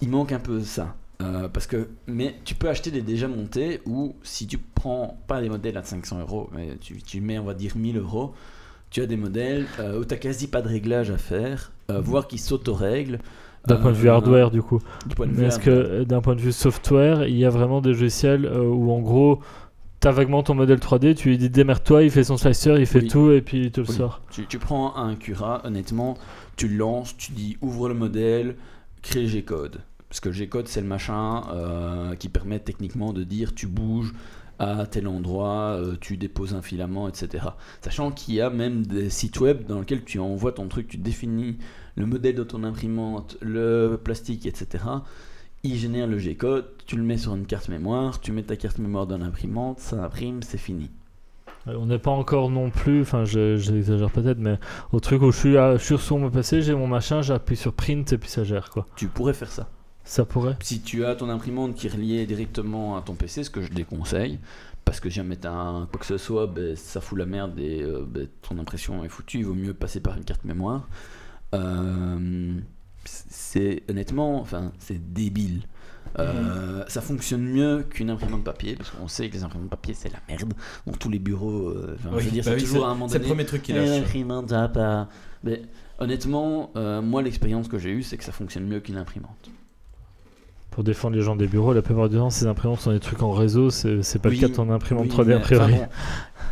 Il 0.00 0.10
manque 0.10 0.32
un 0.32 0.40
peu 0.40 0.60
ça. 0.60 0.94
Euh, 1.20 1.48
parce 1.48 1.66
que, 1.66 1.88
mais 2.06 2.36
tu 2.44 2.54
peux 2.54 2.68
acheter 2.68 2.92
des 2.92 3.02
déjà 3.02 3.26
montés 3.26 3.80
ou 3.86 4.14
si 4.22 4.46
tu 4.46 4.56
prends 4.58 5.18
pas 5.26 5.40
des 5.40 5.48
modèles 5.48 5.76
à 5.76 5.82
500 5.82 6.20
euros, 6.20 6.48
mais 6.54 6.76
tu, 6.80 7.02
tu 7.02 7.20
mets 7.20 7.40
on 7.40 7.44
va 7.44 7.54
dire 7.54 7.76
1000 7.76 7.98
euros, 7.98 8.34
tu 8.90 9.02
as 9.02 9.06
des 9.06 9.16
modèles 9.16 9.66
euh, 9.80 9.98
où 9.98 10.04
tu 10.04 10.16
quasi 10.16 10.46
pas 10.46 10.62
de 10.62 10.68
réglage 10.68 11.10
à 11.10 11.18
faire, 11.18 11.72
euh, 11.90 12.00
voire 12.00 12.28
qui 12.28 12.38
s'auto-règlent. 12.38 13.18
D'un 13.66 13.76
point 13.76 13.90
de 13.90 13.96
vue 13.96 14.08
hardware, 14.08 14.52
du 14.52 14.62
coup. 14.62 14.80
du 15.06 15.44
est-ce 15.44 15.58
que 15.58 16.04
d'un 16.04 16.20
point 16.20 16.36
de 16.36 16.40
vue 16.40 16.52
software, 16.52 17.26
il 17.26 17.36
y 17.36 17.44
a 17.44 17.50
vraiment 17.50 17.80
des 17.80 17.90
logiciels 17.90 18.46
où 18.46 18.92
en 18.92 19.00
gros, 19.00 19.40
t'as 20.00 20.10
vaguement 20.12 20.42
ton 20.42 20.54
modèle 20.54 20.78
3D, 20.78 21.14
tu 21.14 21.28
lui 21.30 21.38
dis 21.38 21.50
démerde-toi, 21.50 22.04
il 22.04 22.10
fait 22.10 22.24
son 22.24 22.36
slicer, 22.36 22.76
il 22.78 22.86
fait 22.86 23.02
Oui. 23.02 23.08
tout 23.08 23.30
et 23.32 23.40
puis 23.42 23.64
il 23.66 23.70
te 23.72 23.80
le 23.80 23.86
Oui. 23.88 23.94
sort. 23.96 24.20
Tu, 24.30 24.46
tu 24.46 24.58
prends 24.58 24.96
un 24.96 25.14
Cura, 25.16 25.62
honnêtement, 25.64 26.16
tu 26.56 26.68
le 26.68 26.76
lances, 26.76 27.16
tu 27.16 27.32
dis 27.32 27.56
ouvre 27.60 27.88
le 27.88 27.94
modèle, 27.94 28.56
crée 29.02 29.26
G-code. 29.26 29.80
Parce 30.08 30.20
que 30.20 30.28
le 30.28 30.34
G-code, 30.34 30.68
c'est 30.68 30.80
le 30.80 30.86
machin 30.86 31.42
euh, 31.52 32.14
qui 32.14 32.28
permet 32.28 32.58
techniquement 32.60 33.12
de 33.12 33.24
dire 33.24 33.54
tu 33.54 33.66
bouges 33.66 34.12
à 34.60 34.86
tel 34.86 35.06
endroit, 35.06 35.76
euh, 35.78 35.94
tu 36.00 36.16
déposes 36.16 36.54
un 36.54 36.62
filament, 36.62 37.08
etc. 37.08 37.44
Sachant 37.80 38.10
qu'il 38.10 38.34
y 38.34 38.40
a 38.40 38.50
même 38.50 38.84
des 38.86 39.08
sites 39.10 39.38
web 39.40 39.66
dans 39.68 39.78
lesquels 39.80 40.02
tu 40.04 40.18
envoies 40.18 40.52
ton 40.52 40.66
truc, 40.66 40.88
tu 40.88 40.96
définis 40.96 41.58
le 41.94 42.06
modèle 42.06 42.34
de 42.34 42.42
ton 42.42 42.64
imprimante, 42.64 43.36
le 43.40 44.00
plastique, 44.02 44.46
etc. 44.46 44.82
Il 45.70 45.76
génère 45.76 46.06
le 46.06 46.16
G-code, 46.18 46.64
tu 46.86 46.96
le 46.96 47.02
mets 47.02 47.18
sur 47.18 47.34
une 47.34 47.44
carte 47.44 47.68
mémoire, 47.68 48.20
tu 48.20 48.32
mets 48.32 48.42
ta 48.42 48.56
carte 48.56 48.78
mémoire 48.78 49.06
dans 49.06 49.18
l'imprimante, 49.18 49.80
ça 49.80 50.02
imprime, 50.02 50.42
c'est 50.42 50.56
fini. 50.56 50.88
Euh, 51.66 51.74
On 51.78 51.84
n'est 51.84 51.98
pas 51.98 52.10
encore 52.10 52.48
non 52.50 52.70
plus, 52.70 53.02
enfin 53.02 53.26
je- 53.26 53.56
j'exagère 53.58 54.10
peut-être, 54.10 54.38
mais 54.38 54.58
au 54.92 55.00
truc 55.00 55.20
où 55.20 55.30
je 55.30 55.36
suis, 55.36 55.58
à- 55.58 55.76
je 55.76 55.84
suis 55.84 55.98
sur 55.98 56.16
mon 56.16 56.30
PC, 56.30 56.62
j'ai 56.62 56.74
mon 56.74 56.86
machin, 56.86 57.20
j'appuie 57.20 57.56
sur 57.56 57.74
print 57.74 58.10
et 58.14 58.16
puis 58.18 58.30
ça 58.30 58.44
gère 58.44 58.70
quoi. 58.70 58.86
Tu 58.96 59.08
pourrais 59.08 59.34
faire 59.34 59.52
ça. 59.52 59.68
Ça 60.04 60.24
pourrait 60.24 60.56
Si 60.62 60.80
tu 60.80 61.04
as 61.04 61.14
ton 61.16 61.28
imprimante 61.28 61.74
qui 61.74 61.86
est 61.86 61.90
reliée 61.92 62.24
directement 62.24 62.96
à 62.96 63.02
ton 63.02 63.14
PC, 63.14 63.44
ce 63.44 63.50
que 63.50 63.60
je 63.60 63.70
déconseille, 63.70 64.38
parce 64.86 65.00
que 65.00 65.10
jamais 65.10 65.36
t'as 65.36 65.52
un 65.52 65.84
quoi 65.84 66.00
que 66.00 66.06
ce 66.06 66.16
soit, 66.16 66.46
ben, 66.46 66.74
ça 66.76 67.02
fout 67.02 67.18
la 67.18 67.26
merde 67.26 67.58
et 67.58 67.82
euh, 67.82 68.06
ben, 68.08 68.26
ton 68.40 68.58
impression 68.58 69.04
est 69.04 69.10
foutue, 69.10 69.40
il 69.40 69.44
vaut 69.44 69.52
mieux 69.54 69.74
passer 69.74 70.00
par 70.00 70.16
une 70.16 70.24
carte 70.24 70.46
mémoire. 70.46 70.88
Euh, 71.54 72.54
c'est 73.50 73.82
honnêtement, 73.88 74.40
enfin, 74.40 74.72
c'est 74.78 75.12
débile. 75.12 75.62
Euh, 76.18 76.84
Ça 76.88 77.00
fonctionne 77.00 77.42
mieux 77.42 77.84
qu'une 77.88 78.10
imprimante 78.10 78.42
papier, 78.44 78.74
parce 78.76 78.90
qu'on 78.90 79.08
sait 79.08 79.28
que 79.28 79.34
les 79.34 79.42
imprimantes 79.44 79.70
papier 79.70 79.94
c'est 79.94 80.12
la 80.12 80.18
merde. 80.28 80.52
Dans 80.86 80.92
tous 80.92 81.08
les 81.10 81.18
bureaux, 81.18 81.68
euh, 81.68 81.96
Oui, 82.12 82.20
je 82.20 82.24
veux 82.26 82.30
dire, 82.30 82.44
bah 82.44 82.50
c'est 82.50 82.56
oui, 82.56 82.62
toujours 82.62 82.86
à 82.86 82.90
un 82.90 82.94
moment 82.94 83.08
C'est 83.08 83.18
le 83.18 83.24
premier 83.24 83.44
truc 83.46 83.62
qu'il 83.62 83.76
Eh, 83.76 83.84
lâche. 83.86 84.16
va 84.50 84.68
pas. 84.68 85.08
Mais 85.44 85.62
honnêtement, 85.98 86.70
euh, 86.76 87.00
moi 87.02 87.22
l'expérience 87.22 87.68
que 87.68 87.78
j'ai 87.78 87.90
eue, 87.90 88.02
c'est 88.02 88.16
que 88.18 88.24
ça 88.24 88.32
fonctionne 88.32 88.66
mieux 88.66 88.80
qu'une 88.80 88.96
imprimante. 88.96 89.50
Pour 90.70 90.84
défendre 90.84 91.16
les 91.16 91.22
gens 91.22 91.36
des 91.36 91.46
bureaux, 91.46 91.72
la 91.72 91.82
plupart 91.82 92.08
du 92.08 92.16
temps, 92.16 92.30
ces 92.30 92.46
imprimantes 92.46 92.80
sont 92.80 92.92
des 92.92 93.00
trucs 93.00 93.22
en 93.22 93.32
réseau, 93.32 93.70
c'est 93.70 93.96
pas 94.22 94.28
Oui, 94.28 94.36
le 94.36 94.40
cas 94.42 94.48
de 94.48 94.54
ton 94.54 94.70
imprimante 94.70 95.06
Oui, 95.10 95.10
3D 95.16 95.26
mais, 95.28 95.34
a 95.34 95.40
priori. 95.40 95.74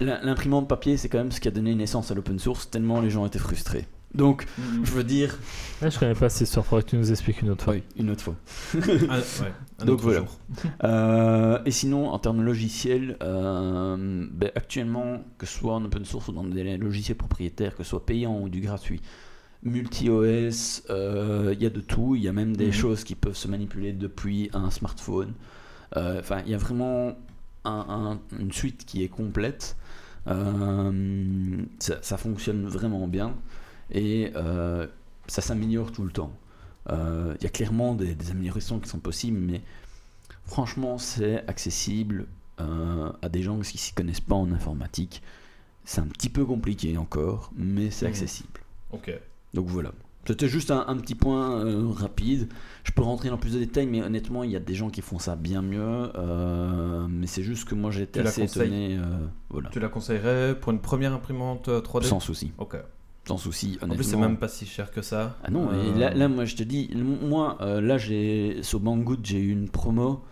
L'imprimante 0.01 0.69
papier, 0.69 0.97
c'est 0.97 1.09
quand 1.09 1.19
même 1.19 1.33
ce 1.33 1.41
qui 1.41 1.49
a 1.49 1.51
donné 1.51 1.75
naissance 1.75 2.11
à 2.11 2.15
l'open 2.15 2.39
source, 2.39 2.69
tellement 2.71 3.01
les 3.01 3.11
gens 3.11 3.25
étaient 3.27 3.39
frustrés. 3.39 3.87
Donc, 4.17 4.47
je 4.83 4.91
veux 4.93 5.05
dire. 5.05 5.39
Ah, 5.83 5.91
je 5.91 5.99
connais 5.99 6.15
pas 6.15 6.29
cette 6.31 6.49
histoire, 6.49 6.65
faudrait 6.65 6.83
que 6.85 6.91
tu 6.91 6.97
nous 6.97 7.11
expliques 7.11 7.43
une 7.43 7.51
autre 7.51 7.65
fois. 7.65 7.75
Oui, 7.75 7.83
une 7.97 8.11
autre 8.11 8.23
fois. 8.23 8.35
Ah, 9.11 9.19
ouais, 9.19 9.53
un 9.79 9.85
Donc 9.85 9.95
autre 9.97 10.05
voilà. 10.05 10.19
jour. 10.21 10.39
Euh, 10.85 11.59
et 11.67 11.71
sinon, 11.71 12.09
en 12.09 12.19
termes 12.19 12.39
de 12.39 12.43
logiciels, 12.43 13.17
euh, 13.23 14.27
ben, 14.33 14.51
actuellement, 14.55 15.23
que 15.39 15.45
ce 15.47 15.59
soit 15.59 15.75
en 15.75 15.85
open 15.85 16.05
source 16.05 16.29
ou 16.29 16.33
dans 16.33 16.45
des 16.45 16.77
logiciels 16.79 17.17
propriétaires, 17.19 17.77
que 17.77 17.83
ce 17.85 17.91
soit 17.91 18.07
payant 18.07 18.41
ou 18.41 18.49
du 18.49 18.61
gratuit, 18.61 19.03
multi-OS, 19.63 20.85
euh, 20.91 21.53
il 21.55 21.63
y 21.63 21.67
a 21.67 21.71
de 21.71 21.81
tout. 21.81 22.15
Il 22.17 22.23
y 22.23 22.29
a 22.29 22.33
même 22.33 22.57
des 22.57 22.67
Mhm. 22.67 22.73
choses 22.73 23.05
qui 23.05 23.15
peuvent 23.15 23.37
se 23.37 23.49
manipuler 23.49 23.93
depuis 23.93 24.51
un 24.55 24.71
smartphone. 24.71 25.35
Euh, 25.97 26.21
Enfin, 26.21 26.43
il 26.47 26.51
y 26.53 26.55
a 26.55 26.59
vraiment 26.59 27.17
un- 27.65 27.87
un- 27.89 28.21
une 28.41 28.53
suite 28.53 28.85
qui 28.87 29.03
est 29.05 29.09
complète. 29.09 29.77
Euh, 30.29 31.63
ça, 31.79 31.97
ça 32.03 32.17
fonctionne 32.17 32.67
vraiment 32.67 33.07
bien 33.07 33.35
et 33.91 34.33
euh, 34.37 34.87
ça 35.27 35.43
s'améliore 35.43 35.93
tout 35.93 36.05
le 36.05 36.11
temps. 36.11 36.33
Euh, 36.91 37.35
Il 37.41 37.45
y 37.45 37.47
a 37.47 37.51
clairement 37.51 37.95
des, 37.95 38.15
des 38.15 38.31
améliorations 38.31 38.79
qui 38.79 38.89
sont 38.89 38.99
possibles, 39.01 39.39
mais 39.39 39.61
franchement, 40.45 40.99
c'est 40.99 41.47
accessible 41.49 42.27
euh, 42.61 43.11
à 43.23 43.29
des 43.29 43.43
gens 43.43 43.59
qui 43.61 43.79
s'y 43.79 43.93
connaissent 43.93 44.21
pas 44.21 44.35
en 44.37 44.51
informatique. 44.53 45.23
C'est 45.85 46.01
un 46.01 46.07
petit 46.07 46.29
peu 46.29 46.45
compliqué 46.45 46.97
encore, 46.99 47.51
mais 47.57 47.91
c'est 47.91 48.07
Mhm. 48.07 48.13
accessible. 48.13 48.61
Ok. 48.93 49.13
Donc 49.55 49.67
voilà. 49.69 49.93
C'était 50.27 50.49
juste 50.49 50.73
un, 50.73 50.85
un 50.89 50.97
petit 50.97 51.15
point 51.15 51.65
euh, 51.65 51.89
rapide. 51.89 52.49
Je 52.83 52.91
peux 52.91 53.03
rentrer 53.03 53.29
dans 53.29 53.37
plus 53.39 53.53
de 53.55 53.61
détails, 53.61 53.87
mais 53.87 54.03
honnêtement, 54.03 54.43
il 54.43 54.51
y 54.51 54.57
a 54.57 54.61
des 54.61 54.75
gens 54.75 54.91
qui 54.91 55.01
font 55.01 55.21
ça 55.21 55.37
bien 55.37 55.63
mieux. 55.63 56.11
euh, 56.17 57.07
mais 57.09 57.29
c'est 57.29 57.45
juste 57.45 57.69
que 57.69 57.77
moi, 57.77 57.93
j'ai 57.93 58.03
été 58.03 58.19
Tu 58.19 58.25
la 58.25 58.31
assez 58.31 58.43
étonné. 58.43 58.97
euh, 58.99 59.27
voilà. 59.51 59.71
Tu 59.71 59.79
la 59.79 59.89
conseillerais 59.89 60.59
pour 60.61 60.73
une 60.73 60.81
première 60.81 61.13
imprimante 61.13 61.69
euh, 61.69 61.81
3D 61.81 62.05
Sans 62.07 62.19
souci. 62.21 62.53
Ok. 62.59 62.77
Sans 63.27 63.37
souci, 63.39 63.77
En 63.83 63.89
plus, 63.89 63.97
c'est 64.05 64.11
honnêtement. 64.15 64.21
même 64.29 64.37
pas 64.37 64.49
si 64.49 64.67
cher 64.67 64.91
que 64.93 65.03
ça. 65.03 65.37
Ah 65.43 65.51
non, 65.51 65.69
Euh, 65.73 65.95
et 65.95 65.99
là, 65.99 66.15
là, 66.15 66.29
moi 66.29 66.45
je 66.45 66.55
te 66.57 66.63
dis, 66.63 66.91
moi 66.95 67.59
euh, 67.61 67.81
là 67.81 67.99
j'ai 67.99 68.59
sur 68.63 68.79
Banggood 68.81 69.21
j'ai 69.25 69.39
eu 69.41 69.51
une 69.51 69.69
promo, 69.69 70.23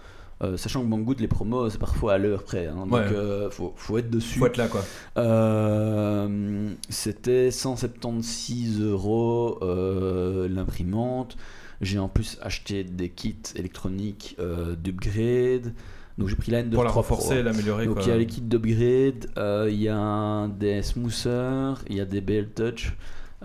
euh, 0.43 0.57
sachant 0.57 0.81
que 0.83 0.87
Banggood 0.87 1.19
les 1.21 1.27
promos 1.29 1.71
c'est 1.71 1.79
parfois 1.79 2.15
à 2.15 2.19
l'heure 2.19 2.45
près, 2.45 2.67
hein, 2.69 2.77
donc 2.87 2.93
Ouais. 2.93 3.01
euh, 3.13 3.51
faut, 3.51 3.73
faut 3.77 3.99
être 3.99 4.11
dessus. 4.11 4.39
Faut 4.39 4.47
être 4.47 4.57
là, 4.59 4.69
quoi. 4.69 4.85
Euh, 5.17 6.71
C'était 6.89 7.51
176 7.51 8.81
euros 8.81 9.59
euh, 9.63 10.49
l'imprimante. 10.49 11.37
J'ai 11.81 11.99
en 11.99 12.09
plus 12.09 12.39
acheté 12.43 12.85
des 12.85 13.09
kits 13.11 13.37
électroniques 13.57 14.37
euh, 14.39 14.75
d'upgrade. 14.77 15.73
Donc 16.19 16.29
j'ai 16.29 16.37
pris 16.37 16.53
la 16.53 16.61
Ender 16.61 16.75
Pour 16.75 16.85
la 16.85 16.91
3 16.91 17.03
Pro. 17.03 17.15
renforcer, 17.17 17.43
l'améliorer, 17.43 17.87
Donc 17.87 17.99
il 18.03 18.09
y 18.09 18.13
a 18.13 18.17
les 18.17 18.27
kits 18.27 18.41
d'upgrade, 18.41 19.27
euh, 19.37 19.69
il 19.71 19.81
y 19.83 19.89
a 19.89 20.47
des 20.49 20.83
smoothers, 20.83 21.83
il 21.91 21.97
y 21.97 22.01
a 22.01 22.05
des 22.05 22.21
BL 22.21 22.51
Touch. 22.55 22.97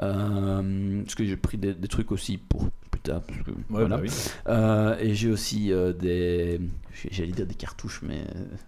Euh, 0.01 1.01
parce 1.03 1.15
que 1.15 1.25
j'ai 1.25 1.35
pris 1.35 1.57
des, 1.57 1.73
des 1.73 1.87
trucs 1.87 2.11
aussi 2.11 2.37
pour 2.37 2.69
plus 2.91 3.01
tard. 3.01 3.21
parce 3.21 3.39
que, 3.41 3.51
Ouais, 3.51 3.55
voilà. 3.69 3.97
bah 3.97 4.03
oui. 4.03 4.09
Euh, 4.47 4.95
et 4.99 5.13
j'ai 5.13 5.29
aussi 5.29 5.73
euh, 5.73 5.91
des. 5.93 6.61
J'allais 7.11 7.31
dire 7.31 7.45
des 7.45 7.55
cartouches, 7.55 8.01
mais. 8.07 8.21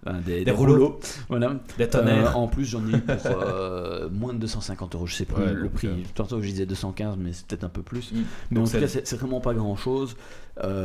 euh, 0.08 0.20
des, 0.26 0.44
Des 0.46 0.52
rouleaux. 0.52 1.00
Voilà. 1.30 1.54
Euh, 1.80 1.88
tonnerres. 1.88 2.38
en 2.38 2.48
plus, 2.48 2.66
j'en 2.66 2.86
ai 2.88 2.92
eu 2.98 3.00
pour 3.00 4.12
moins 4.12 4.34
de 4.34 4.40
250 4.40 4.96
euros. 4.96 5.06
Je 5.08 5.16
sais 5.16 5.26
plus 5.26 5.42
Ouais, 5.42 5.54
le 5.54 5.70
prix. 5.70 5.90
Tantôt, 6.16 6.42
je 6.42 6.48
disais 6.50 6.66
215, 6.66 7.16
mais 7.18 7.32
c'est 7.34 7.46
peut-être 7.48 7.64
un 7.64 7.70
peu 7.70 7.82
plus. 7.84 8.12
Mais 8.14 8.56
Donc 8.58 8.68
en 8.68 8.72
tout 8.72 8.80
cas, 8.80 8.88
c'est 8.88 9.16
vraiment 9.16 9.40
pas 9.42 9.54
grand 9.54 9.76
chose 9.78 10.16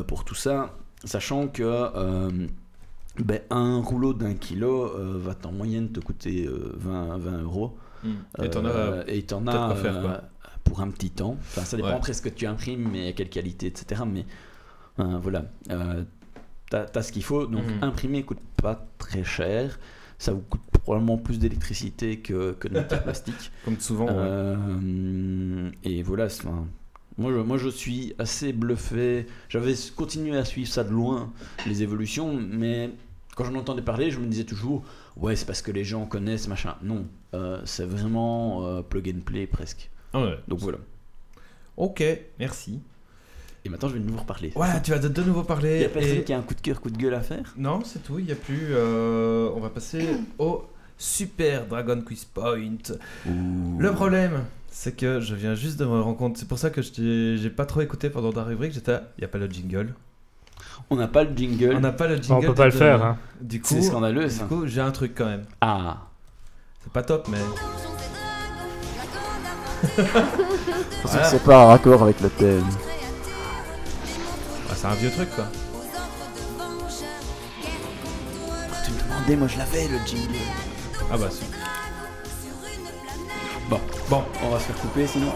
pour 0.06 0.24
tout 0.24 0.34
ça. 0.36 0.74
Sachant 1.04 1.48
que. 1.48 2.46
Ben, 3.24 3.40
un 3.50 3.80
rouleau 3.80 4.12
d'un 4.14 4.34
kilo 4.34 4.84
euh, 4.86 5.14
va 5.18 5.34
en 5.44 5.52
moyenne 5.52 5.90
te 5.90 6.00
coûter 6.00 6.46
euh, 6.46 6.72
20, 6.76 7.18
20 7.18 7.42
euros. 7.42 7.76
Mm. 8.04 8.08
Et 8.44 8.50
t'en 8.50 8.64
as. 8.64 8.68
Euh, 8.68 9.04
et 9.06 9.22
t'en 9.22 9.46
as 9.46 9.52
quoi 9.52 9.74
faire, 9.76 10.00
quoi. 10.00 10.10
euh, 10.10 10.18
pour 10.64 10.80
un 10.80 10.90
petit 10.90 11.10
temps. 11.10 11.36
Enfin, 11.40 11.62
ça 11.64 11.76
dépend 11.76 11.88
Ouais. 11.90 11.94
après 11.94 12.12
ce 12.12 12.22
que 12.22 12.28
tu 12.28 12.46
imprimes 12.46 12.94
et 12.94 13.08
à 13.08 13.12
quelle 13.12 13.28
qualité, 13.30 13.66
etc. 13.66 14.02
Mais 14.06 14.24
voilà, 14.96 15.44
t'as 16.70 16.86
as 16.94 17.02
ce 17.02 17.12
qu'il 17.12 17.22
faut. 17.24 17.46
Donc 17.46 17.64
Mhm. 17.64 17.82
imprimer 17.82 18.22
coûte 18.24 18.40
pas 18.62 18.86
très 18.98 19.24
cher. 19.24 19.78
Ça 20.18 20.32
vous 20.32 20.40
coûte 20.40 20.62
probablement 20.82 21.18
plus 21.18 21.38
d'électricité 21.38 22.18
que, 22.20 22.52
que 22.52 22.68
de 22.68 22.74
matière 22.74 23.02
plastique. 23.02 23.50
Comme 23.64 23.78
souvent. 23.78 24.06
ouais. 24.06 25.70
Et 25.84 26.02
voilà, 26.02 26.24
enfin, 26.26 26.66
moi 27.18 27.32
je, 27.32 27.38
moi 27.38 27.58
je 27.58 27.68
suis 27.68 28.14
assez 28.18 28.52
bluffé. 28.52 29.26
J'avais 29.48 29.74
continué 29.94 30.36
à 30.36 30.44
suivre 30.44 30.68
ça 30.68 30.84
de 30.84 30.90
loin, 30.90 31.32
les 31.66 31.82
évolutions, 31.82 32.32
mais 32.34 32.90
quand 33.36 33.44
j'en 33.44 33.54
entendais 33.54 33.82
parler, 33.82 34.10
je 34.10 34.18
me 34.18 34.26
disais 34.26 34.42
toujours, 34.44 34.82
ouais, 35.16 35.36
c'est 35.36 35.44
parce 35.46 35.62
que 35.62 35.70
les 35.70 35.84
gens 35.84 36.04
connaissent, 36.06 36.48
machin. 36.48 36.74
Non, 36.82 37.06
euh, 37.34 37.60
c'est 37.64 37.84
vraiment 37.86 38.66
euh, 38.66 38.82
plug 38.82 39.14
and 39.16 39.20
play 39.24 39.46
presque. 39.46 39.88
Ah 40.12 40.22
ouais. 40.24 40.38
Donc 40.48 40.58
voilà. 40.58 40.78
Ok, 41.76 42.02
merci. 42.40 42.80
Et 43.64 43.68
maintenant, 43.68 43.88
je 43.88 43.94
vais 43.94 44.00
de 44.00 44.06
nouveau 44.06 44.20
reparler. 44.20 44.52
Voilà, 44.54 44.80
tu 44.80 44.90
vas 44.92 44.98
de, 44.98 45.08
de 45.08 45.22
nouveau 45.22 45.42
Il 45.42 45.46
parler. 45.46 45.80
y 45.80 45.84
a 45.84 45.88
personne 45.88 46.18
et- 46.18 46.24
qui 46.24 46.32
a 46.32 46.38
un 46.38 46.42
coup 46.42 46.54
de 46.54 46.60
cœur, 46.60 46.80
coup 46.80 46.88
de 46.90 46.96
gueule 46.96 47.14
à 47.14 47.20
faire 47.20 47.52
Non, 47.56 47.82
c'est 47.84 48.02
tout, 48.02 48.18
il 48.18 48.24
n'y 48.26 48.32
a 48.32 48.36
plus. 48.36 48.68
euh, 48.70 49.50
on 49.54 49.60
va 49.60 49.68
passer 49.70 50.06
au 50.38 50.64
Super 50.96 51.66
Dragon 51.66 52.00
Quiz 52.00 52.24
Point. 52.24 52.78
Le 53.26 53.92
problème, 53.92 54.44
c'est 54.70 54.96
que 54.96 55.20
je 55.20 55.34
viens 55.34 55.54
juste 55.54 55.78
de 55.78 55.84
me 55.84 56.00
rendre 56.00 56.16
compte. 56.16 56.38
C'est 56.38 56.48
pour 56.48 56.58
ça 56.58 56.70
que 56.70 56.80
je 56.80 56.92
t'ai- 56.92 57.36
j'ai 57.38 57.50
pas 57.50 57.66
trop 57.66 57.80
écouté 57.82 58.08
pendant 58.08 58.32
ta 58.32 58.44
rubrique. 58.44 58.72
J'étais, 58.72 58.96
il 59.18 59.20
n'y 59.20 59.24
a 59.24 59.28
pas 59.28 59.38
le 59.38 59.46
jingle. 59.50 59.92
On 60.90 60.96
n'a 60.96 61.08
pas 61.08 61.24
le 61.24 61.36
jingle. 61.36 61.74
On 61.76 61.80
n'a 61.80 61.92
pas 61.92 62.06
le 62.06 62.16
jingle. 62.16 62.32
On 62.44 62.48
peut 62.48 62.54
pas 62.54 62.66
de- 62.68 62.72
le 62.72 62.78
faire. 62.78 63.04
Hein. 63.04 63.16
Du 63.40 63.60
coup, 63.60 63.68
C'est 63.74 63.82
scandaleux 63.82 64.24
du 64.24 64.30
ça. 64.30 64.44
coup, 64.44 64.66
j'ai 64.66 64.80
un 64.80 64.92
truc 64.92 65.14
quand 65.16 65.26
même. 65.26 65.44
Ah. 65.60 65.98
C'est 66.82 66.92
pas 66.92 67.02
top, 67.02 67.26
mais. 67.28 67.38
Parce 69.96 70.08
Voilà. 71.02 71.22
que 71.22 71.28
c'est 71.30 71.42
pas 71.44 71.58
en 71.58 71.66
raccord 71.68 72.02
avec 72.02 72.20
le 72.20 72.30
thème. 72.30 72.64
Ah, 74.70 74.72
c'est 74.74 74.86
un 74.86 74.94
vieux 74.94 75.10
truc 75.10 75.28
quoi. 75.34 75.44
Tu 78.84 78.90
me 78.92 79.02
demandais, 79.02 79.36
moi 79.36 79.48
je 79.48 79.58
l'avais 79.58 79.88
le 79.88 79.98
jingle. 80.06 80.34
Ah 81.12 81.16
bah 81.18 81.30
super. 81.30 81.58
Bon, 83.68 83.80
Bon, 84.08 84.22
on 84.44 84.50
va 84.50 84.58
se 84.58 84.64
faire 84.64 84.76
couper 84.76 85.06
sinon. 85.06 85.32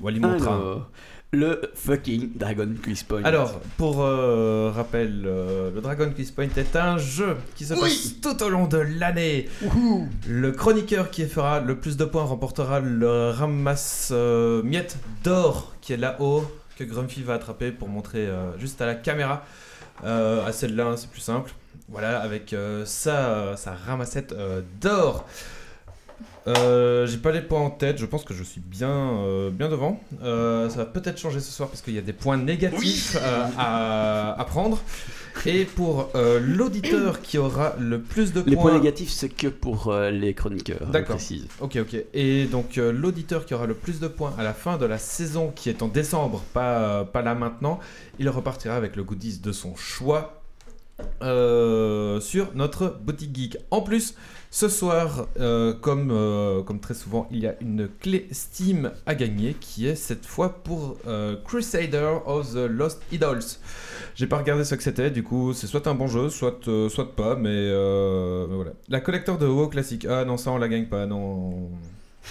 Wally 0.00 0.20
un. 0.24 0.32
Alors, 0.34 0.88
le 1.34 1.60
fucking 1.74 2.36
Dragon 2.36 2.68
Quiz 2.82 3.02
Point. 3.02 3.24
Alors, 3.24 3.60
pour 3.76 4.02
euh, 4.02 4.70
rappel, 4.74 5.24
euh, 5.26 5.70
le 5.74 5.80
Dragon 5.80 6.10
Quiz 6.14 6.30
Point 6.30 6.48
est 6.56 6.76
un 6.76 6.98
jeu 6.98 7.36
qui 7.56 7.64
se 7.64 7.74
passe 7.74 8.20
tout 8.20 8.42
au 8.42 8.48
long 8.48 8.66
de 8.66 8.78
l'année. 8.78 9.48
Le 10.28 10.52
chroniqueur 10.52 11.10
qui 11.10 11.26
fera 11.26 11.60
le 11.60 11.76
plus 11.76 11.96
de 11.96 12.04
points 12.04 12.24
remportera 12.24 12.80
le 12.80 13.30
ramasse 13.30 14.10
euh, 14.12 14.62
miette 14.62 14.96
d'or 15.22 15.74
qui 15.80 15.92
est 15.92 15.98
là-haut, 15.98 16.44
que 16.78 16.84
Grumpy 16.84 17.22
va 17.22 17.34
attraper 17.34 17.70
pour 17.70 17.88
montrer 17.88 18.28
juste 18.58 18.80
à 18.80 18.86
la 18.86 18.94
caméra. 18.94 19.44
À 20.02 20.50
celle-là, 20.52 20.86
hein, 20.86 20.96
c'est 20.96 21.10
plus 21.10 21.20
simple. 21.20 21.52
Voilà, 21.88 22.20
avec 22.20 22.54
sa, 22.86 23.56
sa 23.56 23.74
ramassette 23.74 24.34
d'or. 24.80 25.26
Euh, 26.46 27.06
J'ai 27.06 27.16
pas 27.18 27.32
les 27.32 27.40
points 27.40 27.60
en 27.60 27.70
tête, 27.70 27.98
je 27.98 28.04
pense 28.06 28.22
que 28.24 28.34
je 28.34 28.44
suis 28.44 28.60
bien, 28.60 28.90
euh, 28.90 29.50
bien 29.50 29.68
devant. 29.68 30.00
Euh, 30.22 30.68
ça 30.68 30.78
va 30.78 30.84
peut-être 30.84 31.18
changer 31.18 31.40
ce 31.40 31.50
soir 31.50 31.68
parce 31.70 31.80
qu'il 31.80 31.94
y 31.94 31.98
a 31.98 32.02
des 32.02 32.12
points 32.12 32.36
négatifs 32.36 33.16
euh, 33.18 33.46
à, 33.56 34.38
à 34.40 34.44
prendre. 34.44 34.78
Et 35.46 35.64
pour 35.64 36.10
euh, 36.14 36.38
l'auditeur 36.40 37.20
qui 37.22 37.38
aura 37.38 37.74
le 37.78 38.00
plus 38.00 38.32
de 38.32 38.42
Les 38.46 38.54
points. 38.54 38.70
points 38.70 38.78
négatifs, 38.78 39.10
c'est 39.10 39.28
que 39.30 39.48
pour 39.48 39.88
euh, 39.88 40.10
les 40.10 40.34
chroniqueurs. 40.34 40.86
D'accord. 40.88 41.18
Ok, 41.60 41.76
ok. 41.80 41.96
Et 42.14 42.44
donc 42.44 42.78
euh, 42.78 42.92
l'auditeur 42.92 43.44
qui 43.46 43.54
aura 43.54 43.66
le 43.66 43.74
plus 43.74 43.98
de 43.98 44.06
points 44.08 44.32
à 44.38 44.42
la 44.44 44.52
fin 44.54 44.76
de 44.76 44.86
la 44.86 44.98
saison, 44.98 45.50
qui 45.54 45.70
est 45.70 45.82
en 45.82 45.88
décembre, 45.88 46.42
pas, 46.52 46.78
euh, 46.78 47.04
pas 47.04 47.22
là 47.22 47.34
maintenant, 47.34 47.80
il 48.18 48.28
repartira 48.28 48.76
avec 48.76 48.96
le 48.96 49.02
goodies 49.02 49.38
de 49.38 49.50
son 49.50 49.74
choix 49.76 50.43
euh, 51.22 52.20
sur 52.20 52.54
notre 52.54 52.98
boutique 53.00 53.34
geek. 53.34 53.56
En 53.70 53.80
plus, 53.80 54.14
ce 54.50 54.68
soir, 54.68 55.26
euh, 55.40 55.72
comme, 55.72 56.10
euh, 56.12 56.62
comme 56.62 56.78
très 56.78 56.94
souvent, 56.94 57.26
il 57.32 57.38
y 57.40 57.46
a 57.46 57.56
une 57.60 57.88
clé 58.00 58.28
Steam 58.30 58.92
à 59.04 59.14
gagner 59.14 59.54
qui 59.54 59.88
est 59.88 59.96
cette 59.96 60.24
fois 60.26 60.62
pour 60.62 60.98
Crusader 61.44 62.18
of 62.26 62.52
the 62.54 62.68
Lost 62.68 63.02
Idols. 63.10 63.42
J'ai 64.14 64.26
pas 64.26 64.38
regardé 64.38 64.64
ce 64.64 64.76
que 64.76 64.82
c'était, 64.82 65.10
du 65.10 65.24
coup, 65.24 65.52
c'est 65.52 65.66
soit 65.66 65.86
un 65.88 65.94
bon 65.94 66.06
jeu, 66.06 66.28
soit, 66.28 66.60
soit 66.88 67.16
pas, 67.16 67.34
mais, 67.34 67.70
mais 67.70 68.54
voilà. 68.54 68.72
La 68.88 69.00
collector 69.00 69.38
de 69.38 69.46
WoW 69.46 69.68
classique. 69.68 70.06
Ah 70.08 70.24
non, 70.24 70.36
ça 70.36 70.52
on 70.52 70.58
la 70.58 70.68
gagne 70.68 70.86
pas, 70.86 71.06
non. 71.06 71.70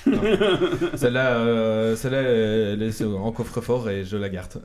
Non. 0.06 0.22
celle-là, 0.96 1.96
celle-là, 1.96 2.22
elle 2.22 2.82
est 2.82 3.04
en 3.04 3.32
coffre-fort 3.32 3.90
et 3.90 4.06
je 4.06 4.18
la 4.18 4.30
garde. 4.30 4.62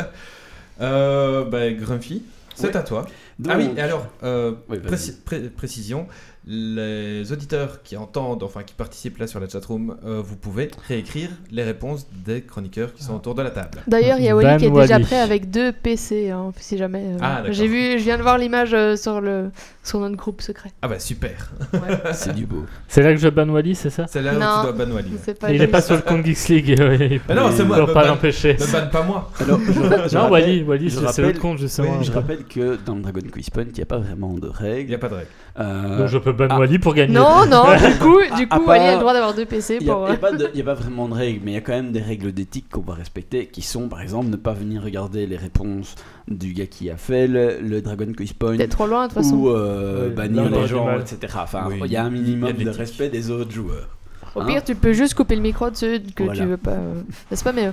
euh, 0.80 1.44
bah, 1.44 1.70
Grumpy, 1.72 2.22
c'est 2.58 2.66
Ouais. 2.68 2.76
à 2.76 2.82
toi. 2.82 3.06
Donc, 3.38 3.52
Ah 3.54 3.58
oui, 3.58 3.70
et 3.76 3.80
alors, 3.80 4.06
euh, 4.22 4.54
Oui, 4.68 4.78
pré- 5.24 5.48
précision, 5.48 6.06
les 6.50 7.30
auditeurs 7.30 7.82
qui 7.82 7.96
entendent, 7.96 8.42
enfin 8.42 8.62
qui 8.62 8.74
participent 8.74 9.18
là 9.18 9.26
sur 9.26 9.38
la 9.38 9.48
chatroom, 9.48 9.96
euh, 10.06 10.22
vous 10.24 10.36
pouvez 10.36 10.70
réécrire 10.88 11.28
les 11.50 11.62
réponses 11.62 12.06
des 12.24 12.40
chroniqueurs 12.42 12.94
qui 12.94 13.02
sont 13.04 13.14
autour 13.14 13.34
de 13.34 13.42
la 13.42 13.50
table. 13.50 13.78
D'ailleurs, 13.86 14.18
il 14.18 14.24
y 14.24 14.28
a 14.28 14.34
Ban 14.34 14.42
Wally 14.42 14.58
qui 14.58 14.64
est 14.66 14.70
déjà 14.70 14.98
prêt 15.00 15.18
avec 15.20 15.50
deux 15.50 15.72
PC, 15.72 16.30
hein, 16.30 16.52
si 16.58 16.78
jamais. 16.78 17.02
euh, 17.04 17.18
Ah, 17.20 17.36
d'accord. 17.38 17.52
J'ai 17.52 17.66
vu, 17.68 17.98
je 17.98 18.04
viens 18.04 18.16
de 18.16 18.22
voir 18.22 18.38
l'image 18.38 18.72
euh, 18.72 18.96
sur 18.96 19.20
le 19.20 19.50
sur 19.84 20.00
notre 20.00 20.16
groupe 20.16 20.42
secret. 20.42 20.70
Ah 20.82 20.88
bah 20.88 20.98
super, 20.98 21.50
Ouais. 21.72 21.80
c'est 22.12 22.34
du 22.34 22.44
beau. 22.46 22.64
C'est 22.88 23.02
là 23.02 23.12
que 23.14 23.20
je 23.20 23.28
ban 23.28 23.48
Wally, 23.48 23.74
c'est 23.74 23.88
ça 23.90 24.06
c'est 24.06 24.20
là 24.22 24.34
où 24.34 24.38
Non. 24.38 24.46
tu 24.66 24.72
dois 24.74 24.84
ban 24.86 24.92
Wally. 24.92 25.10
pas 25.40 25.50
Il 25.50 25.56
est 25.56 25.58
juste. 25.60 25.70
pas 25.70 25.80
sur 25.82 25.96
le 25.96 26.02
compte 26.02 26.24
Geeks 26.26 26.48
League. 26.48 26.78
non, 27.34 27.50
c'est 27.54 27.64
moi, 27.64 27.86
pas 27.86 27.94
ban- 27.94 28.06
l'empêcher. 28.08 28.56
Ne 28.58 28.72
banne 28.72 28.90
pas 28.90 29.02
moi 29.02 29.30
Alors, 29.40 29.58
je, 29.66 29.72
je 30.08 30.14
Non, 30.14 30.22
rappelle- 30.28 30.64
Wally, 30.64 30.90
c'est 30.90 31.22
l'autre 31.22 31.40
compte 31.40 31.58
justement. 31.58 31.96
oui, 31.98 32.04
Je 32.04 32.12
rappelle 32.12 32.44
que 32.44 32.78
dans 32.84 32.94
le 32.96 33.02
Dragon 33.02 33.20
Point, 33.52 33.64
il 33.68 33.72
n'y 33.72 33.80
a 33.82 33.86
pas 33.86 33.98
vraiment 33.98 34.34
de 34.34 34.50
Il 34.60 34.66
n'y 34.66 34.68
règles. 34.72 34.94
a 34.94 34.98
pas 34.98 35.08
de 35.08 35.14
règle. 35.14 35.28
Euh, 35.58 35.98
Donc 35.98 36.06
je 36.06 36.18
peux 36.18 36.32
ban 36.32 36.46
ah. 36.50 36.58
Wally 36.58 36.78
pour 36.78 36.94
gagner. 36.94 37.12
Non, 37.12 37.44
non, 37.50 37.64
du 37.76 37.98
coup, 37.98 38.20
du 38.36 38.46
coup, 38.48 38.58
part- 38.60 38.66
Wally 38.68 38.84
a 38.86 38.92
le 38.94 39.00
droit 39.00 39.12
d'avoir 39.12 39.34
deux 39.34 39.44
PC 39.44 39.78
Il 39.80 39.86
n'y 39.86 39.90
a, 39.90 39.94
pour. 39.94 40.06
il 40.06 40.10
y 40.10 40.12
a 40.12 40.14
euh, 40.14 40.16
pas 40.18 40.32
de- 40.32 40.50
il 40.54 40.58
y 40.58 40.62
a 40.62 40.64
pas 40.64 40.74
vraiment 40.74 41.08
de 41.08 41.14
règles, 41.14 41.40
mais 41.44 41.50
il 41.50 41.54
y 41.54 41.58
a 41.58 41.60
quand 41.60 41.72
même 41.72 41.90
des 41.92 42.00
règles 42.00 42.32
d'éthique 42.32 42.66
qu'on 42.70 42.82
va 42.82 42.94
respecter, 42.94 43.46
qui 43.46 43.62
sont 43.62 43.88
par 43.88 44.00
exemple 44.00 44.28
ne 44.28 44.36
pas 44.36 44.52
venir 44.52 44.82
regarder 44.82 45.26
les 45.26 45.36
réponses 45.36 45.96
du 46.28 46.52
gars 46.52 46.66
qui 46.66 46.90
a 46.90 46.96
fait 46.96 47.26
le, 47.26 47.58
le 47.60 47.80
Dragon 47.82 48.06
Quiz 48.16 48.32
Point, 48.34 48.56
T'es 48.56 48.68
trop 48.68 48.86
loin 48.86 49.08
de 49.08 49.12
toute 49.12 49.22
façon. 49.22 49.34
ou 49.36 49.48
euh, 49.50 50.08
Oui, 50.08 50.14
bannir 50.14 50.48
les 50.50 50.66
gens, 50.68 50.88
etc. 50.98 51.34
Enfin, 51.42 51.64
Oui, 51.68 51.80
il 51.84 51.90
y 51.92 51.96
a 51.96 52.04
un 52.04 52.08
il 52.10 52.16
y 52.16 52.18
a 52.18 52.22
minimum 52.22 52.52
de 52.52 52.70
respect 52.70 53.08
des 53.08 53.30
autres 53.30 53.50
joueurs. 53.50 53.88
Au 54.34 54.40
hein. 54.42 54.46
pire, 54.46 54.62
tu 54.64 54.74
peux 54.74 54.92
juste 54.92 55.14
couper 55.14 55.34
le 55.36 55.42
micro 55.42 55.70
de 55.70 55.76
ceux 55.76 55.98
que 55.98 56.22
Voilà. 56.24 56.40
tu 56.40 56.46
veux 56.46 56.56
pas. 56.56 56.72
euh, 56.72 57.02
N'est-ce 57.30 57.42
pas, 57.44 57.52
mais. 57.52 57.72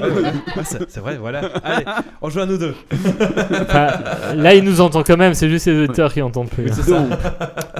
Ah, 0.00 0.64
c'est 0.64 0.90
c'est 0.90 1.00
vrai, 1.00 1.16
voilà. 1.18 1.40
Allez, 1.62 1.84
on 2.22 2.30
joue 2.30 2.40
à 2.40 2.46
nous 2.46 2.58
deux. 2.58 2.74
Enfin, 2.92 3.90
là, 4.34 4.54
il 4.54 4.64
nous 4.64 4.80
entend 4.80 5.02
quand 5.02 5.16
même, 5.16 5.34
c'est 5.34 5.48
juste 5.48 5.66
les 5.66 5.84
auditeurs 5.84 6.12
qui 6.12 6.22
entendent 6.22 6.50
plus. 6.50 6.64
Oui, 6.64 6.70
c'est. 6.74 6.90
Donc, 6.90 7.10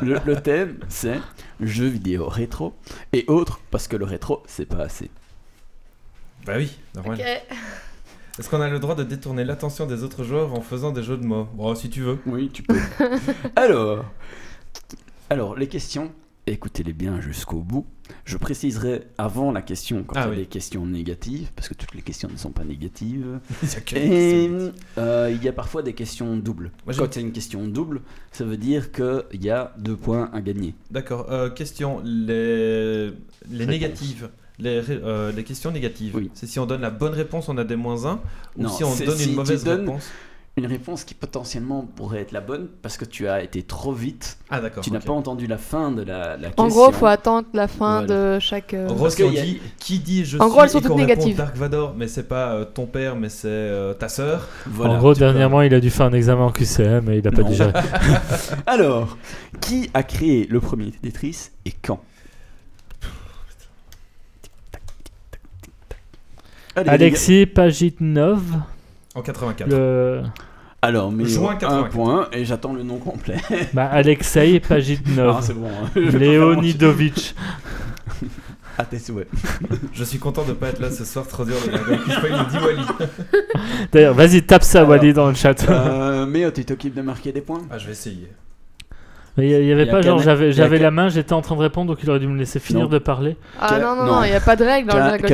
le, 0.02 0.18
le 0.24 0.36
thème, 0.40 0.76
c'est 0.88 1.18
jeux 1.60 1.86
vidéo 1.88 2.26
rétro 2.28 2.74
et 3.12 3.24
autres, 3.28 3.60
parce 3.70 3.88
que 3.88 3.96
le 3.96 4.04
rétro, 4.04 4.42
c'est 4.46 4.66
pas 4.66 4.82
assez. 4.84 5.10
Bah 6.46 6.54
oui, 6.56 6.76
normal. 6.94 7.18
Est-ce 8.38 8.48
qu'on 8.48 8.60
a 8.62 8.68
le 8.70 8.78
droit 8.78 8.94
de 8.94 9.02
détourner 9.04 9.44
l'attention 9.44 9.84
des 9.86 10.02
autres 10.02 10.24
joueurs 10.24 10.54
en 10.54 10.62
faisant 10.62 10.92
des 10.92 11.02
jeux 11.02 11.18
de 11.18 11.24
mots? 11.26 11.48
Bon, 11.54 11.74
si 11.74 11.90
tu 11.90 12.00
veux. 12.00 12.18
Oui, 12.26 12.48
tu 12.52 12.62
peux. 12.62 12.78
alors, 13.56 14.04
alors, 15.28 15.56
les 15.56 15.66
questions, 15.68 16.10
écoutez-les 16.52 16.92
bien 16.92 17.20
jusqu'au 17.20 17.58
bout. 17.60 17.86
Je 18.24 18.36
préciserai 18.36 19.02
avant 19.18 19.52
la 19.52 19.62
question 19.62 20.02
quand 20.04 20.16
Ah 20.16 20.22
il 20.22 20.24
y 20.24 20.26
a 20.26 20.30
oui. 20.30 20.36
des 20.38 20.46
questions 20.46 20.84
négatives, 20.86 21.50
parce 21.54 21.68
que 21.68 21.74
toutes 21.74 21.94
les 21.94 22.02
questions 22.02 22.28
ne 22.30 22.36
sont 22.36 22.50
pas 22.50 22.64
négatives. 22.64 23.38
Il 23.62 23.68
y 23.68 23.76
a 23.76 23.80
que- 23.80 23.96
Et 23.96 24.50
euh, 24.98 25.30
il 25.34 25.42
y 25.42 25.48
a 25.48 25.52
parfois 25.52 25.82
des 25.82 25.92
questions 25.92 26.36
doubles. 26.36 26.72
Moi, 26.86 26.94
Quand 26.96 27.14
il 27.16 27.20
y 27.20 27.24
a 27.24 27.26
une 27.26 27.32
question 27.32 27.66
double, 27.68 28.00
ça 28.32 28.44
veut 28.44 28.56
dire 28.56 28.90
qu'il 28.92 29.42
y 29.42 29.50
a 29.50 29.72
deux 29.78 29.96
points 29.96 30.28
à 30.32 30.40
gagner. 30.40 30.74
D'accord. 30.90 31.26
euh, 31.30 31.50
question 31.50 32.00
les, 32.04 33.10
les 33.50 33.66
négatives. 33.66 34.28
Les, 34.58 34.82
euh, 34.90 35.32
les 35.32 35.42
questions 35.44 35.70
négatives. 35.70 36.14
Oui. 36.14 36.30
C'est 36.34 36.46
si 36.46 36.58
on 36.58 36.66
donne 36.66 36.82
la 36.82 36.90
bonne 36.90 37.14
réponse, 37.14 37.48
on 37.48 37.56
a 37.56 37.64
des 37.64 37.76
moins 37.76 38.04
1. 38.04 38.20
Ou 38.56 38.62
Non, 38.62 38.68
si 38.68 38.84
on 38.84 38.94
donne 38.94 39.16
si 39.16 39.30
une 39.30 39.36
mauvaise 39.36 39.66
réponse. 39.66 40.10
Une 40.60 40.66
réponse 40.66 41.04
qui 41.04 41.14
potentiellement 41.14 41.88
pourrait 41.96 42.20
être 42.20 42.32
la 42.32 42.42
bonne 42.42 42.68
parce 42.82 42.98
que 42.98 43.06
tu 43.06 43.26
as 43.28 43.42
été 43.42 43.62
trop 43.62 43.92
vite. 43.92 44.36
Ah, 44.50 44.60
d'accord. 44.60 44.84
tu 44.84 44.90
n'as 44.92 45.00
pas 45.00 45.12
entendu 45.14 45.46
la 45.46 45.56
fin 45.56 45.90
de 45.90 46.02
la, 46.02 46.36
la 46.36 46.48
question. 46.48 46.64
En 46.64 46.68
gros, 46.68 46.92
faut 46.92 47.06
attendre 47.06 47.48
la 47.54 47.66
fin 47.66 48.04
Voilà. 48.04 48.34
de 48.36 48.38
chaque. 48.40 48.74
euh, 48.74 48.86
En 48.88 48.92
gros, 48.94 49.08
si 49.08 49.22
on 49.22 49.28
a- 49.28 49.32
dit 49.40 49.58
qui 49.78 50.00
dit 50.00 50.26
je 50.26 50.36
En 50.36 50.42
suis 50.44 50.50
gros, 50.50 50.62
elles 50.62 50.68
sont 50.68 50.80
et 50.80 50.82
qu'on 50.82 50.88
toutes 50.88 50.96
répond 50.98 51.08
négatives. 51.14 51.36
Dark 51.38 51.56
Vador, 51.56 51.94
mais 51.96 52.08
c'est 52.08 52.28
pas 52.28 52.52
euh, 52.52 52.64
ton 52.66 52.84
père, 52.84 53.16
mais 53.16 53.30
c'est 53.30 53.48
euh, 53.48 53.94
ta 53.94 54.10
sœur. 54.10 54.48
Voilà, 54.66 54.94
en 54.94 54.98
gros, 54.98 55.14
peux- 55.14 55.18
dernièrement, 55.20 55.62
il 55.62 55.72
a 55.72 55.80
dû 55.80 55.88
faire 55.88 56.04
un 56.06 56.12
examen 56.12 56.42
en 56.44 56.52
QCM 56.52 57.08
et 57.10 57.16
il 57.18 57.26
a 57.26 57.30
pas 57.32 57.42
digéré. 57.42 57.72
Alors, 58.66 59.16
qui 59.62 59.88
a 59.94 60.02
créé 60.02 60.46
le 60.50 60.60
premier 60.60 60.90
Tetris 60.90 61.48
et 61.64 61.72
quand? 61.72 62.02
Allez, 66.76 66.88
Alexis 66.90 67.46
Pajitnov, 67.46 68.42
En 69.14 69.22
84. 69.22 69.68
le... 69.68 70.22
Alors, 70.82 71.12
mais 71.12 71.26
Juin 71.26 71.50
un 71.50 71.56
84. 71.56 71.90
point 71.90 72.28
et 72.32 72.44
j'attends 72.44 72.72
le 72.72 72.82
nom 72.82 72.96
complet. 72.96 73.36
bah, 73.74 73.88
Alexei 73.92 74.60
Ah, 74.64 74.68
Pajitnov, 74.68 75.38
c'est 75.42 75.52
bon. 75.54 75.68
hein. 75.68 75.90
Leonidovitch. 75.94 77.34
À 78.78 78.84
tes 78.86 78.98
souhaits. 78.98 79.28
Je 79.92 80.04
suis 80.04 80.18
content 80.18 80.42
de 80.44 80.52
pas 80.54 80.68
être 80.68 80.80
là 80.80 80.90
ce 80.90 81.04
soir, 81.04 81.26
trop 81.28 81.44
dur 81.44 81.54
de 81.56 81.70
dit 82.50 82.64
Wally. 82.64 82.86
D'ailleurs, 83.92 84.14
vas-y, 84.14 84.42
tape 84.42 84.62
ça, 84.62 84.78
Alors, 84.78 84.90
Wally, 84.92 85.12
dans 85.12 85.28
le 85.28 85.34
chat. 85.34 85.68
Euh, 85.68 86.24
mais 86.24 86.50
tu 86.52 86.64
t'occupes 86.64 86.94
de 86.94 87.02
marquer 87.02 87.32
des 87.32 87.42
points? 87.42 87.60
Ah, 87.70 87.76
je 87.76 87.84
vais 87.86 87.92
essayer. 87.92 88.28
Mais 89.36 89.48
il 89.48 89.62
y, 89.64 89.68
y 89.68 89.72
avait 89.72 89.88
a 89.88 89.92
pas 89.92 90.02
genre 90.02 90.18
j'avais 90.18 90.78
a 90.78 90.78
la 90.80 90.90
main, 90.90 91.08
j'étais 91.08 91.34
en 91.34 91.40
train 91.40 91.54
de 91.54 91.60
répondre 91.60 91.86
donc 91.92 92.02
il 92.02 92.10
aurait 92.10 92.18
dû 92.18 92.26
me 92.26 92.36
laisser 92.36 92.58
finir 92.58 92.84
Non. 92.84 92.88
de 92.90 92.98
parler. 92.98 93.36
Ah 93.60 93.68
Ca- 93.68 93.78
non, 93.78 93.94
non, 94.04 94.24
il 94.24 94.30
n'y 94.30 94.36
a 94.36 94.40
pas 94.40 94.56
de 94.56 94.64
règle 94.64 94.88
dans 94.88 94.96
le 94.96 95.02
Ca- 95.02 95.18
Dragon 95.18 95.28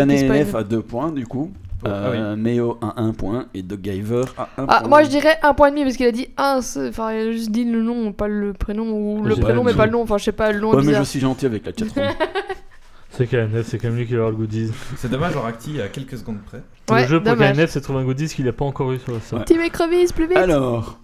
à 0.55 0.65
2 0.65 0.83
points 0.83 1.11
du 1.13 1.27
coup. 1.27 1.51
Ah 1.85 2.11
oui. 2.11 2.17
Euh, 2.19 2.37
Meo 2.37 2.79
à 2.81 3.01
1 3.01 3.13
point 3.13 3.47
et 3.55 3.63
Doggiver 3.63 4.23
à 4.39 4.49
1 4.57 4.67
Ah, 4.69 4.79
point. 4.81 4.89
moi 4.89 5.03
je 5.03 5.09
dirais 5.09 5.39
un 5.43 5.53
point 5.55 5.69
et 5.69 5.71
demi 5.73 5.83
parce 5.85 5.97
qu'il 5.97 6.07
a 6.07 6.13
dit 6.13 6.29
un, 6.37 6.61
c'est- 6.63 6.89
enfin 6.89 7.13
il 7.13 7.29
a 7.29 7.33
juste 7.33 7.51
dit 7.51 7.65
le 7.65 7.83
nom, 7.83 8.13
pas 8.13 8.29
le 8.29 8.53
prénom, 8.53 8.91
ou 8.93 9.23
le 9.23 9.37
prénom 9.37 9.63
mais 9.65 9.75
pas 9.75 9.87
le 9.87 9.93
nom, 9.93 10.03
enfin 10.03 10.19
je 10.19 10.25
sais 10.25 10.33
pas, 10.33 10.53
le 10.53 10.61
nom 10.61 10.73
Ouais, 10.75 10.83
mais 10.85 10.95
je 10.95 11.03
suis 11.03 11.21
gentil 11.21 11.47
avec 11.47 11.67
la 11.67 11.73
chatroom. 11.77 12.07
C'est 13.11 13.27
KNF, 13.29 13.67
c'est 13.67 13.79
comme 13.79 13.97
lui 13.97 14.05
qui 14.05 14.13
va 14.13 14.19
avoir 14.19 14.31
le 14.33 14.37
goodies. 14.37 14.71
C'est 14.99 15.11
dommage, 15.11 15.33
genre 15.33 15.47
Acti 15.47 15.81
à 15.81 15.89
quelques 15.89 16.19
secondes 16.19 16.37
près. 16.45 16.63
Ouais, 16.91 17.03
le 17.03 17.09
jeu 17.09 17.23
pour 17.23 17.33
dommage. 17.33 17.57
KNF, 17.57 17.71
c'est 17.71 17.81
trouver 17.81 18.01
un 18.01 18.05
goodies 18.05 18.29
qu'il 18.29 18.47
a 18.47 18.53
pas 18.53 18.67
encore 18.67 18.93
eu 18.93 18.99
sur 18.99 19.13
le 19.13 19.21
site. 19.21 19.33
Ouais. 19.33 19.45
Team 19.47 19.63
écrevisse, 19.63 20.13
plus 20.13 20.27
vite 20.27 20.37
Alors, 20.37 20.99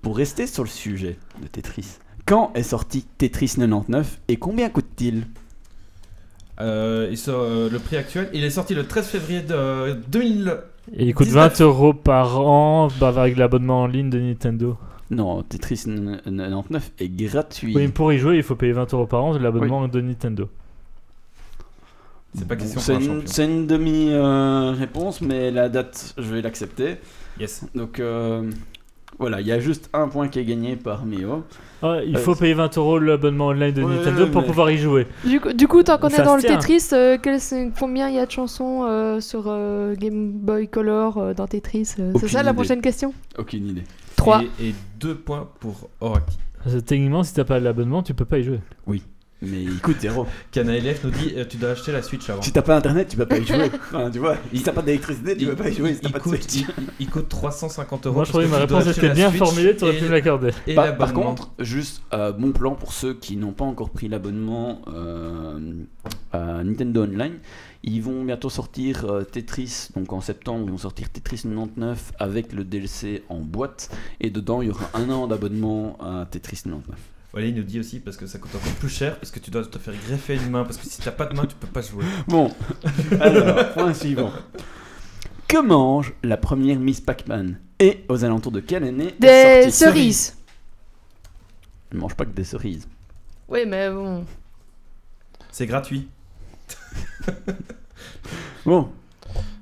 pour 0.00 0.16
rester 0.16 0.46
sur 0.46 0.62
le 0.62 0.70
sujet 0.70 1.18
de 1.42 1.46
Tetris, 1.48 1.98
quand 2.24 2.50
est 2.54 2.62
sorti 2.62 3.04
Tetris 3.18 3.48
99 3.56 4.20
et 4.28 4.36
combien 4.36 4.70
coûte-t-il? 4.70 5.26
Euh, 6.60 7.14
euh, 7.28 7.70
le 7.70 7.78
prix 7.78 7.96
actuel, 7.96 8.28
il 8.32 8.44
est 8.44 8.50
sorti 8.50 8.74
le 8.74 8.86
13 8.86 9.06
février 9.06 9.42
de 9.42 9.92
2000 10.08 10.56
Et 10.96 11.06
il 11.06 11.14
coûte 11.14 11.26
19. 11.26 11.58
20 11.58 11.64
euros 11.64 11.94
par 11.94 12.40
an 12.40 12.88
bah, 13.00 13.12
avec 13.16 13.36
l'abonnement 13.36 13.82
en 13.82 13.86
ligne 13.86 14.10
de 14.10 14.18
Nintendo. 14.18 14.76
Non, 15.10 15.42
Tetris 15.42 15.84
99 15.86 16.92
est 16.98 17.08
gratuit. 17.08 17.74
Oui, 17.74 17.82
mais 17.82 17.88
pour 17.88 18.12
y 18.12 18.18
jouer, 18.18 18.36
il 18.36 18.42
faut 18.42 18.56
payer 18.56 18.72
20 18.72 18.92
euros 18.92 19.06
par 19.06 19.24
an 19.24 19.34
de 19.34 19.38
l'abonnement 19.38 19.86
de 19.88 20.00
Nintendo. 20.00 20.48
C'est 22.34 22.46
pas 22.46 22.56
question 22.56 22.80
C'est 22.80 22.92
pour 22.94 23.02
un 23.02 23.20
une, 23.20 23.50
une 23.50 23.66
demi-réponse, 23.66 25.22
mais 25.22 25.50
la 25.50 25.68
date, 25.68 26.14
je 26.18 26.34
vais 26.34 26.42
l'accepter. 26.42 26.96
Yes. 27.40 27.64
Donc 27.74 28.00
euh, 28.00 28.50
voilà, 29.18 29.40
il 29.40 29.46
y 29.46 29.52
a 29.52 29.58
juste 29.60 29.90
un 29.92 30.08
point 30.08 30.28
qui 30.28 30.38
est 30.38 30.44
gagné 30.44 30.76
par 30.76 31.04
Mio. 31.04 31.44
Il 31.82 31.86
Ouais, 31.88 32.16
faut 32.16 32.34
payer 32.34 32.54
20 32.54 32.76
euros 32.78 32.98
l'abonnement 32.98 33.46
online 33.48 33.72
de 33.72 33.82
Ouais, 33.82 33.94
Nintendo 33.96 34.26
pour 34.26 34.40
mais- 34.42 34.46
pouvoir 34.48 34.70
y 34.70 34.78
jouer. 34.78 35.06
Du 35.24 35.40
coup, 35.40 35.52
du 35.52 35.68
coup 35.68 35.82
tant 35.82 35.96
qu'on 35.98 36.08
est 36.08 36.22
dans 36.22 36.34
le 36.36 36.42
tient. 36.42 36.56
Tetris, 36.56 36.88
euh, 36.92 37.18
quel- 37.22 37.38
combien 37.78 38.08
il 38.08 38.16
y 38.16 38.18
a 38.18 38.26
de 38.26 38.30
chansons 38.30 38.84
euh, 38.84 39.20
sur 39.20 39.44
euh, 39.46 39.94
Game 39.94 40.30
Boy 40.32 40.66
Color 40.68 41.18
euh, 41.18 41.34
dans 41.34 41.46
Tetris 41.46 41.94
euh, 42.00 42.12
C'est 42.20 42.28
ça 42.28 42.42
la 42.42 42.52
prochaine 42.54 42.80
question? 42.80 43.14
Aucune 43.38 43.68
idée. 43.68 43.84
3. 44.16 44.42
Et, 44.60 44.68
et 44.70 44.74
deux 44.98 45.14
points 45.14 45.48
pour 45.60 45.88
Oraki. 46.00 46.36
Techniquement, 46.84 47.22
si 47.22 47.32
t'as 47.34 47.44
pas 47.44 47.60
l'abonnement, 47.60 48.02
tu 48.02 48.14
peux 48.14 48.24
pas 48.24 48.38
y 48.38 48.42
jouer. 48.44 48.60
Mais 49.40 49.62
il 49.62 49.78
coûte 49.80 50.00
zéro. 50.00 50.26
KanaLF 50.50 51.04
nous 51.04 51.10
dit 51.10 51.34
euh, 51.36 51.44
tu 51.48 51.56
dois 51.58 51.70
acheter 51.70 51.92
la 51.92 52.02
Switch 52.02 52.28
avant. 52.28 52.42
Si 52.42 52.52
t'as 52.52 52.62
pas 52.62 52.76
internet, 52.76 53.08
tu 53.08 53.16
vas 53.16 53.26
pas 53.26 53.38
y 53.38 53.46
jouer. 53.46 53.70
Enfin, 53.92 54.10
tu 54.10 54.18
vois, 54.18 54.36
si 54.52 54.62
t'as 54.62 54.72
pas 54.72 54.82
d'électricité, 54.82 55.36
tu 55.36 55.42
Il- 55.42 55.48
vas 55.48 55.56
pas 55.56 55.68
y 55.68 55.74
jouer. 55.74 55.94
Si 55.94 56.00
il, 56.02 56.12
pas 56.12 56.18
coûte, 56.20 56.54
il, 56.54 56.66
il 57.00 57.08
coûte 57.08 57.28
350 57.28 58.06
euros. 58.06 58.14
Moi, 58.16 58.24
je 58.24 58.30
trouvais 58.30 58.46
que 58.46 58.50
ma 58.50 58.58
réponse 58.58 58.86
était 58.86 59.10
bien 59.10 59.30
formulée, 59.30 59.76
t'aurais 59.76 59.96
pu 59.96 60.04
me 60.04 60.10
l'accorder. 60.10 60.50
Par, 60.74 61.12
contre, 61.12 61.50
juste 61.58 62.02
euh, 62.12 62.32
bon 62.32 62.52
plan 62.52 62.74
pour 62.74 62.92
ceux 62.92 63.14
qui 63.14 63.36
n'ont 63.36 63.52
pas 63.52 63.64
encore 63.64 63.90
pris 63.90 64.08
l'abonnement 64.08 64.82
euh, 64.88 65.58
à 66.32 66.62
Nintendo 66.64 67.04
Online. 67.04 67.38
Ils 67.84 68.02
vont 68.02 68.24
bientôt 68.24 68.50
sortir 68.50 69.04
euh, 69.04 69.22
Tetris, 69.22 69.88
donc 69.94 70.12
en 70.12 70.20
septembre, 70.20 70.64
ils 70.66 70.70
vont 70.72 70.78
sortir 70.78 71.08
Tetris 71.10 71.42
99 71.44 72.12
avec 72.18 72.52
le 72.52 72.64
DLC 72.64 73.22
en 73.28 73.38
boîte. 73.38 73.90
Et 74.20 74.30
dedans, 74.30 74.62
il 74.62 74.68
y 74.68 74.70
aura 74.70 74.90
un 74.94 75.08
an 75.10 75.28
d'abonnement 75.28 75.96
à 76.00 76.26
Tetris 76.26 76.62
99. 76.64 76.96
Voilà, 77.32 77.46
il 77.46 77.54
nous 77.54 77.62
dit 77.62 77.78
aussi 77.78 78.00
parce 78.00 78.16
que 78.16 78.26
ça 78.26 78.38
coûte 78.38 78.54
encore 78.54 78.72
plus 78.74 78.88
cher 78.88 79.16
parce 79.18 79.30
que 79.30 79.38
tu 79.38 79.50
dois 79.50 79.64
te 79.64 79.78
faire 79.78 79.94
greffer 80.06 80.36
une 80.36 80.50
main 80.50 80.64
parce 80.64 80.78
que 80.78 80.86
si 80.86 81.00
t'as 81.00 81.10
pas 81.10 81.26
de 81.26 81.34
main 81.34 81.44
tu 81.44 81.56
peux 81.56 81.66
pas 81.66 81.82
jouer. 81.82 82.04
Bon, 82.26 82.50
alors, 83.20 83.72
point 83.72 83.92
suivant. 83.92 84.32
Que 85.46 85.60
mange 85.62 86.14
la 86.22 86.36
première 86.36 86.78
Miss 86.78 87.00
Pac-Man 87.00 87.58
Et 87.78 88.04
aux 88.08 88.24
alentours 88.24 88.52
de 88.52 88.60
quelle 88.60 88.84
année 88.84 89.08
est 89.08 89.20
Des 89.20 89.70
sortie 89.70 89.72
cerises. 89.72 90.36
Elle 91.92 91.98
mange 91.98 92.14
pas 92.14 92.24
que 92.24 92.30
des 92.30 92.44
cerises. 92.44 92.88
Oui, 93.48 93.60
mais 93.66 93.90
bon. 93.90 94.24
C'est 95.50 95.66
gratuit. 95.66 96.08
Bon, 98.64 98.90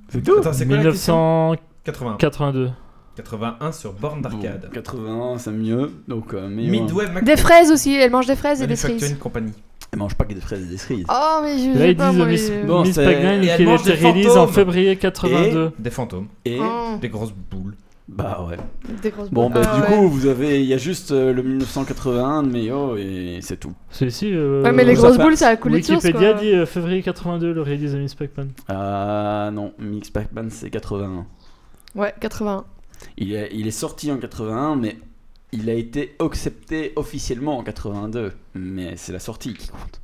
c'est 0.09 0.23
tout. 0.23 0.39
Attends, 0.39 0.53
c'est 0.53 0.67
quoi 0.67 0.77
la 0.79 0.91
question? 0.91 1.51
1982. 1.53 2.17
81. 2.19 2.75
81 3.17 3.73
sur 3.73 3.93
borne 3.93 4.23
d'arcade. 4.23 4.63
Bon, 4.67 4.71
81, 4.73 5.39
c'est 5.39 5.51
mieux. 5.51 5.91
Donc, 6.09 6.35
euh, 6.35 6.49
mais 6.51 6.65
Midway 6.67 7.11
Mac- 7.11 7.25
Des 7.25 7.37
fraises 7.37 7.71
aussi, 7.73 7.95
elle 7.95 8.11
mange 8.11 8.27
des 8.27 8.37
fraises 8.37 8.63
et 8.63 8.67
des 8.67 8.77
cerises. 8.77 9.17
Company. 9.19 9.53
Elle 9.93 9.99
mange 10.01 10.15
pas 10.15 10.25
que 10.25 10.35
des 10.35 10.41
fraises 10.41 10.63
et 10.65 10.69
des 10.69 10.77
cerises. 10.77 11.07
Oh, 11.09 11.39
mais 11.43 11.59
je 11.59 11.69
Là, 11.71 11.79
sais 11.79 11.91
ils 11.93 11.97
pas 11.97 12.09
disent 12.11 12.19
moi. 12.19 12.27
Miss, 12.27 12.49
euh, 12.51 12.65
Bon, 12.67 12.83
Miss 12.83 12.95
c'est- 12.95 13.05
Pac-Man 13.05 13.43
Et 13.43 13.47
elle 13.47 13.57
qui 13.57 13.65
mange 13.65 13.89
a 13.89 13.93
été 13.95 14.03
des 14.03 14.09
release 14.11 14.27
en 14.29 14.35
fantômes. 14.35 14.55
février 14.55 14.97
82. 14.97 15.73
Des 15.79 15.91
fantômes. 15.91 16.27
Et 16.45 16.59
oh, 16.61 16.99
Des 17.01 17.09
grosses 17.09 17.33
boules. 17.33 17.75
bah 18.09 18.45
ouais. 18.49 18.57
des 19.03 19.11
grosses 19.11 19.31
Bon, 19.31 19.49
boules. 19.49 19.63
bah 19.63 19.71
Ah, 19.73 19.77
du 19.77 19.83
ouais. 19.93 19.99
coup, 19.99 20.09
vous 20.09 20.27
avez, 20.27 20.61
il 20.61 20.67
y 20.67 20.75
a 20.75 20.77
juste 20.79 21.13
euh, 21.13 21.33
le 21.33 21.43
1981 21.43 22.43
de 22.43 22.49
Meyo 22.51 22.97
et 22.97 23.39
c'est 23.43 23.57
tout. 23.59 23.73
Celui-ci. 23.91 24.31
euh, 24.35 24.63
Ouais, 24.65 24.73
mais 24.73 24.85
les 24.85 24.97
ça 24.97 25.03
grosses 25.03 25.17
fait- 25.17 25.23
boules, 25.23 25.37
ça 25.37 25.49
a 25.49 25.57
coulé 25.57 25.81
de 25.81 25.85
source. 25.85 26.05
Wikipédia 26.05 26.33
quoi. 26.33 26.41
dit 26.43 26.53
euh, 26.53 26.67
février 26.67 27.03
82, 27.03 27.53
le 27.53 27.63
release 27.63 27.93
de 27.95 27.99
Miss 27.99 28.15
Pac-Man. 28.15 28.51
Ah 28.69 29.51
non, 29.53 29.73
Mix 29.79 30.11
Pac-Man 30.11 30.49
c'est 30.51 30.69
81. 30.71 31.25
Ouais, 31.95 32.13
81. 32.21 32.65
Il 33.19 33.33
est, 33.35 33.51
il 33.53 33.67
est 33.67 33.71
sorti 33.73 34.11
en 34.11 34.19
81, 34.19 34.77
mais 34.77 34.99
il 35.53 35.69
a 35.71 35.75
été 35.75 36.15
accepté 36.19 36.93
officiellement 36.97 37.59
en 37.59 37.63
82. 37.63 38.33
Mais 38.55 38.97
c'est 38.97 39.13
la 39.13 39.19
sortie 39.21 39.55
qui 39.55 39.69
compte. 39.69 40.01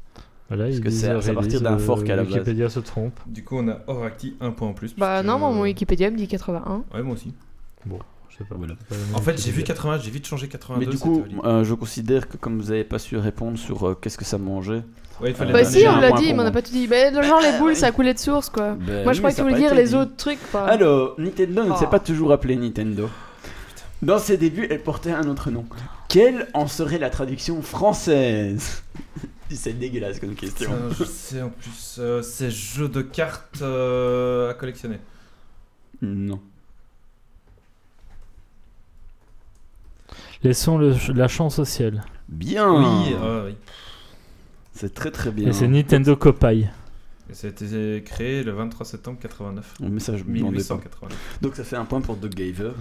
Voilà, 0.49 0.67
Parce 0.67 0.81
que 0.81 0.91
c'est- 0.91 1.09
euh, 1.09 1.19
à 1.19 1.23
partir 1.23 1.37
release, 1.39 1.63
d'un 1.63 1.75
euh, 1.75 1.79
fork 1.79 2.09
à 2.11 2.17
la 2.17 2.25
base. 2.25 2.33
Wikipédia 2.33 2.69
se 2.69 2.81
trompe. 2.81 3.19
Du 3.27 3.43
coup, 3.45 3.57
on 3.59 3.69
a 3.69 3.79
Oraki 3.87 4.37
un 4.41 4.51
point 4.51 4.69
en 4.69 4.75
plus. 4.75 4.95
Bah 4.97 5.23
non, 5.23 5.39
mon 5.39 5.63
Wikipédia 5.63 6.11
me 6.11 6.17
dit 6.17 6.29
81. 6.29 6.85
Ouais, 6.95 7.03
moi 7.03 7.15
aussi. 7.15 7.33
Je 7.87 8.37
sais 8.39 8.45
pas. 8.45 8.55
Voilà. 8.57 8.75
Pas 8.89 8.95
le 8.97 9.17
En 9.17 9.21
fait, 9.23 9.37
j'ai 9.39 9.51
vu 9.51 9.59
Wikipédia. 9.59 9.75
80, 9.75 9.99
j'ai 10.01 10.11
vite 10.11 10.27
changé 10.27 10.49
82. 10.49 10.85
Mais 10.87 10.91
du 10.91 10.99
coup, 10.99 11.25
euh, 11.45 11.65
je 11.65 11.75
considère 11.75 12.29
que 12.29 12.37
comme 12.37 12.59
vous 12.61 12.69
n'avez 12.71 12.85
pas 12.85 12.99
su 12.99 13.17
répondre 13.17 13.59
sur 13.59 13.89
euh, 13.89 13.95
qu'est-ce 13.95 14.19
que 14.19 14.25
ça 14.27 14.37
mangeait, 14.39 14.83
Ouais, 15.21 15.31
il 15.31 15.35
fallait 15.37 15.53
Bah 15.53 15.61
Euh, 15.61 15.65
si, 15.65 15.85
on 15.87 15.97
l'a 16.01 16.13
dit, 16.13 16.33
mais 16.35 16.41
on 16.41 16.45
n'a 16.45 16.51
pas 16.51 16.63
tout 16.63 16.73
dit. 16.73 16.87
Bah, 16.87 17.13
genre 17.23 17.41
les 17.41 17.49
Ah, 17.55 17.59
boules, 17.59 17.77
ça 17.77 17.87
a 17.89 17.93
coulé 17.93 18.13
de 18.15 18.19
source, 18.19 18.49
quoi. 18.49 18.73
ben 18.73 19.03
Moi, 19.05 19.09
oui, 19.09 19.15
je 19.15 19.19
crois 19.21 19.31
que 19.31 19.37
tu 19.37 19.43
voulais 19.43 19.55
dire 19.57 19.75
les 19.75 19.89
dit. 19.89 19.95
autres 19.95 20.17
trucs, 20.17 20.39
quoi. 20.51 20.63
Alors, 20.65 21.15
Nintendo 21.19 21.65
ne 21.65 21.71
Oh. 21.73 21.77
s'est 21.77 21.87
pas 21.87 22.01
toujours 22.01 22.33
appelé 22.33 22.57
Nintendo. 22.57 23.09
Dans 24.01 24.19
ses 24.19 24.37
débuts, 24.37 24.67
elle 24.69 24.83
portait 24.83 25.13
un 25.13 25.29
autre 25.29 25.51
nom. 25.51 25.65
Quelle 26.09 26.49
en 26.55 26.67
serait 26.67 26.99
la 26.99 27.09
traduction 27.11 27.63
française? 27.63 28.83
C'est 29.51 29.79
dégueulasse 29.79 30.19
comme 30.19 30.35
question. 30.35 30.71
Putain, 30.71 30.95
je 30.99 31.05
sais 31.05 31.43
en 31.43 31.51
plus, 31.51 31.97
euh, 31.99 32.23
c'est 32.23 32.51
jeu 32.51 32.89
de 32.89 33.03
cartes 33.03 33.61
euh, 33.61 34.51
à 34.51 34.55
collectionner. 34.55 34.99
Non. 36.01 36.41
Laissons 40.43 40.79
le- 40.79 40.97
la 41.15 41.29
chance 41.29 41.59
au 41.59 41.65
ciel. 41.67 42.03
Bien. 42.29 42.73
Oui, 42.73 43.15
euh, 43.23 43.47
oui. 43.51 43.57
C'est 44.75 44.95
très 44.95 45.11
très 45.11 45.31
bien. 45.31 45.49
Et 45.49 45.53
c'est 45.53 45.69
Nintendo 45.69 46.17
Copaille. 46.17 46.71
Et 47.31 47.35
ça 47.35 47.47
a 47.47 47.51
été 47.51 48.03
créé 48.05 48.43
le 48.43 48.53
23 48.53 48.85
septembre 48.87 49.19
89. 49.21 49.75
Mais 49.81 50.01
ça, 50.01 50.17
je 50.17 50.25
me 50.25 50.37
demandais 50.39 50.65
pas. 50.65 50.75
1889. 50.77 51.39
Donc 51.41 51.57
ça 51.57 51.65
fait 51.65 51.77
un 51.77 51.85
point 51.85 52.01
pour 52.01 52.17
Doug 52.17 52.35
Gaver. 52.35 52.73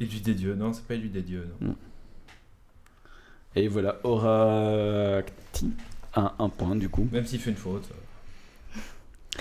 Élu 0.00 0.20
des 0.20 0.34
dieux, 0.34 0.54
non, 0.54 0.72
c'est 0.72 0.84
pas 0.84 0.94
élu 0.94 1.08
des 1.08 1.22
dieux. 1.22 1.46
Non. 1.60 1.76
Et 3.54 3.68
voilà, 3.68 3.98
Oracti 4.04 5.72
a 6.14 6.34
un 6.38 6.48
point 6.48 6.74
du 6.76 6.88
coup. 6.88 7.06
Même 7.12 7.26
s'il 7.26 7.38
fait 7.40 7.50
une 7.50 7.56
faute. 7.56 7.88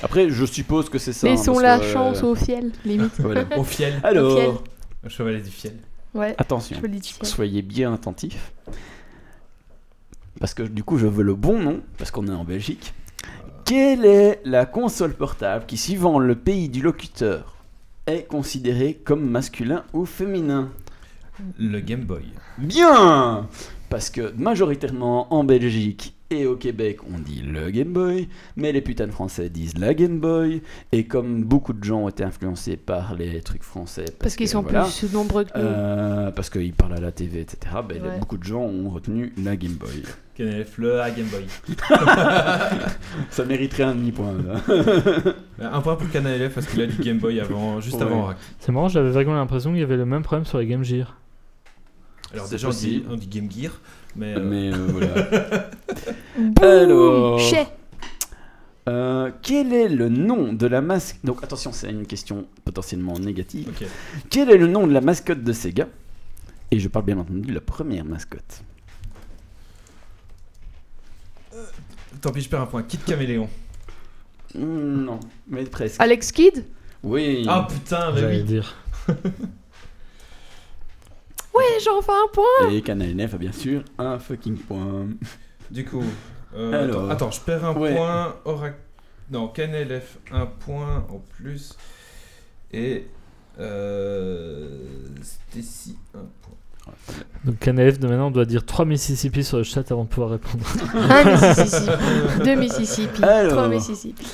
Après, 0.01 0.29
je 0.29 0.45
suppose 0.45 0.89
que 0.89 0.97
c'est 0.97 1.13
ça. 1.13 1.27
hein, 1.27 1.31
Laissons 1.31 1.53
parce 1.53 1.63
la 1.63 1.79
que, 1.79 1.83
euh, 1.83 1.93
chance 1.93 2.23
au 2.23 2.35
fiel, 2.35 2.71
limite. 2.85 3.11
Voilà. 3.19 3.45
Au 3.57 3.63
fiel, 3.63 3.93
fiel. 3.93 4.01
Alors, 4.05 4.63
le 5.03 5.09
chevalier 5.09 5.41
du 5.41 5.49
fiel. 5.49 5.77
Ouais, 6.13 6.35
attention, 6.37 6.77
fiel. 6.79 7.01
soyez 7.23 7.61
bien 7.61 7.93
attentifs. 7.93 8.51
Parce 10.39 10.53
que 10.53 10.63
du 10.63 10.83
coup, 10.83 10.97
je 10.97 11.07
veux 11.07 11.23
le 11.23 11.35
bon 11.35 11.59
nom, 11.59 11.81
parce 11.97 12.11
qu'on 12.11 12.27
est 12.27 12.31
en 12.31 12.45
Belgique. 12.45 12.93
Quelle 13.65 14.05
est 14.05 14.41
la 14.45 14.65
console 14.65 15.13
portable 15.13 15.65
qui, 15.65 15.77
suivant 15.77 16.17
le 16.17 16.35
pays 16.35 16.69
du 16.69 16.81
locuteur, 16.81 17.55
est 18.07 18.23
considérée 18.23 18.95
comme 19.03 19.29
masculin 19.29 19.83
ou 19.93 20.05
féminin? 20.05 20.69
Le 21.57 21.79
Game 21.79 22.03
Boy. 22.03 22.23
Bien 22.57 23.47
Parce 23.89 24.09
que 24.09 24.33
majoritairement 24.37 25.33
en 25.33 25.43
Belgique 25.43 26.15
et 26.31 26.45
au 26.45 26.55
Québec, 26.55 26.99
on 27.13 27.17
dit 27.17 27.41
le 27.41 27.71
Game 27.71 27.91
Boy, 27.93 28.29
mais 28.55 28.71
les 28.71 28.81
putains 28.81 29.07
de 29.07 29.11
français 29.11 29.49
disent 29.49 29.77
la 29.77 29.93
Game 29.93 30.19
Boy, 30.19 30.61
et 30.91 31.05
comme 31.05 31.43
beaucoup 31.43 31.73
de 31.73 31.83
gens 31.83 32.01
ont 32.03 32.09
été 32.09 32.23
influencés 32.23 32.77
par 32.77 33.15
les 33.15 33.41
trucs 33.41 33.63
français, 33.63 34.05
parce, 34.05 34.17
Parce 34.19 34.35
qu'ils 34.35 34.47
sont 34.49 34.61
voilà, 34.61 34.83
plus 34.83 35.11
nombreux 35.11 35.43
que 35.45 35.57
nous. 35.57 35.63
euh, 35.65 36.31
parce 36.31 36.49
qu'ils 36.49 36.73
parlent 36.73 36.93
à 36.93 36.99
la 36.99 37.11
TV, 37.11 37.41
etc., 37.41 37.75
ben, 37.87 38.01
Ouais. 38.03 38.19
beaucoup 38.19 38.37
de 38.37 38.43
gens 38.43 38.61
ont 38.61 38.89
retenu 38.89 39.33
la 39.43 39.55
Game 39.55 39.73
Boy. 39.73 40.03
KNF, 40.35 40.77
le 40.77 41.01
A 41.01 41.11
Game 41.11 41.25
Boy. 41.27 41.45
Ça 43.29 43.43
mériterait 43.45 43.83
un 43.83 43.95
demi-point. 43.95 44.33
Un 45.61 45.81
point 45.81 45.95
pour 45.97 46.09
KNF 46.09 46.53
parce 46.53 46.67
qu'il 46.67 46.81
a 46.81 46.87
dit 46.87 46.97
Game 47.03 47.17
Boy 47.17 47.39
avant, 47.41 47.81
juste 47.81 47.97
Ouais. 47.97 48.03
avant. 48.03 48.29
C'est 48.59 48.71
marrant, 48.71 48.87
j'avais 48.87 49.09
vaguement 49.11 49.33
l'impression 49.35 49.71
qu'il 49.71 49.81
y 49.81 49.83
avait 49.83 49.97
le 49.97 50.05
même 50.05 50.21
problème 50.23 50.45
sur 50.45 50.57
les 50.59 50.65
Game 50.67 50.83
Gear. 50.83 51.17
Alors 52.33 52.47
déjà 52.47 52.67
on 52.67 52.69
dit, 52.71 52.75
possible. 52.77 53.05
on 53.11 53.15
dit 53.15 53.27
Game 53.27 53.51
Gear, 53.51 53.71
mais, 54.15 54.35
euh, 54.35 54.43
Mais 54.43 54.71
euh, 54.73 54.87
voilà. 54.87 55.69
Alors-. 56.61 57.41
Euh, 58.87 59.31
quel 59.43 59.73
est 59.73 59.89
le 59.89 60.09
nom 60.09 60.51
de 60.53 60.65
la 60.65 60.81
masque 60.81 61.17
Donc 61.23 61.43
attention, 61.43 61.71
c'est 61.71 61.91
une 61.91 62.07
question 62.07 62.47
potentiellement 62.65 63.19
négative. 63.19 63.71
Quel 64.29 64.49
est 64.49 64.57
le 64.57 64.67
nom 64.67 64.87
de 64.87 64.93
la 64.93 65.01
mascotte 65.01 65.43
de 65.43 65.53
Sega? 65.53 65.87
Et 66.71 66.79
je 66.79 66.87
parle 66.87 67.05
bien 67.05 67.17
entendu 67.19 67.41
de 67.41 67.53
la 67.53 67.61
première 67.61 68.05
mascotte. 68.05 68.63
Tant 72.21 72.31
pis, 72.31 72.41
je 72.41 72.49
perds 72.49 72.61
un 72.61 72.65
point. 72.65 72.83
Kid 72.83 73.03
Caméléon. 73.03 73.47
Hmm, 74.55 75.03
non, 75.05 75.19
mais 75.47 75.63
presque. 75.65 76.01
Alex 76.01 76.31
Kidd? 76.31 76.65
Oui. 77.03 77.45
Ah 77.47 77.67
putain, 77.69 78.11
mais 78.11 78.21
J'allais 78.21 78.37
oui. 78.37 78.43
dire. 78.43 78.75
Ouais, 81.59 81.79
j'en 81.83 82.01
fais 82.01 82.11
un 82.11 82.27
point. 82.33 82.69
Et 82.71 82.81
Canal 82.81 83.15
NF 83.15 83.33
a 83.35 83.37
bien 83.37 83.51
sûr 83.51 83.83
un 83.97 84.17
fucking 84.19 84.57
point. 84.57 85.07
Du 85.71 85.85
coup, 85.85 86.03
euh, 86.55 86.83
Alors. 86.83 87.03
attends, 87.11 87.27
attends, 87.27 87.31
je 87.31 87.41
perds 87.41 87.63
un 87.65 87.75
Ouais. 87.77 87.95
point. 87.95 88.35
Oracle. 88.45 88.77
Non, 89.29 89.47
KNLF, 89.49 90.17
un 90.31 90.47
point 90.47 91.05
en 91.09 91.19
plus. 91.37 91.77
Et. 92.73 93.05
Euh, 93.59 94.67
Stacy, 95.21 95.97
un 96.15 96.25
point. 96.41 96.93
Donc 97.45 97.59
KNF 97.59 97.99
de 97.99 98.07
maintenant 98.07 98.27
on 98.27 98.31
doit 98.31 98.45
dire 98.45 98.65
3 98.65 98.85
Mississippi 98.85 99.43
sur 99.43 99.57
le 99.57 99.63
chat 99.63 99.91
avant 99.91 100.05
de 100.05 100.09
pouvoir 100.09 100.31
répondre. 100.31 100.65
Un 100.95 101.23
Mississippi. 101.33 102.43
Deux 102.43 102.55
Mississippi. 102.55 103.23
Alors. 103.23 103.51
Trois 103.51 103.67
Mississippi. 103.67 104.25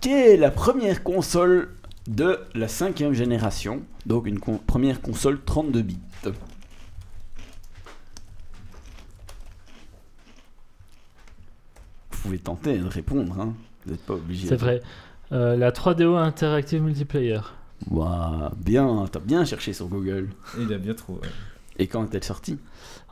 Quelle 0.00 0.26
est 0.32 0.36
la 0.36 0.50
première 0.50 1.02
console 1.04 1.68
de 2.08 2.40
la 2.54 2.66
cinquième 2.66 3.12
génération, 3.12 3.82
donc 4.06 4.26
une 4.26 4.40
con- 4.40 4.58
première 4.66 5.00
console 5.02 5.40
32 5.44 5.82
bits. 5.82 5.98
Pouvez 12.22 12.38
tenter 12.38 12.78
de 12.78 12.86
répondre, 12.86 13.38
hein. 13.40 13.54
vous 13.84 13.92
n'êtes 13.92 14.04
pas 14.04 14.14
obligé. 14.14 14.48
C'est 14.48 14.56
vrai. 14.56 14.80
Euh, 15.32 15.56
la 15.56 15.70
3DO 15.70 16.16
Interactive 16.16 16.82
Multiplayer. 16.82 17.40
Waouh, 17.90 18.50
bien, 18.56 19.06
t'as 19.10 19.20
bien 19.20 19.44
cherché 19.44 19.72
sur 19.72 19.86
Google. 19.88 20.28
Et 20.58 20.62
il 20.62 20.72
a 20.72 20.78
bien 20.78 20.94
trouvé. 20.94 21.20
Et 21.78 21.86
quand 21.86 22.04
est-elle 22.04 22.24
sortie? 22.24 22.58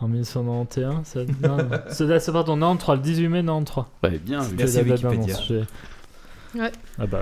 En 0.00 0.08
1991 0.08 1.04
ça... 1.06 1.20
Non, 1.42 1.56
non. 1.56 1.68
C'est 1.90 2.18
c'est 2.20 2.32
pardon, 2.32 2.56
93, 2.56 2.96
le 2.96 3.02
18 3.02 3.28
mai 3.28 3.42
93. 3.42 3.84
Ouais, 4.02 4.18
bien 4.18 4.40
vu. 4.42 4.56
Merci, 4.56 4.74
C'est 4.74 4.82
Wikipédia. 4.82 5.36
Ouais. 6.54 6.72
Ah 6.98 7.06
bah, 7.06 7.20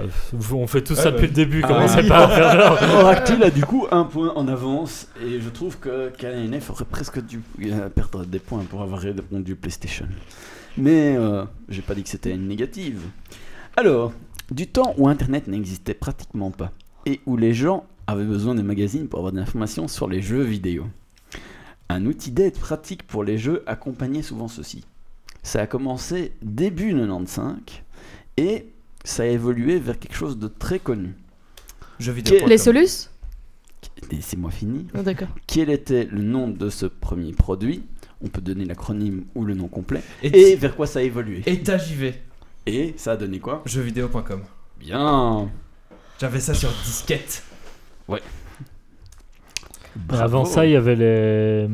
on 0.52 0.66
fait 0.66 0.82
tout 0.82 0.94
Ouais, 0.94 1.00
ça 1.00 1.10
bah. 1.10 1.16
depuis 1.16 1.26
le 1.26 1.32
début, 1.32 1.60
Ah 1.64 1.68
commencez 1.68 2.00
oui. 2.00 2.08
pas 2.08 2.26
à 2.26 2.28
faire 2.28 2.60
genre. 2.60 2.78
Oractil 3.00 3.42
a 3.42 3.50
du 3.50 3.64
coup 3.64 3.86
un 3.90 4.04
point 4.04 4.32
en 4.34 4.46
avance 4.48 5.08
et 5.24 5.40
je 5.40 5.48
trouve 5.48 5.78
que 5.78 6.10
KNF 6.10 6.70
aurait 6.70 6.84
presque 6.84 7.24
dû 7.24 7.42
euh, 7.64 7.88
perdre 7.88 8.24
des 8.24 8.38
points 8.38 8.62
pour 8.68 8.82
avoir 8.82 9.00
répondu 9.00 9.56
PlayStation. 9.56 10.06
Mais 10.78 11.16
euh, 11.16 11.44
j'ai 11.68 11.82
pas 11.82 11.94
dit 11.94 12.02
que 12.02 12.08
c'était 12.08 12.32
une 12.32 12.48
négative. 12.48 13.00
Alors, 13.76 14.12
du 14.50 14.66
temps 14.66 14.94
où 14.98 15.08
Internet 15.08 15.48
n'existait 15.48 15.94
pratiquement 15.94 16.50
pas 16.50 16.72
et 17.06 17.20
où 17.26 17.36
les 17.36 17.54
gens 17.54 17.86
avaient 18.06 18.24
besoin 18.24 18.54
des 18.54 18.62
magazines 18.62 19.08
pour 19.08 19.20
avoir 19.20 19.32
des 19.32 19.40
informations 19.40 19.88
sur 19.88 20.08
les 20.08 20.22
jeux 20.22 20.42
vidéo, 20.42 20.86
un 21.88 22.04
outil 22.06 22.30
d'aide 22.30 22.58
pratique 22.58 23.06
pour 23.06 23.24
les 23.24 23.38
jeux 23.38 23.62
accompagnait 23.66 24.22
souvent 24.22 24.48
ceci. 24.48 24.84
Ça 25.42 25.60
a 25.60 25.66
commencé 25.66 26.32
début 26.42 26.92
95 26.92 27.56
et 28.36 28.66
ça 29.04 29.22
a 29.22 29.26
évolué 29.26 29.78
vers 29.78 29.98
quelque 29.98 30.16
chose 30.16 30.38
de 30.38 30.48
très 30.48 30.78
connu. 30.78 31.14
Jeux 31.98 32.12
vidéo. 32.12 32.46
Les 32.46 32.58
Solus? 32.58 33.08
Laissez-moi 34.10 34.50
finir. 34.50 34.82
Oh, 34.96 35.02
D'accord. 35.02 35.28
quel 35.46 35.70
était 35.70 36.04
le 36.04 36.22
nom 36.22 36.48
de 36.48 36.68
ce 36.68 36.86
premier 36.86 37.32
produit? 37.32 37.84
On 38.24 38.28
peut 38.28 38.40
donner 38.40 38.64
l'acronyme 38.64 39.24
ou 39.34 39.44
le 39.44 39.54
nom 39.54 39.68
complet. 39.68 40.02
Et, 40.22 40.52
Et 40.52 40.56
vers 40.56 40.74
quoi 40.74 40.86
ça 40.86 41.00
a 41.00 41.02
évolué? 41.02 41.42
État 41.46 41.78
JV. 41.78 42.14
Et 42.66 42.94
ça 42.96 43.12
a 43.12 43.16
donné 43.16 43.38
quoi? 43.38 43.62
Jeuxvideo.com. 43.66 44.42
Bien 44.80 45.50
J'avais 46.18 46.40
ça 46.40 46.54
sur 46.54 46.70
disquette. 46.84 47.42
Mais 48.08 48.18
avant 50.18 50.44
ça, 50.44 50.66
il 50.66 50.72
y 50.72 50.76
avait 50.76 50.96
les. 50.96 51.68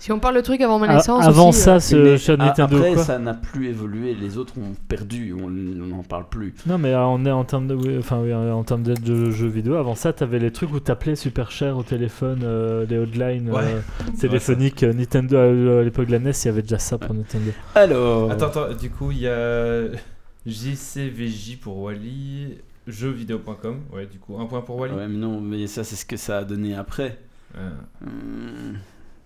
Si 0.00 0.12
on 0.12 0.20
parle 0.20 0.36
de 0.36 0.40
trucs 0.42 0.60
avant 0.60 0.78
ma 0.78 0.86
Ah, 0.88 0.94
naissance. 0.94 1.24
avant 1.24 1.48
aussi, 1.48 1.60
ça, 1.60 1.74
euh, 1.74 2.16
ce 2.18 2.30
Nintendo 2.32 2.76
après, 2.76 2.94
quoi. 2.94 3.02
ça 3.02 3.18
n'a 3.18 3.34
plus 3.34 3.68
évolué. 3.68 4.14
Les 4.14 4.38
autres 4.38 4.54
ont 4.58 4.74
perdu. 4.88 5.34
On 5.34 5.50
n'en 5.50 6.04
parle 6.04 6.28
plus. 6.28 6.54
Non, 6.66 6.78
mais 6.78 6.92
euh, 6.94 7.02
on 7.04 7.24
est 7.26 7.30
en 7.32 7.44
termes 7.44 7.66
de, 7.66 7.74
oui, 7.74 7.96
enfin, 7.98 8.20
oui, 8.22 8.32
en 8.32 8.62
termes 8.62 8.84
de 8.84 9.30
jeux 9.32 9.48
vidéo. 9.48 9.74
Avant 9.74 9.96
ça, 9.96 10.12
t'avais 10.12 10.38
les 10.38 10.52
trucs 10.52 10.72
où 10.72 10.78
t'appelais 10.78 11.16
super 11.16 11.50
cher 11.50 11.76
au 11.76 11.82
téléphone, 11.82 12.42
euh, 12.44 12.86
les 12.88 12.96
hotlines 12.96 13.50
Ouais. 13.50 13.62
euh, 13.64 13.80
téléphoniques. 14.20 14.84
euh, 14.84 14.92
Nintendo 14.92 15.36
à 15.36 15.82
l'époque 15.82 16.06
de 16.06 16.12
la 16.12 16.18
NES, 16.20 16.30
il 16.44 16.46
y 16.46 16.48
avait 16.48 16.62
déjà 16.62 16.78
ça 16.78 16.96
pour 16.96 17.12
Nintendo. 17.12 17.50
Alors, 17.74 18.30
Attends, 18.30 18.46
attends, 18.46 18.74
du 18.74 18.90
coup, 18.90 19.10
il 19.10 19.18
y 19.22 19.28
a 19.28 19.82
JCVJ 20.46 21.58
pour 21.60 21.78
Wally, 21.82 22.58
jeuxvideo.com. 22.86 23.80
Ouais, 23.92 24.06
du 24.06 24.18
coup, 24.18 24.38
un 24.40 24.46
point 24.46 24.60
pour 24.60 24.76
Wally. 24.76 24.94
ouais, 24.94 25.08
mais 25.08 25.16
non, 25.18 25.40
mais 25.40 25.66
ça, 25.66 25.82
c'est 25.84 25.96
ce 25.96 26.04
que 26.06 26.16
ça 26.16 26.38
a 26.38 26.44
donné 26.44 26.74
après. 26.76 27.18
Euh, 27.56 27.70
Hum, 28.06 28.76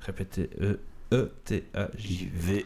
répétez 0.06 0.50
E 0.60 0.78
E 1.12 1.32
T 1.44 1.64
A 1.74 1.88
J 1.96 2.08
J'y 2.16 2.28
vais. 2.32 2.64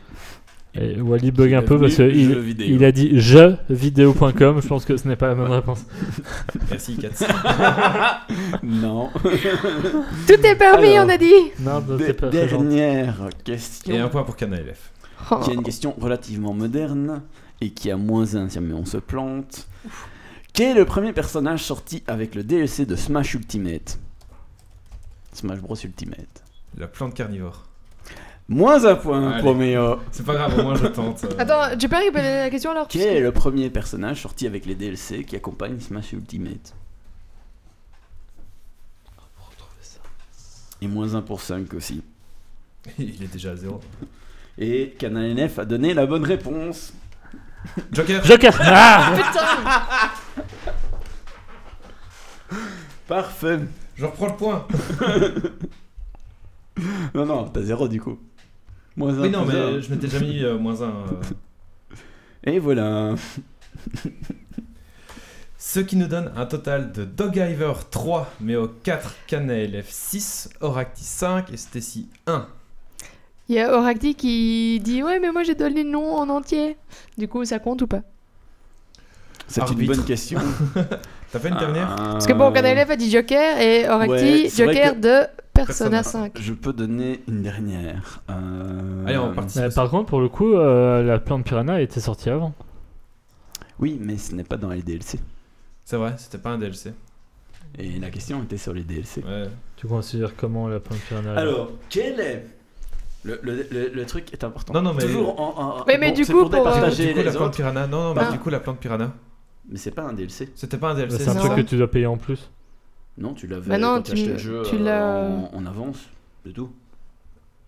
Et 0.79 1.01
Wally 1.01 1.31
bug 1.31 1.55
un 1.55 1.63
peu 1.63 1.79
parce 1.79 1.95
qu'il 1.97 2.55
il 2.61 2.85
a 2.85 2.93
dit 2.93 3.19
jeuxvideo.com. 3.19 4.61
Je 4.61 4.69
pense 4.69 4.85
que 4.85 4.97
ce 4.99 5.09
n'est 5.09 5.17
pas 5.17 5.29
la 5.29 5.35
bonne 5.35 5.51
réponse. 5.51 5.87
Merci 6.71 6.97
Katz. 6.97 7.25
non. 8.63 9.09
Tout 10.27 10.47
est 10.47 10.55
permis, 10.57 10.89
Alors. 10.89 11.07
on 11.07 11.09
a 11.09 11.17
dit 11.17 11.33
Non, 11.61 11.81
non, 11.81 11.97
Dé- 11.97 12.05
c'est 12.09 12.13
pas 12.15 12.29
dernière 12.29 13.29
question. 13.43 13.95
Et 13.95 13.99
un 13.99 14.09
point 14.09 14.23
pour 14.25 14.37
KNLF. 14.37 14.93
Oh. 15.31 15.37
qui 15.43 15.51
est 15.51 15.55
une 15.55 15.63
question 15.63 15.95
relativement 15.99 16.53
moderne 16.53 17.23
et 17.63 17.71
qui 17.71 17.91
a 17.91 17.97
moins 17.97 18.35
un 18.37 18.51
si 18.51 18.59
on 18.59 18.85
se 18.85 18.99
plante. 18.99 19.67
Quel 20.53 20.77
est 20.77 20.79
le 20.81 20.85
premier 20.85 21.13
personnage 21.15 21.63
sorti 21.63 22.03
avec 22.07 22.35
le 22.35 22.43
DLC 22.43 22.85
de 22.85 22.97
Smash 22.97 23.35
Ultimate? 23.35 23.99
Smash 25.33 25.61
Bros 25.61 25.77
Ultimate. 25.83 26.45
La 26.77 26.87
plante 26.89 27.15
carnivore. 27.15 27.65
Moins 28.49 28.85
un 28.85 28.95
point 28.95 29.33
Allez. 29.33 29.43
pour 29.43 29.55
Méo. 29.57 29.99
C'est 30.13 30.25
pas 30.25 30.35
grave, 30.35 30.57
au 30.59 30.63
moins 30.63 30.77
je 30.77 30.87
tente. 30.87 31.25
euh. 31.25 31.29
Attends, 31.39 31.77
tu 31.77 31.89
peux 31.89 31.97
répéter 31.97 32.23
la 32.23 32.51
question 32.51 32.71
alors 32.71 32.87
Quel 32.87 33.17
est 33.17 33.21
le 33.21 33.33
premier 33.33 33.71
personnage 33.71 34.23
sorti 34.23 34.47
avec 34.47 34.67
les 34.67 34.75
DLC 34.77 35.25
qui 35.25 35.35
accompagnent 35.37 35.81
Smash 35.81 36.13
Ultimate? 36.13 36.75
Et 40.83 40.87
moins 40.89 41.15
un 41.15 41.23
pour 41.23 41.41
5 41.41 41.73
aussi. 41.75 42.03
Il 42.99 43.23
est 43.23 43.33
déjà 43.33 43.53
à 43.53 43.57
zéro. 43.57 43.81
Et 44.59 44.91
Canal 44.99 45.35
NF 45.35 45.59
a 45.59 45.65
donné 45.65 45.95
la 45.95 46.07
bonne 46.07 46.25
réponse. 46.25 46.93
Joker 47.91 48.23
Joker 48.25 48.57
Ah 48.63 50.13
Parfait. 53.09 53.59
Je 53.97 54.05
reprends 54.05 54.27
le 54.27 54.37
point. 54.37 54.67
Non, 57.15 57.25
non, 57.27 57.45
t'as 57.49 57.63
zéro 57.63 57.89
du 57.89 58.01
coup. 58.01 58.19
Moins 58.97 59.17
un 59.19 59.23
Oui, 59.23 59.31
non, 59.31 59.45
mais 59.45 59.81
je 59.81 59.91
m'étais 59.91 60.07
déjà 60.09 60.21
mis 60.21 60.43
euh, 60.43 60.59
moins 60.59 60.83
un. 60.83 60.89
euh. 60.91 61.23
Et 62.45 62.59
voilà. 62.59 63.15
Ce 65.59 65.81
qui 65.81 65.97
nous 65.97 66.07
donne 66.07 66.31
un 66.37 66.47
total 66.47 66.93
de 66.93 67.05
Dogiver 67.05 67.73
3, 67.91 68.31
Méo 68.41 68.69
4, 68.85 69.15
KNLF 69.27 69.87
6, 69.89 70.51
Oracti 70.61 71.03
5 71.05 71.53
et 71.53 71.57
Stacy 71.57 72.09
1. 72.27 72.47
Il 73.49 73.55
y 73.57 73.61
a 73.61 73.77
Oracti 73.77 74.15
qui 74.15 74.81
dit 74.81 75.03
Ouais, 75.03 75.19
mais 75.19 75.33
moi 75.33 75.43
j'ai 75.45 75.55
donné 75.55 75.83
le 75.83 75.91
nom 75.91 76.15
en 76.15 76.29
entier. 76.29 76.77
Du 77.17 77.27
coup, 77.29 77.45
ça 77.45 77.59
compte 77.59 77.83
ou 77.83 77.87
pas? 77.87 78.03
C'est 79.49 79.61
une 79.61 79.69
Arbitre. 79.69 79.95
bonne 79.95 80.05
question. 80.05 80.41
T'as 81.33 81.39
fait 81.39 81.49
une 81.49 81.57
dernière? 81.57 81.95
Parce 81.97 82.27
que 82.27 82.33
bon, 82.33 82.53
KNLF 82.53 82.91
a 82.91 82.97
dit 82.97 83.11
Joker 83.11 83.61
et 83.61 83.89
Oracti, 83.89 84.13
ouais, 84.43 84.49
c'est 84.49 84.65
vrai 84.65 84.75
Joker 84.75 84.95
que- 84.95 85.01
de 85.01 85.27
Persona 85.57 85.91
Persona. 85.91 86.25
5. 86.25 86.39
Je 86.41 86.53
peux 86.53 86.73
donner 86.73 87.21
une 87.29 87.43
dernière. 87.43 88.23
Euh, 88.31 89.07
Allez, 89.07 89.19
on 89.19 89.33
participe. 89.35 89.63
Euh, 89.63 89.71
Par 89.75 89.91
contre, 89.91 90.07
pour 90.07 90.21
le 90.21 90.29
coup, 90.29 90.55
euh, 90.55 91.03
la 91.03 91.19
plante 91.19 91.45
piranha 91.45 91.81
était 91.81 92.01
sortie 92.01 92.31
avant. 92.31 92.53
Oui, 93.79 93.99
mais 94.01 94.17
ce 94.17 94.35
n'est 94.35 94.45
pas 94.45 94.57
dans 94.57 94.71
les 94.71 94.83
DLC. 94.83 95.19
C'est 95.85 95.97
vrai, 95.97 96.15
c'était 96.19 96.39
pas 96.39 96.51
un 96.51 96.59
DLC. 96.59 96.93
Et 97.79 97.99
la 97.99 98.11
question 98.11 98.43
était 98.43 98.57
sur 98.57 98.73
les 98.73 98.83
DLC. 98.83 99.23
Ouais. 99.23 99.49
Tu 99.77 99.87
considères 99.87 100.35
comment 100.37 100.69
la 100.69 100.81
plante 100.81 101.01
piranha 101.01 101.33
alors 101.33 101.41
Alors, 101.55 101.71
quel 101.91 102.21
est 102.21 102.47
le, 103.25 103.41
le, 103.43 103.67
le, 103.71 103.89
le 103.93 104.07
truc 104.07 104.33
est 104.33 104.45
important. 104.45 104.73
Non, 104.73 104.83
non, 104.83 104.95
mais- 104.95 105.03
Toujours 105.05 105.39
en. 105.41 105.61
en- 105.81 105.85
Oui, 105.87 105.95
mais 105.99 106.11
bon, 106.11 106.15
du 106.17 106.25
coup, 106.27 106.33
pour 106.33 106.51
pour, 106.51 106.67
euh, 106.69 106.91
du 106.91 106.97
coup, 107.09 107.17
la 107.17 107.23
les 107.25 107.31
plante 107.31 107.37
autres. 107.43 107.51
piranha. 107.57 107.87
Non, 107.89 108.05
non, 108.05 108.15
mais 108.15 108.23
Ah. 108.29 108.33
du 108.33 108.39
coup, 108.39 108.51
la 108.51 108.61
plante 108.61 108.79
piranha. 108.79 109.13
Mais 109.69 109.79
c'est 109.79 109.91
pas 109.91 110.03
un 110.03 110.13
DLC. 110.13 110.51
C'était 110.55 110.79
pas 110.79 110.91
un 110.91 110.95
DLC. 110.95 111.19
C'est 111.19 111.29
un 111.31 111.35
truc 111.35 111.57
que 111.57 111.61
tu 111.63 111.77
dois 111.77 111.91
payer 111.91 112.07
en 112.07 112.17
plus. 112.17 112.49
Non, 113.19 113.33
tu 113.35 113.47
l'avais 113.47 113.69
Bah 113.71 113.79
non, 113.79 113.97
quand 113.97 114.03
tu 114.03 114.13
tu 114.13 114.13
achetais 114.13 114.27
m- 114.27 114.33
le 114.33 114.39
jeu 114.39 114.63
tu 114.69 114.77
euh, 114.77 114.79
l'as- 114.85 115.49
en, 115.53 115.57
en 115.57 115.67
avance, 115.67 115.99
c'est 116.45 116.53
tout. 116.53 116.71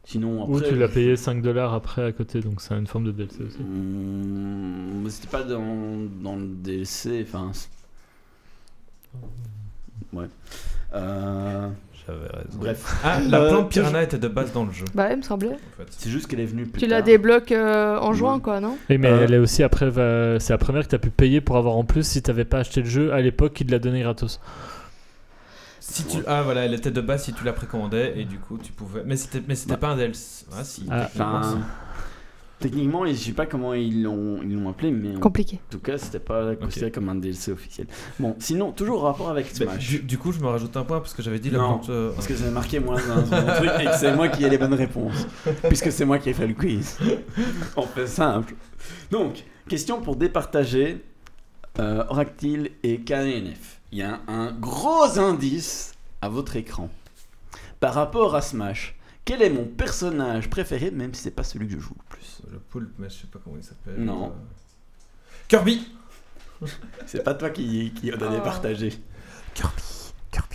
Sinon, 0.05 0.43
après. 0.45 0.55
Ou 0.55 0.61
tu 0.61 0.75
l'as 0.77 0.89
payé 0.89 1.17
5 1.17 1.43
dollars 1.43 1.75
après 1.75 2.03
à 2.05 2.13
côté, 2.13 2.41
donc 2.41 2.61
c'est 2.63 2.75
une 2.75 2.87
forme 2.87 3.05
de 3.05 3.13
DLC 3.13 3.43
aussi. 3.45 3.59
Mmh, 3.59 5.03
mais 5.05 5.11
c'était 5.11 5.29
pas 5.29 5.43
dans, 5.43 5.97
dans 6.23 6.37
le 6.37 6.47
DLC, 6.47 7.27
enfin. 7.29 7.51
Ouais. 10.13 10.27
Euh, 10.95 11.69
J'avais 12.07 12.27
raison. 12.29 12.59
bref, 12.59 13.01
Ah, 13.05 13.21
la 13.21 13.41
Euh, 13.43 13.49
plante 13.51 13.69
piranha 13.71 14.03
était 14.03 14.19
de 14.19 14.29
base 14.29 14.53
dans 14.53 14.65
le 14.65 14.73
jeu. 14.73 14.87
Bah, 14.95 15.09
ouais, 15.09 15.17
me 15.17 15.23
semblait. 15.23 15.49
En 15.51 15.77
fait. 15.77 15.87
c'est 15.91 16.09
juste 16.11 16.27
qu'elle 16.29 16.41
est 16.41 16.47
venue 16.47 16.65
plus 16.65 16.81
Tu 16.81 16.89
tard. 16.89 16.99
la 16.99 17.03
débloques 17.03 17.53
euh, 17.53 17.99
en 17.99 18.15
juin, 18.15 18.37
Ouais. 18.37 18.41
quoi, 18.41 18.61
non? 18.61 18.79
Oui, 18.89 18.97
mais 18.97 19.09
Euh, 19.11 19.25
elle 19.25 19.35
est 19.35 19.39
aussi 19.39 19.63
après, 19.63 19.91
va- 19.91 20.41
c'est 20.41 20.53
la 20.55 20.59
première 20.59 20.85
que 20.85 20.89
tu 20.89 20.95
as 20.95 20.99
pu 20.99 21.11
payer 21.11 21.43
pour 21.43 21.57
avoir 21.59 21.77
en 21.77 21.85
plus 21.85 22.07
si 22.07 22.23
t'avais 22.23 22.47
pas 22.47 22.61
acheté 22.61 22.81
le 22.83 22.89
jeu 22.89 23.13
à 23.13 23.21
l'époque, 23.21 23.53
qui 23.53 23.67
te 23.67 23.71
l'a 23.71 23.79
donné 23.79 24.01
gratos. 24.01 24.41
Si 25.91 26.05
tu... 26.05 26.19
Ah 26.27 26.43
voilà, 26.43 26.65
elle 26.67 26.75
était 26.75 26.91
de 26.91 27.01
base 27.01 27.25
si 27.25 27.33
tu 27.33 27.45
la 27.45 27.53
précommandais 27.55 28.13
et 28.21 28.25
du 28.25 28.39
coup 28.39 28.59
tu 28.59 28.73
pouvais. 28.73 29.03
Mais 29.07 29.17
c'était, 29.17 29.43
mais 29.49 29.55
c'était 29.55 29.73
Bah. 29.73 29.79
pas 29.79 29.89
un 29.89 29.97
DLC. 29.97 30.45
Ah 30.53 30.63
si. 30.65 30.87
Ah, 30.91 31.05
techniquement, 31.07 31.39
Enfin, 31.39 31.59
techniquement, 32.61 33.07
je 33.07 33.13
sais 33.15 33.33
pas 33.33 33.47
comment 33.47 33.73
ils 33.73 34.03
l'ont 34.03 34.41
ils 34.43 34.53
l'ont 34.55 34.69
appelé, 34.69 34.91
mais 34.91 35.17
en 35.17 35.21
Compliqué. 35.21 35.61
tout 35.71 35.79
cas, 35.79 35.97
c'était 35.97 36.19
pas 36.19 36.55
considéré 36.57 36.91
comme 36.91 37.09
un 37.09 37.15
DLC 37.15 37.53
officiel. 37.53 37.87
Bon, 38.19 38.37
sinon, 38.39 38.73
toujours 38.73 39.03
rapport 39.03 39.31
avec. 39.31 39.47
Bah, 39.59 39.65
Smash. 39.73 39.89
du, 39.89 39.99
du 40.01 40.19
coup, 40.19 40.33
je 40.33 40.41
me 40.41 40.47
rajoute 40.49 40.77
un 40.77 40.83
point 40.85 40.99
parce 41.01 41.15
que 41.15 41.23
j'avais 41.23 41.39
dit 41.39 41.51
la 41.51 41.59
Non, 41.59 41.79
plante. 41.79 41.89
euh, 41.91 42.13
Parce 42.13 42.27
que 42.27 42.35
j'ai 42.37 42.51
marqué 42.51 42.81
moins 42.81 42.99
un 43.11 43.23
truc 43.23 43.71
et 43.81 43.85
que 43.87 43.97
c'est 43.97 44.15
moi 44.15 44.29
qui 44.29 44.45
ai 44.45 44.51
les 44.51 44.59
bonnes 44.59 44.75
réponses. 44.75 45.27
Puisque 45.69 45.91
c'est 45.91 46.05
moi 46.05 46.19
qui 46.19 46.29
ai 46.31 46.35
fait 46.35 46.47
le 46.47 46.55
quiz. 46.55 46.99
On 47.77 47.83
fait 47.83 48.07
simple. 48.07 48.55
Donc, 49.11 49.45
question 49.69 50.01
pour 50.03 50.17
départager 50.17 51.03
euh, 51.79 52.05
Oractile 52.09 52.73
et 52.83 52.99
KNF. 53.01 53.78
Il 53.93 53.99
y 53.99 54.03
a 54.03 54.21
un, 54.29 54.39
un 54.49 54.53
gros 54.53 55.19
indice 55.19 55.95
à 56.21 56.29
votre 56.29 56.57
écran. 56.57 56.91
Par 57.81 57.95
rapport 57.95 58.35
à 58.35 58.43
Smash, 58.43 58.97
quel 59.25 59.41
est 59.43 59.51
mon 59.51 59.65
personnage 59.65 60.51
préféré, 60.51 60.91
même 60.91 61.15
si 61.15 61.23
c'est 61.23 61.31
pas 61.31 61.45
celui 61.45 61.67
que 61.67 61.73
je 61.75 61.79
joue 61.79 61.95
le 61.97 62.05
plus? 62.17 62.43
Le 62.51 62.59
poulpe, 62.59 62.93
mais 62.99 63.09
je 63.09 63.15
sais 63.15 63.27
pas 63.27 63.39
comment 63.43 63.57
il 63.57 63.65
s'appelle. 63.65 63.97
Non. 63.97 64.29
Euh, 64.29 64.33
Kirby 65.49 65.87
C'est 67.07 67.23
pas 67.23 67.35
toi 67.35 67.51
qui, 67.51 67.93
qui 67.95 68.11
a 68.13 68.17
donné 68.17 68.37
Ah. 68.39 68.43
partagé. 68.45 68.99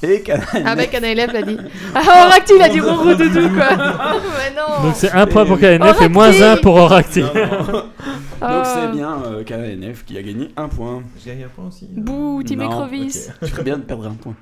Et 0.04 0.24
Ah 0.66 0.76
bah 0.76 0.86
KNLF 0.86 1.34
l'a 1.34 1.41
dit. 1.41 1.58
Ah 1.95 2.26
Oracti 2.28 2.54
il 2.56 2.62
a 2.62 2.70
dit 2.70 2.82
mon 2.82 2.95
gros 2.95 3.14
doudou 3.16 3.50
quoi. 3.50 3.70
Mais 3.78 4.54
non. 4.56 4.84
Donc 4.84 4.95
c'est 4.95 5.12
un 5.12 5.26
point 5.26 5.45
pour 5.45 5.58
KNF 5.58 6.02
et 6.02 6.10
moins 6.10 6.41
un 6.41 6.58
pour 6.58 6.76
Oracti. 6.76 7.22
Non, 7.22 7.34
non. 7.34 7.72
Donc 7.72 7.86
Ah. 8.41 8.64
c'est 8.66 8.91
bien 8.98 9.18
euh, 9.26 9.44
KNF 9.44 10.04
qui 10.06 10.18
a 10.18 10.22
gagné 10.22 10.50
un 10.58 10.68
point. 10.68 11.02
Je 11.22 11.30
gagne 11.30 11.44
un 11.44 11.48
point 11.48 11.68
aussi. 11.68 11.88
Bouh, 11.91 12.44
Team 12.44 12.60
Non, 12.60 12.66
Écrevisse. 12.70 13.32
Tu 13.41 13.50
ferais 13.50 13.64
bien 13.64 13.78
de 13.78 13.84
perdre 13.84 14.08
un 14.08 14.14
point. 14.14 14.36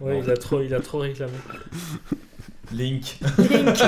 Ouais, 0.00 0.20
il 0.24 0.30
a 0.30 0.36
trop, 0.36 0.60
il 0.60 0.72
a 0.74 0.80
trop 0.80 0.98
réclamé. 0.98 1.32
Link. 2.72 3.18
Link. 3.38 3.76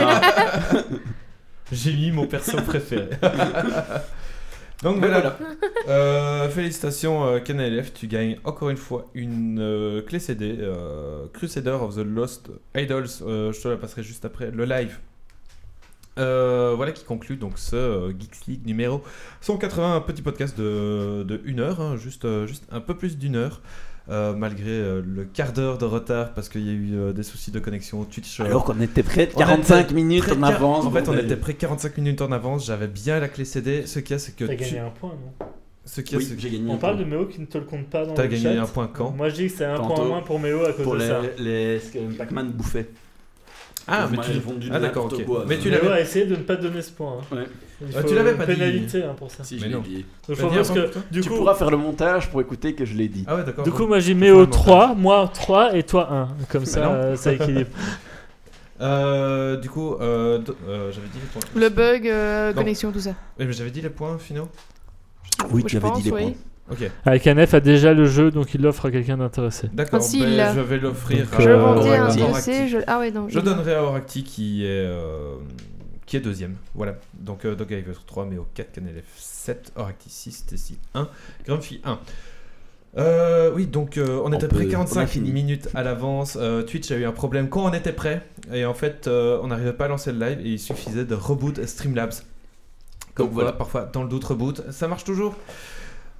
J'ai 1.73 1.93
mis 1.93 2.11
mon 2.13 2.27
perso 2.27 2.57
préféré. 2.63 3.09
Donc 4.83 4.99
Mais 4.99 5.09
voilà. 5.09 5.39
Euh, 5.89 6.49
félicitations 6.49 7.25
euh, 7.25 7.39
KNLF, 7.39 7.95
tu 7.95 8.09
gagnes 8.09 8.39
encore 8.43 8.71
une 8.71 8.77
fois 8.77 9.05
une 9.15 9.61
euh, 9.61 10.03
clé 10.03 10.19
CD 10.19 10.57
euh, 10.59 11.27
Crusader 11.33 11.79
of 11.81 11.95
the 11.95 12.01
Lost 12.05 12.51
Idols. 12.75 13.07
je 13.07 13.63
te 13.63 13.69
la 13.69 13.77
passerai 13.77 14.03
juste 14.03 14.25
après 14.25 14.51
le 14.51 14.65
live. 14.65 14.99
Voilà 16.17 16.91
qui 16.91 17.05
conclut 17.05 17.37
donc 17.37 17.59
ce 17.59 18.13
Geeks 18.19 18.47
League 18.49 18.67
numéro 18.67 19.05
180, 19.43 19.95
un 19.95 20.01
petit 20.01 20.23
podcast 20.23 20.59
de, 20.59 21.23
de 21.23 21.41
une 21.45 21.61
heure, 21.61 21.81
hein, 21.81 21.97
juste, 21.97 22.27
juste 22.47 22.65
un 22.73 22.81
peu 22.81 22.97
plus 22.97 23.17
d'une 23.17 23.37
heure, 23.37 23.61
euh, 24.09 24.35
malgré 24.35 24.71
euh, 24.71 25.03
le 25.05 25.25
quart 25.25 25.53
d'heure 25.53 25.79
de 25.79 25.85
retard 25.85 26.33
parce 26.35 26.49
qu'il 26.49 26.65
y 26.67 26.71
a 26.71 26.73
eu 26.73 26.95
euh, 26.95 27.13
des 27.13 27.23
soucis 27.25 27.51
de 27.51 27.59
connexion 27.59 28.05
Twitch. 28.05 28.41
euh, 28.41 28.45
Alors 28.45 28.65
qu'on 28.65 28.81
était 28.81 29.03
près 29.03 29.27
de 29.27 29.33
On 29.35 29.39
45 29.39 29.81
était 29.81 29.95
minutes 29.95 30.29
de 30.29 30.35
en 30.35 30.43
avance. 30.45 30.85
En 30.85 30.91
fait, 30.91 31.09
on 31.09 31.17
était 31.19 31.37
près 31.37 31.55
45 31.55 31.97
minutes 31.99 32.23
en 32.23 32.31
avance. 32.33 32.67
J'avais 32.67 32.87
bien 32.87 33.19
la 33.21 33.29
clé 33.29 33.45
CD. 33.45 33.87
Ce 33.87 33.99
qu'il 33.99 34.13
y 34.13 34.15
a, 34.15 34.19
c'est 34.19 34.37
que 34.37 34.45
T'as 34.45 34.55
tu- 34.55 34.61
gagné 34.65 34.79
un 34.79 34.91
point, 34.91 35.11
non? 35.11 35.47
Ce 35.85 36.01
a, 36.01 36.17
Oui, 36.17 36.25
c'est 36.25 36.35
que 36.35 36.41
j'ai 36.41 36.51
gagné 36.51 36.69
On 36.71 36.75
un 36.75 36.79
parle 36.79 36.97
point. 36.97 37.05
de 37.05 37.11
Méo 37.11 37.27
qui 37.27 37.41
ne 37.41 37.47
te 37.47 37.59
le 37.59 37.65
compte 37.65 37.87
pas 37.87 38.05
dans 38.05 38.15
T'as 38.15 38.23
le 38.25 38.29
gagné 38.29 38.43
chat. 38.57 38.63
un 38.63 38.67
point 38.67 38.89
quand? 38.93 39.11
Moi 39.13 39.29
je 39.29 39.35
dis 39.37 39.47
que 39.47 39.53
c'est 39.57 39.65
un 39.65 39.77
Tantôt. 39.77 39.95
point 39.95 40.05
en 40.05 40.09
moins 40.09 40.23
pour 40.23 40.41
Méo 40.41 40.65
à 40.65 40.73
cause 40.73 40.83
Pour 40.85 40.95
de 40.95 40.99
les, 41.01 41.07
ça. 41.07 41.21
les, 41.39 41.79
ce 41.81 41.93
que 41.93 41.99
Pac-Man 42.17 42.51
bouffait. 42.51 42.89
Ah, 43.89 44.09
mais 44.11 44.19
tu 44.19 44.33
vendu 44.41 44.69
Ah, 44.73 44.79
de 44.79 44.85
d'accord, 44.85 45.05
ok. 45.05 45.25
Mais 45.49 45.59
tu 45.59 45.71
l'avais- 45.71 45.85
Méo 45.85 45.93
a 45.93 46.01
essayé 46.01 46.27
de 46.27 46.35
ne 46.35 46.43
pas 46.43 46.57
donner 46.57 46.83
ce 46.83 46.91
point. 46.91 47.19
hein. 47.33 47.37
Ouais. 47.37 47.45
Ah, 47.97 48.03
tu 48.03 48.15
l'avais 48.15 48.35
pas 48.35 48.47
dit. 48.47 48.55
pénalité 48.55 49.03
hein, 49.05 49.15
pour 49.19 49.31
ça. 49.31 49.45
Si, 49.45 49.55
Mais 49.57 49.61
je 49.61 49.67
l'ai 49.67 49.73
non. 49.75 49.81
dit. 49.81 49.97
Donc, 49.97 50.05
T'as 50.29 50.35
faut 50.37 50.49
dit 50.51 50.57
parce 50.57 50.71
un 50.71 50.75
que 50.75 50.81
point, 50.81 50.89
toi 50.91 51.03
du 51.11 51.21
tu 51.21 51.29
coup, 51.29 51.37
pourras 51.37 51.55
faire 51.55 51.71
le 51.71 51.77
montage 51.77 52.31
pour 52.31 52.41
écouter 52.41 52.75
que 52.75 52.85
je 52.85 52.95
l'ai 52.95 53.09
dit. 53.09 53.25
Ah 53.27 53.37
ouais, 53.37 53.45
d'accord. 53.45 53.65
du 53.65 53.71
coup, 53.71 53.87
moi 53.87 53.99
Méo 54.15 54.35
faire 54.37 54.45
le 54.45 54.51
3, 54.51 54.95
moi 54.95 55.31
3 55.33 55.77
et 55.77 55.83
toi 55.83 56.11
1. 56.11 56.29
Comme 56.49 56.65
ça, 56.65 56.81
non. 56.87 56.91
euh, 56.93 57.17
ça 57.17 57.33
équilibre. 57.33 57.71
Euh, 58.81 59.57
du 59.57 59.71
coup, 59.71 59.95
euh, 60.01 60.39
d- 60.39 60.53
euh, 60.69 60.93
j'avais 60.93 61.07
dit 61.09 61.19
les 61.19 61.27
points. 61.29 61.41
Le 61.59 61.69
bug, 61.71 62.07
euh, 62.09 62.49
Non. 62.53 62.55
connexion, 62.59 62.93
tout 62.93 63.01
ça. 63.01 63.15
Oui, 63.39 63.47
mais 63.47 63.53
j'avais 63.55 63.71
dit 63.71 63.81
les 63.81 63.89
points 63.89 64.19
finaux. 64.19 64.49
Oui, 65.51 65.63
Je 65.63 65.67
tu 65.69 65.77
avais 65.79 65.89
pense, 65.89 65.99
dit 66.03 66.11
les 66.11 66.15
oui. 66.15 66.23
points. 66.23 66.33
Ok, 66.73 66.91
Avec 67.07 67.27
NF 67.27 67.55
a 67.55 67.61
déjà 67.61 67.95
le 67.95 68.05
jeu, 68.07 68.31
donc 68.31 68.53
il 68.53 68.61
l'offre 68.61 68.87
à 68.87 68.91
quelqu'un 68.91 69.17
d'intéressé. 69.17 69.71
d'accord. 69.73 70.01
Ah, 70.03 70.05
si, 70.07 70.21
ben, 70.21 70.29
il 70.29 70.37
l'a. 70.37 70.55
je 70.55 70.61
vais 70.61 70.79
l'offrir. 70.79 71.27
Je 71.39 71.49
Euh, 71.49 71.57
vendais 71.59 71.97
un. 71.97 72.11
Je... 72.11 72.79
Ah 72.87 72.99
ouais, 72.99 73.11
non. 73.13 73.29
Je 73.31 73.39
il- 73.39 73.45
donnerai 73.45 73.77
à 73.77 73.83
Oracti 73.85 74.25
qui 74.25 74.65
est, 74.65 74.69
euh, 74.69 75.37
qui 76.07 76.17
est 76.17 76.21
deuxième. 76.21 76.57
Voilà. 76.75 76.97
Donc 77.15 77.45
euh, 77.45 77.55
Doggiver 77.55 77.93
3, 78.07 78.27
Méo 78.27 78.47
4, 78.55 78.73
Canelef 78.73 79.05
7, 79.17 79.73
Oracti 79.77 80.09
6, 80.09 80.47
Tessie 80.47 80.79
1, 80.95 81.09
Grumpy 81.47 81.81
1. 81.85 81.99
Euh, 82.99 83.53
oui, 83.55 83.67
donc 83.67 83.99
euh, 83.99 84.21
on, 84.25 84.31
On 84.31 84.33
était 84.33 84.49
peut- 84.49 84.57
près 84.57 84.65
on 84.67 84.69
a 84.69 84.73
45 84.73 85.07
fini. 85.07 85.31
minutes 85.33 85.69
à 85.75 85.83
l'avance. 85.83 86.39
Euh, 86.41 86.63
Twitch 86.63 86.91
a 86.91 86.97
eu 86.97 87.05
un 87.05 87.13
problème 87.13 87.49
quand 87.51 87.65
on 87.65 87.73
était 87.75 87.93
prêt. 87.93 88.27
Et 88.53 88.65
en 88.65 88.73
fait, 88.75 89.07
euh, 89.07 89.39
on 89.43 89.49
n'arrivait 89.49 89.75
pas 89.75 89.85
à 89.85 89.89
lancer 89.89 90.13
le 90.13 90.19
live 90.19 90.41
et 90.41 90.53
il 90.53 90.59
suffisait 90.59 91.05
de 91.05 91.15
reboot 91.15 91.63
Streamlabs. 91.67 92.15
Comme 93.15 93.27
Donc 93.27 93.35
voilà, 93.35 93.51
voilà. 93.51 93.59
parfois 93.59 93.85
dans 93.93 94.03
le 94.03 94.09
doute 94.09 94.25
reboot. 94.25 94.71
Ça 94.71 94.89
marche 94.89 95.05
toujours. 95.05 95.35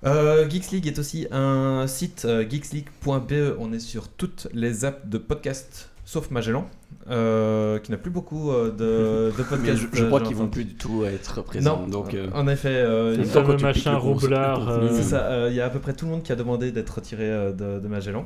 Euh, 0.05 0.49
Geeks 0.51 0.71
League 0.73 0.87
est 0.87 0.99
aussi 0.99 1.27
un 1.31 1.87
site 1.87 2.27
euh, 2.27 2.45
geeksleague.be. 2.49 3.57
On 3.59 3.73
est 3.73 3.79
sur 3.81 4.09
toutes 4.09 4.47
les 4.53 4.85
apps 4.85 5.07
de 5.07 5.17
podcast 5.17 5.89
sauf 6.09 6.31
Magellan, 6.31 6.67
euh, 7.11 7.79
qui 7.81 7.91
n'a 7.91 7.97
plus 7.99 8.13
beaucoup 8.13 8.51
euh, 8.53 8.71
de, 8.71 9.37
de 9.37 9.39
Mais 9.39 9.45
podcasts. 9.45 9.77
je, 9.93 9.99
je 9.99 10.05
euh, 10.05 10.07
crois 10.07 10.21
j'ai 10.21 10.27
qu'ils 10.27 10.37
vont 10.37 10.47
plus 10.47 10.65
du 10.65 10.75
tout 10.77 11.05
être 11.05 11.43
présents. 11.43 11.81
Non, 11.81 11.89
donc, 11.89 12.15
euh, 12.15 12.29
en 12.33 12.47
effet, 12.49 12.69
euh, 12.73 13.17
Le 13.17 13.25
il- 13.25 13.29
tu 13.31 13.43
piques 13.43 13.63
machin 13.63 13.97
roublard. 13.97 14.69
euh, 14.71 14.89
euh, 15.13 15.49
Il 15.51 15.57
y 15.57 15.61
a 15.61 15.67
à 15.67 15.69
peu 15.71 15.81
près 15.81 15.93
tout 15.95 16.05
le 16.07 16.13
monde 16.13 16.23
qui 16.23 16.31
a 16.31 16.37
demandé 16.37 16.71
d'être 16.71 16.91
retiré 16.91 17.25
euh, 17.29 17.53
de, 17.53 17.81
de 17.81 17.89
Magellan. 17.89 18.25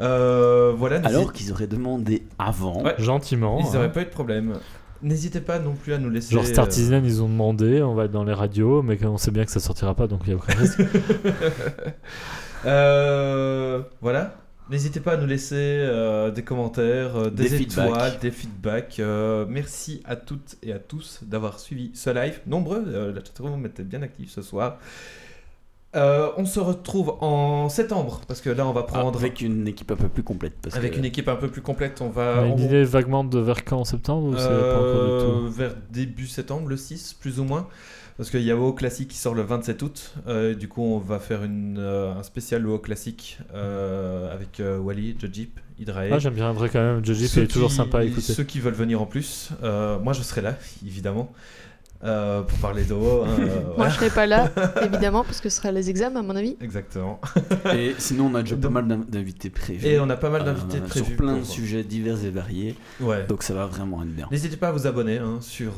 Euh, 0.00 0.72
voilà. 0.76 1.00
alors 1.04 1.32
qu'ils 1.32 1.50
auraient 1.52 1.66
demandé 1.66 2.22
avant. 2.38 2.82
Ouais. 2.84 2.94
Gentiment. 2.98 3.58
ils 3.60 3.66
hein. 3.66 3.70
n'auraient 3.74 3.92
pas 3.92 4.02
eu 4.02 4.06
de 4.06 4.10
problème. 4.10 4.54
N'hésitez 5.02 5.40
pas 5.40 5.58
non 5.58 5.74
plus 5.74 5.92
à 5.94 5.98
nous 5.98 6.08
laisser. 6.10 6.32
Genre 6.34 6.44
euh, 6.44 6.46
Startisan, 6.46 7.02
ils 7.04 7.22
ont 7.22 7.28
demandé, 7.28 7.82
on 7.82 7.94
va 7.94 8.04
être 8.04 8.12
dans 8.12 8.24
les 8.24 8.32
radios, 8.32 8.82
mais 8.82 9.04
on 9.04 9.18
sait 9.18 9.30
bien 9.32 9.44
que 9.44 9.50
ça 9.50 9.60
sortira 9.60 9.94
pas, 9.94 10.06
donc 10.06 10.20
il 10.24 10.30
y 10.30 10.32
a 10.32 10.36
aucun 10.36 10.54
risque. 10.54 10.80
Euh, 12.64 13.82
voilà. 14.00 14.34
N'hésitez 14.68 14.98
pas 15.00 15.12
à 15.12 15.16
nous 15.16 15.26
laisser 15.26 15.54
euh, 15.56 16.30
des 16.32 16.42
commentaires, 16.42 17.14
euh, 17.16 17.30
des, 17.30 17.48
Des 17.48 17.62
étoiles, 17.62 17.86
feedbacks. 17.88 18.20
des 18.20 18.30
feedbacks. 18.32 19.00
Euh, 19.00 19.46
merci 19.48 20.02
à 20.04 20.16
toutes 20.16 20.56
et 20.62 20.72
à 20.72 20.78
tous 20.80 21.20
d'avoir 21.22 21.60
suivi 21.60 21.92
ce 21.94 22.10
live. 22.10 22.40
Nombreux, 22.48 22.82
euh, 22.88 23.12
la 23.14 23.24
chatroom 23.24 23.64
était 23.66 23.84
bien 23.84 24.02
active 24.02 24.28
ce 24.28 24.42
soir. 24.42 24.78
Euh, 25.94 26.28
on 26.36 26.44
se 26.44 26.58
retrouve 26.60 27.14
en 27.22 27.68
septembre 27.70 28.20
parce 28.28 28.40
que 28.42 28.50
là 28.50 28.66
on 28.66 28.72
va 28.72 28.82
prendre 28.82 29.16
Avec 29.16 29.40
une 29.40 29.66
équipe 29.68 29.90
un 29.92 29.96
peu 29.96 30.08
plus 30.08 30.24
complète. 30.24 30.52
Parce 30.60 30.74
avec 30.76 30.92
que 30.94 30.98
une 30.98 31.04
équipe 31.06 31.28
un 31.28 31.36
peu 31.36 31.48
plus 31.48 31.62
complète. 31.62 32.02
On 32.02 32.08
va 32.10 32.34
On 32.36 32.38
a 32.38 32.42
on- 32.42 32.56
une 32.58 32.64
idée 32.64 32.84
vaguement 32.84 33.24
de 33.24 33.38
vers 33.38 33.64
quand 33.64 33.78
en 33.78 33.84
septembre 33.84 34.26
ou 34.26 34.36
c'est 34.36 34.48
pas 34.48 34.78
encore 34.78 35.04
du 35.04 35.24
tout 35.48 35.50
vers 35.56 35.74
début 35.92 36.26
septembre, 36.26 36.68
le 36.68 36.76
6 36.76 37.14
plus 37.18 37.38
ou 37.40 37.44
moins. 37.44 37.68
Parce 38.16 38.30
qu'il 38.30 38.40
y 38.42 38.50
a 38.50 38.56
WoW 38.56 38.72
Classic 38.72 39.06
qui 39.06 39.16
sort 39.18 39.34
le 39.34 39.42
27 39.42 39.82
août. 39.82 40.14
Euh, 40.26 40.54
du 40.54 40.68
coup, 40.68 40.82
on 40.82 40.98
va 40.98 41.18
faire 41.18 41.44
une, 41.44 41.76
euh, 41.78 42.14
un 42.14 42.22
spécial 42.22 42.66
WoW 42.66 42.78
Classic 42.78 43.38
euh, 43.54 44.32
avec 44.32 44.58
euh, 44.60 44.78
Wally, 44.78 45.16
Jojip, 45.20 45.60
Hydrae. 45.78 46.08
Ah, 46.12 46.18
j'aime 46.18 46.32
bien 46.34 46.50
vrai 46.52 46.70
quand 46.70 46.80
même. 46.80 47.04
Joji, 47.04 47.28
Ceux 47.28 47.42
il 47.42 47.44
est 47.44 47.48
toujours 47.48 47.70
sympa 47.72 47.98
à 47.98 48.04
écouter. 48.04 48.32
Ceux 48.32 48.44
qui 48.44 48.58
veulent 48.60 48.72
venir 48.72 49.02
en 49.02 49.06
plus, 49.06 49.50
euh, 49.62 49.98
moi 49.98 50.14
je 50.14 50.22
serai 50.22 50.40
là, 50.40 50.56
évidemment, 50.86 51.30
euh, 52.04 52.40
pour 52.40 52.56
parler 52.58 52.84
de 52.84 52.94
WoW. 52.94 53.24
hein, 53.24 53.36
euh, 53.38 53.60
Moi, 53.76 53.90
je 53.90 53.96
serai 53.96 54.08
pas 54.08 54.24
là, 54.26 54.50
évidemment, 54.82 55.22
parce 55.22 55.42
que 55.42 55.50
ce 55.50 55.58
sera 55.58 55.70
les 55.70 55.90
examens, 55.90 56.20
à 56.20 56.22
mon 56.22 56.36
avis. 56.36 56.56
Exactement. 56.62 57.20
Et 57.74 57.94
sinon, 57.98 58.30
on 58.32 58.34
a 58.34 58.42
déjà 58.42 58.56
pas 58.56 58.70
mal 58.70 58.88
d'in- 58.88 58.96
d'invités 59.06 59.50
prévus. 59.50 59.86
Et 59.86 60.00
on 60.00 60.08
a 60.08 60.16
pas 60.16 60.30
mal 60.30 60.40
Euh, 60.40 60.44
d'invités 60.46 60.80
prévus. 60.80 61.06
Sur 61.08 61.16
plein 61.16 61.36
de 61.36 61.44
sujets 61.44 61.82
divers 61.84 62.24
et 62.24 62.30
variés. 62.30 62.76
Ouais. 62.98 63.26
Donc 63.26 63.42
ça 63.42 63.52
va 63.52 63.66
vraiment 63.66 64.02
être 64.02 64.14
bien. 64.14 64.26
N'hésitez 64.30 64.56
pas 64.56 64.68
à 64.68 64.72
vous 64.72 64.86
abonner 64.86 65.18
hein, 65.18 65.36
sur. 65.42 65.74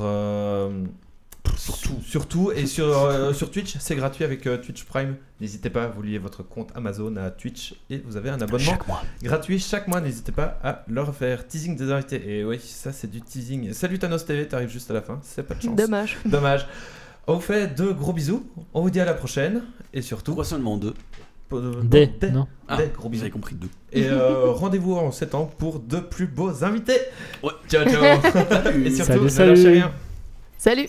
Surtout. 1.59 1.99
Surtout 2.07 2.53
et 2.53 2.67
sur, 2.67 2.87
euh, 2.87 3.33
sur 3.33 3.51
Twitch, 3.51 3.77
c'est 3.81 3.97
gratuit 3.97 4.25
avec 4.25 4.47
euh, 4.47 4.59
Twitch 4.59 4.85
Prime. 4.85 5.17
N'hésitez 5.41 5.71
pas, 5.71 5.89
vous 5.89 6.03
liez 6.03 6.19
votre 6.19 6.43
compte 6.43 6.71
Amazon 6.75 7.17
à 7.17 7.31
Twitch 7.31 7.75
et 7.91 7.99
vous 7.99 8.17
avez 8.17 8.31
un 8.31 8.41
abonnement 8.41 8.59
Chaque 8.71 8.87
mois. 8.87 9.03
gratuit 9.23 9.59
chaque 9.59 9.89
mois. 9.89 10.01
N'hésitez 10.01 10.33
pas 10.33 10.59
à 10.63 10.85
leur 10.89 11.15
faire 11.15 11.47
teasing 11.47 11.77
des 11.77 11.91
invités. 11.91 12.23
Et 12.39 12.45
oui, 12.45 12.59
ça 12.63 12.93
c'est 12.93 13.11
du 13.11 13.21
teasing. 13.21 13.73
Salut 13.73 13.99
Thanos 13.99 14.25
TV, 14.25 14.47
t'arrives 14.47 14.69
juste 14.71 14.91
à 14.91 14.95
la 14.95 15.03
fin, 15.03 15.19
c'est 15.23 15.43
pas 15.43 15.55
de 15.55 15.63
chance. 15.63 15.77
Dommage. 15.77 16.17
Dommage. 16.25 16.67
On 17.27 17.35
vous 17.35 17.41
fait 17.41 17.75
de 17.75 17.91
gros 17.93 18.13
bisous. 18.13 18.47
On 18.73 18.81
vous 18.83 18.91
dit 18.91 19.01
à 19.01 19.05
la 19.05 19.15
prochaine 19.15 19.63
et 19.93 20.01
surtout. 20.01 20.31
Pourquoi 20.33 20.45
seulement 20.45 20.77
deux 20.77 20.95
euh, 21.53 21.83
Des, 21.83 22.07
des- 22.07 22.31
non 22.31 22.47
Ah, 22.69 22.77
des 22.79 22.87
gros 22.97 23.09
bisous. 23.09 23.23
J'avais 23.23 23.31
compris 23.33 23.55
deux. 23.57 23.69
Et 23.93 24.07
euh, 24.09 24.51
rendez-vous 24.53 24.95
en 24.95 25.11
septembre 25.13 25.51
pour 25.59 25.81
de 25.81 25.99
plus 25.99 26.27
beaux 26.27 26.65
invités. 26.65 26.99
Ouais. 27.43 27.51
Ciao 27.69 27.85
ciao. 27.85 28.03
et 28.85 28.91
surtout, 28.91 29.29
Salut, 29.29 29.49
ne 29.49 29.51
lâchez 29.51 29.63
salut. 29.63 29.75
rien. 29.75 29.93
Salut 30.57 30.89